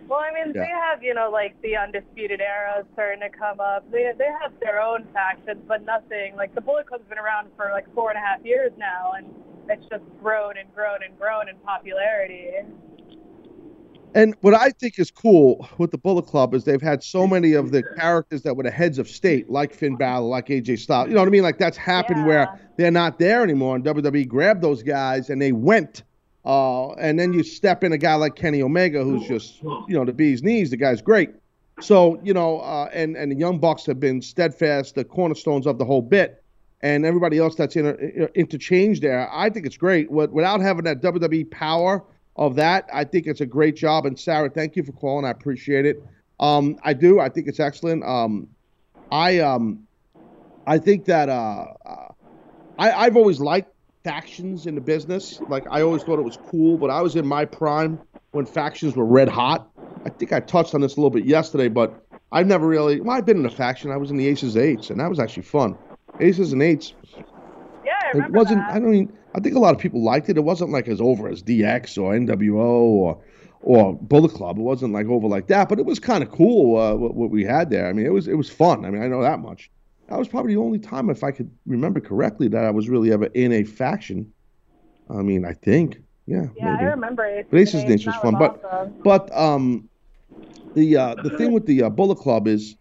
Well, 0.08 0.20
I 0.20 0.32
mean, 0.32 0.52
Yeah. 0.54 0.62
they 0.62 0.68
have, 0.70 1.02
you 1.02 1.14
know, 1.14 1.30
like 1.30 1.60
the 1.62 1.76
Undisputed 1.76 2.40
Era 2.40 2.84
starting 2.94 3.20
to 3.20 3.28
come 3.28 3.60
up. 3.60 3.90
They 3.90 4.12
they 4.16 4.28
have 4.40 4.52
their 4.60 4.80
own 4.80 5.06
factions, 5.12 5.62
but 5.66 5.84
nothing. 5.84 6.36
Like 6.36 6.54
the 6.54 6.60
Bullet 6.60 6.86
Club's 6.86 7.08
been 7.08 7.18
around 7.18 7.50
for 7.56 7.70
like 7.72 7.92
four 7.94 8.10
and 8.10 8.18
a 8.18 8.22
half 8.22 8.44
years 8.44 8.72
now, 8.78 9.12
and 9.16 9.26
it's 9.68 9.84
just 9.90 10.04
grown 10.22 10.56
and 10.56 10.72
grown 10.74 11.02
and 11.06 11.18
grown 11.18 11.48
in 11.48 11.56
popularity. 11.56 12.50
And 14.14 14.34
what 14.42 14.52
I 14.52 14.70
think 14.70 14.98
is 14.98 15.10
cool 15.10 15.66
with 15.78 15.90
the 15.90 15.98
Bullet 15.98 16.26
Club 16.26 16.54
is 16.54 16.64
they've 16.64 16.82
had 16.82 17.02
so 17.02 17.26
many 17.26 17.54
of 17.54 17.70
the 17.70 17.82
characters 17.82 18.42
that 18.42 18.54
were 18.54 18.62
the 18.62 18.70
heads 18.70 18.98
of 18.98 19.08
state, 19.08 19.48
like 19.48 19.72
Finn 19.72 19.96
Balor, 19.96 20.26
like 20.26 20.48
AJ 20.48 20.80
Styles. 20.80 21.08
You 21.08 21.14
know 21.14 21.20
what 21.20 21.28
I 21.28 21.30
mean? 21.30 21.42
Like 21.42 21.58
that's 21.58 21.78
happened 21.78 22.26
where 22.26 22.60
they're 22.76 22.90
not 22.90 23.18
there 23.18 23.42
anymore, 23.42 23.76
and 23.76 23.84
WWE 23.84 24.28
grabbed 24.28 24.60
those 24.60 24.82
guys 24.82 25.30
and 25.30 25.40
they 25.40 25.52
went. 25.52 26.02
Uh, 26.44 26.92
and 26.94 27.18
then 27.18 27.32
you 27.32 27.42
step 27.42 27.84
in 27.84 27.92
a 27.92 27.98
guy 27.98 28.14
like 28.14 28.34
Kenny 28.34 28.62
Omega, 28.62 29.02
who's 29.02 29.26
just 29.26 29.62
you 29.62 29.94
know 29.94 30.04
the 30.04 30.12
bee's 30.12 30.42
knees. 30.42 30.70
The 30.70 30.76
guy's 30.76 31.00
great. 31.00 31.30
So 31.80 32.20
you 32.22 32.34
know, 32.34 32.60
uh, 32.60 32.90
and 32.92 33.16
and 33.16 33.32
the 33.32 33.36
Young 33.36 33.58
Bucks 33.58 33.86
have 33.86 33.98
been 33.98 34.20
steadfast, 34.20 34.94
the 34.94 35.04
cornerstones 35.04 35.66
of 35.66 35.78
the 35.78 35.84
whole 35.84 36.02
bit, 36.02 36.42
and 36.82 37.06
everybody 37.06 37.38
else 37.38 37.54
that's 37.54 37.76
inter- 37.76 38.28
interchanged 38.34 39.02
there. 39.02 39.30
I 39.32 39.48
think 39.48 39.64
it's 39.64 39.78
great. 39.78 40.10
With, 40.10 40.30
without 40.30 40.60
having 40.60 40.84
that 40.84 41.00
WWE 41.00 41.50
power 41.50 42.04
of 42.36 42.54
that, 42.56 42.88
I 42.92 43.04
think 43.04 43.26
it's 43.26 43.40
a 43.40 43.46
great 43.46 43.76
job. 43.76 44.06
And 44.06 44.18
Sarah, 44.18 44.50
thank 44.50 44.76
you 44.76 44.82
for 44.82 44.92
calling. 44.92 45.24
I 45.24 45.30
appreciate 45.30 45.86
it. 45.86 46.02
Um, 46.40 46.76
I 46.82 46.92
do. 46.92 47.20
I 47.20 47.28
think 47.28 47.46
it's 47.46 47.60
excellent. 47.60 48.04
Um, 48.04 48.48
I 49.10 49.38
um, 49.40 49.86
I 50.66 50.78
think 50.78 51.04
that 51.04 51.28
uh, 51.28 51.66
uh, 51.84 52.08
I, 52.78 52.92
I've 52.92 53.16
always 53.16 53.40
liked 53.40 53.70
factions 54.04 54.66
in 54.66 54.74
the 54.74 54.80
business. 54.80 55.40
Like 55.48 55.64
I 55.70 55.82
always 55.82 56.02
thought 56.02 56.18
it 56.18 56.24
was 56.24 56.38
cool, 56.50 56.78
but 56.78 56.90
I 56.90 57.00
was 57.00 57.16
in 57.16 57.26
my 57.26 57.44
prime 57.44 57.98
when 58.32 58.46
factions 58.46 58.96
were 58.96 59.04
red 59.04 59.28
hot. 59.28 59.70
I 60.04 60.08
think 60.08 60.32
I 60.32 60.40
touched 60.40 60.74
on 60.74 60.80
this 60.80 60.96
a 60.96 60.96
little 60.96 61.10
bit 61.10 61.24
yesterday, 61.24 61.68
but 61.68 62.04
I've 62.32 62.46
never 62.46 62.66
really. 62.66 63.00
Well, 63.00 63.16
I've 63.16 63.26
been 63.26 63.38
in 63.38 63.46
a 63.46 63.50
faction. 63.50 63.90
I 63.90 63.96
was 63.96 64.10
in 64.10 64.16
the 64.16 64.26
Aces 64.26 64.56
Eights, 64.56 64.90
and 64.90 64.98
that 64.98 65.08
was 65.08 65.20
actually 65.20 65.44
fun. 65.44 65.76
Aces 66.18 66.52
and 66.52 66.62
Eights. 66.62 66.94
Yeah, 67.84 67.92
I 68.02 68.08
remember 68.08 68.26
It 68.26 68.38
wasn't. 68.38 68.58
that. 68.66 68.70
I 68.70 68.78
don't. 68.78 68.90
Mean, 68.90 69.12
I 69.34 69.40
think 69.40 69.56
a 69.56 69.58
lot 69.58 69.74
of 69.74 69.80
people 69.80 70.02
liked 70.02 70.28
it. 70.28 70.36
It 70.36 70.44
wasn't 70.44 70.70
like 70.70 70.88
as 70.88 71.00
over 71.00 71.28
as 71.28 71.42
DX 71.42 71.98
or 71.98 72.12
NWO 72.12 72.54
or 72.54 73.22
or 73.62 73.94
Bullet 73.94 74.32
Club. 74.32 74.58
It 74.58 74.62
wasn't 74.62 74.92
like 74.92 75.06
over 75.06 75.28
like 75.28 75.46
that, 75.46 75.68
but 75.68 75.78
it 75.78 75.86
was 75.86 75.98
kind 75.98 76.22
of 76.22 76.30
cool 76.30 76.78
uh, 76.78 76.94
what, 76.94 77.14
what 77.14 77.30
we 77.30 77.44
had 77.44 77.70
there. 77.70 77.86
I 77.86 77.92
mean, 77.92 78.06
it 78.06 78.12
was 78.12 78.28
it 78.28 78.34
was 78.34 78.50
fun. 78.50 78.84
I 78.84 78.90
mean, 78.90 79.02
I 79.02 79.08
know 79.08 79.22
that 79.22 79.40
much. 79.40 79.70
That 80.08 80.18
was 80.18 80.28
probably 80.28 80.54
the 80.54 80.60
only 80.60 80.78
time, 80.78 81.08
if 81.08 81.24
I 81.24 81.30
could 81.30 81.50
remember 81.64 82.00
correctly, 82.00 82.48
that 82.48 82.64
I 82.64 82.70
was 82.70 82.88
really 82.88 83.12
ever 83.12 83.26
in 83.26 83.52
a 83.52 83.64
faction. 83.64 84.32
I 85.08 85.22
mean, 85.22 85.44
I 85.44 85.54
think, 85.54 86.02
yeah. 86.26 86.48
Yeah, 86.56 86.72
maybe. 86.72 86.84
I 86.84 86.90
remember 86.90 87.24
Aces 87.24 87.82
But 87.82 87.92
Aces 87.92 88.06
was 88.06 88.16
fun, 88.16 88.34
but 88.38 88.62
awesome. 88.64 88.94
but 89.02 89.36
um, 89.36 89.88
the 90.74 90.96
uh, 90.96 91.14
the 91.22 91.30
thing 91.30 91.52
with 91.52 91.66
the 91.66 91.84
uh, 91.84 91.90
Bullet 91.90 92.16
Club 92.16 92.46
is, 92.46 92.76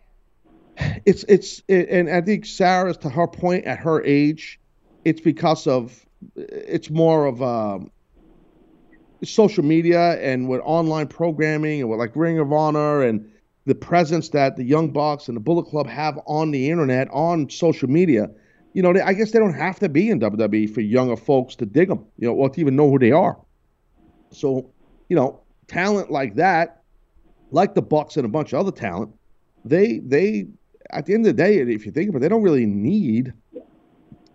it's 1.06 1.24
it's 1.30 1.62
it, 1.68 1.90
and 1.90 2.10
I 2.10 2.22
think 2.22 2.46
Sarah's 2.46 2.98
to 2.98 3.10
her 3.10 3.28
point 3.28 3.66
at 3.66 3.80
her 3.80 4.04
age, 4.04 4.60
it's 5.06 5.22
because 5.22 5.68
of 5.68 6.06
it's 6.36 6.90
more 6.90 7.26
of 7.26 7.42
um, 7.42 7.92
social 9.24 9.64
media 9.64 10.20
and 10.22 10.50
with 10.50 10.62
online 10.64 11.08
programming 11.08 11.82
and 11.82 11.90
with 11.90 12.00
like 12.00 12.16
Ring 12.16 12.40
of 12.40 12.52
Honor 12.52 13.04
and 13.04 13.30
the 13.66 13.76
presence 13.76 14.30
that 14.30 14.58
the 14.58 14.64
Young 14.64 14.90
Bucks 14.90 15.28
and 15.28 15.36
the 15.36 15.42
Bullet 15.42 15.66
Club 15.66 15.88
have 15.88 16.20
on 16.26 16.52
the 16.52 16.70
internet 16.70 17.08
on 17.12 17.50
social 17.50 17.90
media. 17.90 18.30
You 18.74 18.82
know, 18.82 18.94
they, 18.94 19.02
I 19.02 19.14
guess 19.14 19.32
they 19.32 19.40
don't 19.40 19.54
have 19.54 19.80
to 19.80 19.90
be 19.90 20.10
in 20.10 20.20
WWE 20.20 20.74
for 20.74 20.82
younger 20.82 21.18
folks 21.18 21.56
to 21.58 21.66
dig 21.66 21.90
them, 21.90 22.06
you 22.18 22.28
know, 22.28 22.34
or 22.34 22.50
to 22.50 22.60
even 22.60 22.76
know 22.76 22.90
who 22.90 22.98
they 22.98 23.12
are. 23.12 23.38
So, 24.32 24.72
you 25.10 25.16
know, 25.16 25.42
talent 25.68 26.10
like 26.10 26.36
that, 26.36 26.82
like 27.52 27.76
the 27.76 27.82
Bucks 27.82 28.16
and 28.18 28.26
a 28.26 28.30
bunch 28.30 28.54
of 28.54 28.60
other 28.60 28.72
talent, 28.72 29.14
they 29.66 30.00
they 30.00 30.48
at 30.92 31.06
the 31.06 31.14
end 31.14 31.28
of 31.28 31.36
the 31.36 31.44
day, 31.44 31.58
if 31.58 31.86
you 31.86 31.92
think 31.92 32.10
about 32.10 32.18
it, 32.18 32.22
they 32.22 32.30
don't 32.30 32.44
really 32.44 32.66
need 32.66 33.34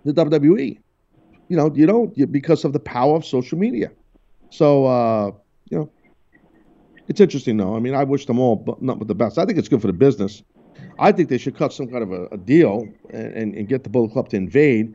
the 0.04 0.12
WWE. 0.12 0.78
You 1.48 1.56
know, 1.56 1.72
you 1.74 1.86
don't 1.86 2.32
because 2.32 2.64
of 2.64 2.72
the 2.72 2.80
power 2.80 3.16
of 3.16 3.24
social 3.24 3.58
media. 3.58 3.90
So, 4.50 4.86
uh, 4.86 5.30
you 5.70 5.78
know, 5.78 5.90
it's 7.08 7.20
interesting 7.20 7.56
though. 7.56 7.76
I 7.76 7.80
mean, 7.80 7.94
I 7.94 8.04
wish 8.04 8.26
them 8.26 8.38
all 8.38 8.56
but 8.56 8.82
not 8.82 8.98
but 8.98 9.08
the 9.08 9.14
best. 9.14 9.38
I 9.38 9.44
think 9.44 9.58
it's 9.58 9.68
good 9.68 9.80
for 9.80 9.86
the 9.86 9.92
business. 9.92 10.42
I 10.98 11.12
think 11.12 11.28
they 11.28 11.38
should 11.38 11.56
cut 11.56 11.72
some 11.72 11.88
kind 11.88 12.02
of 12.02 12.12
a, 12.12 12.26
a 12.26 12.36
deal 12.36 12.88
and, 13.10 13.32
and, 13.34 13.54
and 13.54 13.68
get 13.68 13.84
the 13.84 13.90
Bullet 13.90 14.12
Club 14.12 14.28
to 14.30 14.36
invade 14.36 14.94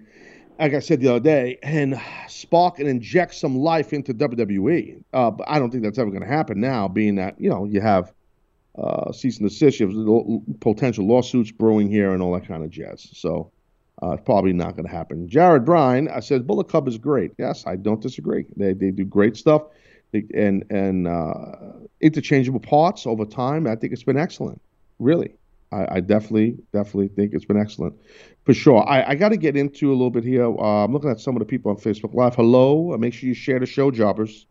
like 0.61 0.75
I 0.75 0.79
said 0.79 1.01
the 1.01 1.09
other 1.09 1.19
day, 1.19 1.57
and 1.63 1.99
spark 2.27 2.77
and 2.77 2.87
inject 2.87 3.33
some 3.33 3.57
life 3.57 3.93
into 3.93 4.13
WWE. 4.13 5.03
Uh, 5.11 5.31
but 5.31 5.49
I 5.49 5.57
don't 5.57 5.71
think 5.71 5.83
that's 5.83 5.97
ever 5.97 6.11
going 6.11 6.21
to 6.21 6.27
happen 6.27 6.61
now, 6.61 6.87
being 6.87 7.15
that 7.15 7.39
you 7.41 7.49
know 7.49 7.65
you 7.65 7.81
have 7.81 8.13
uh, 8.77 9.11
cease 9.11 9.39
and 9.39 9.49
desist, 9.49 9.79
you 9.79 9.87
have 9.87 10.59
potential 10.59 11.07
lawsuits 11.07 11.51
brewing 11.51 11.89
here, 11.89 12.13
and 12.13 12.21
all 12.21 12.31
that 12.33 12.47
kind 12.47 12.63
of 12.63 12.69
jazz. 12.69 13.09
So 13.13 13.51
uh, 14.01 14.11
it's 14.11 14.23
probably 14.23 14.53
not 14.53 14.75
going 14.75 14.85
to 14.85 14.91
happen. 14.91 15.27
Jared 15.27 15.65
Bryan, 15.65 16.09
I 16.09 16.19
said 16.19 16.47
Bullet 16.47 16.67
Club 16.67 16.87
is 16.87 16.97
great. 16.97 17.31
Yes, 17.37 17.65
I 17.67 17.75
don't 17.75 18.01
disagree. 18.01 18.45
They 18.57 18.73
they 18.73 18.91
do 18.91 19.05
great 19.05 19.37
stuff, 19.37 19.63
they, 20.11 20.23
and 20.33 20.65
and 20.69 21.07
uh, 21.07 21.55
interchangeable 22.01 22.59
parts 22.59 23.05
over 23.05 23.25
time. 23.25 23.67
I 23.67 23.75
think 23.75 23.93
it's 23.93 24.03
been 24.03 24.17
excellent. 24.17 24.61
Really, 24.99 25.33
I, 25.71 25.95
I 25.95 25.99
definitely 25.99 26.57
definitely 26.73 27.09
think 27.09 27.33
it's 27.33 27.45
been 27.45 27.59
excellent 27.59 27.95
for 28.43 28.53
sure. 28.53 28.87
I, 28.87 29.11
I 29.11 29.15
got 29.15 29.29
to 29.29 29.37
get 29.37 29.55
into 29.55 29.89
a 29.89 29.93
little 29.93 30.09
bit 30.09 30.23
here. 30.23 30.45
Uh, 30.45 30.85
I'm 30.85 30.93
looking 30.93 31.09
at 31.09 31.19
some 31.19 31.35
of 31.35 31.39
the 31.39 31.45
people 31.45 31.71
on 31.71 31.77
Facebook 31.77 32.13
Live. 32.13 32.35
Hello. 32.35 32.93
Uh, 32.93 32.97
make 32.97 33.13
sure 33.13 33.27
you 33.27 33.35
share 33.35 33.59
the 33.59 33.65
show, 33.65 33.91
jobbers. 33.91 34.47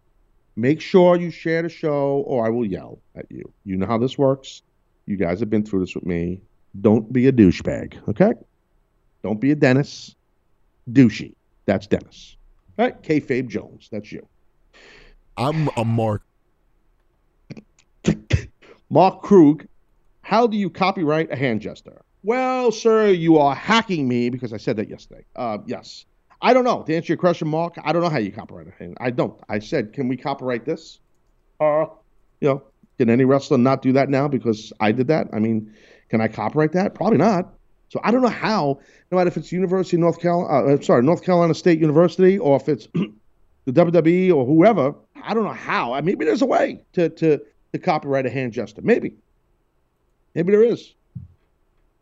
Make 0.57 0.81
sure 0.81 1.17
you 1.17 1.31
share 1.31 1.63
the 1.63 1.69
show, 1.69 2.25
or 2.27 2.45
I 2.45 2.51
will 2.51 2.67
yell 2.67 3.01
at 3.15 3.27
you. 3.31 3.53
You 3.65 3.77
know 3.77 3.87
how 3.87 3.99
this 3.99 4.19
works. 4.19 4.63
You 5.07 5.17
guys 5.17 5.41
have 5.41 5.51
been 5.51 5.65
through 5.65 5.81
this 5.81 5.95
with 5.95 6.07
me. 6.07 6.41
Don't 6.81 7.13
be 7.13 7.27
a 7.27 7.33
douchebag, 7.33 7.97
okay? 8.09 8.33
Don't 9.23 9.41
be 9.41 9.51
a 9.51 9.55
Dennis. 9.55 10.15
Douchey. 10.91 11.35
That's 11.67 11.87
Dennis. 11.87 12.37
All 12.79 12.87
right? 12.87 13.03
Kayfabe 13.03 13.49
Jones. 13.49 13.89
That's 13.91 14.11
you. 14.11 14.27
I'm 15.37 15.69
a 15.77 15.85
Mark. 15.85 16.23
Mark 18.91 19.23
Krug, 19.23 19.67
how 20.23 20.47
do 20.47 20.57
you 20.57 20.69
copyright 20.69 21.31
a 21.31 21.37
hand 21.37 21.61
gesture? 21.61 22.03
Well, 22.23 22.71
sir, 22.71 23.09
you 23.09 23.39
are 23.39 23.55
hacking 23.55 24.07
me 24.07 24.31
because 24.31 24.53
I 24.53 24.59
said 24.59 24.77
that 24.77 24.89
yesterday. 24.89 25.25
Uh, 25.37 25.59
yes. 25.67 26.05
I 26.43 26.53
don't 26.53 26.65
know. 26.65 26.83
To 26.83 26.95
answer 26.95 27.13
your 27.13 27.19
question, 27.19 27.49
Mark, 27.49 27.77
I 27.83 27.93
don't 27.93 28.03
know 28.03 28.09
how 28.09 28.19
you 28.19 28.33
copyright 28.33 28.69
a 28.69 28.73
hand. 28.73 28.97
I 29.01 29.11
don't. 29.11 29.39
I 29.49 29.59
said, 29.59 29.93
can 29.93 30.09
we 30.09 30.17
copyright 30.17 30.65
this? 30.65 31.01
Uh, 31.61 31.87
you 32.41 32.49
know, 32.49 32.63
can 32.99 33.11
any 33.11 33.25
wrestler 33.25 33.59
not 33.59 33.83
do 33.83 33.93
that 33.93 34.09
now 34.09 34.29
because 34.29 34.73
I 34.81 34.93
did 34.93 35.09
that? 35.09 35.29
I 35.33 35.39
mean, 35.39 35.75
can 36.09 36.21
I 36.21 36.29
copyright 36.29 36.73
that? 36.73 36.95
Probably 36.95 37.19
not. 37.19 37.55
So 37.91 38.01
I 38.05 38.13
don't 38.13 38.23
know 38.23 38.29
how, 38.29 38.79
no 39.11 39.19
matter 39.19 39.29
if 39.29 39.37
it's 39.37 39.51
University 39.51 39.97
of 39.97 40.01
North 40.01 40.21
Carolina, 40.21 40.75
uh, 40.75 40.81
sorry, 40.81 41.03
North 41.03 41.25
Carolina 41.25 41.55
State 41.55 41.81
University, 41.81 42.39
or 42.39 42.57
if 42.57 42.69
it's 42.69 42.87
the 43.65 43.73
WWE 43.73 44.33
or 44.33 44.47
whoever, 44.47 44.95
I 45.23 45.35
don't 45.35 45.43
know 45.43 45.53
how. 45.53 45.93
I 45.93 46.01
maybe 46.01 46.25
there's 46.25 46.41
a 46.41 46.47
way 46.47 46.81
to 46.93 47.09
to 47.09 47.41
to 47.73 47.79
copyright 47.79 48.27
a 48.27 48.31
hand 48.31 48.53
gesture. 48.53 48.81
Maybe. 48.83 49.17
Maybe 50.37 50.53
there 50.53 50.63
is. 50.63 50.95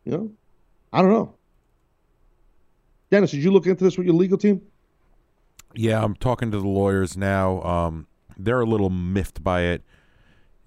You 0.05 0.11
know, 0.11 0.31
I 0.93 1.01
don't 1.01 1.11
know. 1.11 1.33
Dennis, 3.09 3.31
did 3.31 3.43
you 3.43 3.51
look 3.51 3.65
into 3.65 3.83
this 3.83 3.97
with 3.97 4.05
your 4.05 4.15
legal 4.15 4.37
team? 4.37 4.61
Yeah, 5.73 6.03
I'm 6.03 6.15
talking 6.15 6.51
to 6.51 6.59
the 6.59 6.67
lawyers 6.67 7.17
now. 7.17 7.63
Um, 7.63 8.07
they're 8.37 8.61
a 8.61 8.65
little 8.65 8.91
miffed 8.91 9.43
by 9.43 9.61
it. 9.61 9.83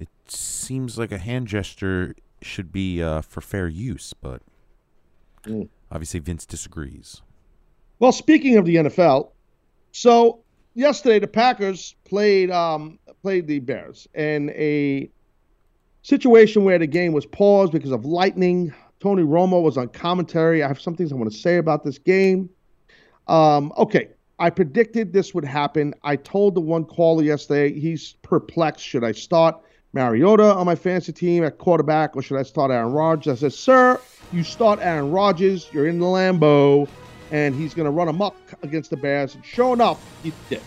It 0.01 0.09
seems 0.27 0.99
like 0.99 1.13
a 1.13 1.19
hand 1.19 1.47
gesture 1.47 2.17
should 2.41 2.73
be 2.73 3.01
uh, 3.01 3.21
for 3.21 3.41
fair 3.41 3.69
use, 3.69 4.15
but 4.21 4.43
Mm. 5.45 5.69
obviously 5.91 6.21
Vince 6.21 6.47
disagrees. 6.47 7.23
Well, 7.99 8.13
speaking 8.13 8.57
of 8.57 8.65
the 8.65 8.77
NFL, 8.77 9.31
so 9.93 10.41
yesterday 10.75 11.19
the 11.19 11.27
Packers 11.27 11.95
played 12.05 12.51
um, 12.51 12.99
played 13.23 13.47
the 13.47 13.61
Bears 13.61 14.09
in 14.15 14.51
a 14.51 15.11
situation 16.03 16.65
where 16.65 16.79
the 16.79 16.87
game 16.87 17.13
was 17.13 17.27
paused 17.27 17.73
because 17.73 17.91
of 17.91 18.05
lightning. 18.05 18.73
Tony 19.01 19.23
Romo 19.23 19.63
was 19.63 19.77
on 19.77 19.89
commentary. 19.89 20.63
I 20.63 20.69
have 20.69 20.81
some 20.81 20.95
things 20.95 21.13
I 21.13 21.17
want 21.17 21.33
to 21.33 21.39
say 21.39 21.57
about 21.57 21.85
this 21.85 21.99
game. 21.99 22.49
Um, 23.29 23.73
okay, 23.77 24.09
I 24.39 24.51
predicted 24.51 25.13
this 25.13 25.35
would 25.35 25.45
happen. 25.45 25.95
I 26.03 26.17
told 26.17 26.55
the 26.55 26.61
one 26.61 26.85
caller 26.85 27.23
yesterday 27.23 27.79
he's 27.79 28.15
perplexed. 28.23 28.85
Should 28.85 29.05
I 29.05 29.13
start 29.13 29.61
Mariota 29.93 30.55
on 30.55 30.65
my 30.65 30.75
fantasy 30.75 31.13
team 31.13 31.45
at 31.45 31.59
quarterback 31.59 32.17
or 32.17 32.23
should 32.23 32.39
I 32.39 32.43
start 32.45 32.71
Aaron 32.71 32.93
Rodgers? 32.93 33.39
I 33.39 33.49
said, 33.49 33.53
sir, 33.53 34.01
you 34.33 34.43
start 34.43 34.79
Aaron 34.81 35.11
Rodgers. 35.11 35.69
You're 35.73 35.87
in 35.87 35.99
the 35.99 36.07
Lambo, 36.07 36.89
and 37.31 37.55
he's 37.55 37.75
going 37.75 37.85
to 37.85 37.91
run 37.91 38.09
amok 38.09 38.35
against 38.63 38.91
the 38.91 38.97
Bears. 38.97 39.35
And 39.35 39.45
sure 39.45 39.75
enough, 39.75 40.03
he 40.23 40.33
did. 40.49 40.63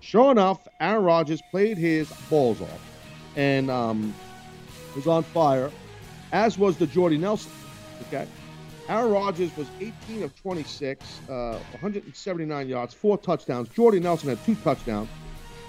Sure 0.00 0.30
enough, 0.30 0.66
Aaron 0.80 1.04
Rodgers 1.04 1.42
played 1.50 1.76
his 1.76 2.10
balls 2.30 2.60
off 2.60 2.80
and 3.36 3.70
um, 3.70 4.14
was 4.94 5.06
on 5.06 5.22
fire, 5.24 5.70
as 6.32 6.56
was 6.56 6.76
the 6.76 6.86
Jordy 6.86 7.18
Nelson. 7.18 7.50
Okay. 8.02 8.26
Aaron 8.88 9.10
Rodgers 9.12 9.54
was 9.56 9.66
18 9.80 10.22
of 10.22 10.34
26, 10.40 11.04
uh, 11.28 11.58
179 11.72 12.68
yards, 12.68 12.94
four 12.94 13.18
touchdowns. 13.18 13.68
Jordy 13.68 14.00
Nelson 14.00 14.30
had 14.30 14.42
two 14.46 14.54
touchdowns, 14.56 15.10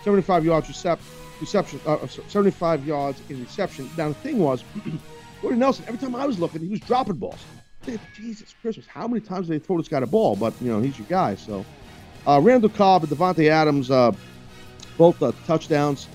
75 0.03 0.45
yards 0.45 0.67
recep- 0.69 0.99
reception, 1.39 1.79
uh, 1.85 2.05
75 2.07 2.85
yards 2.85 3.21
in 3.29 3.39
reception. 3.39 3.89
Now 3.97 4.09
the 4.09 4.13
thing 4.15 4.39
was, 4.39 4.63
Jordy 5.41 5.57
Nelson. 5.57 5.85
Every 5.87 5.99
time 5.99 6.15
I 6.15 6.25
was 6.25 6.39
looking, 6.39 6.61
he 6.61 6.67
was 6.67 6.79
dropping 6.81 7.15
balls. 7.15 7.39
Jesus 8.13 8.53
Christmas, 8.61 8.85
how 8.85 9.07
many 9.07 9.21
times 9.21 9.47
did 9.47 9.59
they 9.59 9.65
throw 9.65 9.77
this 9.77 9.87
guy 9.87 9.99
the 9.99 10.05
ball? 10.05 10.35
But 10.35 10.53
you 10.61 10.71
know, 10.71 10.79
he's 10.79 10.99
your 10.99 11.07
guy. 11.07 11.35
So, 11.35 11.65
uh, 12.27 12.39
Randall 12.41 12.69
Cobb 12.69 13.03
and 13.03 13.11
Davante 13.11 13.49
Adams, 13.49 13.89
uh, 13.89 14.11
both 14.97 15.21
uh, 15.23 15.31
touchdowns. 15.47 16.07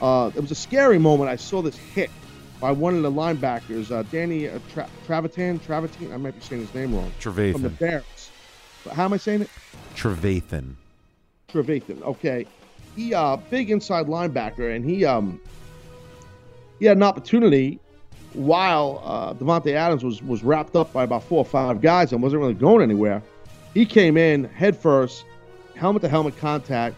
Uh, 0.00 0.30
it 0.34 0.40
was 0.40 0.50
a 0.50 0.56
scary 0.56 0.98
moment. 0.98 1.30
I 1.30 1.36
saw 1.36 1.62
this 1.62 1.76
hit 1.76 2.10
by 2.60 2.72
one 2.72 2.96
of 2.96 3.02
the 3.02 3.12
linebackers, 3.12 3.90
uh, 3.90 4.02
Danny 4.10 4.48
uh, 4.48 4.58
Tra- 4.72 4.88
Travatan. 5.06 5.60
Travatan. 5.60 6.12
I 6.12 6.16
might 6.16 6.34
be 6.34 6.40
saying 6.40 6.62
his 6.62 6.74
name 6.74 6.94
wrong. 6.94 7.12
From 7.20 7.34
the 7.34 7.68
Trevathan. 7.68 7.78
Bears. 7.78 8.30
But 8.84 8.94
how 8.94 9.04
am 9.04 9.12
I 9.12 9.18
saying 9.18 9.42
it? 9.42 9.50
Trevathan. 9.94 10.74
Trevathan. 11.52 12.02
Okay, 12.02 12.46
he 12.96 13.14
uh 13.14 13.36
big 13.36 13.70
inside 13.70 14.06
linebacker, 14.06 14.74
and 14.74 14.84
he 14.84 15.04
um 15.04 15.40
he 16.78 16.86
had 16.86 16.96
an 16.96 17.02
opportunity 17.02 17.78
while 18.32 19.02
uh, 19.04 19.34
Davante 19.34 19.72
Adams 19.72 20.04
was 20.04 20.22
was 20.22 20.42
wrapped 20.42 20.76
up 20.76 20.92
by 20.92 21.04
about 21.04 21.22
four 21.24 21.38
or 21.38 21.44
five 21.44 21.80
guys 21.80 22.12
and 22.12 22.22
wasn't 22.22 22.40
really 22.40 22.54
going 22.54 22.82
anywhere. 22.82 23.22
He 23.74 23.86
came 23.86 24.16
in 24.16 24.44
head 24.44 24.76
first, 24.76 25.24
helmet 25.76 26.02
to 26.02 26.08
helmet 26.08 26.36
contact, 26.36 26.96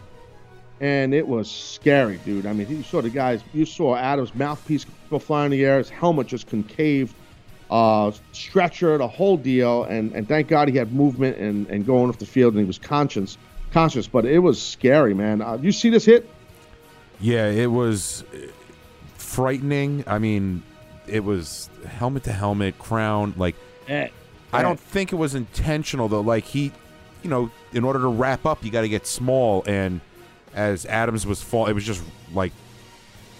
and 0.79 1.13
it 1.13 1.27
was 1.27 1.49
scary, 1.49 2.17
dude. 2.25 2.45
I 2.45 2.53
mean, 2.53 2.69
you 2.69 2.83
saw 2.83 3.01
the 3.01 3.09
guys, 3.09 3.41
you 3.53 3.65
saw 3.65 3.95
Adams' 3.95 4.33
mouthpiece 4.35 4.85
go 5.09 5.19
fly 5.19 5.45
in 5.45 5.51
the 5.51 5.63
air, 5.63 5.77
his 5.77 5.89
helmet 5.89 6.27
just 6.27 6.47
concaved, 6.47 7.15
uh, 7.69 8.11
stretcher, 8.31 8.97
the 8.97 9.07
whole 9.07 9.37
deal, 9.37 9.83
and 9.83 10.11
and 10.13 10.27
thank 10.27 10.47
God 10.47 10.69
he 10.69 10.77
had 10.77 10.93
movement 10.93 11.37
and 11.37 11.67
and 11.67 11.85
going 11.85 12.09
off 12.09 12.19
the 12.19 12.25
field 12.25 12.53
and 12.53 12.61
he 12.61 12.67
was 12.67 12.79
conscious, 12.79 13.37
conscious. 13.73 14.07
But 14.07 14.25
it 14.25 14.39
was 14.39 14.61
scary, 14.61 15.13
man. 15.13 15.41
Uh, 15.41 15.57
you 15.61 15.71
see 15.71 15.89
this 15.89 16.05
hit? 16.05 16.29
Yeah, 17.19 17.47
it 17.47 17.71
was 17.71 18.23
uh, 18.33 18.47
frightening. 19.17 20.03
I 20.07 20.19
mean, 20.19 20.63
it 21.07 21.23
was 21.23 21.69
helmet 21.87 22.23
to 22.23 22.31
helmet, 22.31 22.77
crown. 22.79 23.33
Like, 23.37 23.55
Eh. 23.87 24.07
I 24.53 24.61
don't 24.61 24.79
think 24.79 25.11
it 25.11 25.15
was 25.15 25.33
intentional 25.33 26.07
though. 26.07 26.21
Like 26.21 26.43
he, 26.43 26.71
you 27.23 27.29
know, 27.29 27.49
in 27.73 27.83
order 27.83 27.99
to 27.99 28.07
wrap 28.07 28.45
up, 28.45 28.63
you 28.63 28.69
got 28.69 28.81
to 28.81 28.89
get 28.89 29.07
small. 29.07 29.63
And 29.65 29.99
as 30.53 30.85
Adams 30.85 31.25
was 31.25 31.41
fall, 31.41 31.65
it 31.65 31.73
was 31.73 31.83
just 31.83 32.03
like 32.33 32.51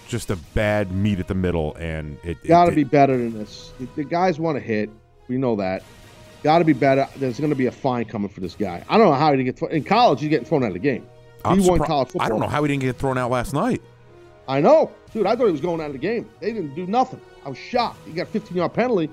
just 0.08 0.30
a 0.30 0.36
bad 0.54 0.90
meet 0.90 1.20
at 1.20 1.28
the 1.28 1.34
middle, 1.34 1.74
and 1.76 2.18
it 2.24 2.36
it 2.42 2.48
Got 2.48 2.64
to 2.66 2.72
be 2.72 2.82
better 2.84 3.16
than 3.16 3.32
this. 3.32 3.72
The- 3.78 3.88
The 3.96 4.04
guys 4.04 4.40
want 4.40 4.56
to 4.58 4.60
hit. 4.60 4.90
We 5.28 5.38
know 5.38 5.54
that. 5.56 5.84
Got 6.44 6.58
to 6.58 6.64
be 6.64 6.74
better. 6.74 7.08
There's 7.16 7.40
going 7.40 7.50
to 7.50 7.56
be 7.56 7.66
a 7.66 7.72
fine 7.72 8.04
coming 8.04 8.28
for 8.28 8.40
this 8.40 8.54
guy. 8.54 8.84
I 8.90 8.98
don't 8.98 9.06
know 9.06 9.14
how 9.14 9.30
he 9.30 9.38
didn't 9.38 9.46
get 9.46 9.58
thrown. 9.58 9.72
in 9.72 9.82
college. 9.82 10.20
He's 10.20 10.28
getting 10.28 10.46
thrown 10.46 10.62
out 10.62 10.68
of 10.68 10.72
the 10.74 10.78
game. 10.78 11.06
I'm 11.42 11.58
he 11.58 11.68
won 11.68 11.80
surpri- 11.80 11.86
college 11.86 12.08
football. 12.08 12.26
I 12.26 12.28
don't 12.28 12.38
know 12.38 12.46
how 12.48 12.62
he 12.62 12.68
didn't 12.68 12.82
get 12.82 12.96
thrown 12.96 13.16
out 13.16 13.30
last 13.30 13.54
night. 13.54 13.80
I 14.46 14.60
know, 14.60 14.92
dude. 15.14 15.26
I 15.26 15.36
thought 15.36 15.46
he 15.46 15.52
was 15.52 15.62
going 15.62 15.80
out 15.80 15.86
of 15.86 15.92
the 15.92 15.98
game. 15.98 16.28
They 16.40 16.52
didn't 16.52 16.74
do 16.74 16.86
nothing. 16.86 17.20
I 17.46 17.48
was 17.48 17.56
shocked. 17.56 18.06
He 18.06 18.12
got 18.12 18.24
a 18.24 18.30
15 18.30 18.58
yard 18.58 18.74
penalty, 18.74 19.10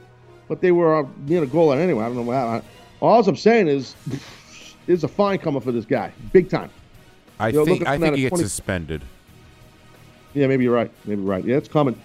but 0.49 0.59
they 0.59 0.73
were 0.73 1.03
uh, 1.03 1.07
near 1.25 1.39
the 1.39 1.47
goal 1.47 1.67
line 1.67 1.79
anyway. 1.79 2.03
I 2.03 2.07
don't 2.07 2.17
know 2.17 2.21
what 2.23 2.33
happened. 2.33 2.69
All 2.99 3.25
I'm 3.25 3.35
saying 3.37 3.69
is, 3.69 3.95
there's 4.85 5.05
a 5.05 5.07
fine 5.07 5.39
coming 5.39 5.61
for 5.61 5.71
this 5.71 5.85
guy, 5.85 6.11
big 6.33 6.49
time. 6.49 6.69
I 7.39 7.47
You're 7.47 7.65
think 7.65 7.87
I 7.87 7.97
think 7.97 8.17
he 8.17 8.23
gets 8.23 8.31
20 8.31 8.43
suspended. 8.43 9.03
Yeah, 10.33 10.47
maybe 10.47 10.65
you're 10.65 10.75
right. 10.75 10.91
Maybe 11.05 11.21
you're 11.21 11.29
right. 11.31 11.45
Yeah, 11.45 11.55
it's 11.55 11.69
coming. 11.69 11.99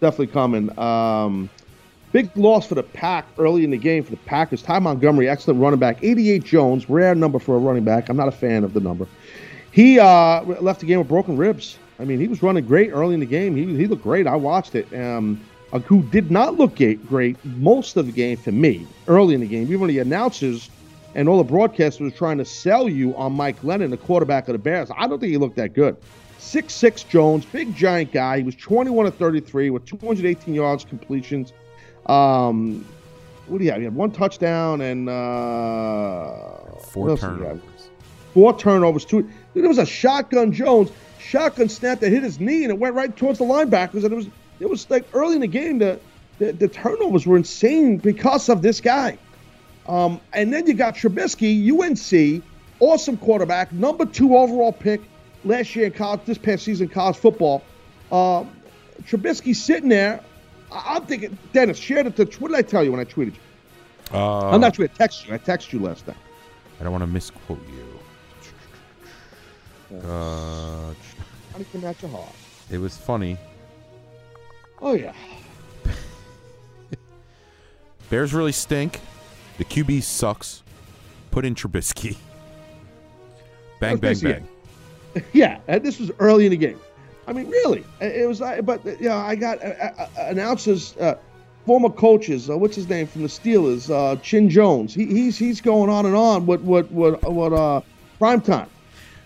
Definitely 0.00 0.28
coming. 0.28 0.78
Um, 0.78 1.50
big 2.12 2.34
loss 2.36 2.66
for 2.66 2.74
the 2.74 2.82
Pack 2.82 3.26
early 3.38 3.64
in 3.64 3.70
the 3.70 3.76
game 3.76 4.04
for 4.04 4.10
the 4.10 4.16
Packers. 4.18 4.62
Ty 4.62 4.78
Montgomery, 4.78 5.28
excellent 5.28 5.60
running 5.60 5.80
back. 5.80 5.98
88 6.02 6.44
Jones, 6.44 6.88
rare 6.88 7.14
number 7.14 7.38
for 7.38 7.56
a 7.56 7.58
running 7.58 7.84
back. 7.84 8.08
I'm 8.08 8.16
not 8.16 8.28
a 8.28 8.32
fan 8.32 8.64
of 8.64 8.74
the 8.74 8.80
number. 8.80 9.06
He 9.72 9.98
uh, 9.98 10.42
left 10.42 10.80
the 10.80 10.86
game 10.86 10.98
with 10.98 11.08
broken 11.08 11.36
ribs. 11.36 11.78
I 11.98 12.04
mean, 12.04 12.20
he 12.20 12.28
was 12.28 12.42
running 12.42 12.66
great 12.66 12.90
early 12.90 13.14
in 13.14 13.20
the 13.20 13.26
game. 13.26 13.56
He, 13.56 13.64
he 13.76 13.86
looked 13.86 14.02
great. 14.02 14.26
I 14.26 14.36
watched 14.36 14.74
it. 14.74 14.92
Um, 14.94 15.40
who 15.86 16.02
did 16.04 16.30
not 16.30 16.58
look 16.58 16.76
great 17.06 17.42
most 17.44 17.96
of 17.96 18.04
the 18.04 18.12
game 18.12 18.36
for 18.36 18.52
me 18.52 18.86
early 19.08 19.34
in 19.34 19.40
the 19.40 19.46
game. 19.46 19.72
Even 19.72 19.86
the 19.86 20.00
announcers 20.00 20.68
and 21.14 21.28
all 21.28 21.42
the 21.42 21.50
broadcasters 21.50 22.00
were 22.00 22.10
trying 22.10 22.38
to 22.38 22.44
sell 22.44 22.88
you 22.88 23.16
on 23.16 23.32
Mike 23.32 23.60
Glennon, 23.62 23.90
the 23.90 23.96
quarterback 23.96 24.48
of 24.48 24.52
the 24.52 24.58
Bears. 24.58 24.90
I 24.96 25.06
don't 25.06 25.18
think 25.18 25.30
he 25.30 25.38
looked 25.38 25.56
that 25.56 25.72
good. 25.72 25.96
Six 26.38 26.74
six 26.74 27.02
Jones, 27.04 27.46
big 27.46 27.74
giant 27.74 28.12
guy. 28.12 28.38
He 28.38 28.42
was 28.42 28.56
21 28.56 29.06
of 29.06 29.14
33 29.14 29.70
with 29.70 29.86
218 29.86 30.54
yards 30.54 30.84
completions. 30.84 31.52
Um, 32.06 32.84
what 33.46 33.58
do 33.58 33.64
you 33.64 33.70
have? 33.70 33.80
He 33.80 33.84
had 33.84 33.94
one 33.94 34.10
touchdown 34.10 34.80
and 34.80 35.08
uh, 35.08 36.48
Four 36.90 37.10
else 37.10 37.20
did 37.20 37.26
he 37.26 37.32
have? 37.32 37.40
turnovers. 37.40 37.90
Four 38.34 38.58
turnovers. 38.58 39.04
Two. 39.04 39.28
It 39.54 39.62
was 39.62 39.78
a 39.78 39.86
shotgun 39.86 40.52
Jones. 40.52 40.90
Shotgun 41.18 41.68
snap 41.68 42.00
that 42.00 42.10
hit 42.10 42.22
his 42.22 42.40
knee 42.40 42.64
and 42.64 42.72
it 42.72 42.78
went 42.78 42.94
right 42.94 43.14
towards 43.16 43.38
the 43.38 43.44
linebackers. 43.44 44.04
And 44.04 44.12
it 44.12 44.16
was 44.16 44.26
it 44.60 44.68
was 44.68 44.88
like 44.90 45.04
early 45.12 45.34
in 45.34 45.40
the 45.40 45.46
game 45.46 45.78
the 45.78 45.98
the, 46.38 46.52
the 46.52 46.68
turnovers 46.68 47.26
were 47.26 47.36
insane 47.36 47.98
because 47.98 48.48
of 48.48 48.62
this 48.62 48.80
guy. 48.80 49.18
Um, 49.86 50.20
and 50.32 50.52
then 50.52 50.66
you 50.66 50.74
got 50.74 50.94
Trubisky, 50.94 51.70
UNC, 51.70 52.42
awesome 52.80 53.16
quarterback, 53.16 53.72
number 53.72 54.06
two 54.06 54.36
overall 54.36 54.72
pick 54.72 55.00
last 55.44 55.74
year 55.76 55.86
in 55.86 55.92
college, 55.92 56.20
this 56.24 56.38
past 56.38 56.64
season 56.64 56.88
college 56.88 57.16
football. 57.16 57.62
Uh, 58.10 58.44
Trubisky 59.02 59.54
sitting 59.54 59.88
there. 59.88 60.20
I- 60.72 60.94
I'm 60.96 61.06
thinking, 61.06 61.36
Dennis, 61.52 61.78
shared 61.78 62.06
it 62.06 62.16
to. 62.16 62.24
What 62.40 62.48
did 62.48 62.56
I 62.56 62.62
tell 62.62 62.82
you 62.84 62.90
when 62.90 63.00
I 63.00 63.04
tweeted 63.04 63.34
you? 63.34 63.40
Uh, 64.12 64.50
I'm 64.50 64.60
not 64.60 64.74
tweeting. 64.74 64.90
I 64.98 65.06
texted 65.06 65.28
you. 65.28 65.34
I 65.34 65.38
texted 65.38 65.72
you 65.72 65.80
last 65.80 66.06
night. 66.06 66.16
I 66.80 66.84
don't 66.84 66.92
want 66.92 67.02
to 67.02 67.06
misquote 67.06 67.60
you. 67.68 67.98
Uh, 69.98 70.94
Honey 71.52 71.64
can 71.70 71.82
match 71.82 72.02
your 72.02 72.10
heart. 72.10 72.32
it 72.70 72.78
was 72.78 72.96
funny. 72.96 73.36
Oh 74.80 74.94
yeah. 74.94 75.12
Bears 78.10 78.34
really 78.34 78.52
stink. 78.52 79.00
The 79.58 79.64
QB 79.64 80.02
sucks. 80.02 80.62
Put 81.30 81.44
in 81.44 81.54
Trubisky. 81.54 82.16
Bang, 83.80 83.96
bang, 83.96 84.16
bang. 84.20 84.48
yeah, 85.32 85.58
and 85.66 85.82
this 85.82 85.98
was 85.98 86.12
early 86.20 86.44
in 86.46 86.52
the 86.52 86.56
game. 86.56 86.78
I 87.26 87.32
mean, 87.32 87.48
really, 87.48 87.84
it 88.00 88.26
was. 88.28 88.40
But 88.40 88.84
you 88.84 89.08
know, 89.08 89.16
I 89.16 89.34
got 89.36 89.62
uh, 89.62 89.68
uh, 89.98 90.08
announcers, 90.18 90.96
uh, 90.96 91.16
former 91.64 91.90
coaches. 91.90 92.50
Uh, 92.50 92.58
what's 92.58 92.76
his 92.76 92.88
name 92.88 93.06
from 93.06 93.22
the 93.22 93.28
Steelers? 93.28 93.90
Uh, 93.90 94.16
Chin 94.22 94.50
Jones. 94.50 94.94
He, 94.94 95.06
he's 95.06 95.38
he's 95.38 95.60
going 95.60 95.90
on 95.90 96.06
and 96.06 96.16
on. 96.16 96.46
What 96.46 96.62
what 96.62 96.90
what 96.90 97.22
what? 97.30 97.52
Uh, 97.52 97.80
prime 98.18 98.40
time. 98.40 98.68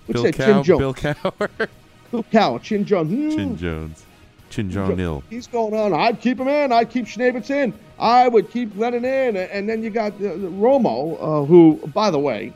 What's 0.06 0.22
Bill 0.22 0.24
that? 0.24 0.34
Cow, 0.34 0.46
Chin 0.46 0.62
Jones. 0.62 0.78
Bill 0.78 0.94
Cowher. 0.94 1.68
Bill 2.10 2.24
Cowher. 2.24 2.62
Chin 2.62 2.84
Jones. 2.84 3.10
Hmm. 3.10 3.36
Chin 3.36 3.56
Jones. 3.56 4.06
Chin 4.50 4.70
John 4.70 4.96
Nil. 4.96 5.22
He's 5.28 5.46
going 5.46 5.74
on. 5.74 5.92
I'd 5.92 6.20
keep 6.20 6.38
him 6.38 6.48
in. 6.48 6.72
I'd 6.72 6.90
keep 6.90 7.06
Schnabitz 7.06 7.50
in. 7.50 7.74
I 7.98 8.28
would 8.28 8.50
keep 8.50 8.74
Glennon 8.74 9.04
in. 9.04 9.36
And 9.36 9.68
then 9.68 9.82
you 9.82 9.90
got 9.90 10.12
uh, 10.14 10.36
Romo, 10.36 11.16
uh, 11.20 11.44
who, 11.44 11.80
by 11.92 12.10
the 12.10 12.18
way, 12.18 12.52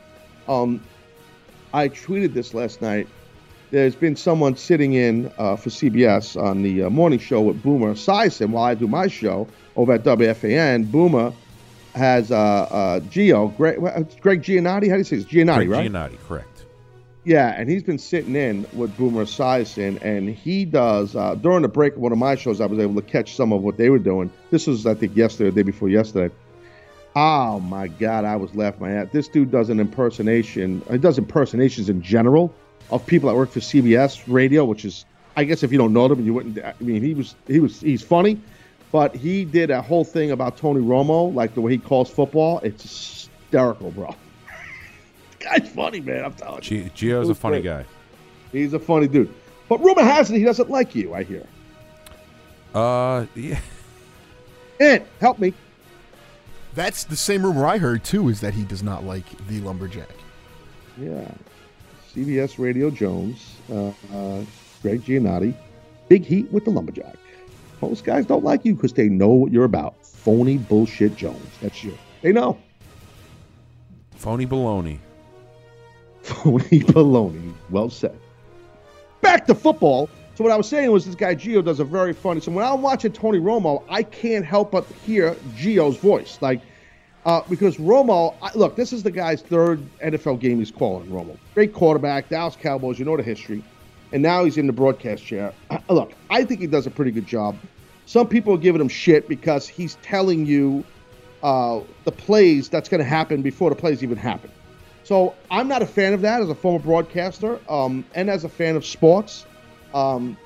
um, 0.48 0.82
I 1.72 1.88
tweeted 1.88 2.32
this 2.32 2.54
last 2.54 2.80
night. 2.80 3.08
There's 3.70 3.94
been 3.94 4.16
someone 4.16 4.56
sitting 4.56 4.94
in 4.94 5.32
uh, 5.38 5.54
for 5.54 5.70
CBS 5.70 6.40
on 6.40 6.62
the 6.62 6.84
uh, 6.84 6.90
morning 6.90 7.20
show 7.20 7.40
with 7.40 7.62
Boomer 7.62 7.94
Esiason 7.94 8.50
while 8.50 8.64
I 8.64 8.74
do 8.74 8.88
my 8.88 9.06
show 9.06 9.46
over 9.76 9.92
at 9.92 10.02
WFAN. 10.02 10.90
Boomer 10.90 11.32
has 11.94 12.32
uh, 12.32 12.36
uh, 12.36 13.00
Gio, 13.00 13.56
Greg, 13.56 13.76
Greg 14.20 14.42
Giannotti. 14.42 14.88
How 14.88 14.94
do 14.94 14.98
you 14.98 15.04
say 15.04 15.16
it? 15.16 15.20
It's 15.20 15.30
Giannotti, 15.30 15.66
Greg 15.66 15.70
right? 15.70 15.90
Giannotti, 15.92 16.18
correct. 16.26 16.64
Yeah, 17.22 17.54
and 17.56 17.70
he's 17.70 17.84
been 17.84 17.98
sitting 17.98 18.34
in 18.34 18.66
with 18.72 18.96
Boomer 18.96 19.24
Esiason, 19.24 20.02
and 20.02 20.28
he 20.28 20.64
does 20.64 21.14
uh, 21.14 21.36
during 21.36 21.62
the 21.62 21.68
break 21.68 21.94
of 21.94 22.00
one 22.00 22.10
of 22.10 22.18
my 22.18 22.34
shows. 22.34 22.60
I 22.60 22.66
was 22.66 22.80
able 22.80 23.00
to 23.00 23.06
catch 23.06 23.36
some 23.36 23.52
of 23.52 23.62
what 23.62 23.76
they 23.76 23.88
were 23.88 24.00
doing. 24.00 24.32
This 24.50 24.66
was, 24.66 24.84
I 24.84 24.94
think, 24.94 25.14
yesterday, 25.14 25.48
or 25.48 25.52
the 25.52 25.62
day 25.62 25.62
before 25.62 25.88
yesterday. 25.88 26.34
Oh 27.14 27.60
my 27.60 27.86
God, 27.86 28.24
I 28.24 28.34
was 28.34 28.52
laughing 28.56 28.80
my 28.80 28.90
ass. 28.92 29.08
This 29.12 29.28
dude 29.28 29.52
does 29.52 29.68
an 29.68 29.78
impersonation. 29.78 30.82
He 30.90 30.98
does 30.98 31.18
impersonations 31.18 31.88
in 31.88 32.02
general 32.02 32.52
of 32.90 33.06
people 33.06 33.28
that 33.28 33.36
work 33.36 33.50
for 33.50 33.60
CBS 33.60 34.22
Radio, 34.26 34.64
which 34.64 34.84
is, 34.84 35.04
I 35.36 35.44
guess, 35.44 35.62
if 35.62 35.72
you 35.72 35.78
don't 35.78 35.92
know 35.92 36.08
them, 36.08 36.24
you 36.24 36.34
wouldn't. 36.34 36.58
I 36.58 36.74
mean, 36.80 37.02
he 37.02 37.14
was, 37.14 37.34
he 37.46 37.60
was, 37.60 37.80
he's 37.80 38.02
funny, 38.02 38.40
but 38.92 39.14
he 39.14 39.44
did 39.44 39.70
a 39.70 39.80
whole 39.80 40.04
thing 40.04 40.30
about 40.32 40.56
Tony 40.56 40.80
Romo, 40.80 41.32
like 41.34 41.54
the 41.54 41.60
way 41.60 41.72
he 41.72 41.78
calls 41.78 42.10
football. 42.10 42.58
It's 42.60 42.82
hysterical, 42.82 43.90
bro. 43.92 44.14
guy's 45.38 45.68
funny, 45.68 46.00
man. 46.00 46.24
I'm 46.24 46.34
telling 46.34 46.62
you. 46.64 46.90
G- 46.90 47.08
Gio's 47.08 47.28
a 47.28 47.34
funny 47.34 47.60
great? 47.60 47.84
guy. 47.84 47.86
He's 48.52 48.72
a 48.74 48.78
funny 48.78 49.06
dude. 49.06 49.32
But 49.68 49.78
rumor 49.84 50.02
has 50.02 50.30
it 50.30 50.38
he 50.38 50.44
doesn't 50.44 50.68
like 50.68 50.94
you. 50.96 51.14
I 51.14 51.22
hear. 51.22 51.46
Uh, 52.74 53.26
yeah. 53.34 53.60
Ant, 54.80 55.04
help 55.20 55.38
me. 55.38 55.54
That's 56.74 57.04
the 57.04 57.16
same 57.16 57.44
rumor 57.44 57.66
I 57.66 57.78
heard 57.78 58.02
too. 58.04 58.28
Is 58.28 58.40
that 58.40 58.54
he 58.54 58.64
does 58.64 58.82
not 58.82 59.04
like 59.04 59.24
the 59.46 59.60
lumberjack. 59.60 60.08
Yeah. 60.98 61.30
CBS 62.14 62.58
Radio 62.58 62.90
Jones, 62.90 63.56
uh, 63.70 63.88
uh, 64.12 64.44
Greg 64.82 65.02
Giannotti, 65.02 65.54
big 66.08 66.24
heat 66.24 66.50
with 66.52 66.64
the 66.64 66.70
lumberjack. 66.70 67.16
Most 67.80 68.04
guys 68.04 68.26
don't 68.26 68.44
like 68.44 68.64
you 68.64 68.74
because 68.74 68.92
they 68.92 69.08
know 69.08 69.28
what 69.28 69.52
you're 69.52 69.64
about. 69.64 69.94
Phony 70.04 70.58
bullshit 70.58 71.16
Jones. 71.16 71.46
That's 71.62 71.82
you. 71.84 71.96
They 72.22 72.32
know. 72.32 72.58
Phony 74.16 74.46
baloney. 74.46 74.98
Phony 76.22 76.60
baloney. 76.80 77.54
Well 77.70 77.88
said. 77.88 78.18
Back 79.20 79.46
to 79.46 79.54
football. 79.54 80.10
So 80.34 80.44
what 80.44 80.52
I 80.52 80.56
was 80.56 80.68
saying 80.68 80.90
was 80.90 81.06
this 81.06 81.14
guy 81.14 81.34
Gio 81.34 81.64
does 81.64 81.80
a 81.80 81.84
very 81.84 82.12
funny. 82.12 82.40
So 82.40 82.50
when 82.50 82.64
I'm 82.64 82.82
watching 82.82 83.12
Tony 83.12 83.38
Romo, 83.38 83.82
I 83.88 84.02
can't 84.02 84.44
help 84.44 84.72
but 84.72 84.86
hear 85.06 85.34
Gio's 85.54 85.96
voice, 85.96 86.38
like 86.40 86.60
uh, 87.24 87.42
because 87.48 87.76
Romo. 87.76 88.34
Look, 88.54 88.76
this 88.76 88.92
is 88.92 89.02
the 89.02 89.10
guy's 89.10 89.42
third 89.42 89.80
NFL 90.00 90.40
game 90.40 90.58
he's 90.58 90.70
calling. 90.70 91.08
Romo, 91.08 91.36
great 91.54 91.72
quarterback, 91.72 92.28
Dallas 92.28 92.56
Cowboys. 92.56 92.98
You 92.98 93.04
know 93.04 93.16
the 93.16 93.22
history, 93.22 93.62
and 94.12 94.22
now 94.22 94.44
he's 94.44 94.56
in 94.56 94.66
the 94.66 94.72
broadcast 94.72 95.24
chair. 95.24 95.52
look, 95.88 96.12
I 96.30 96.44
think 96.44 96.60
he 96.60 96.66
does 96.66 96.86
a 96.86 96.90
pretty 96.90 97.10
good 97.10 97.26
job. 97.26 97.56
Some 98.06 98.26
people 98.26 98.54
are 98.54 98.58
giving 98.58 98.80
him 98.80 98.88
shit 98.88 99.28
because 99.28 99.68
he's 99.68 99.96
telling 100.02 100.44
you 100.44 100.84
uh, 101.42 101.80
the 102.04 102.12
plays 102.12 102.68
that's 102.68 102.88
going 102.88 102.98
to 102.98 103.08
happen 103.08 103.42
before 103.42 103.70
the 103.70 103.76
plays 103.76 104.02
even 104.02 104.16
happen. 104.16 104.50
So 105.04 105.34
I'm 105.50 105.68
not 105.68 105.82
a 105.82 105.86
fan 105.86 106.12
of 106.12 106.20
that 106.22 106.42
as 106.42 106.48
a 106.48 106.54
former 106.54 106.78
broadcaster 106.78 107.58
um, 107.68 108.04
and 108.14 108.28
as 108.28 108.44
a 108.44 108.48
fan 108.48 108.76
of 108.76 108.84
sports. 108.84 109.46
Um, 109.94 110.36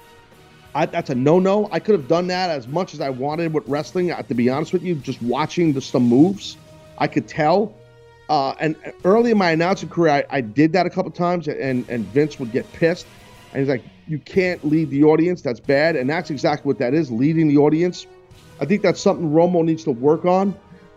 I, 0.75 0.87
that's 0.87 1.11
a 1.11 1.15
no-no. 1.15 1.69
I 1.71 1.79
could 1.79 1.99
have 1.99 2.09
done 2.09 2.27
that 2.29 2.51
as 2.51 2.67
much 2.67 2.95
as 2.95 3.01
I 3.01 3.11
wanted 3.11 3.53
with 3.53 3.67
wrestling. 3.69 4.11
Uh, 4.11 4.23
to 4.23 4.35
be 4.35 4.49
honest 4.49 4.73
with 4.73 4.83
you, 4.83 4.97
just 4.97 5.23
watching 5.23 5.73
the, 5.73 5.81
some 5.81 6.05
moves, 6.05 6.57
I 6.99 7.07
could 7.07 7.29
tell. 7.29 7.75
Uh, 8.29 8.55
and 8.59 8.77
early 9.05 9.31
in 9.31 9.39
my 9.39 9.51
announcing 9.51 9.89
career, 9.89 10.13
I, 10.31 10.39
I 10.39 10.41
did 10.41 10.73
that 10.73 10.87
a 10.87 10.91
couple 10.91 11.11
times, 11.11 11.47
and 11.47 11.89
and 11.89 12.07
Vince 12.07 12.39
would 12.39 12.53
get 12.53 12.71
pissed, 12.73 13.07
and 13.53 13.61
he's 13.61 13.69
like, 13.69 13.85
"You 14.09 14.19
can't 14.19 14.65
lead 14.65 14.91
the 14.91 15.05
audience. 15.05 15.43
That's 15.43 15.61
bad." 15.61 15.97
And 15.97 16.09
that's 16.09 16.31
exactly 16.31 16.67
what 16.67 16.79
that 16.79 16.95
is, 16.95 17.11
leading 17.11 17.49
the 17.49 17.59
audience. 17.59 18.07
I 18.61 18.65
think 18.65 18.83
that's 18.83 19.01
something 19.01 19.31
Romo 19.31 19.65
needs 19.65 19.85
to 19.85 19.91
work 19.91 20.25
on. 20.25 20.57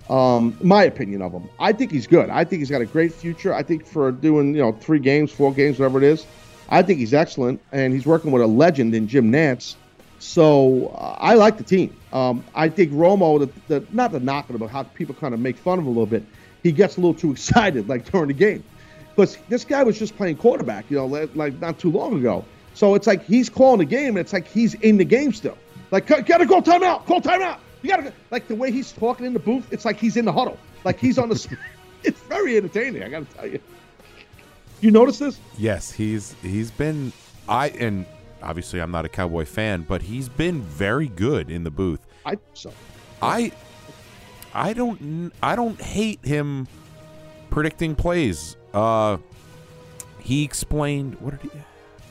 Um, 0.10 0.57
my 0.61 0.84
opinion 0.84 1.22
of 1.22 1.34
him. 1.34 1.49
I 1.60 1.74
think 1.74 1.91
he's 1.91 2.07
good. 2.07 2.30
I 2.30 2.45
think 2.45 2.60
he's 2.60 2.69
got 2.69 2.82
a 2.82 2.86
great 2.86 3.14
future. 3.14 3.53
I 3.53 3.61
think 3.61 3.86
for 3.86 4.11
doing 4.14 4.56
you 4.56 4.61
know 4.61 4.72
three 4.72 4.99
games, 4.99 5.32
four 5.32 5.53
games, 5.53 5.80
whatever 5.80 5.98
it 5.98 6.06
is, 6.06 6.26
I 6.69 6.82
think 6.82 6.99
he's 6.99 7.14
excellent, 7.14 7.61
and 7.74 7.94
he's 7.94 8.06
working 8.06 8.32
with 8.32 8.41
a 8.41 8.48
legend 8.48 8.95
in 8.95 9.10
Jim 9.10 9.32
Nantz. 9.32 9.76
So 10.19 10.88
uh, 10.89 11.18
I 11.19 11.35
like 11.35 11.57
the 11.57 11.64
team. 11.64 11.95
Um, 12.11 12.44
I 12.56 12.69
think 12.69 12.91
Romo, 12.91 13.39
the, 13.39 13.80
the 13.80 13.85
not 13.91 14.11
the 14.11 14.19
knock 14.19 14.48
but 14.49 14.68
how 14.68 14.84
people 14.84 15.15
kind 15.15 15.34
of 15.34 15.39
make 15.39 15.57
fun 15.57 15.80
of 15.80 15.85
him 15.85 15.88
a 15.88 15.89
little 15.89 16.06
bit. 16.06 16.23
He 16.64 16.72
gets 16.72 16.98
a 16.98 17.02
little 17.02 17.14
too 17.14 17.31
excited, 17.34 17.88
like 17.88 18.10
during 18.10 18.27
the 18.27 18.34
game, 18.34 18.64
because 19.10 19.38
this 19.49 19.65
guy 19.65 19.84
was 19.84 19.98
just 19.99 20.15
playing 20.18 20.38
quarterback, 20.38 20.89
you 20.89 20.98
know, 20.98 21.06
like, 21.06 21.60
not 21.60 21.80
too 21.80 21.91
long 21.91 22.18
ago. 22.18 22.45
So 22.73 22.95
it's 22.95 23.07
like 23.07 23.26
he's 23.26 23.49
calling 23.49 23.80
the 23.80 23.85
game, 23.85 24.10
and 24.10 24.19
it's 24.19 24.34
like 24.34 24.48
he's 24.48 24.73
in 24.76 24.98
the 24.98 25.06
game 25.06 25.34
still. 25.34 25.57
Like, 25.89 26.07
gotta 26.07 26.45
go 26.45 26.61
timeout, 26.61 27.06
call 27.06 27.22
timeout. 27.22 27.60
You 27.81 27.89
gotta 27.89 28.03
go. 28.03 28.11
like 28.31 28.48
the 28.48 28.56
way 28.56 28.72
he's 28.72 28.91
talking 28.91 29.26
in 29.26 29.34
the 29.34 29.39
booth. 29.39 29.72
It's 29.72 29.85
like 29.85 29.98
he's 29.98 30.18
in 30.18 30.26
the 30.26 30.34
huddle, 30.34 30.57
like 30.84 30.99
he's 30.99 31.18
on 31.18 31.30
the. 31.30 31.57
it's 32.03 32.19
very 32.22 32.57
entertaining. 32.57 33.03
I 33.03 33.10
gotta 33.10 33.26
tell 33.26 33.48
you. 33.48 33.60
You 34.81 34.91
notice 34.91 35.18
this? 35.18 35.39
Yes, 35.57 35.91
he's 35.91 36.34
he's 36.44 36.69
been 36.69 37.11
I 37.49 37.69
and 37.69 38.06
obviously 38.41 38.80
I'm 38.80 38.91
not 38.91 39.05
a 39.05 39.09
Cowboy 39.09 39.45
fan, 39.45 39.84
but 39.88 40.01
he's 40.01 40.30
been 40.30 40.61
very 40.61 41.07
good 41.07 41.49
in 41.49 41.64
the 41.64 41.72
booth. 41.72 42.05
I 42.26 42.38
so. 42.53 42.72
I 43.22 43.51
I 44.53 44.73
don't 44.73 45.31
I 45.41 45.55
don't 45.55 45.80
hate 45.81 46.23
him 46.26 46.68
predicting 47.49 47.95
plays. 47.95 48.57
Uh 48.73 49.18
he 50.19 50.43
explained 50.43 51.15
what 51.22 51.39
did 51.41 51.51
he 51.51 51.57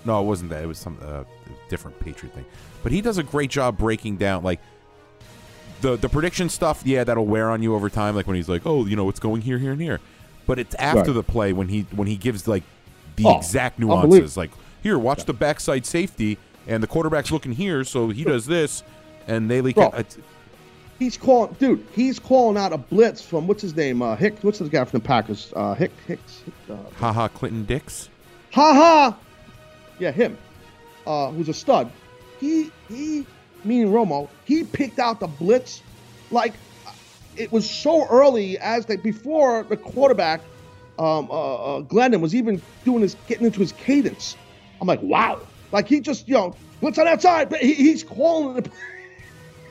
No, 0.05 0.21
it 0.21 0.25
wasn't 0.25 0.51
that. 0.51 0.63
It 0.63 0.67
was 0.67 0.79
some 0.79 0.97
uh, 1.03 1.25
different 1.69 1.99
Patriot 2.01 2.35
thing. 2.35 2.47
But 2.83 2.93
he 2.93 3.01
does 3.01 3.19
a 3.19 3.23
great 3.23 3.51
job 3.51 3.77
breaking 3.77 4.17
down 4.17 4.43
like 4.43 4.61
the 5.83 5.97
the 5.97 6.09
prediction 6.09 6.49
stuff, 6.49 6.83
yeah, 6.85 7.05
that'll 7.05 7.27
wear 7.27 7.51
on 7.51 7.63
you 7.63 7.75
over 7.75 7.91
time 7.91 8.17
like 8.17 8.27
when 8.27 8.37
he's 8.37 8.49
like, 8.49 8.63
"Oh, 8.65 8.87
you 8.87 8.97
know, 8.97 9.09
it's 9.11 9.21
going 9.21 9.43
here, 9.43 9.59
here 9.59 9.73
and 9.73 9.81
here." 9.81 10.01
But 10.47 10.59
it's 10.59 10.75
after 10.77 11.01
Right. 11.11 11.15
the 11.15 11.23
play 11.23 11.53
when 11.53 11.69
he 11.69 11.83
when 11.95 12.07
he 12.09 12.17
gives 12.17 12.49
like 12.49 12.63
the 13.17 13.25
Oh, 13.27 13.37
exact 13.39 13.79
nuances 13.79 14.37
like, 14.37 14.51
"Here, 14.87 14.99
watch 15.01 15.25
the 15.25 15.33
backside 15.33 15.85
safety 15.85 16.39
and 16.69 16.81
the 16.81 16.87
quarterback's 16.87 17.33
looking 17.33 17.51
here, 17.51 17.83
so 17.83 18.11
he 18.11 18.23
does 18.23 18.47
this." 18.47 18.85
And 19.27 19.51
they 19.51 19.61
leak 19.61 19.75
Bro. 19.75 19.91
it. 19.97 20.17
He's 21.01 21.17
calling, 21.17 21.57
dude. 21.59 21.85
He's 21.93 22.21
calling 22.21 22.57
out 22.57 22.73
a 22.73 22.79
blitz 22.79 23.21
from 23.21 23.49
what's 23.49 23.63
his 23.63 23.75
name? 23.75 24.01
Uh, 24.01 24.15
Hicks. 24.15 24.45
What's 24.45 24.61
the 24.61 24.69
guy 24.69 24.85
from 24.85 25.01
the 25.01 25.05
Packers? 25.05 25.53
Uh, 25.57 25.75
Hick, 25.75 25.91
Hicks. 26.07 26.45
Uh, 26.71 26.77
Haha, 26.95 27.27
Clinton 27.27 27.65
Dix. 27.65 28.09
ha 28.53 28.73
ha. 28.73 29.19
Yeah, 29.99 30.13
him. 30.13 30.39
Uh, 31.05 31.33
who's 31.33 31.49
a 31.49 31.55
stud. 31.55 31.91
He 32.39 32.71
he, 32.89 33.27
meaning 33.65 33.93
Romo. 33.93 34.29
He 34.45 34.63
picked 34.63 35.01
out 35.01 35.19
the 35.19 35.27
blitz, 35.27 35.83
like 36.31 36.55
it 37.37 37.51
was 37.51 37.69
so 37.69 38.07
early 38.07 38.57
as 38.59 38.87
that 38.87 39.03
before 39.03 39.65
the 39.65 39.77
quarterback, 39.77 40.41
um, 41.01 41.29
uh, 41.31 41.79
uh, 41.79 41.83
Glennon 41.83 42.21
was 42.21 42.37
even 42.37 42.63
doing 42.85 43.03
his 43.03 43.17
getting 43.27 43.47
into 43.47 43.59
his 43.59 43.73
cadence. 43.73 44.37
I'm 44.81 44.87
like, 44.87 45.03
wow. 45.03 45.41
Like 45.73 45.89
he 45.89 46.01
just, 46.01 46.29
you 46.29 46.35
know, 46.35 46.55
blitz 46.81 46.99
on 46.99 47.05
that 47.07 47.23
side, 47.23 47.49
but 47.49 47.61
he, 47.61 47.75
he's 47.75 48.03
calling 48.03 48.59
it. 48.59 48.71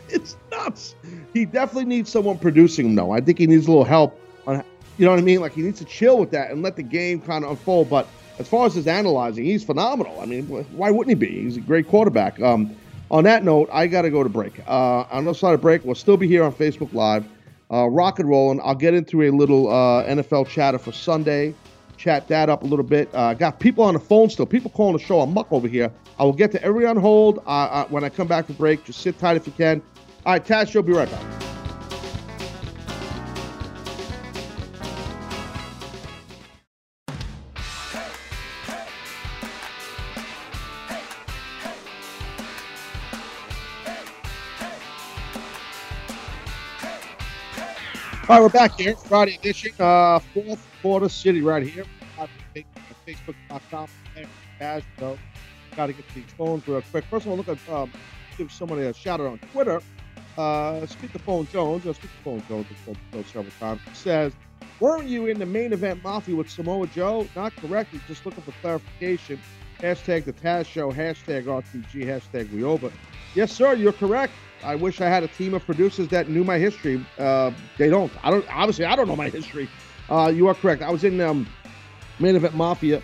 It's 0.08 0.38
nuts. 0.52 0.94
He 1.34 1.46
definitely 1.46 1.86
needs 1.86 2.12
someone 2.12 2.38
producing 2.38 2.86
him, 2.86 2.96
though. 2.96 3.10
I 3.10 3.22
think 3.22 3.40
he 3.40 3.48
needs 3.48 3.66
a 3.66 3.70
little 3.70 3.84
help 3.84 4.22
on, 4.46 4.64
you 5.00 5.06
know 5.06 5.10
what 5.12 5.20
I 5.20 5.24
mean? 5.24 5.42
Like 5.42 5.54
he 5.54 5.64
needs 5.64 5.80
to 5.80 5.86
chill 5.86 6.20
with 6.20 6.30
that 6.30 6.52
and 6.52 6.62
let 6.62 6.76
the 6.76 6.84
game 6.84 7.20
kind 7.22 7.44
of 7.44 7.50
unfold. 7.50 7.90
But 7.90 8.08
as 8.38 8.48
far 8.48 8.66
as 8.66 8.76
his 8.76 8.88
analyzing, 8.88 9.46
he's 9.46 9.64
phenomenal. 9.64 10.20
I 10.22 10.26
mean, 10.26 10.46
why 10.46 10.92
wouldn't 10.92 11.18
he 11.18 11.28
be? 11.28 11.42
He's 11.42 11.58
a 11.58 11.62
great 11.62 11.88
quarterback. 11.88 12.40
Um, 12.42 12.76
on 13.12 13.24
that 13.26 13.44
note, 13.44 13.70
I 13.72 13.88
got 13.88 14.04
to 14.04 14.10
go 14.10 14.24
to 14.24 14.30
break. 14.30 14.60
Uh, 14.68 15.06
on 15.12 15.26
the 15.26 15.34
side 15.34 15.54
of 15.54 15.62
break, 15.62 15.84
we'll 15.86 15.96
still 15.96 16.18
be 16.18 16.28
here 16.28 16.44
on 16.44 16.54
Facebook 16.54 16.94
Live, 16.94 17.26
uh, 17.72 17.88
rock 17.88 18.20
and 18.20 18.30
rolling. 18.30 18.60
I'll 18.64 18.76
get 18.76 18.94
into 18.94 19.24
a 19.24 19.32
little 19.32 19.68
uh, 19.70 20.04
NFL 20.06 20.48
chatter 20.48 20.78
for 20.78 20.92
Sunday, 20.92 21.54
chat 21.98 22.28
that 22.28 22.50
up 22.50 22.64
a 22.64 22.66
little 22.66 22.86
bit. 22.86 23.10
Uh, 23.14 23.34
got 23.34 23.60
people 23.60 23.84
on 23.84 23.94
the 23.94 24.00
phone 24.00 24.30
still, 24.30 24.46
people 24.46 24.72
calling 24.72 24.98
the 24.98 25.04
show. 25.04 25.22
I'm 25.22 25.34
muck 25.34 25.52
over 25.52 25.68
here. 25.68 25.92
I 26.18 26.24
will 26.24 26.34
get 26.34 26.52
to 26.54 26.64
every 26.64 26.86
on 26.86 26.98
hold 26.98 27.40
uh, 27.40 27.50
uh, 27.50 27.86
when 27.88 28.04
I 28.04 28.10
come 28.10 28.28
back 28.28 28.46
from 28.46 28.56
break. 28.56 28.84
Just 28.84 29.02
sit 29.02 29.18
tight 29.20 29.38
if 29.38 29.46
you 29.46 29.54
can. 29.54 29.82
All 30.26 30.34
right, 30.34 30.46
Taz, 30.46 30.74
you'll 30.74 30.84
be 30.84 30.94
right 30.94 31.10
back. 31.10 31.45
All 48.28 48.38
right, 48.38 48.42
we're 48.42 48.50
back 48.50 48.80
here. 48.80 48.96
Friday 48.96 49.36
edition, 49.36 49.72
uh, 49.78 50.18
fourth 50.18 50.68
quarter 50.82 51.08
city 51.10 51.42
right 51.44 51.62
here. 51.62 51.86
Uh, 52.18 52.26
Facebook.com. 53.06 53.88
As 54.60 54.82
you 55.00 55.20
got 55.76 55.86
to 55.86 55.94
get 55.94 56.08
to 56.08 56.16
these 56.16 56.24
phones 56.36 56.68
real 56.68 56.82
quick. 56.82 57.06
First 57.06 57.28
of 57.28 57.32
all, 57.32 57.38
look 57.38 57.50
at 57.50 57.60
um, 57.70 57.92
give 58.36 58.52
somebody 58.52 58.82
a 58.82 58.96
shout 58.96 59.22
out 59.22 59.28
on 59.28 59.38
Twitter. 59.52 59.80
Uh, 60.40 60.80
Jones, 60.80 61.86
or 61.86 61.94
Speakerphone 61.94 62.48
Jones 62.48 62.66
has 62.66 62.78
spoken 62.78 63.02
to 63.12 63.20
us 63.20 63.28
several 63.28 63.54
times. 63.60 63.82
Says, 63.94 64.34
weren't 64.80 65.06
you 65.06 65.28
in 65.28 65.38
the 65.38 65.46
main 65.46 65.72
event 65.72 66.04
mafia 66.04 66.36
with 66.36 66.50
Samoa 66.50 66.88
Joe? 66.88 67.28
Not 67.36 67.56
correct. 67.58 67.92
He's 67.92 68.02
just 68.08 68.26
looking 68.26 68.42
for 68.42 68.54
clarification. 68.60 69.40
Hashtag 69.80 70.26
the 70.26 70.34
Taz 70.34 70.66
Show. 70.66 70.92
Hashtag 70.92 71.44
RTG. 71.44 72.06
Hashtag 72.06 72.52
we 72.52 72.64
over. 72.64 72.92
Yes, 73.36 73.52
sir. 73.52 73.76
You're 73.76 73.94
correct. 73.94 74.34
I 74.66 74.76
wish 74.76 75.00
I 75.00 75.08
had 75.08 75.24
a 75.24 75.28
team 75.28 75.54
of 75.54 75.66
producers 75.66 76.08
that 76.10 76.28
knew 76.28 76.44
my 76.44 76.58
history. 76.58 77.06
Uh, 77.18 77.52
they 77.78 77.90
don't. 77.90 78.12
I 78.24 78.32
don't. 78.32 78.46
Obviously, 78.52 78.86
I 78.86 78.96
don't 78.96 79.08
know 79.08 79.16
my 79.16 79.30
history. 79.30 79.70
Uh, 80.10 80.32
you 80.34 80.48
are 80.48 80.56
correct. 80.56 80.82
I 80.82 80.92
was 80.92 81.04
in 81.04 81.22
um, 81.22 81.48
main 82.20 82.36
event 82.36 82.56
mafia 82.56 83.02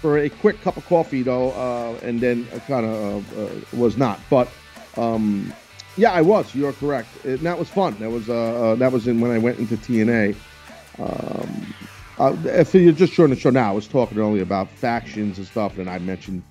for 0.00 0.18
a 0.18 0.28
quick 0.28 0.60
cup 0.62 0.76
of 0.76 0.86
coffee 0.86 1.22
though, 1.22 1.50
uh, 1.50 1.98
and 2.02 2.20
then 2.20 2.46
kind 2.66 2.86
of 2.86 3.38
uh, 3.38 3.42
uh, 3.42 3.50
was 3.72 3.96
not. 3.96 4.20
But 4.30 4.48
um, 4.96 5.52
yeah, 5.96 6.12
I 6.12 6.22
was. 6.22 6.54
You 6.54 6.66
are 6.68 6.72
correct. 6.72 7.08
And 7.24 7.40
that 7.40 7.58
was 7.58 7.68
fun. 7.68 7.96
That 7.98 8.10
was 8.10 8.30
uh, 8.30 8.76
that 8.78 8.92
was 8.92 9.06
in 9.08 9.20
when 9.20 9.30
I 9.30 9.38
went 9.38 9.58
into 9.58 9.76
TNA. 9.76 10.36
Um, 10.98 11.74
if 12.44 12.74
you're 12.74 12.92
just 12.92 13.14
joining 13.14 13.34
the 13.34 13.40
show 13.40 13.50
now, 13.50 13.70
I 13.70 13.72
was 13.72 13.88
talking 13.88 14.18
earlier 14.18 14.42
about 14.42 14.70
factions 14.70 15.38
and 15.38 15.46
stuff, 15.46 15.78
and 15.78 15.88
I 15.88 15.98
mentioned 15.98 16.42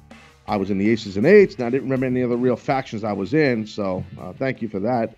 I 0.50 0.58
was 0.58 0.72
in 0.72 0.80
the 0.80 0.90
Aces 0.90 1.16
and 1.16 1.28
Eights, 1.28 1.54
and 1.56 1.64
I 1.64 1.70
didn't 1.70 1.84
remember 1.84 2.08
any 2.08 2.22
of 2.22 2.32
the 2.32 2.38
real 2.38 2.56
factions 2.56 3.04
I 3.04 3.14
was 3.14 3.36
in. 3.36 3.68
So 3.68 4.04
uh, 4.20 4.34
thank 4.34 4.64
you 4.64 4.68
for 4.68 4.80
that. 4.80 5.16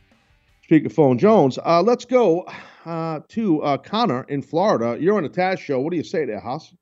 Speakerphone 0.69 1.17
Jones. 1.17 1.57
Uh, 1.65 1.81
let's 1.81 2.03
go 2.03 2.45
uh, 2.85 3.21
to 3.29 3.63
uh, 3.63 3.77
Connor 3.77 4.23
in 4.23 4.41
Florida. 4.41 5.01
You're 5.01 5.15
on 5.15 5.23
the 5.23 5.29
Taz 5.29 5.59
show. 5.59 5.79
What 5.79 5.91
do 5.91 5.97
you 5.97 6.03
say 6.03 6.25
there, 6.25 6.41
Haas? 6.41 6.73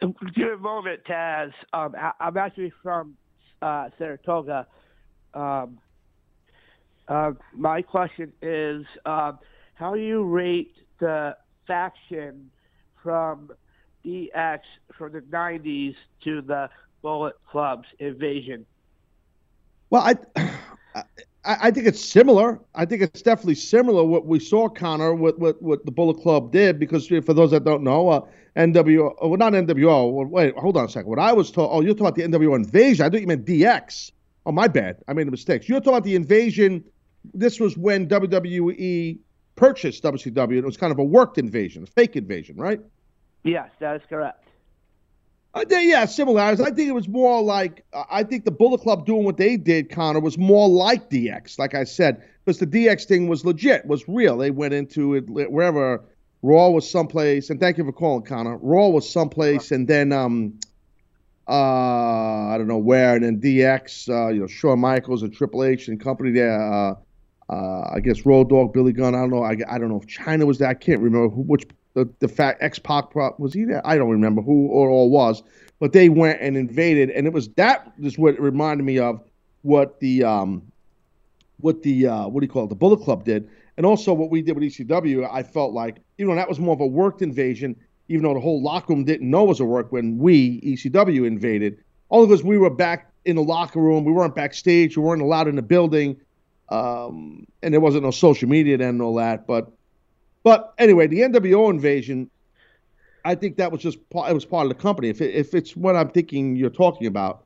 Good 0.00 0.60
moment, 0.60 1.04
Taz. 1.04 1.52
Um, 1.74 1.94
I, 1.94 2.12
I'm 2.20 2.38
actually 2.38 2.72
from 2.82 3.18
uh, 3.60 3.90
Saratoga. 3.98 4.66
Um, 5.34 5.78
my 7.54 7.82
question 7.82 8.32
is, 8.40 8.86
um, 9.04 9.38
how 9.74 9.94
do 9.94 10.00
you 10.00 10.24
rate 10.24 10.74
the 11.00 11.36
faction 11.66 12.50
from 13.02 13.50
DX 14.06 14.60
from 14.96 15.12
the 15.12 15.20
90s 15.20 15.94
to 16.24 16.40
the 16.40 16.70
Bullet 17.02 17.34
Club's 17.50 17.88
invasion? 17.98 18.64
Well, 19.90 20.02
I, 20.02 20.14
I, 20.96 21.04
I 21.44 21.70
think 21.70 21.86
it's 21.86 22.02
similar. 22.02 22.60
I 22.74 22.86
think 22.86 23.02
it's 23.02 23.22
definitely 23.22 23.56
similar 23.56 24.04
what 24.04 24.26
we 24.26 24.38
saw, 24.38 24.68
Connor, 24.68 25.14
what 25.14 25.38
what, 25.38 25.60
what 25.60 25.84
the 25.84 25.90
Bullet 25.90 26.22
Club 26.22 26.52
did. 26.52 26.78
Because 26.78 27.06
for 27.06 27.34
those 27.34 27.50
that 27.50 27.64
don't 27.64 27.82
know, 27.82 28.08
uh, 28.08 28.20
NWO, 28.56 29.14
well, 29.20 29.36
not 29.36 29.52
NWO. 29.52 30.12
Well, 30.12 30.26
wait, 30.26 30.56
hold 30.56 30.76
on 30.76 30.86
a 30.86 30.88
second. 30.88 31.08
What 31.08 31.18
I 31.18 31.32
was 31.32 31.50
told, 31.50 31.70
oh, 31.72 31.80
you're 31.80 31.94
talking 31.94 32.06
about 32.06 32.14
the 32.16 32.38
NWO 32.38 32.56
invasion. 32.56 33.04
I 33.04 33.10
thought 33.10 33.20
you 33.20 33.26
meant 33.26 33.44
DX. 33.44 34.12
Oh, 34.44 34.52
my 34.52 34.68
bad. 34.68 34.96
I 35.08 35.12
made 35.12 35.28
a 35.28 35.30
mistake. 35.30 35.68
You're 35.68 35.80
talking 35.80 35.94
about 35.94 36.04
the 36.04 36.16
invasion. 36.16 36.84
This 37.32 37.60
was 37.60 37.76
when 37.76 38.08
WWE 38.08 39.18
purchased 39.54 40.02
WCW. 40.02 40.58
It 40.58 40.64
was 40.64 40.76
kind 40.76 40.92
of 40.92 40.98
a 40.98 41.04
worked 41.04 41.38
invasion, 41.38 41.84
a 41.84 41.86
fake 41.86 42.16
invasion, 42.16 42.56
right? 42.56 42.80
Yes, 43.44 43.70
that 43.78 43.96
is 43.96 44.02
correct. 44.08 44.48
Yeah, 45.68 46.06
similarities. 46.06 46.64
I 46.64 46.70
think 46.70 46.88
it 46.88 46.94
was 46.94 47.08
more 47.08 47.42
like 47.42 47.84
I 48.10 48.22
think 48.22 48.44
the 48.44 48.50
Bullet 48.50 48.80
Club 48.80 49.04
doing 49.04 49.24
what 49.24 49.36
they 49.36 49.56
did, 49.56 49.90
Connor, 49.90 50.20
was 50.20 50.38
more 50.38 50.68
like 50.68 51.10
DX. 51.10 51.58
Like 51.58 51.74
I 51.74 51.84
said, 51.84 52.22
because 52.44 52.58
the 52.58 52.66
DX 52.66 53.04
thing 53.04 53.28
was 53.28 53.44
legit, 53.44 53.86
was 53.86 54.08
real. 54.08 54.38
They 54.38 54.50
went 54.50 54.72
into 54.72 55.14
it 55.14 55.28
wherever 55.28 56.02
Raw 56.42 56.70
was 56.70 56.90
someplace, 56.90 57.50
and 57.50 57.60
thank 57.60 57.76
you 57.76 57.84
for 57.84 57.92
calling, 57.92 58.24
Connor. 58.24 58.56
Raw 58.56 58.88
was 58.88 59.08
someplace, 59.08 59.70
and 59.72 59.86
then 59.86 60.10
um, 60.10 60.58
uh, 61.46 62.48
I 62.48 62.54
don't 62.56 62.68
know 62.68 62.78
where, 62.78 63.14
and 63.14 63.24
then 63.24 63.40
DX, 63.40 64.08
uh, 64.08 64.32
you 64.32 64.40
know, 64.40 64.46
Shawn 64.46 64.80
Michaels 64.80 65.22
and 65.22 65.34
Triple 65.34 65.64
H 65.64 65.88
and 65.88 66.00
company 66.00 66.30
there. 66.30 66.60
Uh, 66.60 66.94
uh, 67.50 67.90
I 67.92 68.00
guess 68.00 68.24
Road 68.24 68.48
Dog, 68.48 68.72
Billy 68.72 68.92
Gunn. 68.92 69.14
I 69.14 69.18
don't 69.18 69.30
know. 69.30 69.42
I, 69.42 69.56
I 69.68 69.78
don't 69.78 69.90
know 69.90 70.00
if 70.00 70.06
Chyna 70.06 70.46
was 70.46 70.58
there. 70.58 70.68
I 70.68 70.74
can't 70.74 71.00
remember 71.00 71.28
who, 71.28 71.42
which 71.42 71.66
the 71.94 72.08
the 72.20 72.28
fact 72.28 72.62
X 72.62 72.78
Pac 72.78 73.14
was 73.38 73.52
he 73.52 73.64
there? 73.64 73.86
I 73.86 73.96
don't 73.96 74.10
remember 74.10 74.42
who 74.42 74.68
or 74.68 74.88
all 74.88 75.10
was, 75.10 75.42
but 75.78 75.92
they 75.92 76.08
went 76.08 76.40
and 76.40 76.56
invaded, 76.56 77.10
and 77.10 77.26
it 77.26 77.32
was 77.32 77.48
that 77.50 77.92
is 78.02 78.18
what 78.18 78.38
reminded 78.40 78.84
me 78.84 78.98
of 78.98 79.20
what 79.62 80.00
the 80.00 80.24
um 80.24 80.62
what 81.60 81.82
the 81.82 82.06
uh, 82.06 82.28
what 82.28 82.40
do 82.40 82.46
you 82.46 82.50
call 82.50 82.64
it 82.64 82.68
the 82.68 82.74
Bullet 82.74 83.02
Club 83.02 83.24
did, 83.24 83.48
and 83.76 83.86
also 83.86 84.12
what 84.12 84.30
we 84.30 84.42
did 84.42 84.54
with 84.54 84.64
ECW. 84.64 85.28
I 85.30 85.42
felt 85.42 85.72
like 85.72 85.98
you 86.18 86.26
know 86.26 86.34
that 86.34 86.48
was 86.48 86.58
more 86.58 86.74
of 86.74 86.80
a 86.80 86.86
worked 86.86 87.22
invasion, 87.22 87.76
even 88.08 88.24
though 88.24 88.34
the 88.34 88.40
whole 88.40 88.62
locker 88.62 88.92
room 88.92 89.04
didn't 89.04 89.30
know 89.30 89.44
it 89.44 89.48
was 89.48 89.60
a 89.60 89.64
work 89.64 89.92
when 89.92 90.18
we 90.18 90.60
ECW 90.62 91.26
invaded. 91.26 91.78
All 92.08 92.22
of 92.22 92.30
us 92.30 92.42
we 92.42 92.58
were 92.58 92.70
back 92.70 93.10
in 93.24 93.36
the 93.36 93.42
locker 93.42 93.80
room, 93.80 94.04
we 94.04 94.12
weren't 94.12 94.34
backstage, 94.34 94.96
we 94.96 95.02
weren't 95.02 95.22
allowed 95.22 95.48
in 95.48 95.56
the 95.56 95.62
building, 95.62 96.20
um, 96.68 97.46
and 97.62 97.72
there 97.72 97.80
wasn't 97.80 98.02
no 98.02 98.10
social 98.10 98.48
media 98.48 98.76
then 98.76 98.88
and 98.90 99.02
all 99.02 99.14
that, 99.14 99.46
but 99.46 99.70
but 100.42 100.74
anyway, 100.78 101.06
the 101.06 101.20
NWO 101.20 101.70
invasion, 101.70 102.30
I 103.24 103.34
think 103.34 103.56
that 103.56 103.70
was 103.70 103.80
just 103.80 104.08
part, 104.10 104.30
it 104.30 104.34
was 104.34 104.44
part 104.44 104.64
of 104.64 104.68
the 104.68 104.82
company. 104.82 105.08
If 105.08 105.20
it, 105.20 105.34
if 105.34 105.54
it's 105.54 105.76
what 105.76 105.96
I'm 105.96 106.10
thinking 106.10 106.56
you're 106.56 106.70
talking 106.70 107.06
about, 107.06 107.44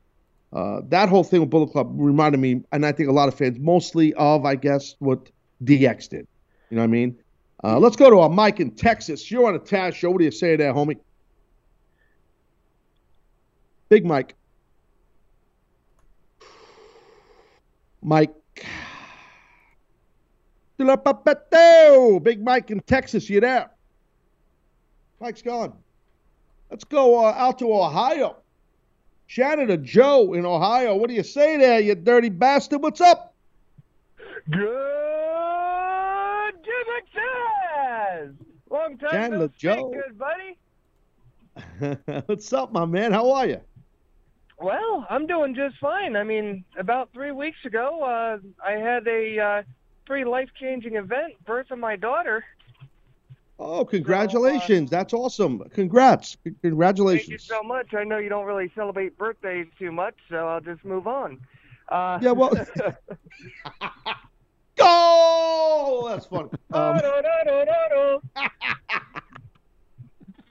uh, 0.53 0.81
that 0.89 1.09
whole 1.09 1.23
thing 1.23 1.41
with 1.41 1.49
Bullet 1.49 1.71
Club 1.71 1.91
reminded 1.93 2.39
me, 2.39 2.63
and 2.71 2.85
I 2.85 2.91
think 2.91 3.09
a 3.09 3.11
lot 3.11 3.27
of 3.27 3.35
fans, 3.35 3.59
mostly 3.59 4.13
of 4.13 4.45
I 4.45 4.55
guess 4.55 4.95
what 4.99 5.29
DX 5.63 6.09
did. 6.09 6.27
You 6.69 6.77
know 6.77 6.81
what 6.81 6.85
I 6.85 6.87
mean? 6.87 7.19
Uh, 7.63 7.79
let's 7.79 7.95
go 7.95 8.09
to 8.09 8.19
our 8.19 8.29
Mike 8.29 8.59
in 8.59 8.71
Texas. 8.71 9.29
You're 9.29 9.47
on 9.47 9.55
a 9.55 9.59
Taz 9.59 9.95
show. 9.95 10.11
What 10.11 10.19
do 10.19 10.25
you 10.25 10.31
say 10.31 10.55
there, 10.55 10.73
homie? 10.73 10.97
Big 13.89 14.05
Mike. 14.05 14.35
Mike. 18.01 18.33
Big 20.77 22.43
Mike 22.43 22.71
in 22.71 22.79
Texas, 22.81 23.29
you 23.29 23.39
there? 23.39 23.69
Mike's 25.19 25.41
gone. 25.41 25.73
Let's 26.69 26.83
go 26.83 27.25
uh, 27.25 27.33
out 27.35 27.59
to 27.59 27.73
Ohio. 27.73 28.37
Shannon 29.25 29.71
or 29.71 29.77
Joe 29.77 30.33
in 30.33 30.45
Ohio. 30.45 30.95
What 30.95 31.09
do 31.09 31.15
you 31.15 31.23
say 31.23 31.57
there, 31.57 31.79
you 31.79 31.95
dirty 31.95 32.29
bastard? 32.29 32.81
What's 32.81 33.01
up? 33.01 33.33
Good 34.49 34.67
Chaz! 37.15 38.33
Long 38.69 38.97
time 38.97 39.11
Chandler 39.11 39.37
no 39.39 39.49
Joe. 39.57 39.93
good 39.93 40.17
buddy. 40.17 40.57
What's 42.27 42.53
up, 42.53 42.71
my 42.71 42.85
man? 42.85 43.11
How 43.11 43.31
are 43.31 43.47
you? 43.47 43.59
Well, 44.59 45.05
I'm 45.09 45.27
doing 45.27 45.55
just 45.55 45.77
fine. 45.77 46.15
I 46.15 46.23
mean, 46.23 46.63
about 46.77 47.11
three 47.13 47.31
weeks 47.31 47.57
ago, 47.65 48.01
uh, 48.03 48.37
I 48.65 48.71
had 48.73 49.07
a 49.07 49.39
uh, 49.39 49.63
pretty 50.07 50.25
life-changing 50.25 50.95
event, 50.95 51.33
birth 51.45 51.69
of 51.69 51.77
my 51.77 51.95
daughter. 51.95 52.43
Oh, 53.59 53.83
congratulations. 53.85 54.89
That's 54.89 55.13
awesome. 55.13 55.59
Congrats. 55.73 56.37
Congratulations. 56.61 57.27
Thank 57.27 57.31
you 57.33 57.37
so 57.39 57.61
much. 57.61 57.93
I 57.93 58.03
know 58.03 58.17
you 58.17 58.29
don't 58.29 58.45
really 58.45 58.71
celebrate 58.75 59.17
birthdays 59.17 59.67
too 59.77 59.91
much, 59.91 60.15
so 60.29 60.47
I'll 60.47 60.61
just 60.61 60.85
move 60.85 61.07
on. 61.07 61.39
Uh, 61.89 62.19
Yeah, 62.21 62.31
well- 62.31 62.51
Go! 64.77 66.05
That's 66.09 66.27
funny. 66.27 66.49
Um, 66.71 66.99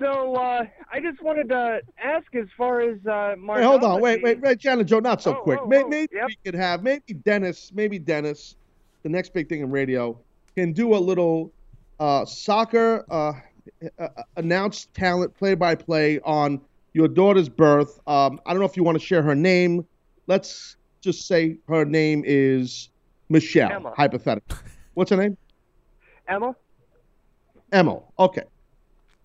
so 0.00 0.34
uh, 0.34 0.64
I 0.92 1.00
just 1.00 1.22
wanted 1.22 1.48
to 1.50 1.80
ask, 2.02 2.34
as 2.34 2.48
far 2.58 2.80
as 2.80 2.98
uh, 3.06 3.36
Wait, 3.38 3.62
hold 3.62 3.84
on. 3.84 4.00
Wait, 4.00 4.20
wait, 4.22 4.40
wait, 4.40 4.60
Shannon 4.60 4.84
Joe, 4.86 4.98
not 4.98 5.22
so 5.22 5.36
Oh, 5.36 5.42
quick. 5.42 5.60
oh, 5.62 5.66
May- 5.66 5.84
oh, 5.84 5.88
maybe 5.88 6.16
yep. 6.16 6.26
we 6.26 6.36
could 6.44 6.54
have, 6.56 6.82
maybe 6.82 7.14
Dennis, 7.14 7.70
maybe 7.72 8.00
Dennis, 8.00 8.56
the 9.06 9.12
next 9.12 9.32
big 9.32 9.48
thing 9.48 9.60
in 9.60 9.70
radio, 9.70 10.18
can 10.56 10.72
do 10.72 10.96
a 10.96 10.98
little 10.98 11.52
uh, 12.00 12.24
soccer 12.24 13.04
uh, 13.08 13.34
uh, 14.00 14.08
announced 14.36 14.92
talent 14.94 15.32
play 15.36 15.54
by 15.54 15.76
play 15.76 16.18
on 16.24 16.60
your 16.92 17.06
daughter's 17.06 17.48
birth. 17.48 18.00
Um, 18.08 18.40
I 18.44 18.50
don't 18.50 18.58
know 18.58 18.66
if 18.66 18.76
you 18.76 18.82
want 18.82 18.98
to 18.98 19.04
share 19.04 19.22
her 19.22 19.36
name. 19.36 19.86
Let's 20.26 20.74
just 21.02 21.28
say 21.28 21.56
her 21.68 21.84
name 21.84 22.24
is 22.26 22.88
Michelle, 23.28 23.70
Emma. 23.70 23.92
hypothetically. 23.96 24.58
What's 24.94 25.10
her 25.10 25.16
name? 25.16 25.36
Emma. 26.26 26.56
Emma. 27.70 28.00
Okay. 28.18 28.42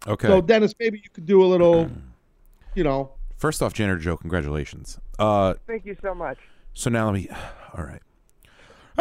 Okay. 0.06 0.28
So, 0.28 0.42
Dennis, 0.42 0.76
maybe 0.80 1.02
you 1.04 1.10
could 1.10 1.26
do 1.26 1.44
a 1.44 1.48
little, 1.48 1.90
you 2.76 2.84
know, 2.84 3.14
First 3.36 3.64
off, 3.64 3.74
Janitor 3.74 3.98
Joe, 3.98 4.16
congratulations. 4.16 5.00
Uh, 5.18 5.56
Thank 5.66 5.88
you 5.88 5.98
so 6.04 6.14
much. 6.14 6.38
so 6.76 6.92
now 6.92 7.06
let 7.06 7.16
me. 7.16 7.28
All 7.76 7.84
right. 7.84 8.02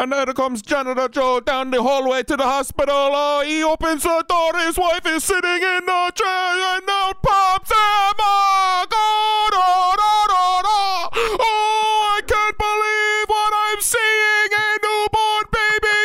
And 0.00 0.10
there 0.10 0.24
comes 0.32 0.62
Janitor 0.62 1.08
Joe 1.08 1.40
down 1.40 1.70
the 1.70 1.82
hallway 1.82 2.22
to 2.22 2.34
the 2.34 2.44
hospital. 2.44 2.94
Oh, 2.96 3.42
he 3.44 3.62
opens 3.62 4.02
the 4.02 4.24
door. 4.26 4.58
His 4.58 4.78
wife 4.78 5.04
is 5.04 5.22
sitting 5.22 5.62
in 5.62 5.84
the 5.84 6.12
chair, 6.14 6.76
and 6.78 6.88
out 6.88 7.20
pops 7.22 7.70
Emma. 7.70 8.86
Go, 8.88 9.48
da, 9.50 9.96
da, 9.96 10.26
da, 10.26 10.62
da. 10.62 11.10
Oh, 11.12 12.16
I 12.16 12.22
can't 12.26 12.56
believe 12.56 13.28
what 13.28 13.52
I'm 13.54 13.82
seeing. 13.82 14.54
A 14.56 14.78
newborn 14.88 15.44
baby 15.52 16.00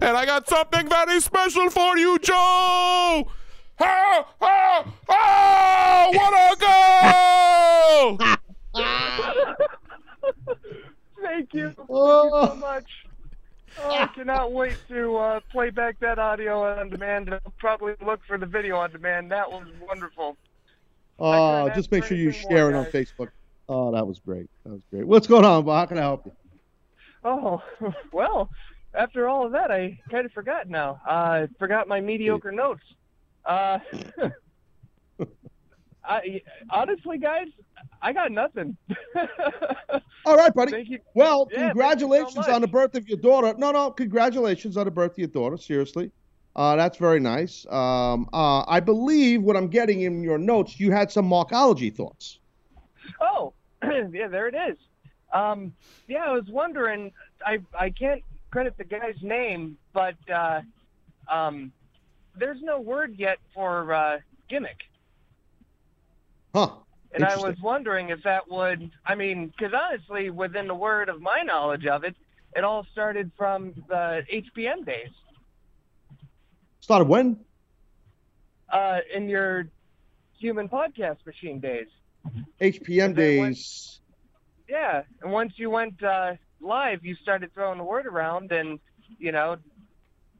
girl. 0.00 0.08
And 0.08 0.16
I 0.16 0.24
got 0.24 0.48
something 0.48 0.88
very 0.88 1.20
special 1.20 1.68
for 1.68 1.98
you, 1.98 2.18
Joe. 2.20 3.28
Ah, 3.78 4.24
ah, 4.40 4.84
ah, 5.10 6.08
what 6.10 6.32
a 6.32 6.56
girl! 8.18 8.38
Thank 11.32 11.54
you. 11.54 11.66
Thank 11.68 11.78
you 11.78 11.86
Oh. 11.88 12.48
so 12.48 12.54
much. 12.56 12.84
Oh, 13.82 13.90
I 13.90 14.06
cannot 14.08 14.52
wait 14.52 14.76
to 14.88 15.16
uh, 15.16 15.40
play 15.50 15.70
back 15.70 15.98
that 16.00 16.18
audio 16.18 16.62
on 16.78 16.90
demand. 16.90 17.28
and 17.28 17.40
I'll 17.44 17.52
probably 17.58 17.94
look 18.04 18.20
for 18.26 18.36
the 18.36 18.44
video 18.44 18.76
on 18.76 18.90
demand. 18.92 19.30
That 19.32 19.50
was 19.50 19.66
wonderful. 19.80 20.36
Uh, 21.18 21.70
just 21.70 21.90
make 21.90 22.04
sure 22.04 22.16
you 22.18 22.32
share 22.32 22.68
it 22.68 22.74
on 22.74 22.84
guys. 22.84 22.92
Facebook. 22.92 23.28
Oh, 23.70 23.90
that 23.92 24.06
was 24.06 24.18
great. 24.18 24.50
That 24.64 24.72
was 24.72 24.82
great. 24.90 25.06
What's 25.06 25.26
going 25.26 25.44
on, 25.46 25.64
Bob? 25.64 25.74
How 25.80 25.86
can 25.86 25.98
I 25.98 26.02
help 26.02 26.26
you? 26.26 26.32
Oh, 27.24 27.62
well, 28.12 28.50
after 28.92 29.26
all 29.26 29.46
of 29.46 29.52
that, 29.52 29.70
I 29.70 29.98
kind 30.10 30.26
of 30.26 30.32
forgot 30.32 30.68
now. 30.68 31.00
I 31.06 31.48
forgot 31.58 31.88
my 31.88 32.00
mediocre 32.02 32.52
notes. 32.52 32.82
Uh, 33.46 33.78
I 36.04 36.42
honestly, 36.68 37.16
guys, 37.18 37.46
I 38.00 38.12
got 38.12 38.32
nothing. 38.32 38.76
All 40.26 40.36
right, 40.36 40.54
buddy. 40.54 40.72
Thank 40.72 40.90
you. 40.90 40.98
Well, 41.14 41.48
Yeah, 41.50 41.58
you 41.58 41.62
so 41.62 41.68
congratulations 41.68 42.48
on 42.48 42.60
the 42.60 42.68
birth 42.68 42.94
of 42.94 43.08
your 43.08 43.18
daughter. 43.18 43.54
No, 43.58 43.72
no, 43.72 43.90
congratulations 43.90 44.76
on 44.76 44.84
the 44.84 44.90
birth 44.90 45.12
of 45.12 45.18
your 45.18 45.28
daughter. 45.28 45.56
Seriously. 45.56 46.10
Uh, 46.54 46.76
that's 46.76 46.98
very 46.98 47.18
nice. 47.18 47.64
Um, 47.70 48.28
uh, 48.32 48.64
I 48.68 48.80
believe 48.80 49.42
what 49.42 49.56
I'm 49.56 49.68
getting 49.68 50.02
in 50.02 50.22
your 50.22 50.38
notes, 50.38 50.78
you 50.78 50.92
had 50.92 51.10
some 51.10 51.26
Markology 51.28 51.94
thoughts. 51.94 52.40
Oh, 53.20 53.54
yeah, 53.82 54.28
there 54.28 54.48
it 54.48 54.54
is. 54.54 54.76
Um, 55.32 55.72
yeah, 56.08 56.24
I 56.24 56.32
was 56.32 56.44
wondering. 56.48 57.12
I 57.44 57.58
I 57.78 57.90
can't 57.90 58.22
credit 58.50 58.76
the 58.76 58.84
guy's 58.84 59.20
name, 59.22 59.78
but 59.94 60.14
uh, 60.32 60.60
um, 61.28 61.72
there's 62.36 62.60
no 62.62 62.80
word 62.80 63.14
yet 63.16 63.38
for 63.54 63.92
uh, 63.94 64.18
gimmick. 64.48 64.76
Huh. 66.54 66.81
And 67.14 67.24
I 67.24 67.36
was 67.36 67.56
wondering 67.60 68.08
if 68.08 68.22
that 68.22 68.50
would, 68.50 68.90
I 69.04 69.14
mean, 69.14 69.48
because 69.48 69.72
honestly, 69.74 70.30
within 70.30 70.66
the 70.66 70.74
word 70.74 71.08
of 71.08 71.20
my 71.20 71.42
knowledge 71.42 71.86
of 71.86 72.04
it, 72.04 72.16
it 72.56 72.64
all 72.64 72.86
started 72.92 73.30
from 73.36 73.74
the 73.88 74.22
HPM 74.32 74.84
days. 74.86 75.10
Started 76.80 77.08
when? 77.08 77.38
Uh, 78.70 79.00
in 79.14 79.28
your 79.28 79.68
human 80.38 80.68
podcast 80.68 81.24
machine 81.26 81.60
days. 81.60 81.88
HPM 82.60 83.14
days. 83.14 84.00
Yeah, 84.68 85.02
and 85.22 85.32
once 85.32 85.52
you 85.56 85.68
went 85.68 86.02
uh, 86.02 86.34
live, 86.60 87.04
you 87.04 87.14
started 87.16 87.52
throwing 87.52 87.78
the 87.78 87.84
word 87.84 88.06
around, 88.06 88.52
and 88.52 88.78
you 89.18 89.32
know, 89.32 89.56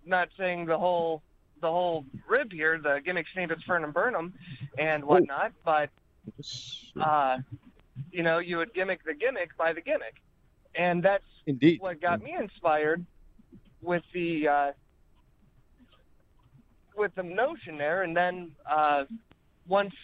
not 0.06 0.28
saying 0.38 0.66
the 0.66 0.78
whole 0.78 1.22
the 1.60 1.68
whole 1.68 2.04
rib 2.28 2.52
here, 2.52 2.78
the 2.78 3.00
gimmick 3.04 3.26
snippets, 3.32 3.62
burn 3.64 3.84
and 3.84 3.92
burn 3.92 4.14
'em, 4.16 4.32
and 4.78 5.04
whatnot, 5.04 5.52
but 5.64 5.90
uh, 7.00 7.38
you 8.10 8.22
know, 8.22 8.38
you 8.38 8.56
would 8.58 8.72
gimmick 8.74 9.04
the 9.04 9.14
gimmick 9.14 9.56
by 9.56 9.72
the 9.72 9.80
gimmick, 9.80 10.16
and 10.74 11.02
that's 11.02 11.24
Indeed. 11.46 11.80
what 11.80 12.00
got 12.00 12.22
me 12.22 12.34
inspired 12.38 13.04
with 13.80 14.02
the 14.14 14.48
uh, 14.48 14.72
with 16.96 17.14
the 17.14 17.22
notion 17.22 17.78
there, 17.78 18.02
and 18.02 18.16
then 18.16 18.52
uh, 18.70 19.04
once 19.66 19.94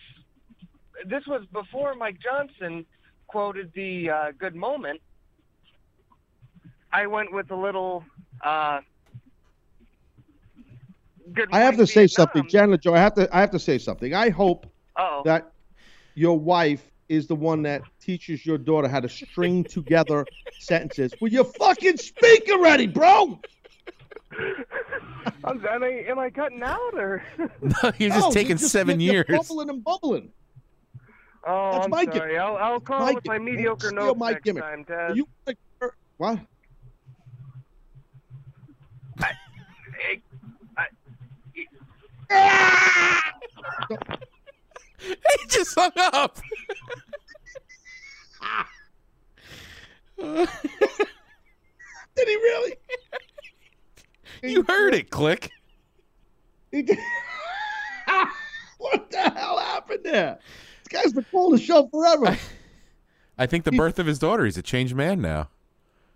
this 1.06 1.26
was 1.26 1.44
before 1.52 1.94
Mike 1.94 2.18
Johnson 2.20 2.84
quoted 3.26 3.72
the 3.74 4.10
uh, 4.10 4.32
good 4.38 4.54
moment. 4.54 5.00
I 6.92 7.06
went 7.06 7.32
with 7.32 7.50
a 7.50 7.54
little 7.56 8.02
uh, 8.42 8.80
good. 11.32 11.48
I 11.52 11.60
have 11.60 11.76
to 11.78 11.78
morning, 11.78 11.86
say 11.86 12.06
Vietnam. 12.06 12.08
something, 12.08 12.48
Janitor 12.48 12.78
Joe. 12.78 12.94
I 12.94 12.98
have 12.98 13.14
to. 13.14 13.36
I 13.36 13.40
have 13.40 13.50
to 13.50 13.58
say 13.58 13.78
something. 13.78 14.14
I 14.14 14.30
hope 14.30 14.66
Uh-oh. 14.96 15.22
that 15.24 15.52
your 16.18 16.38
wife 16.38 16.90
is 17.08 17.28
the 17.28 17.36
one 17.36 17.62
that 17.62 17.84
teaches 18.00 18.44
your 18.44 18.58
daughter 18.58 18.88
how 18.88 18.98
to 19.00 19.08
string 19.08 19.64
together 19.64 20.26
sentences. 20.58 21.14
Will 21.20 21.28
you 21.28 21.44
fucking 21.44 21.96
speak 21.96 22.48
already, 22.50 22.88
bro? 22.88 23.40
I'm, 25.44 25.64
am, 25.64 25.82
I, 25.84 26.04
am 26.08 26.18
I 26.18 26.30
cutting 26.30 26.62
out 26.62 26.94
or? 26.94 27.22
No, 27.62 27.92
you're 27.98 28.10
just 28.10 28.28
No, 28.28 28.30
taking 28.32 28.58
you're 28.58 28.68
seven 28.68 29.00
you're 29.00 29.24
years. 29.28 29.48
Bubbling 29.48 29.70
and 29.70 29.84
bubbling. 29.84 30.32
Oh, 31.46 31.70
That's 31.72 31.84
I'm 31.84 31.90
my 31.90 32.04
sorry. 32.04 32.32
gimmick. 32.32 32.40
I'll, 32.40 32.56
I'll 32.56 32.80
call 32.80 33.06
My 33.06 33.12
with 33.14 33.26
my 33.26 33.38
mediocre 33.38 33.88
Steal 33.88 34.06
notes 34.06 34.18
my 34.18 34.32
next 34.32 34.44
gimmick. 34.44 34.62
time, 34.64 34.84
Taz. 34.84 35.16
You 35.16 35.28
what? 36.16 36.40
Hey, 40.00 40.22
ah! 42.30 43.22
He 44.98 45.16
just 45.48 45.74
hung 45.78 45.92
up. 45.96 46.38
Did 50.18 50.48
he 52.16 52.34
really? 52.34 52.74
You 54.42 54.62
heard 54.62 54.94
it, 54.94 55.10
click. 55.10 55.50
He 56.70 56.82
did. 56.82 56.98
what 58.78 59.10
the 59.10 59.30
hell 59.30 59.58
happened 59.58 60.00
there? 60.04 60.38
This 60.84 61.02
guy's 61.02 61.12
been 61.12 61.24
calling 61.30 61.56
the 61.56 61.62
show 61.62 61.88
forever. 61.88 62.36
I 63.38 63.46
think 63.46 63.64
the 63.64 63.72
birth 63.72 63.98
of 63.98 64.06
his 64.06 64.18
daughter. 64.18 64.44
He's 64.44 64.58
a 64.58 64.62
changed 64.62 64.94
man 64.94 65.20
now. 65.20 65.48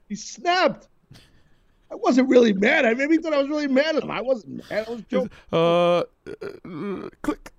He 0.09 0.17
snapped. 0.17 0.89
I 1.91 1.95
wasn't 1.95 2.29
really 2.29 2.53
mad. 2.53 2.85
I 2.87 2.95
maybe 2.95 3.19
thought 3.19 3.35
I 3.35 3.39
was 3.39 3.49
really 3.49 3.69
mad 3.69 3.97
at 3.97 4.03
him. 4.03 4.11
I 4.11 4.23
wasn't 4.23 4.69
mad. 4.71 4.89
I 4.89 4.91
was 4.91 5.03
joking. 5.03 5.31
Uh, 5.53 5.99
uh, 5.99 7.09
click. 7.23 7.53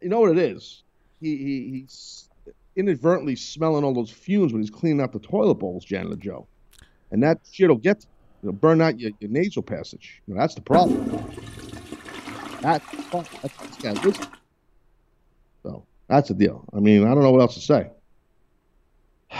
You 0.00 0.08
know 0.08 0.20
what 0.20 0.30
it 0.30 0.38
is? 0.38 0.82
He, 1.20 1.36
he 1.36 1.70
he's 1.70 2.28
inadvertently 2.76 3.34
smelling 3.34 3.82
all 3.84 3.92
those 3.92 4.10
fumes 4.10 4.52
when 4.52 4.62
he's 4.62 4.70
cleaning 4.70 5.00
out 5.00 5.12
the 5.12 5.18
toilet 5.18 5.56
bowls, 5.56 5.84
Janitor 5.84 6.16
Joe, 6.16 6.46
and 7.10 7.22
that 7.22 7.40
shit'll 7.50 7.76
get 7.76 8.06
know, 8.42 8.52
burn 8.52 8.80
out 8.80 8.98
your, 8.98 9.12
your 9.20 9.30
nasal 9.30 9.62
passage. 9.62 10.22
You 10.26 10.34
know, 10.34 10.40
that's 10.40 10.54
the 10.54 10.60
problem. 10.60 11.06
That 12.60 12.82
that's 13.82 14.04
listen. 14.04 14.26
So 15.62 15.84
that's 16.08 16.28
the 16.28 16.34
deal. 16.34 16.64
I 16.74 16.80
mean, 16.80 17.04
I 17.04 17.14
don't 17.14 17.22
know 17.22 17.30
what 17.30 17.40
else 17.40 17.54
to 17.54 17.60
say. 17.60 17.90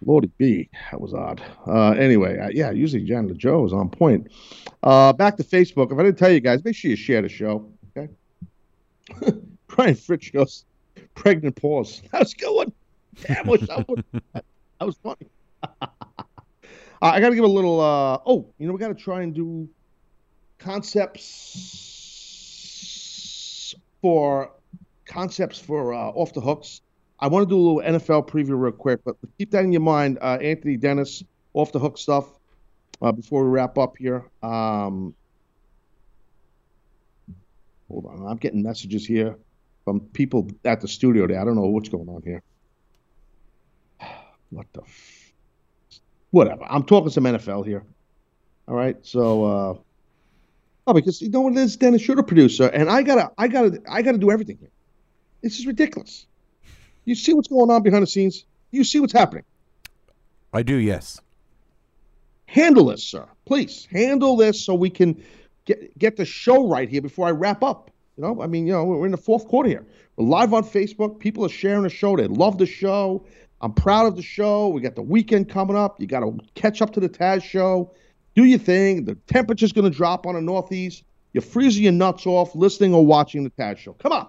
Lordy 0.00 0.30
B, 0.38 0.68
that 0.90 1.00
was 1.00 1.12
odd. 1.12 1.42
Uh, 1.66 1.90
anyway, 1.90 2.38
uh, 2.38 2.50
yeah, 2.52 2.70
usually 2.70 3.04
Janitor 3.04 3.34
Joe 3.34 3.66
is 3.66 3.72
on 3.72 3.88
point. 3.88 4.28
Uh, 4.82 5.12
back 5.12 5.36
to 5.36 5.44
Facebook. 5.44 5.90
If 5.92 5.98
I 5.98 6.04
didn't 6.04 6.18
tell 6.18 6.30
you 6.30 6.40
guys, 6.40 6.64
make 6.64 6.76
sure 6.76 6.90
you 6.90 6.96
share 6.96 7.22
the 7.22 7.28
show. 7.28 7.68
Okay. 7.96 8.12
Brian 9.78 9.94
Fritz 9.94 10.28
goes, 10.30 10.64
pregnant 11.14 11.54
pause. 11.54 12.02
That's 12.12 12.32
a 12.32 12.36
going. 12.36 12.72
Damn, 13.22 13.46
wish 13.46 13.62
I 13.70 13.84
would. 13.86 14.04
That 14.32 14.42
was 14.80 14.96
funny. 14.96 15.28
uh, 15.62 15.86
I 17.00 17.20
got 17.20 17.28
to 17.28 17.36
give 17.36 17.44
a 17.44 17.46
little. 17.46 17.80
Uh, 17.80 18.18
oh, 18.26 18.52
you 18.58 18.66
know, 18.66 18.72
we 18.72 18.80
got 18.80 18.88
to 18.88 18.94
try 18.94 19.22
and 19.22 19.32
do 19.32 19.68
concepts 20.58 21.76
for 24.02 24.50
concepts 25.06 25.60
for 25.60 25.94
uh, 25.94 26.08
off 26.08 26.32
the 26.32 26.40
hooks. 26.40 26.80
I 27.20 27.28
want 27.28 27.48
to 27.48 27.54
do 27.54 27.56
a 27.56 27.62
little 27.62 28.00
NFL 28.00 28.28
preview 28.28 28.60
real 28.60 28.72
quick, 28.72 29.04
but 29.04 29.14
keep 29.38 29.52
that 29.52 29.62
in 29.62 29.70
your 29.70 29.80
mind. 29.80 30.18
Uh, 30.20 30.38
Anthony 30.42 30.76
Dennis 30.76 31.22
off 31.54 31.70
the 31.70 31.78
hook 31.78 31.98
stuff 31.98 32.26
uh, 33.00 33.12
before 33.12 33.44
we 33.44 33.50
wrap 33.50 33.78
up 33.78 33.96
here. 33.96 34.24
Um, 34.42 35.14
hold 37.88 38.06
on, 38.06 38.26
I'm 38.26 38.38
getting 38.38 38.60
messages 38.60 39.06
here 39.06 39.36
from 39.88 40.00
people 40.00 40.50
at 40.66 40.82
the 40.82 40.88
studio 40.88 41.26
there. 41.26 41.40
I 41.40 41.44
don't 41.46 41.54
know 41.54 41.62
what's 41.62 41.88
going 41.88 42.10
on 42.10 42.20
here. 42.22 42.42
What 44.50 44.66
the? 44.74 44.82
F- 44.82 45.32
Whatever. 46.30 46.66
I'm 46.68 46.82
talking 46.82 47.08
some 47.10 47.24
NFL 47.24 47.64
here. 47.64 47.84
All 48.66 48.74
right. 48.74 48.96
So, 49.00 49.44
uh, 49.44 49.74
oh, 50.86 50.92
because 50.92 51.22
you 51.22 51.30
know 51.30 51.40
what 51.40 51.54
it 51.54 51.58
is, 51.60 51.78
Dennis, 51.78 52.06
you're 52.06 52.16
the 52.16 52.22
producer, 52.22 52.66
and 52.66 52.90
I 52.90 53.02
gotta, 53.02 53.30
I 53.38 53.48
gotta, 53.48 53.80
I 53.90 54.02
gotta 54.02 54.18
do 54.18 54.30
everything 54.30 54.58
here. 54.60 54.70
This 55.42 55.58
is 55.58 55.66
ridiculous. 55.66 56.26
You 57.06 57.14
see 57.14 57.32
what's 57.32 57.48
going 57.48 57.70
on 57.70 57.82
behind 57.82 58.02
the 58.02 58.06
scenes? 58.06 58.44
You 58.70 58.84
see 58.84 59.00
what's 59.00 59.14
happening? 59.14 59.44
I 60.52 60.62
do, 60.62 60.76
yes. 60.76 61.18
Handle 62.44 62.86
this, 62.86 63.02
sir. 63.04 63.26
Please 63.46 63.88
handle 63.90 64.36
this 64.36 64.62
so 64.62 64.74
we 64.74 64.90
can 64.90 65.22
get 65.64 65.98
get 65.98 66.16
the 66.18 66.26
show 66.26 66.68
right 66.68 66.90
here 66.90 67.00
before 67.00 67.26
I 67.26 67.30
wrap 67.30 67.62
up. 67.62 67.90
You 68.18 68.24
know, 68.24 68.42
I 68.42 68.48
mean, 68.48 68.66
you 68.66 68.72
know, 68.72 68.84
we're 68.84 69.06
in 69.06 69.12
the 69.12 69.16
fourth 69.16 69.46
quarter 69.46 69.68
here. 69.68 69.86
We're 70.16 70.26
live 70.26 70.52
on 70.52 70.64
Facebook. 70.64 71.20
People 71.20 71.46
are 71.46 71.48
sharing 71.48 71.84
the 71.84 71.88
show. 71.88 72.16
They 72.16 72.26
love 72.26 72.58
the 72.58 72.66
show. 72.66 73.24
I'm 73.60 73.72
proud 73.72 74.06
of 74.06 74.16
the 74.16 74.22
show. 74.22 74.66
We 74.68 74.80
got 74.80 74.96
the 74.96 75.02
weekend 75.02 75.48
coming 75.48 75.76
up. 75.76 76.00
You 76.00 76.08
got 76.08 76.20
to 76.20 76.36
catch 76.56 76.82
up 76.82 76.92
to 76.94 77.00
the 77.00 77.08
Taz 77.08 77.44
show. 77.44 77.92
Do 78.34 78.42
your 78.42 78.58
thing. 78.58 79.04
The 79.04 79.14
temperature's 79.28 79.70
going 79.70 79.88
to 79.88 79.96
drop 79.96 80.26
on 80.26 80.34
the 80.34 80.40
Northeast. 80.40 81.04
You're 81.32 81.42
freezing 81.42 81.84
your 81.84 81.92
nuts 81.92 82.26
off 82.26 82.56
listening 82.56 82.92
or 82.92 83.06
watching 83.06 83.44
the 83.44 83.50
Taz 83.50 83.76
show. 83.76 83.92
Come 83.92 84.10
on. 84.10 84.28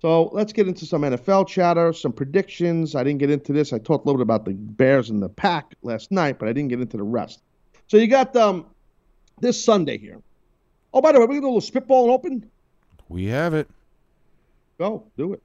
So 0.00 0.26
let's 0.26 0.52
get 0.52 0.68
into 0.68 0.86
some 0.86 1.02
NFL 1.02 1.48
chatter, 1.48 1.92
some 1.92 2.12
predictions. 2.12 2.94
I 2.94 3.02
didn't 3.02 3.18
get 3.18 3.30
into 3.30 3.52
this. 3.52 3.72
I 3.72 3.78
talked 3.78 4.04
a 4.04 4.08
little 4.08 4.18
bit 4.18 4.22
about 4.22 4.44
the 4.44 4.52
Bears 4.52 5.10
and 5.10 5.20
the 5.20 5.28
Pack 5.28 5.74
last 5.82 6.12
night, 6.12 6.38
but 6.38 6.48
I 6.48 6.52
didn't 6.52 6.68
get 6.68 6.80
into 6.80 6.96
the 6.96 7.02
rest. 7.02 7.42
So 7.88 7.96
you 7.96 8.06
got 8.06 8.36
um 8.36 8.66
this 9.40 9.64
Sunday 9.64 9.98
here. 9.98 10.22
Oh, 10.94 11.00
by 11.00 11.10
the 11.10 11.18
way, 11.18 11.24
we're 11.24 11.34
gonna 11.34 11.40
do 11.40 11.46
a 11.46 11.48
little 11.48 11.60
spitball 11.60 12.12
open. 12.12 12.48
We 13.08 13.26
have 13.26 13.54
it. 13.54 13.68
Go, 14.78 15.04
do 15.16 15.32
it. 15.32 15.42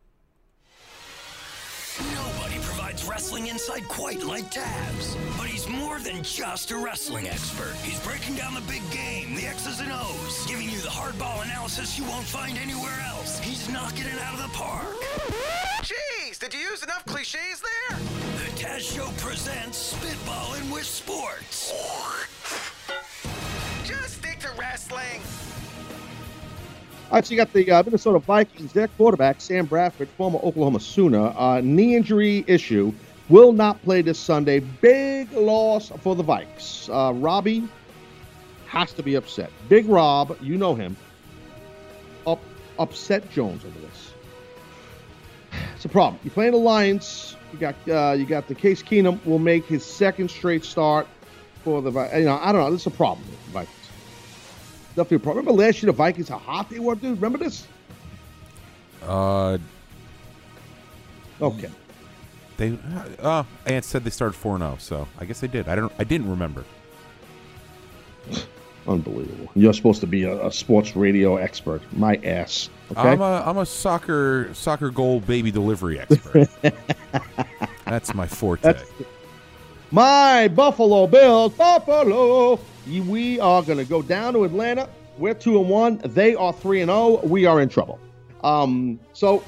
Nobody 2.15 2.55
provides 2.59 3.05
wrestling 3.05 3.47
insight 3.47 3.87
quite 3.87 4.23
like 4.23 4.51
Taz. 4.51 5.15
But 5.37 5.47
he's 5.47 5.69
more 5.69 5.99
than 5.99 6.23
just 6.23 6.71
a 6.71 6.77
wrestling 6.77 7.27
expert. 7.27 7.75
He's 7.83 7.99
breaking 8.05 8.35
down 8.35 8.53
the 8.53 8.61
big 8.61 8.81
game, 8.91 9.35
the 9.35 9.45
X's 9.45 9.79
and 9.79 9.91
O's, 9.91 10.45
giving 10.45 10.69
you 10.69 10.79
the 10.79 10.89
hardball 10.89 11.43
analysis 11.43 11.97
you 11.97 12.03
won't 12.05 12.25
find 12.25 12.57
anywhere 12.57 12.99
else. 13.07 13.39
He's 13.39 13.69
knocking 13.69 14.05
it 14.05 14.19
out 14.21 14.33
of 14.33 14.41
the 14.41 14.57
park. 14.57 14.95
Jeez, 15.81 16.39
did 16.39 16.53
you 16.53 16.59
use 16.59 16.83
enough 16.83 17.05
cliches 17.05 17.61
there? 17.61 17.97
The 18.37 18.51
Taz 18.61 18.79
Show 18.79 19.09
presents 19.17 19.93
Spitballing 19.93 20.71
with 20.73 20.85
Sports. 20.85 21.71
Just 23.85 24.17
stick 24.17 24.39
to 24.39 24.49
wrestling. 24.59 25.21
All 27.09 27.17
right, 27.17 27.25
so 27.25 27.31
you 27.31 27.37
got 27.37 27.53
the 27.53 27.69
uh, 27.69 27.83
Minnesota 27.83 28.19
Vikings. 28.19 28.73
Their 28.73 28.87
quarterback, 28.87 29.39
Sam 29.39 29.65
Bradford, 29.65 30.09
former 30.09 30.39
Oklahoma 30.39 30.79
Sooner, 30.79 31.33
uh, 31.37 31.61
knee 31.61 31.95
injury 31.95 32.43
issue, 32.47 32.91
will 33.29 33.53
not 33.53 33.81
play 33.83 34.01
this 34.01 34.19
Sunday. 34.19 34.59
Big 34.59 35.31
loss 35.33 35.89
for 36.01 36.15
the 36.15 36.23
Vikes. 36.23 36.89
Uh, 36.89 37.13
Robbie 37.13 37.67
has 38.65 38.93
to 38.93 39.03
be 39.03 39.13
upset. 39.15 39.51
Big 39.69 39.87
Rob, 39.87 40.35
you 40.41 40.57
know 40.57 40.73
him, 40.73 40.97
up, 42.25 42.39
upset 42.79 43.29
Jones 43.29 43.63
over 43.63 43.79
this. 43.79 44.13
It's 45.75 45.85
a 45.85 45.89
problem. 45.89 46.19
You're 46.23 46.33
playing 46.33 46.53
the 46.53 46.57
Lions. 46.57 47.35
You 47.51 47.59
got 47.59 47.75
uh, 47.87 48.13
you 48.13 48.25
got 48.25 48.47
the 48.47 48.55
Case 48.55 48.81
Keenum 48.81 49.23
will 49.25 49.37
make 49.37 49.65
his 49.65 49.85
second 49.85 50.31
straight 50.31 50.65
start 50.65 51.07
for 51.63 51.81
the 51.81 51.91
you 52.17 52.25
know 52.25 52.39
I 52.41 52.51
don't 52.51 52.61
know. 52.61 52.71
This 52.71 52.81
is 52.81 52.87
a 52.87 52.91
problem 52.91 53.27
Vikings. 53.51 53.82
Problem. 54.95 55.21
Remember 55.37 55.51
last 55.51 55.81
year 55.81 55.91
the 55.91 55.97
Vikings 55.97 56.29
how 56.29 56.37
hot 56.37 56.69
they 56.69 56.79
were, 56.79 56.95
dude. 56.95 57.17
Remember 57.21 57.37
this? 57.37 57.67
Uh, 59.05 59.57
Okay. 61.41 61.69
they. 62.57 62.77
Uh, 63.19 63.43
Ant 63.65 63.83
said 63.83 64.03
they 64.03 64.09
started 64.11 64.39
4-0, 64.39 64.79
so 64.79 65.07
I 65.19 65.25
guess 65.25 65.39
they 65.39 65.47
did. 65.47 65.67
I 65.67 65.75
don't. 65.75 65.91
I 65.99 66.03
didn't 66.03 66.29
remember. 66.29 66.63
Unbelievable. 68.87 69.49
You're 69.55 69.73
supposed 69.73 70.01
to 70.01 70.07
be 70.07 70.23
a, 70.23 70.45
a 70.47 70.51
sports 70.51 70.95
radio 70.95 71.37
expert. 71.37 71.81
My 71.93 72.17
ass. 72.17 72.69
Okay. 72.91 72.99
I'm 73.01 73.21
a 73.21 73.43
I'm 73.45 73.57
a 73.57 73.65
soccer 73.65 74.49
soccer 74.53 74.89
goal 74.89 75.21
baby 75.21 75.51
delivery 75.51 75.99
expert. 75.99 76.49
That's 77.85 78.13
my 78.13 78.27
forte. 78.27 78.61
That's 78.61 78.83
my 79.91 80.49
Buffalo 80.49 81.07
Bills. 81.07 81.53
Buffalo. 81.53 82.59
We 82.85 83.39
are 83.39 83.61
going 83.61 83.77
to 83.77 83.85
go 83.85 84.01
down 84.01 84.33
to 84.33 84.43
Atlanta. 84.43 84.89
We're 85.17 85.33
two 85.33 85.59
and 85.59 85.69
one. 85.69 85.97
They 86.03 86.35
are 86.35 86.53
three 86.53 86.81
and 86.81 86.89
zero. 86.89 87.21
We 87.23 87.45
are 87.45 87.61
in 87.61 87.69
trouble. 87.69 87.99
Um. 88.43 88.99
So, 89.13 89.43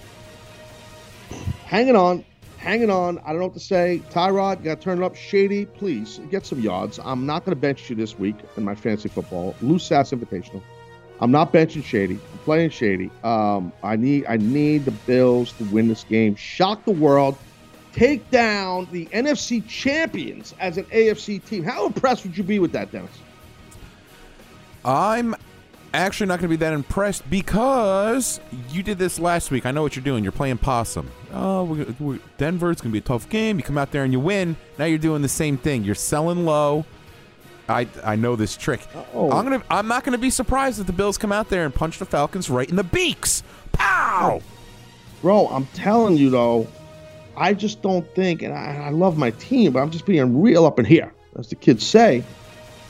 hanging 1.65 1.95
on, 1.95 2.23
hanging 2.57 2.89
on. 2.89 3.19
I 3.19 3.29
don't 3.29 3.39
know 3.39 3.45
what 3.45 3.53
to 3.55 3.59
say. 3.59 4.01
Tyrod, 4.09 4.63
got 4.63 4.79
to 4.79 4.83
turn 4.83 5.01
it 5.01 5.05
up. 5.05 5.15
Shady, 5.15 5.65
please 5.65 6.19
get 6.31 6.45
some 6.45 6.59
yards. 6.59 6.99
I'm 7.03 7.25
not 7.25 7.45
going 7.45 7.55
to 7.55 7.59
bench 7.59 7.89
you 7.89 7.95
this 7.95 8.17
week 8.17 8.35
in 8.57 8.63
my 8.63 8.75
fantasy 8.75 9.09
football 9.09 9.55
loose 9.61 9.85
sass 9.85 10.11
invitational. 10.11 10.61
I'm 11.21 11.31
not 11.31 11.53
benching 11.53 11.83
Shady. 11.83 12.19
I'm 12.31 12.39
playing 12.39 12.69
Shady. 12.71 13.09
Um, 13.23 13.71
I 13.83 13.95
need 13.95 14.25
I 14.27 14.37
need 14.37 14.85
the 14.85 14.91
Bills 14.91 15.53
to 15.53 15.63
win 15.65 15.87
this 15.87 16.03
game. 16.03 16.35
Shock 16.35 16.85
the 16.85 16.91
world. 16.91 17.37
Take 17.93 18.29
down 18.29 18.89
the 18.91 19.05
NFC 19.07 19.65
champions 19.65 20.53
as 20.59 20.77
an 20.77 20.83
AFC 20.85 21.43
team. 21.45 21.63
How 21.63 21.85
impressed 21.85 22.25
would 22.25 22.37
you 22.37 22.43
be 22.43 22.59
with 22.59 22.73
that, 22.73 22.91
Dennis? 22.91 23.24
I'm 24.85 25.35
actually 25.93 26.27
not 26.27 26.39
going 26.39 26.49
to 26.49 26.57
be 26.57 26.57
that 26.57 26.73
impressed 26.73 27.27
because 27.29 28.39
you 28.69 28.83
did 28.83 28.99
this 28.99 29.17
last 29.17 29.49
week. 29.49 29.65
I 29.65 29.71
know 29.71 29.81
what 29.81 29.95
you're 29.95 30.05
doing. 30.05 30.23
You're 30.23 30.31
playing 30.31 30.59
possum. 30.59 31.09
Oh, 31.33 31.63
we 31.63 31.83
we 31.99 32.19
Denver's 32.37 32.81
going 32.81 32.91
to 32.91 32.93
be 32.93 32.99
a 32.99 33.01
tough 33.01 33.27
game. 33.29 33.57
You 33.57 33.63
come 33.63 33.77
out 33.77 33.91
there 33.91 34.03
and 34.03 34.13
you 34.13 34.19
win. 34.19 34.55
Now 34.77 34.85
you're 34.85 34.99
doing 34.99 35.21
the 35.21 35.27
same 35.27 35.57
thing. 35.57 35.83
You're 35.83 35.95
selling 35.95 36.45
low. 36.45 36.85
I 37.67 37.87
I 38.03 38.15
know 38.15 38.35
this 38.35 38.55
trick. 38.55 38.81
Oh. 39.13 39.31
I'm 39.31 39.43
gonna. 39.43 39.63
I'm 39.71 39.87
not 39.87 40.03
gonna 40.03 40.19
be 40.19 40.29
surprised 40.29 40.79
if 40.79 40.85
the 40.85 40.93
Bills 40.93 41.17
come 41.17 41.31
out 41.31 41.49
there 41.49 41.65
and 41.65 41.73
punch 41.73 41.97
the 41.97 42.05
Falcons 42.05 42.47
right 42.47 42.69
in 42.69 42.75
the 42.75 42.83
beaks. 42.83 43.41
Pow! 43.71 44.39
Bro, 45.21 45.47
I'm 45.47 45.65
telling 45.67 46.15
you 46.15 46.29
though, 46.29 46.67
I 47.35 47.55
just 47.55 47.81
don't 47.81 48.07
think, 48.13 48.43
and 48.43 48.53
I, 48.53 48.85
I 48.85 48.89
love 48.89 49.17
my 49.17 49.31
team, 49.31 49.71
but 49.71 49.79
I'm 49.79 49.89
just 49.89 50.05
being 50.05 50.39
real 50.39 50.65
up 50.65 50.77
in 50.77 50.85
here, 50.85 51.11
as 51.39 51.49
the 51.49 51.55
kids 51.55 51.83
say. 51.83 52.23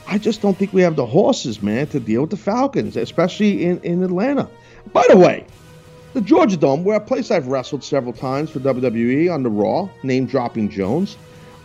I 0.08 0.18
just 0.18 0.42
don't 0.42 0.58
think 0.58 0.72
we 0.72 0.82
have 0.82 0.96
the 0.96 1.06
horses, 1.06 1.62
man, 1.62 1.88
to 1.88 2.00
deal 2.00 2.22
with 2.22 2.30
the 2.30 2.38
Falcons, 2.38 2.96
especially 2.96 3.66
in, 3.66 3.80
in 3.82 4.04
Atlanta. 4.04 4.48
By 4.94 5.06
the 5.10 5.18
way, 5.18 5.46
the 6.14 6.22
Georgia 6.22 6.58
Dome, 6.58 6.84
where 6.84 6.98
a 6.98 7.02
place 7.02 7.32
I've 7.32 7.48
wrestled 7.48 7.84
several 7.84 8.14
times 8.14 8.50
for 8.50 8.60
WWE 8.60 9.34
on 9.34 9.44
the 9.44 9.50
Raw, 9.50 9.90
name 10.04 10.26
dropping 10.26 10.70
Jones. 10.70 11.18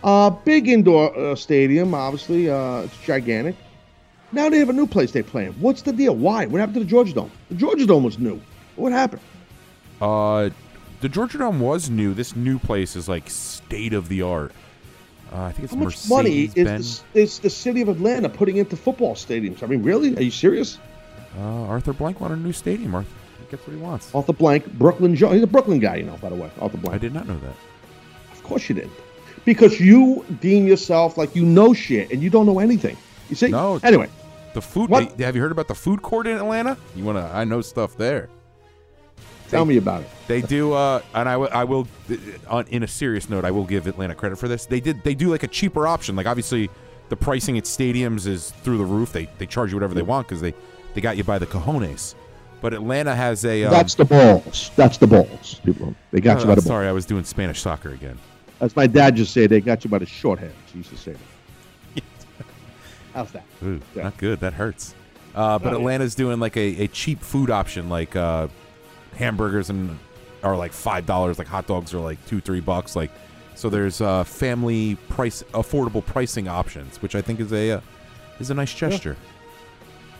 Uh, 0.03 0.31
big 0.31 0.67
indoor 0.67 1.15
uh, 1.17 1.35
stadium, 1.35 1.93
obviously. 1.93 2.49
Uh, 2.49 2.81
it's 2.81 2.97
gigantic. 3.03 3.55
Now 4.31 4.49
they 4.49 4.57
have 4.57 4.69
a 4.69 4.73
new 4.73 4.87
place 4.87 5.11
they 5.11 5.21
play 5.21 5.45
in. 5.45 5.53
What's 5.53 5.83
the 5.83 5.93
deal? 5.93 6.15
Why? 6.15 6.45
What 6.45 6.59
happened 6.59 6.75
to 6.75 6.79
the 6.79 6.85
Georgia 6.85 7.13
Dome? 7.13 7.31
The 7.49 7.55
Georgia 7.55 7.85
Dome 7.85 8.03
was 8.03 8.17
new. 8.17 8.41
What 8.75 8.91
happened? 8.91 9.21
Uh, 10.01 10.49
the 11.01 11.09
Georgia 11.09 11.37
Dome 11.37 11.59
was 11.59 11.89
new. 11.89 12.13
This 12.13 12.35
new 12.35 12.57
place 12.57 12.95
is 12.95 13.07
like 13.07 13.29
state 13.29 13.93
of 13.93 14.09
the 14.09 14.21
art. 14.21 14.53
Uh, 15.31 15.43
I 15.43 15.51
think 15.53 15.65
it's 15.65 15.73
How 15.73 15.79
much 15.79 16.09
money 16.09 16.51
is 16.55 17.01
the, 17.13 17.19
is 17.19 17.39
the 17.39 17.49
city 17.49 17.81
of 17.81 17.87
Atlanta 17.87 18.27
putting 18.27 18.57
into 18.57 18.75
football 18.75 19.15
stadiums? 19.15 19.63
I 19.63 19.67
mean, 19.67 19.81
really? 19.81 20.15
Are 20.17 20.21
you 20.21 20.31
serious? 20.31 20.77
Uh, 21.37 21.63
Arthur 21.63 21.93
Blank 21.93 22.19
wanted 22.19 22.39
a 22.39 22.41
new 22.41 22.51
stadium. 22.51 22.93
Arthur 22.93 23.09
he 23.39 23.51
gets 23.51 23.65
what 23.65 23.73
he 23.73 23.81
wants. 23.81 24.13
Arthur 24.13 24.33
Blank, 24.33 24.73
Brooklyn 24.73 25.15
Joe. 25.15 25.31
He's 25.31 25.43
a 25.43 25.47
Brooklyn 25.47 25.79
guy, 25.79 25.95
you 25.97 26.03
know, 26.03 26.17
by 26.17 26.29
the 26.29 26.35
way. 26.35 26.51
Arthur 26.59 26.77
Blank. 26.77 26.95
I 26.95 26.97
did 26.97 27.13
not 27.13 27.27
know 27.27 27.39
that. 27.39 27.55
Of 28.33 28.43
course 28.43 28.67
you 28.67 28.75
did. 28.75 28.89
Because 29.45 29.79
you 29.79 30.25
deem 30.41 30.67
yourself 30.67 31.17
like 31.17 31.35
you 31.35 31.45
know 31.45 31.73
shit 31.73 32.11
and 32.11 32.21
you 32.21 32.29
don't 32.29 32.45
know 32.45 32.59
anything. 32.59 32.97
You 33.29 33.35
see? 33.35 33.47
No. 33.47 33.79
Anyway, 33.83 34.09
The 34.53 34.61
food. 34.61 34.89
What? 34.89 35.17
have 35.19 35.35
you 35.35 35.41
heard 35.41 35.53
about 35.53 35.69
the 35.69 35.75
food 35.75 36.01
court 36.01 36.27
in 36.27 36.35
Atlanta? 36.35 36.77
You 36.95 37.05
wanna? 37.05 37.31
I 37.33 37.45
know 37.45 37.61
stuff 37.61 37.95
there. 37.97 38.29
Tell 39.51 39.65
me 39.65 39.77
about 39.77 40.01
it. 40.01 40.09
They 40.27 40.41
do, 40.41 40.73
uh, 40.73 41.01
and 41.13 41.29
I, 41.29 41.33
w- 41.33 41.51
I 41.51 41.63
will, 41.63 41.87
uh, 42.09 42.15
on 42.49 42.67
in 42.67 42.83
a 42.83 42.87
serious 42.87 43.29
note, 43.29 43.45
I 43.45 43.51
will 43.51 43.65
give 43.65 43.85
Atlanta 43.87 44.15
credit 44.15 44.37
for 44.37 44.47
this. 44.47 44.65
They 44.65 44.79
did, 44.79 45.03
they 45.03 45.13
do 45.13 45.29
like 45.29 45.43
a 45.43 45.47
cheaper 45.47 45.87
option. 45.87 46.15
Like 46.15 46.25
obviously, 46.25 46.69
the 47.09 47.15
pricing 47.15 47.57
at 47.57 47.65
stadiums 47.65 48.25
is 48.27 48.51
through 48.63 48.77
the 48.79 48.85
roof. 48.85 49.11
They 49.13 49.27
they 49.37 49.45
charge 49.45 49.71
you 49.71 49.75
whatever 49.75 49.93
they 49.93 50.01
want 50.01 50.27
because 50.27 50.41
they 50.41 50.53
they 50.93 51.01
got 51.01 51.17
you 51.17 51.23
by 51.23 51.37
the 51.37 51.45
cojones. 51.45 52.15
But 52.61 52.73
Atlanta 52.73 53.15
has 53.15 53.43
a. 53.45 53.63
Um, 53.65 53.71
That's 53.71 53.95
the 53.95 54.05
balls. 54.05 54.71
That's 54.75 54.97
the 54.97 55.07
balls. 55.07 55.59
People, 55.65 55.95
they 56.11 56.21
got 56.21 56.37
uh, 56.37 56.39
you 56.41 56.45
by 56.45 56.55
the 56.55 56.61
balls. 56.61 56.65
Sorry, 56.67 56.87
I 56.87 56.91
was 56.91 57.05
doing 57.05 57.23
Spanish 57.23 57.59
soccer 57.61 57.89
again. 57.89 58.17
As 58.59 58.75
my 58.75 58.85
dad 58.87 59.15
just 59.15 59.33
said, 59.33 59.49
they 59.49 59.59
got 59.61 59.83
you 59.83 59.89
by 59.89 59.97
the 59.97 60.05
short 60.05 60.37
hairs. 60.39 60.53
He 60.71 60.77
used 60.77 60.91
to 60.91 60.97
say 60.97 61.13
that. 61.95 62.03
How's 63.13 63.31
that? 63.31 63.43
Ooh, 63.63 63.81
Yeah. 63.95 64.03
not 64.03 64.17
good. 64.17 64.39
That 64.39 64.53
hurts. 64.53 64.93
Uh, 65.33 65.57
but 65.59 65.69
Oh, 65.69 65.71
yeah. 65.71 65.77
Atlanta's 65.79 66.13
doing 66.15 66.39
like 66.39 66.55
a, 66.57 66.83
a 66.83 66.87
cheap 66.87 67.21
food 67.21 67.49
option, 67.49 67.89
like 67.89 68.15
uh, 68.15 68.47
hamburgers 69.15 69.69
and 69.69 69.97
are 70.43 70.55
like 70.55 70.73
five 70.73 71.05
dollars. 71.05 71.37
Like 71.37 71.47
hot 71.47 71.67
dogs 71.67 71.93
are 71.93 71.99
like 71.99 72.23
two, 72.25 72.39
three 72.39 72.59
bucks. 72.59 72.95
Like 72.95 73.11
so, 73.55 73.69
there's 73.69 74.01
uh, 74.01 74.23
family 74.23 74.95
price, 75.09 75.43
affordable 75.53 76.05
pricing 76.05 76.47
options, 76.47 77.01
which 77.01 77.15
I 77.15 77.21
think 77.21 77.39
is 77.39 77.53
a 77.53 77.71
uh, 77.71 77.81
is 78.39 78.49
a 78.49 78.53
nice 78.53 78.73
gesture. 78.73 79.15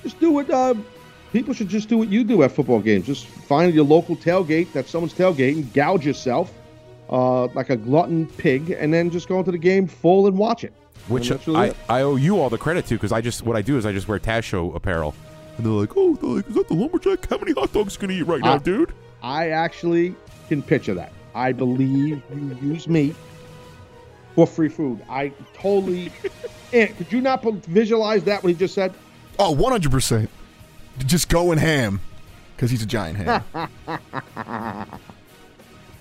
Just 0.03 0.19
do 0.19 0.31
what 0.31 0.49
uh, 0.49 0.75
people 1.31 1.53
should 1.53 1.69
just 1.69 1.89
do 1.89 1.97
what 1.97 2.09
you 2.09 2.23
do 2.23 2.43
at 2.43 2.51
football 2.51 2.79
games. 2.79 3.05
Just 3.05 3.27
find 3.27 3.73
your 3.73 3.85
local 3.85 4.15
tailgate 4.15 4.71
that's 4.73 4.89
someone's 4.89 5.13
tailgate 5.13 5.55
and 5.55 5.73
gouge 5.73 6.05
yourself 6.05 6.53
uh, 7.11 7.47
like 7.47 7.69
a 7.69 7.75
glutton 7.75 8.25
pig, 8.25 8.71
and 8.71 8.93
then 8.93 9.09
just 9.09 9.27
go 9.27 9.39
into 9.39 9.51
the 9.51 9.57
game 9.57 9.87
full 9.87 10.27
and 10.27 10.37
watch 10.37 10.63
it. 10.63 10.73
Which 11.07 11.29
really 11.29 11.55
I, 11.55 11.65
it. 11.67 11.77
I 11.89 12.01
owe 12.01 12.15
you 12.15 12.39
all 12.39 12.49
the 12.49 12.57
credit 12.57 12.85
to 12.87 12.95
because 12.95 13.11
I 13.11 13.21
just 13.21 13.43
what 13.43 13.55
I 13.55 13.61
do 13.61 13.77
is 13.77 13.85
I 13.85 13.91
just 13.91 14.07
wear 14.07 14.19
Taz 14.19 14.43
Show 14.43 14.71
apparel, 14.73 15.13
and 15.63 15.71
they're 15.71 15.79
like, 15.79 15.95
oh, 15.95 16.15
they're 16.15 16.29
like, 16.29 16.49
is 16.49 16.55
that 16.55 16.67
the 16.67 16.73
lumberjack? 16.73 17.29
How 17.29 17.37
many 17.37 17.51
hot 17.53 17.71
dogs 17.71 17.93
you 17.95 18.01
gonna 18.01 18.13
eat 18.13 18.23
right 18.23 18.41
now, 18.41 18.53
Uh, 18.53 18.57
dude? 18.57 18.93
I 19.21 19.49
actually 19.49 20.15
can 20.47 20.63
picture 20.63 20.95
that. 20.95 21.13
I 21.35 21.51
believe 21.51 22.21
you 22.33 22.57
use 22.61 22.87
me 22.87 23.13
for 24.33 24.47
free 24.47 24.69
food. 24.69 25.03
I 25.07 25.31
totally. 25.53 26.11
and 26.73 26.95
could 26.97 27.11
you 27.11 27.21
not 27.21 27.43
visualize 27.43 28.23
that 28.23 28.41
what 28.43 28.49
he 28.49 28.55
just 28.55 28.73
said? 28.73 28.91
Oh, 29.37 29.55
100%. 29.55 30.27
Just 31.05 31.29
going 31.29 31.59
ham 31.59 31.99
because 32.55 32.71
he's 32.71 32.81
a 32.81 32.87
giant 32.87 33.17
ham. 33.17 33.43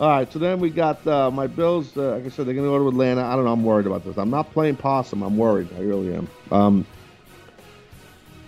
All 0.01 0.09
right, 0.09 0.33
so 0.33 0.39
then 0.39 0.61
we 0.61 0.71
got 0.71 1.07
uh, 1.07 1.31
my 1.31 1.47
Bills. 1.47 1.95
Uh, 1.95 2.13
like 2.13 2.25
I 2.25 2.29
said, 2.31 2.47
they're 2.47 2.55
going 2.55 2.67
to 2.67 2.71
go 2.71 2.79
to 2.79 2.89
Atlanta. 2.89 3.23
I 3.23 3.37
don't 3.37 3.45
know. 3.45 3.53
I'm 3.53 3.63
worried 3.63 3.87
about 3.87 4.03
this. 4.05 4.17
I'm 4.17 4.31
not 4.31 4.51
playing 4.53 4.77
possum. 4.77 5.23
I'm 5.23 5.37
worried. 5.37 5.69
I 5.77 5.81
really 5.81 6.15
am. 6.15 6.29
Um, 6.51 6.87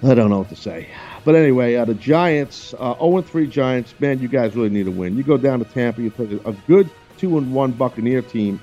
I 0.04 0.14
don't 0.14 0.30
know 0.30 0.38
what 0.38 0.48
to 0.48 0.56
say. 0.56 0.88
But 1.24 1.36
anyway, 1.36 1.76
uh, 1.76 1.84
the 1.84 1.94
Giants, 1.94 2.74
uh, 2.78 2.94
0-3 2.96 3.48
Giants. 3.48 3.94
Man, 4.00 4.18
you 4.18 4.28
guys 4.28 4.56
really 4.56 4.70
need 4.70 4.88
a 4.88 4.90
win. 4.90 5.16
You 5.16 5.22
go 5.22 5.36
down 5.36 5.60
to 5.60 5.64
Tampa. 5.64 6.02
You 6.02 6.10
play 6.10 6.40
a 6.44 6.52
good 6.66 6.90
two 7.16 7.38
and 7.38 7.54
one 7.54 7.70
Buccaneer 7.70 8.20
team. 8.22 8.60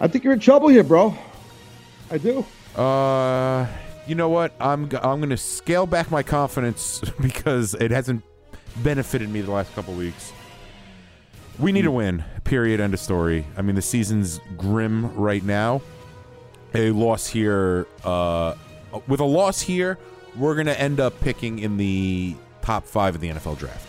I 0.00 0.08
think 0.08 0.24
you're 0.24 0.32
in 0.32 0.40
trouble 0.40 0.68
here, 0.68 0.82
bro. 0.82 1.14
I 2.10 2.18
do. 2.18 2.44
Uh, 2.74 3.66
you 4.06 4.14
know 4.14 4.28
what? 4.30 4.54
I'm 4.60 4.84
I'm 5.02 5.20
gonna 5.20 5.36
scale 5.36 5.86
back 5.86 6.10
my 6.10 6.22
confidence 6.22 7.00
because 7.20 7.74
it 7.74 7.90
hasn't 7.90 8.24
benefited 8.78 9.28
me 9.28 9.42
the 9.42 9.50
last 9.50 9.74
couple 9.74 9.94
weeks. 9.94 10.32
We 11.58 11.70
need 11.70 11.86
a 11.86 11.90
win. 11.90 12.24
Period. 12.44 12.80
End 12.80 12.94
of 12.94 13.00
story. 13.00 13.46
I 13.56 13.62
mean, 13.62 13.76
the 13.76 13.82
season's 13.82 14.40
grim 14.56 15.14
right 15.14 15.44
now. 15.44 15.82
A 16.74 16.90
loss 16.90 17.28
here, 17.28 17.86
uh, 18.02 18.54
with 19.06 19.20
a 19.20 19.24
loss 19.24 19.60
here, 19.60 19.96
we're 20.36 20.54
gonna 20.54 20.72
end 20.72 21.00
up 21.00 21.18
picking 21.20 21.58
in 21.58 21.76
the 21.76 22.34
top 22.62 22.84
five 22.86 23.14
of 23.14 23.20
the 23.20 23.28
NFL 23.28 23.58
draft. 23.58 23.86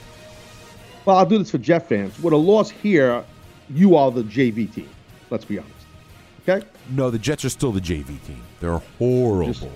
Well, 1.05 1.17
I'll 1.17 1.25
do 1.25 1.37
this 1.37 1.51
for 1.51 1.57
Jets 1.59 1.87
fans. 1.87 2.19
With 2.19 2.33
a 2.33 2.37
loss 2.37 2.69
here, 2.69 3.23
you 3.69 3.95
are 3.95 4.11
the 4.11 4.23
JV 4.23 4.73
team. 4.73 4.89
Let's 5.29 5.45
be 5.45 5.59
honest. 5.59 5.73
Okay? 6.47 6.65
No, 6.89 7.09
the 7.09 7.19
Jets 7.19 7.45
are 7.45 7.49
still 7.49 7.71
the 7.71 7.81
JV 7.81 8.23
team. 8.25 8.41
They're 8.59 8.81
horrible. 8.97 9.53
Just- 9.53 9.67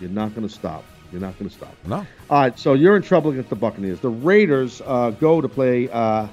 you're 0.00 0.10
not 0.10 0.34
going 0.34 0.46
to 0.46 0.52
stop. 0.52 0.84
You're 1.12 1.20
not 1.20 1.38
going 1.38 1.48
to 1.48 1.54
stop. 1.54 1.74
no. 1.86 2.04
All 2.30 2.40
right, 2.40 2.58
so 2.58 2.74
you're 2.74 2.96
in 2.96 3.02
trouble 3.02 3.30
against 3.30 3.50
the 3.50 3.56
Buccaneers. 3.56 4.00
The 4.00 4.08
Raiders 4.08 4.82
uh, 4.84 5.10
go 5.10 5.40
to 5.40 5.48
play 5.48 5.88
uh, 5.90 6.26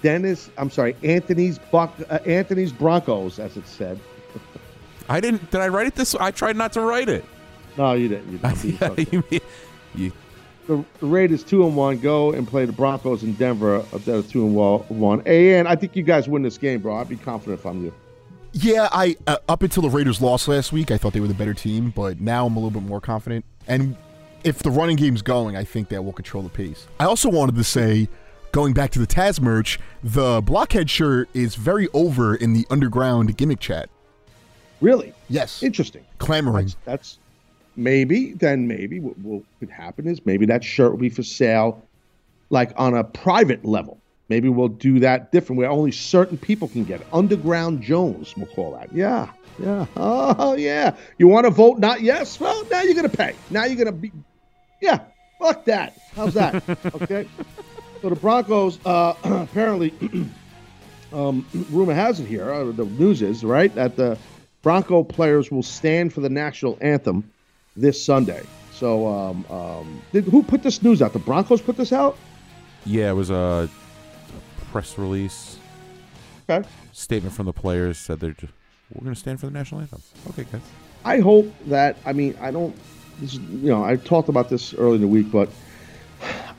Dennis. 0.00 0.48
I'm 0.56 0.70
sorry, 0.70 0.96
Anthony's 1.02 1.58
Buck, 1.58 1.92
uh, 2.08 2.18
Anthony's 2.24 2.72
Broncos, 2.72 3.38
as 3.38 3.56
it 3.56 3.66
said. 3.66 4.00
I 5.08 5.20
didn't. 5.20 5.50
Did 5.50 5.60
I 5.60 5.68
write 5.68 5.88
it 5.88 5.94
this? 5.96 6.14
I 6.14 6.30
tried 6.30 6.56
not 6.56 6.72
to 6.74 6.80
write 6.80 7.08
it. 7.08 7.24
No, 7.76 7.92
you 7.94 8.08
didn't. 8.08 8.32
You 8.32 8.38
didn't. 8.38 8.44
I'm 8.44 8.62
being 8.62 8.76
sarcastic. 8.78 9.12
you, 9.12 9.40
you, 9.94 10.12
the, 10.66 10.84
the 11.00 11.06
Raiders 11.06 11.42
two 11.42 11.66
and 11.66 11.76
one 11.76 11.98
go 11.98 12.32
and 12.32 12.46
play 12.46 12.64
the 12.66 12.72
Broncos 12.72 13.22
in 13.22 13.32
Denver. 13.34 13.76
uh, 13.76 13.98
That 14.04 14.18
are 14.18 14.22
two 14.22 14.44
and 14.46 14.54
wa- 14.54 14.78
one. 14.88 15.22
And 15.26 15.66
I 15.66 15.74
think 15.76 15.96
you 15.96 16.02
guys 16.02 16.28
win 16.28 16.42
this 16.42 16.58
game, 16.58 16.80
bro. 16.80 16.96
I'd 16.96 17.08
be 17.08 17.16
confident 17.16 17.60
if 17.60 17.66
I'm 17.66 17.84
you. 17.84 17.92
Yeah, 18.52 18.88
I 18.92 19.16
uh, 19.26 19.38
up 19.48 19.62
until 19.62 19.82
the 19.82 19.90
Raiders 19.90 20.20
lost 20.20 20.46
last 20.46 20.72
week, 20.72 20.90
I 20.90 20.98
thought 20.98 21.14
they 21.14 21.20
were 21.20 21.28
the 21.28 21.34
better 21.34 21.54
team, 21.54 21.90
but 21.96 22.20
now 22.20 22.46
I'm 22.46 22.54
a 22.56 22.58
little 22.60 22.70
bit 22.80 22.86
more 22.86 23.00
confident. 23.00 23.44
And 23.66 23.96
if 24.44 24.58
the 24.62 24.70
running 24.70 24.96
game's 24.96 25.22
going, 25.22 25.56
I 25.56 25.64
think 25.64 25.88
that 25.88 26.04
will 26.04 26.12
control 26.12 26.42
the 26.42 26.50
pace. 26.50 26.86
I 27.00 27.04
also 27.06 27.30
wanted 27.30 27.54
to 27.54 27.64
say, 27.64 28.08
going 28.52 28.74
back 28.74 28.90
to 28.90 28.98
the 28.98 29.06
Taz 29.06 29.40
merch, 29.40 29.78
the 30.04 30.42
blockhead 30.42 30.90
shirt 30.90 31.30
is 31.32 31.54
very 31.54 31.88
over 31.94 32.34
in 32.34 32.52
the 32.52 32.66
underground 32.70 33.34
gimmick 33.38 33.58
chat. 33.60 33.88
Really? 34.82 35.14
Yes. 35.30 35.62
Interesting. 35.62 36.04
Clamoring. 36.18 36.66
That's, 36.66 36.76
that's 36.84 37.18
maybe 37.76 38.32
then 38.32 38.66
maybe 38.66 39.00
what 39.00 39.18
will 39.22 39.42
could 39.60 39.70
happen 39.70 40.06
is 40.06 40.24
maybe 40.26 40.46
that 40.46 40.64
shirt 40.64 40.92
will 40.92 40.98
be 40.98 41.08
for 41.08 41.22
sale, 41.22 41.82
like 42.50 42.72
on 42.76 42.94
a 42.94 43.04
private 43.04 43.64
level. 43.64 43.98
Maybe 44.28 44.48
we'll 44.48 44.68
do 44.68 45.00
that 45.00 45.32
different 45.32 45.58
where 45.58 45.68
only 45.68 45.92
certain 45.92 46.38
people 46.38 46.68
can 46.68 46.84
get 46.84 47.00
it. 47.00 47.06
Underground 47.12 47.82
Jones, 47.82 48.34
we'll 48.36 48.46
call 48.46 48.72
that. 48.72 48.92
Yeah, 48.92 49.30
yeah. 49.58 49.86
Oh 49.96 50.54
yeah. 50.54 50.96
You 51.18 51.28
want 51.28 51.44
to 51.44 51.50
vote 51.50 51.78
not 51.78 52.00
yes? 52.00 52.38
Well, 52.40 52.64
now 52.70 52.82
you're 52.82 52.94
gonna 52.94 53.08
pay. 53.08 53.34
Now 53.50 53.64
you're 53.64 53.76
gonna 53.76 53.92
be. 53.92 54.12
Yeah. 54.80 55.00
Fuck 55.38 55.64
that. 55.64 55.98
How's 56.14 56.34
that? 56.34 56.62
okay. 57.02 57.28
So 58.00 58.08
the 58.08 58.16
Broncos 58.16 58.78
uh, 58.86 59.14
apparently, 59.24 59.92
um, 61.12 61.46
rumor 61.70 61.94
has 61.94 62.20
it 62.20 62.26
here. 62.26 62.50
Uh, 62.50 62.70
the 62.72 62.84
news 62.84 63.22
is 63.22 63.44
right 63.44 63.74
that 63.74 63.96
the 63.96 64.16
Bronco 64.62 65.02
players 65.02 65.50
will 65.50 65.62
stand 65.62 66.12
for 66.12 66.20
the 66.20 66.30
national 66.30 66.78
anthem 66.80 67.30
this 67.76 68.02
Sunday. 68.02 68.42
So, 68.72 69.06
um, 69.06 69.46
um, 69.50 70.02
did, 70.12 70.24
who 70.24 70.42
put 70.42 70.62
this 70.62 70.82
news 70.82 71.02
out? 71.02 71.12
The 71.12 71.18
Broncos 71.18 71.60
put 71.60 71.76
this 71.76 71.92
out. 71.92 72.16
Yeah, 72.84 73.10
it 73.10 73.14
was 73.14 73.30
a, 73.30 73.68
a 73.68 74.64
press 74.66 74.98
release. 74.98 75.58
Okay. 76.48 76.66
Statement 76.92 77.34
from 77.34 77.46
the 77.46 77.52
players 77.52 77.98
said 77.98 78.20
they're 78.20 78.32
just 78.32 78.52
we're 78.94 79.04
going 79.04 79.14
to 79.14 79.20
stand 79.20 79.40
for 79.40 79.46
the 79.46 79.52
national 79.52 79.80
anthem. 79.80 80.02
Okay, 80.30 80.44
guys. 80.50 80.60
I 81.04 81.20
hope 81.20 81.52
that. 81.66 81.96
I 82.04 82.12
mean, 82.12 82.36
I 82.40 82.50
don't. 82.50 82.76
This 83.20 83.34
is, 83.34 83.38
you 83.38 83.70
know, 83.70 83.84
I 83.84 83.96
talked 83.96 84.28
about 84.28 84.48
this 84.48 84.74
early 84.74 84.96
in 84.96 85.00
the 85.00 85.08
week, 85.08 85.30
but 85.30 85.48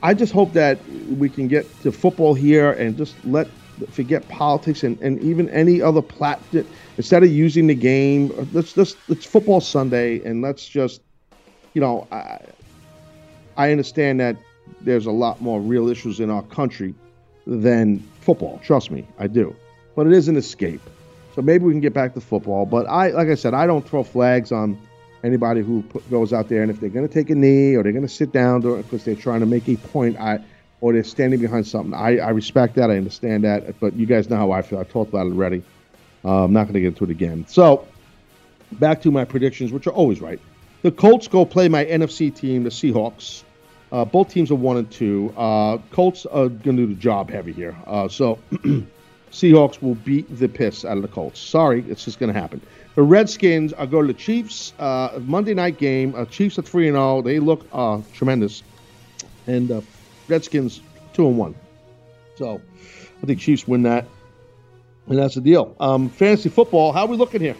I 0.02 0.14
just 0.14 0.32
hope 0.32 0.52
that 0.54 0.78
we 1.10 1.28
can 1.28 1.48
get 1.48 1.66
to 1.82 1.92
football 1.92 2.34
here 2.34 2.72
and 2.72 2.96
just 2.96 3.14
let 3.24 3.48
forget 3.90 4.26
politics 4.28 4.82
and, 4.82 5.00
and 5.00 5.20
even 5.20 5.48
any 5.50 5.82
other 5.82 6.02
plat. 6.02 6.40
Instead 6.96 7.22
of 7.22 7.30
using 7.30 7.66
the 7.66 7.74
game, 7.74 8.32
let's 8.52 8.72
just 8.72 8.96
it's 9.08 9.24
football 9.24 9.60
Sunday 9.60 10.24
and 10.24 10.42
let's 10.42 10.66
just, 10.66 11.00
you 11.74 11.80
know, 11.80 12.06
I, 12.12 12.38
I 13.56 13.70
understand 13.72 14.20
that 14.20 14.36
there's 14.80 15.06
a 15.06 15.12
lot 15.12 15.40
more 15.40 15.60
real 15.60 15.88
issues 15.88 16.20
in 16.20 16.30
our 16.30 16.42
country 16.42 16.94
than 17.46 17.98
football. 18.20 18.60
Trust 18.64 18.90
me, 18.90 19.06
I 19.18 19.26
do. 19.26 19.54
But 19.94 20.06
it 20.06 20.12
is 20.12 20.28
an 20.28 20.36
escape. 20.36 20.80
So 21.34 21.42
maybe 21.42 21.64
we 21.64 21.72
can 21.72 21.80
get 21.80 21.94
back 21.94 22.14
to 22.14 22.20
football. 22.20 22.64
But 22.66 22.86
I, 22.86 23.10
like 23.10 23.28
I 23.28 23.34
said, 23.34 23.54
I 23.54 23.66
don't 23.66 23.86
throw 23.86 24.02
flags 24.02 24.52
on 24.52 24.78
anybody 25.24 25.62
who 25.62 25.82
put, 25.82 26.08
goes 26.10 26.32
out 26.32 26.48
there. 26.48 26.62
And 26.62 26.70
if 26.70 26.80
they're 26.80 26.90
going 26.90 27.06
to 27.06 27.12
take 27.12 27.30
a 27.30 27.34
knee 27.34 27.74
or 27.74 27.82
they're 27.82 27.92
going 27.92 28.06
to 28.06 28.12
sit 28.12 28.32
down 28.32 28.60
because 28.60 29.04
they're 29.04 29.14
trying 29.14 29.40
to 29.40 29.46
make 29.46 29.68
a 29.68 29.76
point, 29.76 30.18
I 30.18 30.40
or 30.84 30.92
they're 30.92 31.02
standing 31.02 31.40
behind 31.40 31.66
something, 31.66 31.94
I, 31.94 32.18
I 32.18 32.28
respect 32.28 32.74
that. 32.74 32.90
I 32.90 32.98
understand 32.98 33.44
that. 33.44 33.80
But 33.80 33.94
you 33.94 34.04
guys 34.04 34.28
know 34.28 34.36
how 34.36 34.50
I 34.50 34.60
feel. 34.60 34.78
I 34.78 34.84
talked 34.84 35.08
about 35.08 35.26
it 35.26 35.30
already. 35.30 35.62
Uh, 36.22 36.44
I'm 36.44 36.52
not 36.52 36.64
going 36.64 36.74
to 36.74 36.80
get 36.80 36.88
into 36.88 37.04
it 37.04 37.10
again. 37.10 37.46
So 37.48 37.88
back 38.70 39.00
to 39.00 39.10
my 39.10 39.24
predictions, 39.24 39.72
which 39.72 39.86
are 39.86 39.94
always 39.94 40.20
right. 40.20 40.38
The 40.82 40.90
Colts 40.90 41.26
go 41.26 41.46
play 41.46 41.70
my 41.70 41.86
NFC 41.86 42.34
team, 42.34 42.64
the 42.64 42.68
Seahawks. 42.68 43.44
Uh, 43.90 44.04
both 44.04 44.28
teams 44.28 44.50
are 44.50 44.56
one 44.56 44.76
and 44.76 44.90
two. 44.90 45.32
Uh, 45.38 45.78
Colts 45.90 46.26
are 46.26 46.50
going 46.50 46.76
to 46.76 46.86
do 46.86 46.86
the 46.88 47.00
job 47.00 47.30
heavy 47.30 47.52
here. 47.52 47.74
Uh, 47.86 48.06
so 48.06 48.38
Seahawks 49.32 49.80
will 49.80 49.94
beat 49.94 50.36
the 50.36 50.50
piss 50.50 50.84
out 50.84 50.98
of 50.98 51.02
the 51.02 51.08
Colts. 51.08 51.40
Sorry, 51.40 51.82
it's 51.88 52.04
just 52.04 52.18
going 52.18 52.30
to 52.30 52.38
happen. 52.38 52.60
The 52.94 53.02
Redskins 53.02 53.72
are 53.72 53.86
going 53.86 54.06
to 54.06 54.12
the 54.12 54.18
Chiefs. 54.18 54.74
Uh, 54.78 55.18
Monday 55.22 55.54
night 55.54 55.78
game. 55.78 56.14
Uh, 56.14 56.26
Chiefs 56.26 56.58
are 56.58 56.62
three 56.62 56.88
and 56.88 56.94
zero. 56.94 57.22
They 57.22 57.38
look 57.38 57.66
tremendous, 58.12 58.62
and 59.46 59.70
uh, 59.70 59.80
Redskins 60.28 60.80
two 61.12 61.26
and 61.28 61.38
one. 61.38 61.54
So 62.36 62.60
I 63.22 63.26
think 63.26 63.40
Chiefs 63.40 63.66
win 63.68 63.82
that, 63.84 64.06
and 65.06 65.18
that's 65.18 65.34
the 65.34 65.40
deal. 65.40 65.74
Um, 65.80 66.08
fantasy 66.08 66.48
football. 66.48 66.92
How 66.92 67.02
are 67.02 67.08
we 67.08 67.16
looking 67.16 67.40
here? 67.40 67.56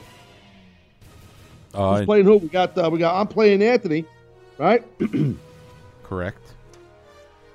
Uh, 1.72 1.96
Who's 1.96 2.06
playing 2.06 2.24
who? 2.24 2.36
We 2.38 2.48
got. 2.48 2.76
Uh, 2.76 2.88
we 2.90 2.98
got. 2.98 3.20
I'm 3.20 3.26
playing 3.26 3.62
Anthony, 3.62 4.04
right? 4.58 4.82
correct. 6.02 6.38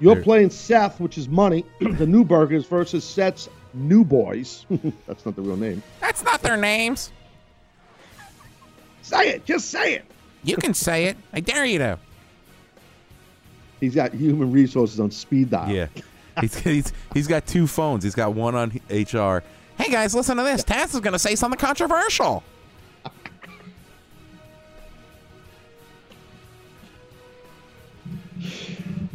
You're 0.01 0.15
There- 0.15 0.23
playing 0.23 0.49
Seth, 0.49 0.99
which 0.99 1.17
is 1.17 1.27
money. 1.27 1.65
the 1.79 2.07
New 2.07 2.23
Burgers 2.23 2.65
versus 2.65 3.03
Seth's 3.03 3.49
New 3.73 4.03
Boys. 4.03 4.65
That's 5.07 5.25
not 5.25 5.35
the 5.35 5.41
real 5.41 5.57
name. 5.57 5.83
That's 5.99 6.23
not 6.23 6.41
their 6.41 6.57
names. 6.57 7.11
Say 9.01 9.29
it. 9.29 9.45
Just 9.45 9.69
say 9.69 9.95
it. 9.95 10.05
You 10.43 10.55
can 10.57 10.73
say 10.73 11.05
it. 11.05 11.17
I 11.33 11.39
dare 11.41 11.65
you 11.65 11.79
to. 11.79 11.99
He's 13.79 13.95
got 13.95 14.13
human 14.13 14.51
resources 14.51 14.99
on 14.99 15.11
speed 15.11 15.49
dial. 15.51 15.69
Yeah. 15.71 15.87
he's, 16.41 16.55
he's 16.59 16.93
he's 17.13 17.27
got 17.27 17.45
two 17.47 17.67
phones. 17.67 18.03
He's 18.03 18.15
got 18.15 18.33
one 18.33 18.55
on 18.55 18.69
HR. 18.89 19.43
Hey 19.77 19.89
guys, 19.91 20.13
listen 20.13 20.37
to 20.37 20.43
this. 20.43 20.63
Taz 20.63 20.93
is 20.93 20.99
going 20.99 21.13
to 21.13 21.19
say 21.19 21.35
something 21.35 21.59
controversial. 21.59 22.43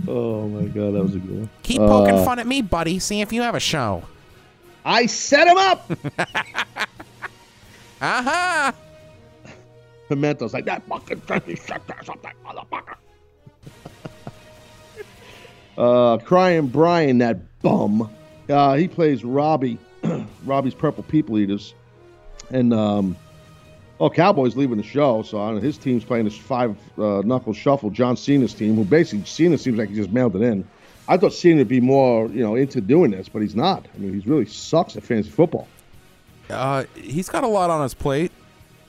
Oh 0.07 0.49
my 0.49 0.65
god, 0.67 0.95
that 0.95 1.03
was 1.03 1.15
a 1.15 1.19
good 1.19 1.31
one. 1.31 1.51
Keep 1.63 1.79
poking 1.79 2.17
Uh, 2.17 2.25
fun 2.25 2.39
at 2.39 2.47
me, 2.47 2.61
buddy. 2.63 2.99
See 2.99 3.21
if 3.21 3.33
you 3.33 3.43
have 3.43 3.55
a 3.55 3.61
show. 3.61 4.03
I 4.85 5.07
set 5.07 5.49
him 5.49 5.57
up. 5.59 5.91
Uh-huh. 8.03 8.71
Pimento's 10.11 10.53
like 10.53 10.67
that 10.67 10.83
fucking 10.87 11.23
shut 11.27 11.47
that 11.87 12.35
motherfucker. 12.45 12.97
Uh, 15.79 16.19
crying 16.19 16.67
Brian, 16.69 17.19
that 17.19 17.39
bum. 17.63 18.11
Uh, 18.49 18.75
he 18.75 18.89
plays 18.89 19.25
Robbie, 19.25 19.79
Robbie's 20.45 20.75
Purple 20.75 21.03
People 21.05 21.39
Eaters, 21.39 21.75
and 22.51 22.73
um, 22.75 23.17
oh, 24.01 24.11
Cowboys 24.11 24.55
leaving 24.57 24.77
the 24.77 24.83
show, 24.83 25.23
so 25.23 25.41
I 25.41 25.47
don't 25.47 25.57
know, 25.57 25.61
his 25.63 25.79
team's 25.79 26.05
playing 26.05 26.25
this 26.27 26.37
five 26.37 26.77
uh, 26.99 27.23
knuckle 27.25 27.53
shuffle. 27.55 27.91
John 27.91 28.17
Cena's 28.17 28.53
team, 28.55 28.75
who 28.77 28.85
basically 28.85 29.25
Cena 29.25 29.57
seems 29.59 29.79
like 29.79 29.89
he 29.89 29.95
just 29.95 30.11
mailed 30.11 30.37
it 30.37 30.43
in. 30.43 30.67
I 31.09 31.17
thought 31.19 31.33
Cena 31.35 31.59
would 31.59 31.69
be 31.69 31.81
more, 31.81 32.29
you 32.29 32.43
know, 32.43 32.55
into 32.55 32.81
doing 32.81 33.11
this, 33.11 33.29
but 33.29 33.43
he's 33.43 33.55
not. 33.57 33.87
I 33.95 33.99
mean, 33.99 34.19
he 34.19 34.29
really 34.29 34.47
sucks 34.47 34.97
at 34.97 35.03
fantasy 35.03 35.31
football. 35.31 35.69
Uh, 36.51 36.85
he's 36.95 37.29
got 37.29 37.45
a 37.45 37.49
lot 37.49 37.71
on 37.71 37.83
his 37.83 37.95
plate. 37.95 38.33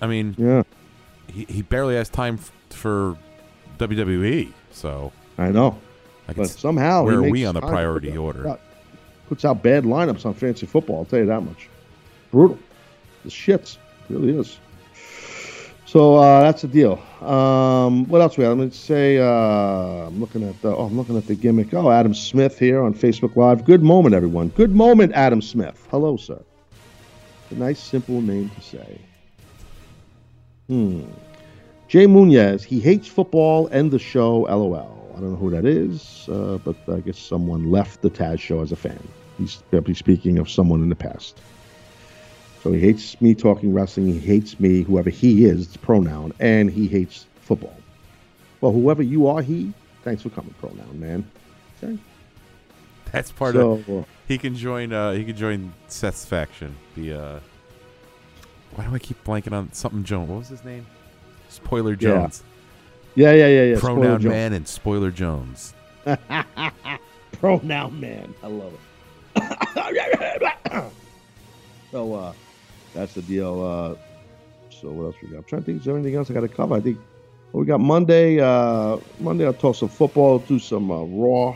I 0.02 0.08
mean, 0.08 0.36
Yeah. 0.38 0.64
he, 1.32 1.46
he 1.46 1.62
barely 1.62 1.96
has 1.96 2.10
time 2.10 2.36
f- 2.36 2.52
for 2.70 3.18
WWE. 3.80 4.52
So 4.72 5.12
I 5.38 5.52
know. 5.52 5.78
But 6.36 6.48
somehow 6.50 7.02
he 7.06 7.16
where 7.16 7.26
are 7.26 7.30
we 7.30 7.46
on 7.46 7.54
the 7.56 7.62
priority 7.62 8.08
Puts 8.10 8.20
order? 8.20 8.48
out- 8.50 8.60
Puts 9.30 9.44
out 9.44 9.64
bad 9.64 9.86
lineups 9.86 10.24
on 10.26 10.36
fantasy 10.36 10.68
football. 10.68 11.00
I'll 11.00 11.06
tell 11.06 11.18
you 11.20 11.26
that 11.26 11.42
much. 11.42 11.68
Brutal. 12.32 12.60
The 13.24 13.30
shits. 13.32 13.78
It 14.08 14.14
really 14.14 14.38
is. 14.38 14.60
So 15.88 16.16
uh, 16.16 16.42
that's 16.42 16.62
the 16.62 16.68
deal. 16.68 17.02
Um, 17.28 18.06
what 18.08 18.22
else 18.22 18.38
we 18.38 18.44
have? 18.44 18.56
Let 18.58 18.66
me 18.66 18.72
say. 18.72 19.18
Uh, 19.18 19.26
I'm 20.08 20.20
looking 20.20 20.48
at 20.48 20.62
the. 20.62 20.76
Oh, 20.76 20.86
I'm 20.86 20.96
looking 20.96 21.18
at 21.18 21.26
the 21.26 21.34
gimmick. 21.34 21.74
Oh, 21.74 21.90
Adam 21.90 22.14
Smith 22.14 22.60
here 22.60 22.84
on 22.84 22.94
Facebook 22.94 23.36
Live. 23.36 23.66
Good 23.66 23.82
moment, 23.82 24.14
everyone. 24.14 24.50
Good 24.50 24.76
moment, 24.76 25.14
Adam 25.14 25.42
Smith. 25.42 25.88
Hello, 25.90 26.18
sir. 26.18 26.40
A 27.50 27.54
nice, 27.56 27.80
simple 27.80 28.22
name 28.22 28.50
to 28.50 28.62
say. 28.62 29.00
Hmm. 30.68 31.04
Jay 31.88 32.06
Munez, 32.08 32.64
he 32.64 32.80
hates 32.80 33.08
football 33.08 33.68
and 33.68 33.90
the 33.92 34.00
show, 34.00 34.42
lol. 34.44 35.05
I 35.16 35.20
don't 35.20 35.32
know 35.32 35.36
who 35.38 35.50
that 35.52 35.66
is, 35.66 36.28
uh, 36.30 36.58
but 36.64 36.76
I 36.92 37.00
guess 37.00 37.18
someone 37.18 37.72
left 37.72 38.02
the 38.02 38.10
Taz 38.10 38.40
show 38.40 38.62
as 38.62 38.72
a 38.72 38.76
fan. 38.76 39.00
He's 39.38 39.58
probably 39.72 39.94
speaking 39.94 40.38
of 40.40 40.50
someone 40.50 40.82
in 40.82 40.90
the 40.90 40.96
past. 40.96 41.40
So 42.64 42.72
he 42.74 42.80
hates 42.80 43.20
me 43.22 43.34
talking 43.36 43.74
wrestling. 43.74 44.08
He 44.08 44.20
hates 44.20 44.60
me, 44.60 44.82
whoever 44.82 45.10
he 45.10 45.46
is, 45.46 45.68
it's 45.68 45.78
pronoun, 45.78 46.34
and 46.40 46.70
he 46.70 46.88
hates 46.88 47.28
football. 47.42 47.76
Well, 48.62 48.72
whoever 48.72 49.04
you 49.04 49.28
are, 49.28 49.42
he, 49.42 49.72
thanks 50.04 50.24
for 50.24 50.30
coming, 50.30 50.54
pronoun, 50.60 51.00
man. 51.00 51.30
Okay. 51.84 51.98
That's 53.12 53.32
part 53.32 53.54
So, 53.56 53.74
of. 53.74 53.90
uh, 53.90 54.04
He 54.28 54.38
can 54.38 54.56
join. 54.56 54.92
Uh, 54.92 55.12
he 55.14 55.24
can 55.24 55.36
join 55.38 55.74
Seth's 55.88 56.26
faction. 56.26 56.76
The. 56.96 57.14
Uh, 57.14 57.40
why 58.76 58.86
do 58.86 58.94
I 58.96 59.00
keep 59.00 59.24
blanking 59.24 59.54
on 59.54 59.72
something 59.72 60.04
Jones? 60.04 60.28
What 60.30 60.40
was 60.40 60.48
his 60.50 60.66
name? 60.66 60.86
Spoiler. 61.48 61.96
Jones. 61.96 62.44
Yeah, 62.46 62.55
yeah, 63.16 63.32
yeah, 63.32 63.48
yeah. 63.48 63.64
yeah. 63.64 63.80
Pronoun 63.80 64.22
Jones. 64.22 64.26
man 64.26 64.54
and 64.54 64.68
Spoiler 64.68 65.12
Jones. 65.12 65.74
pronoun 67.34 68.00
man. 68.00 68.34
I 68.44 68.48
love 68.48 68.74
it. 68.74 68.80
so 71.92 72.14
uh, 72.14 72.34
that's 72.94 73.14
the 73.14 73.22
deal. 73.24 73.64
Uh, 73.64 73.96
so 74.70 74.90
what 74.90 75.06
else 75.06 75.16
we 75.22 75.30
got? 75.30 75.38
I'm 75.38 75.44
trying 75.44 75.62
to 75.62 75.66
think. 75.66 75.80
Is 75.80 75.86
there 75.86 75.96
anything 75.96 76.16
else 76.16 76.30
I 76.30 76.34
got 76.34 76.42
to 76.42 76.48
cover? 76.48 76.76
I 76.76 76.82
think 76.82 76.98
well, 77.52 77.62
we 77.62 77.66
got 77.66 77.80
Monday. 77.80 78.40
Uh, 78.40 78.98
Monday 79.20 79.46
I'll 79.46 79.54
talk 79.54 79.76
some 79.76 79.90
football. 79.90 80.40
Do 80.40 80.60
some 80.60 80.92
uh, 80.92 81.04
raw 81.04 81.56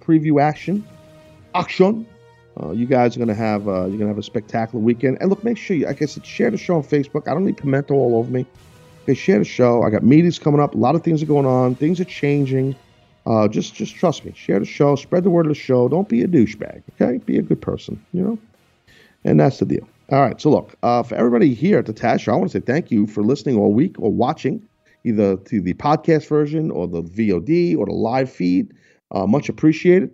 preview 0.00 0.40
action. 0.40 0.86
Action. 1.54 2.06
Uh, 2.60 2.70
you 2.70 2.86
guys 2.86 3.16
are 3.16 3.18
gonna 3.18 3.34
have 3.34 3.66
uh, 3.66 3.86
you're 3.86 3.98
gonna 3.98 4.08
have 4.08 4.18
a 4.18 4.22
spectacular 4.22 4.82
weekend. 4.82 5.18
And 5.20 5.30
look, 5.30 5.42
make 5.42 5.56
sure 5.56 5.76
you, 5.76 5.86
like 5.86 6.02
I 6.02 6.04
said, 6.04 6.26
share 6.26 6.50
the 6.50 6.58
show 6.58 6.76
on 6.76 6.82
Facebook. 6.82 7.26
I 7.26 7.34
don't 7.34 7.44
need 7.44 7.56
pimento 7.56 7.94
all 7.94 8.16
over 8.16 8.30
me. 8.30 8.46
Okay, 9.02 9.14
share 9.14 9.38
the 9.38 9.44
show. 9.44 9.82
I 9.82 9.90
got 9.90 10.04
meetings 10.04 10.38
coming 10.38 10.60
up. 10.60 10.74
A 10.74 10.78
lot 10.78 10.94
of 10.94 11.02
things 11.02 11.22
are 11.22 11.26
going 11.26 11.46
on. 11.46 11.74
Things 11.74 12.00
are 12.00 12.04
changing. 12.04 12.76
Uh, 13.26 13.48
just 13.48 13.74
just 13.74 13.94
trust 13.94 14.24
me. 14.24 14.32
Share 14.34 14.60
the 14.60 14.64
show. 14.64 14.94
Spread 14.96 15.24
the 15.24 15.30
word 15.30 15.46
of 15.46 15.50
the 15.50 15.56
show. 15.56 15.88
Don't 15.88 16.08
be 16.08 16.22
a 16.22 16.28
douchebag. 16.28 16.82
Okay, 17.00 17.18
be 17.18 17.38
a 17.38 17.42
good 17.42 17.60
person. 17.60 18.04
You 18.12 18.22
know, 18.22 18.38
and 19.24 19.40
that's 19.40 19.58
the 19.58 19.66
deal. 19.66 19.88
All 20.10 20.20
right. 20.20 20.40
So 20.40 20.50
look, 20.50 20.76
uh, 20.82 21.02
for 21.02 21.14
everybody 21.14 21.54
here 21.54 21.78
at 21.78 21.86
the 21.86 21.94
Taz 21.94 22.20
Show, 22.20 22.32
I 22.32 22.36
want 22.36 22.50
to 22.52 22.58
say 22.60 22.64
thank 22.64 22.90
you 22.90 23.06
for 23.06 23.22
listening 23.22 23.56
all 23.58 23.72
week 23.72 23.96
or 23.98 24.12
watching, 24.12 24.62
either 25.04 25.36
to 25.36 25.60
the 25.60 25.74
podcast 25.74 26.28
version 26.28 26.70
or 26.70 26.86
the 26.86 27.02
VOD 27.02 27.76
or 27.76 27.86
the 27.86 27.92
live 27.92 28.30
feed. 28.30 28.72
Uh, 29.10 29.26
much 29.26 29.48
appreciated. 29.48 30.10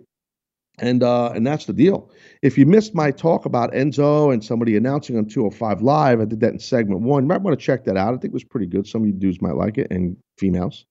And 0.81 1.03
uh, 1.03 1.31
and 1.35 1.45
that's 1.45 1.65
the 1.65 1.73
deal. 1.73 2.09
If 2.41 2.57
you 2.57 2.65
missed 2.65 2.95
my 2.95 3.11
talk 3.11 3.45
about 3.45 3.73
Enzo 3.73 4.33
and 4.33 4.43
somebody 4.43 4.77
announcing 4.77 5.17
on 5.17 5.25
205 5.25 5.81
Live, 5.81 6.21
I 6.21 6.25
did 6.25 6.39
that 6.39 6.53
in 6.53 6.59
segment 6.59 7.01
one. 7.01 7.23
You 7.23 7.27
might 7.27 7.41
want 7.41 7.59
to 7.59 7.63
check 7.63 7.83
that 7.85 7.97
out. 7.97 8.13
I 8.13 8.17
think 8.17 8.25
it 8.25 8.33
was 8.33 8.43
pretty 8.43 8.67
good. 8.67 8.87
Some 8.87 9.01
of 9.01 9.07
you 9.07 9.13
dudes 9.13 9.41
might 9.41 9.55
like 9.55 9.77
it, 9.77 9.87
and 9.91 10.15
females, 10.37 10.85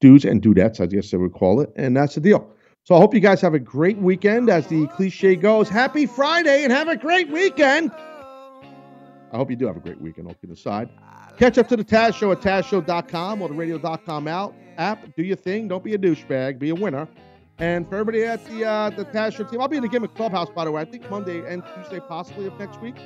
dudes 0.00 0.24
and 0.24 0.42
dudettes, 0.42 0.80
I 0.80 0.86
guess 0.86 1.10
they 1.10 1.16
would 1.16 1.32
call 1.32 1.60
it. 1.60 1.72
And 1.76 1.96
that's 1.96 2.14
the 2.14 2.20
deal. 2.20 2.52
So 2.84 2.96
I 2.96 2.98
hope 2.98 3.14
you 3.14 3.20
guys 3.20 3.40
have 3.40 3.54
a 3.54 3.60
great 3.60 3.98
weekend. 3.98 4.50
As 4.50 4.66
the 4.66 4.86
cliche 4.88 5.36
goes, 5.36 5.68
happy 5.68 6.04
Friday 6.04 6.64
and 6.64 6.72
have 6.72 6.88
a 6.88 6.96
great 6.96 7.30
weekend. 7.30 7.92
I 7.92 9.36
hope 9.36 9.50
you 9.50 9.56
do 9.56 9.66
have 9.66 9.76
a 9.76 9.80
great 9.80 10.00
weekend. 10.00 10.26
Hope 10.26 10.38
you 10.42 10.48
decide. 10.48 10.90
Catch 11.38 11.58
up 11.58 11.68
to 11.68 11.76
the 11.76 11.84
Taz 11.84 12.14
Show 12.14 12.32
at 12.32 12.40
TazShow.com 12.40 13.40
or 13.40 13.48
the 13.48 13.54
Radio.com 13.54 14.28
out 14.28 14.54
app. 14.76 15.14
Do 15.16 15.22
your 15.22 15.36
thing. 15.36 15.68
Don't 15.68 15.84
be 15.84 15.94
a 15.94 15.98
douchebag. 15.98 16.58
Be 16.58 16.70
a 16.70 16.74
winner. 16.74 17.08
And 17.58 17.88
for 17.88 17.96
everybody 17.96 18.24
at 18.24 18.44
the 18.46 18.64
uh, 18.64 18.90
the 18.90 19.04
Taz 19.04 19.36
Show 19.36 19.44
team, 19.44 19.60
I'll 19.60 19.68
be 19.68 19.76
in 19.76 19.82
the 19.82 19.88
Gimmick 19.88 20.14
Clubhouse, 20.14 20.50
by 20.50 20.64
the 20.64 20.72
way. 20.72 20.82
I 20.82 20.84
think 20.84 21.08
Monday 21.10 21.46
and 21.46 21.62
Tuesday, 21.74 22.00
possibly 22.00 22.46
of 22.46 22.58
next 22.58 22.80
week. 22.80 22.96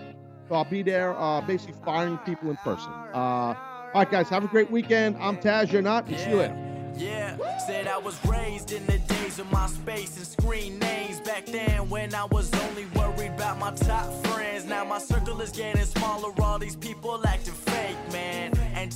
So 0.48 0.54
I'll 0.54 0.64
be 0.64 0.82
there, 0.82 1.18
uh, 1.18 1.40
basically 1.40 1.74
firing 1.84 2.18
people 2.18 2.50
in 2.50 2.56
person. 2.58 2.90
Uh, 3.12 3.16
all 3.16 3.90
right, 3.94 4.10
guys, 4.10 4.28
have 4.28 4.44
a 4.44 4.48
great 4.48 4.70
weekend. 4.70 5.16
I'm 5.18 5.36
Taz. 5.36 5.72
You're 5.72 5.82
not. 5.82 6.06
And 6.06 6.18
see 6.18 6.30
you 6.30 6.36
later. 6.36 6.62
Yeah, 6.96 7.36
said 7.66 7.86
I 7.88 7.98
was 7.98 8.18
raised 8.24 8.72
in 8.72 8.86
the 8.86 8.98
days 8.98 9.38
of 9.38 9.46
MySpace 9.48 10.16
and 10.16 10.26
screen 10.26 10.78
names. 10.78 11.20
Back 11.20 11.44
then, 11.46 11.90
when 11.90 12.14
I 12.14 12.24
was 12.24 12.50
only 12.54 12.86
worried 12.94 13.32
about 13.32 13.58
my 13.58 13.72
top 13.74 14.10
friends. 14.26 14.64
Now 14.64 14.84
my 14.84 14.98
circle 14.98 15.40
is 15.42 15.50
getting 15.50 15.84
smaller, 15.84 16.32
all 16.42 16.58
these 16.58 16.76
people 16.76 17.20
acting 17.26 17.52
fake, 17.52 17.65
man. 17.65 17.65
And 17.65 17.65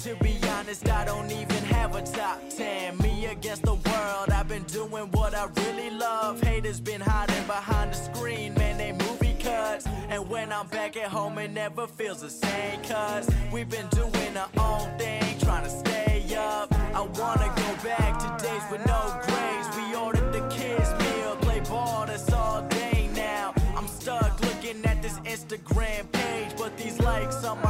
to 0.03 0.15
be 0.17 0.39
honest, 0.49 0.89
I 0.89 1.05
don't 1.05 1.31
even 1.31 1.63
have 1.65 1.95
a 1.95 2.01
top 2.01 2.41
10. 2.49 2.97
Me 2.99 3.27
against 3.27 3.65
the 3.65 3.75
world, 3.75 4.31
I've 4.31 4.49
been 4.49 4.63
doing 4.65 5.11
what 5.11 5.35
I 5.35 5.47
really 5.57 5.91
love. 5.91 6.41
Haters 6.41 6.81
been 6.81 7.03
hiding 7.03 7.47
behind 7.47 7.93
the 7.93 7.97
screen, 7.97 8.55
man, 8.55 8.79
they 8.79 8.93
movie 8.93 9.37
cuts. 9.39 9.87
And 10.09 10.27
when 10.31 10.53
I'm 10.53 10.69
back 10.69 10.97
at 10.97 11.09
home, 11.09 11.37
it 11.37 11.51
never 11.51 11.87
feels 11.87 12.23
the 12.23 12.31
same, 12.31 12.81
cuz 12.83 13.29
we've 13.53 13.69
been 13.69 13.89
doing 13.89 14.37
our 14.39 14.49
own 14.57 14.89
thing, 14.97 15.39
trying 15.39 15.65
to 15.65 15.71
stay 15.71 16.35
up. 16.35 16.73
I 16.95 17.03
wanna 17.03 17.53
go 17.55 17.71
back 17.85 18.19
to 18.21 18.45
days 18.45 18.63
with 18.71 18.85
no 18.87 19.21
grades. 19.27 19.69
We 19.77 19.95
ordered 19.95 20.33
the 20.33 20.49
kids' 20.49 20.93
meal, 21.03 21.37
play 21.43 21.61
ball, 21.61 22.07
that's 22.07 22.33
all 22.33 22.63
day 22.69 23.11
now. 23.15 23.53
I'm 23.77 23.87
stuck 23.87 24.41
looking 24.41 24.83
at 24.87 25.03
this 25.03 25.19
Instagram 25.35 26.11
page, 26.11 26.53
but 26.57 26.75
these 26.79 26.99
likes 27.01 27.45
on 27.45 27.61
my 27.61 27.70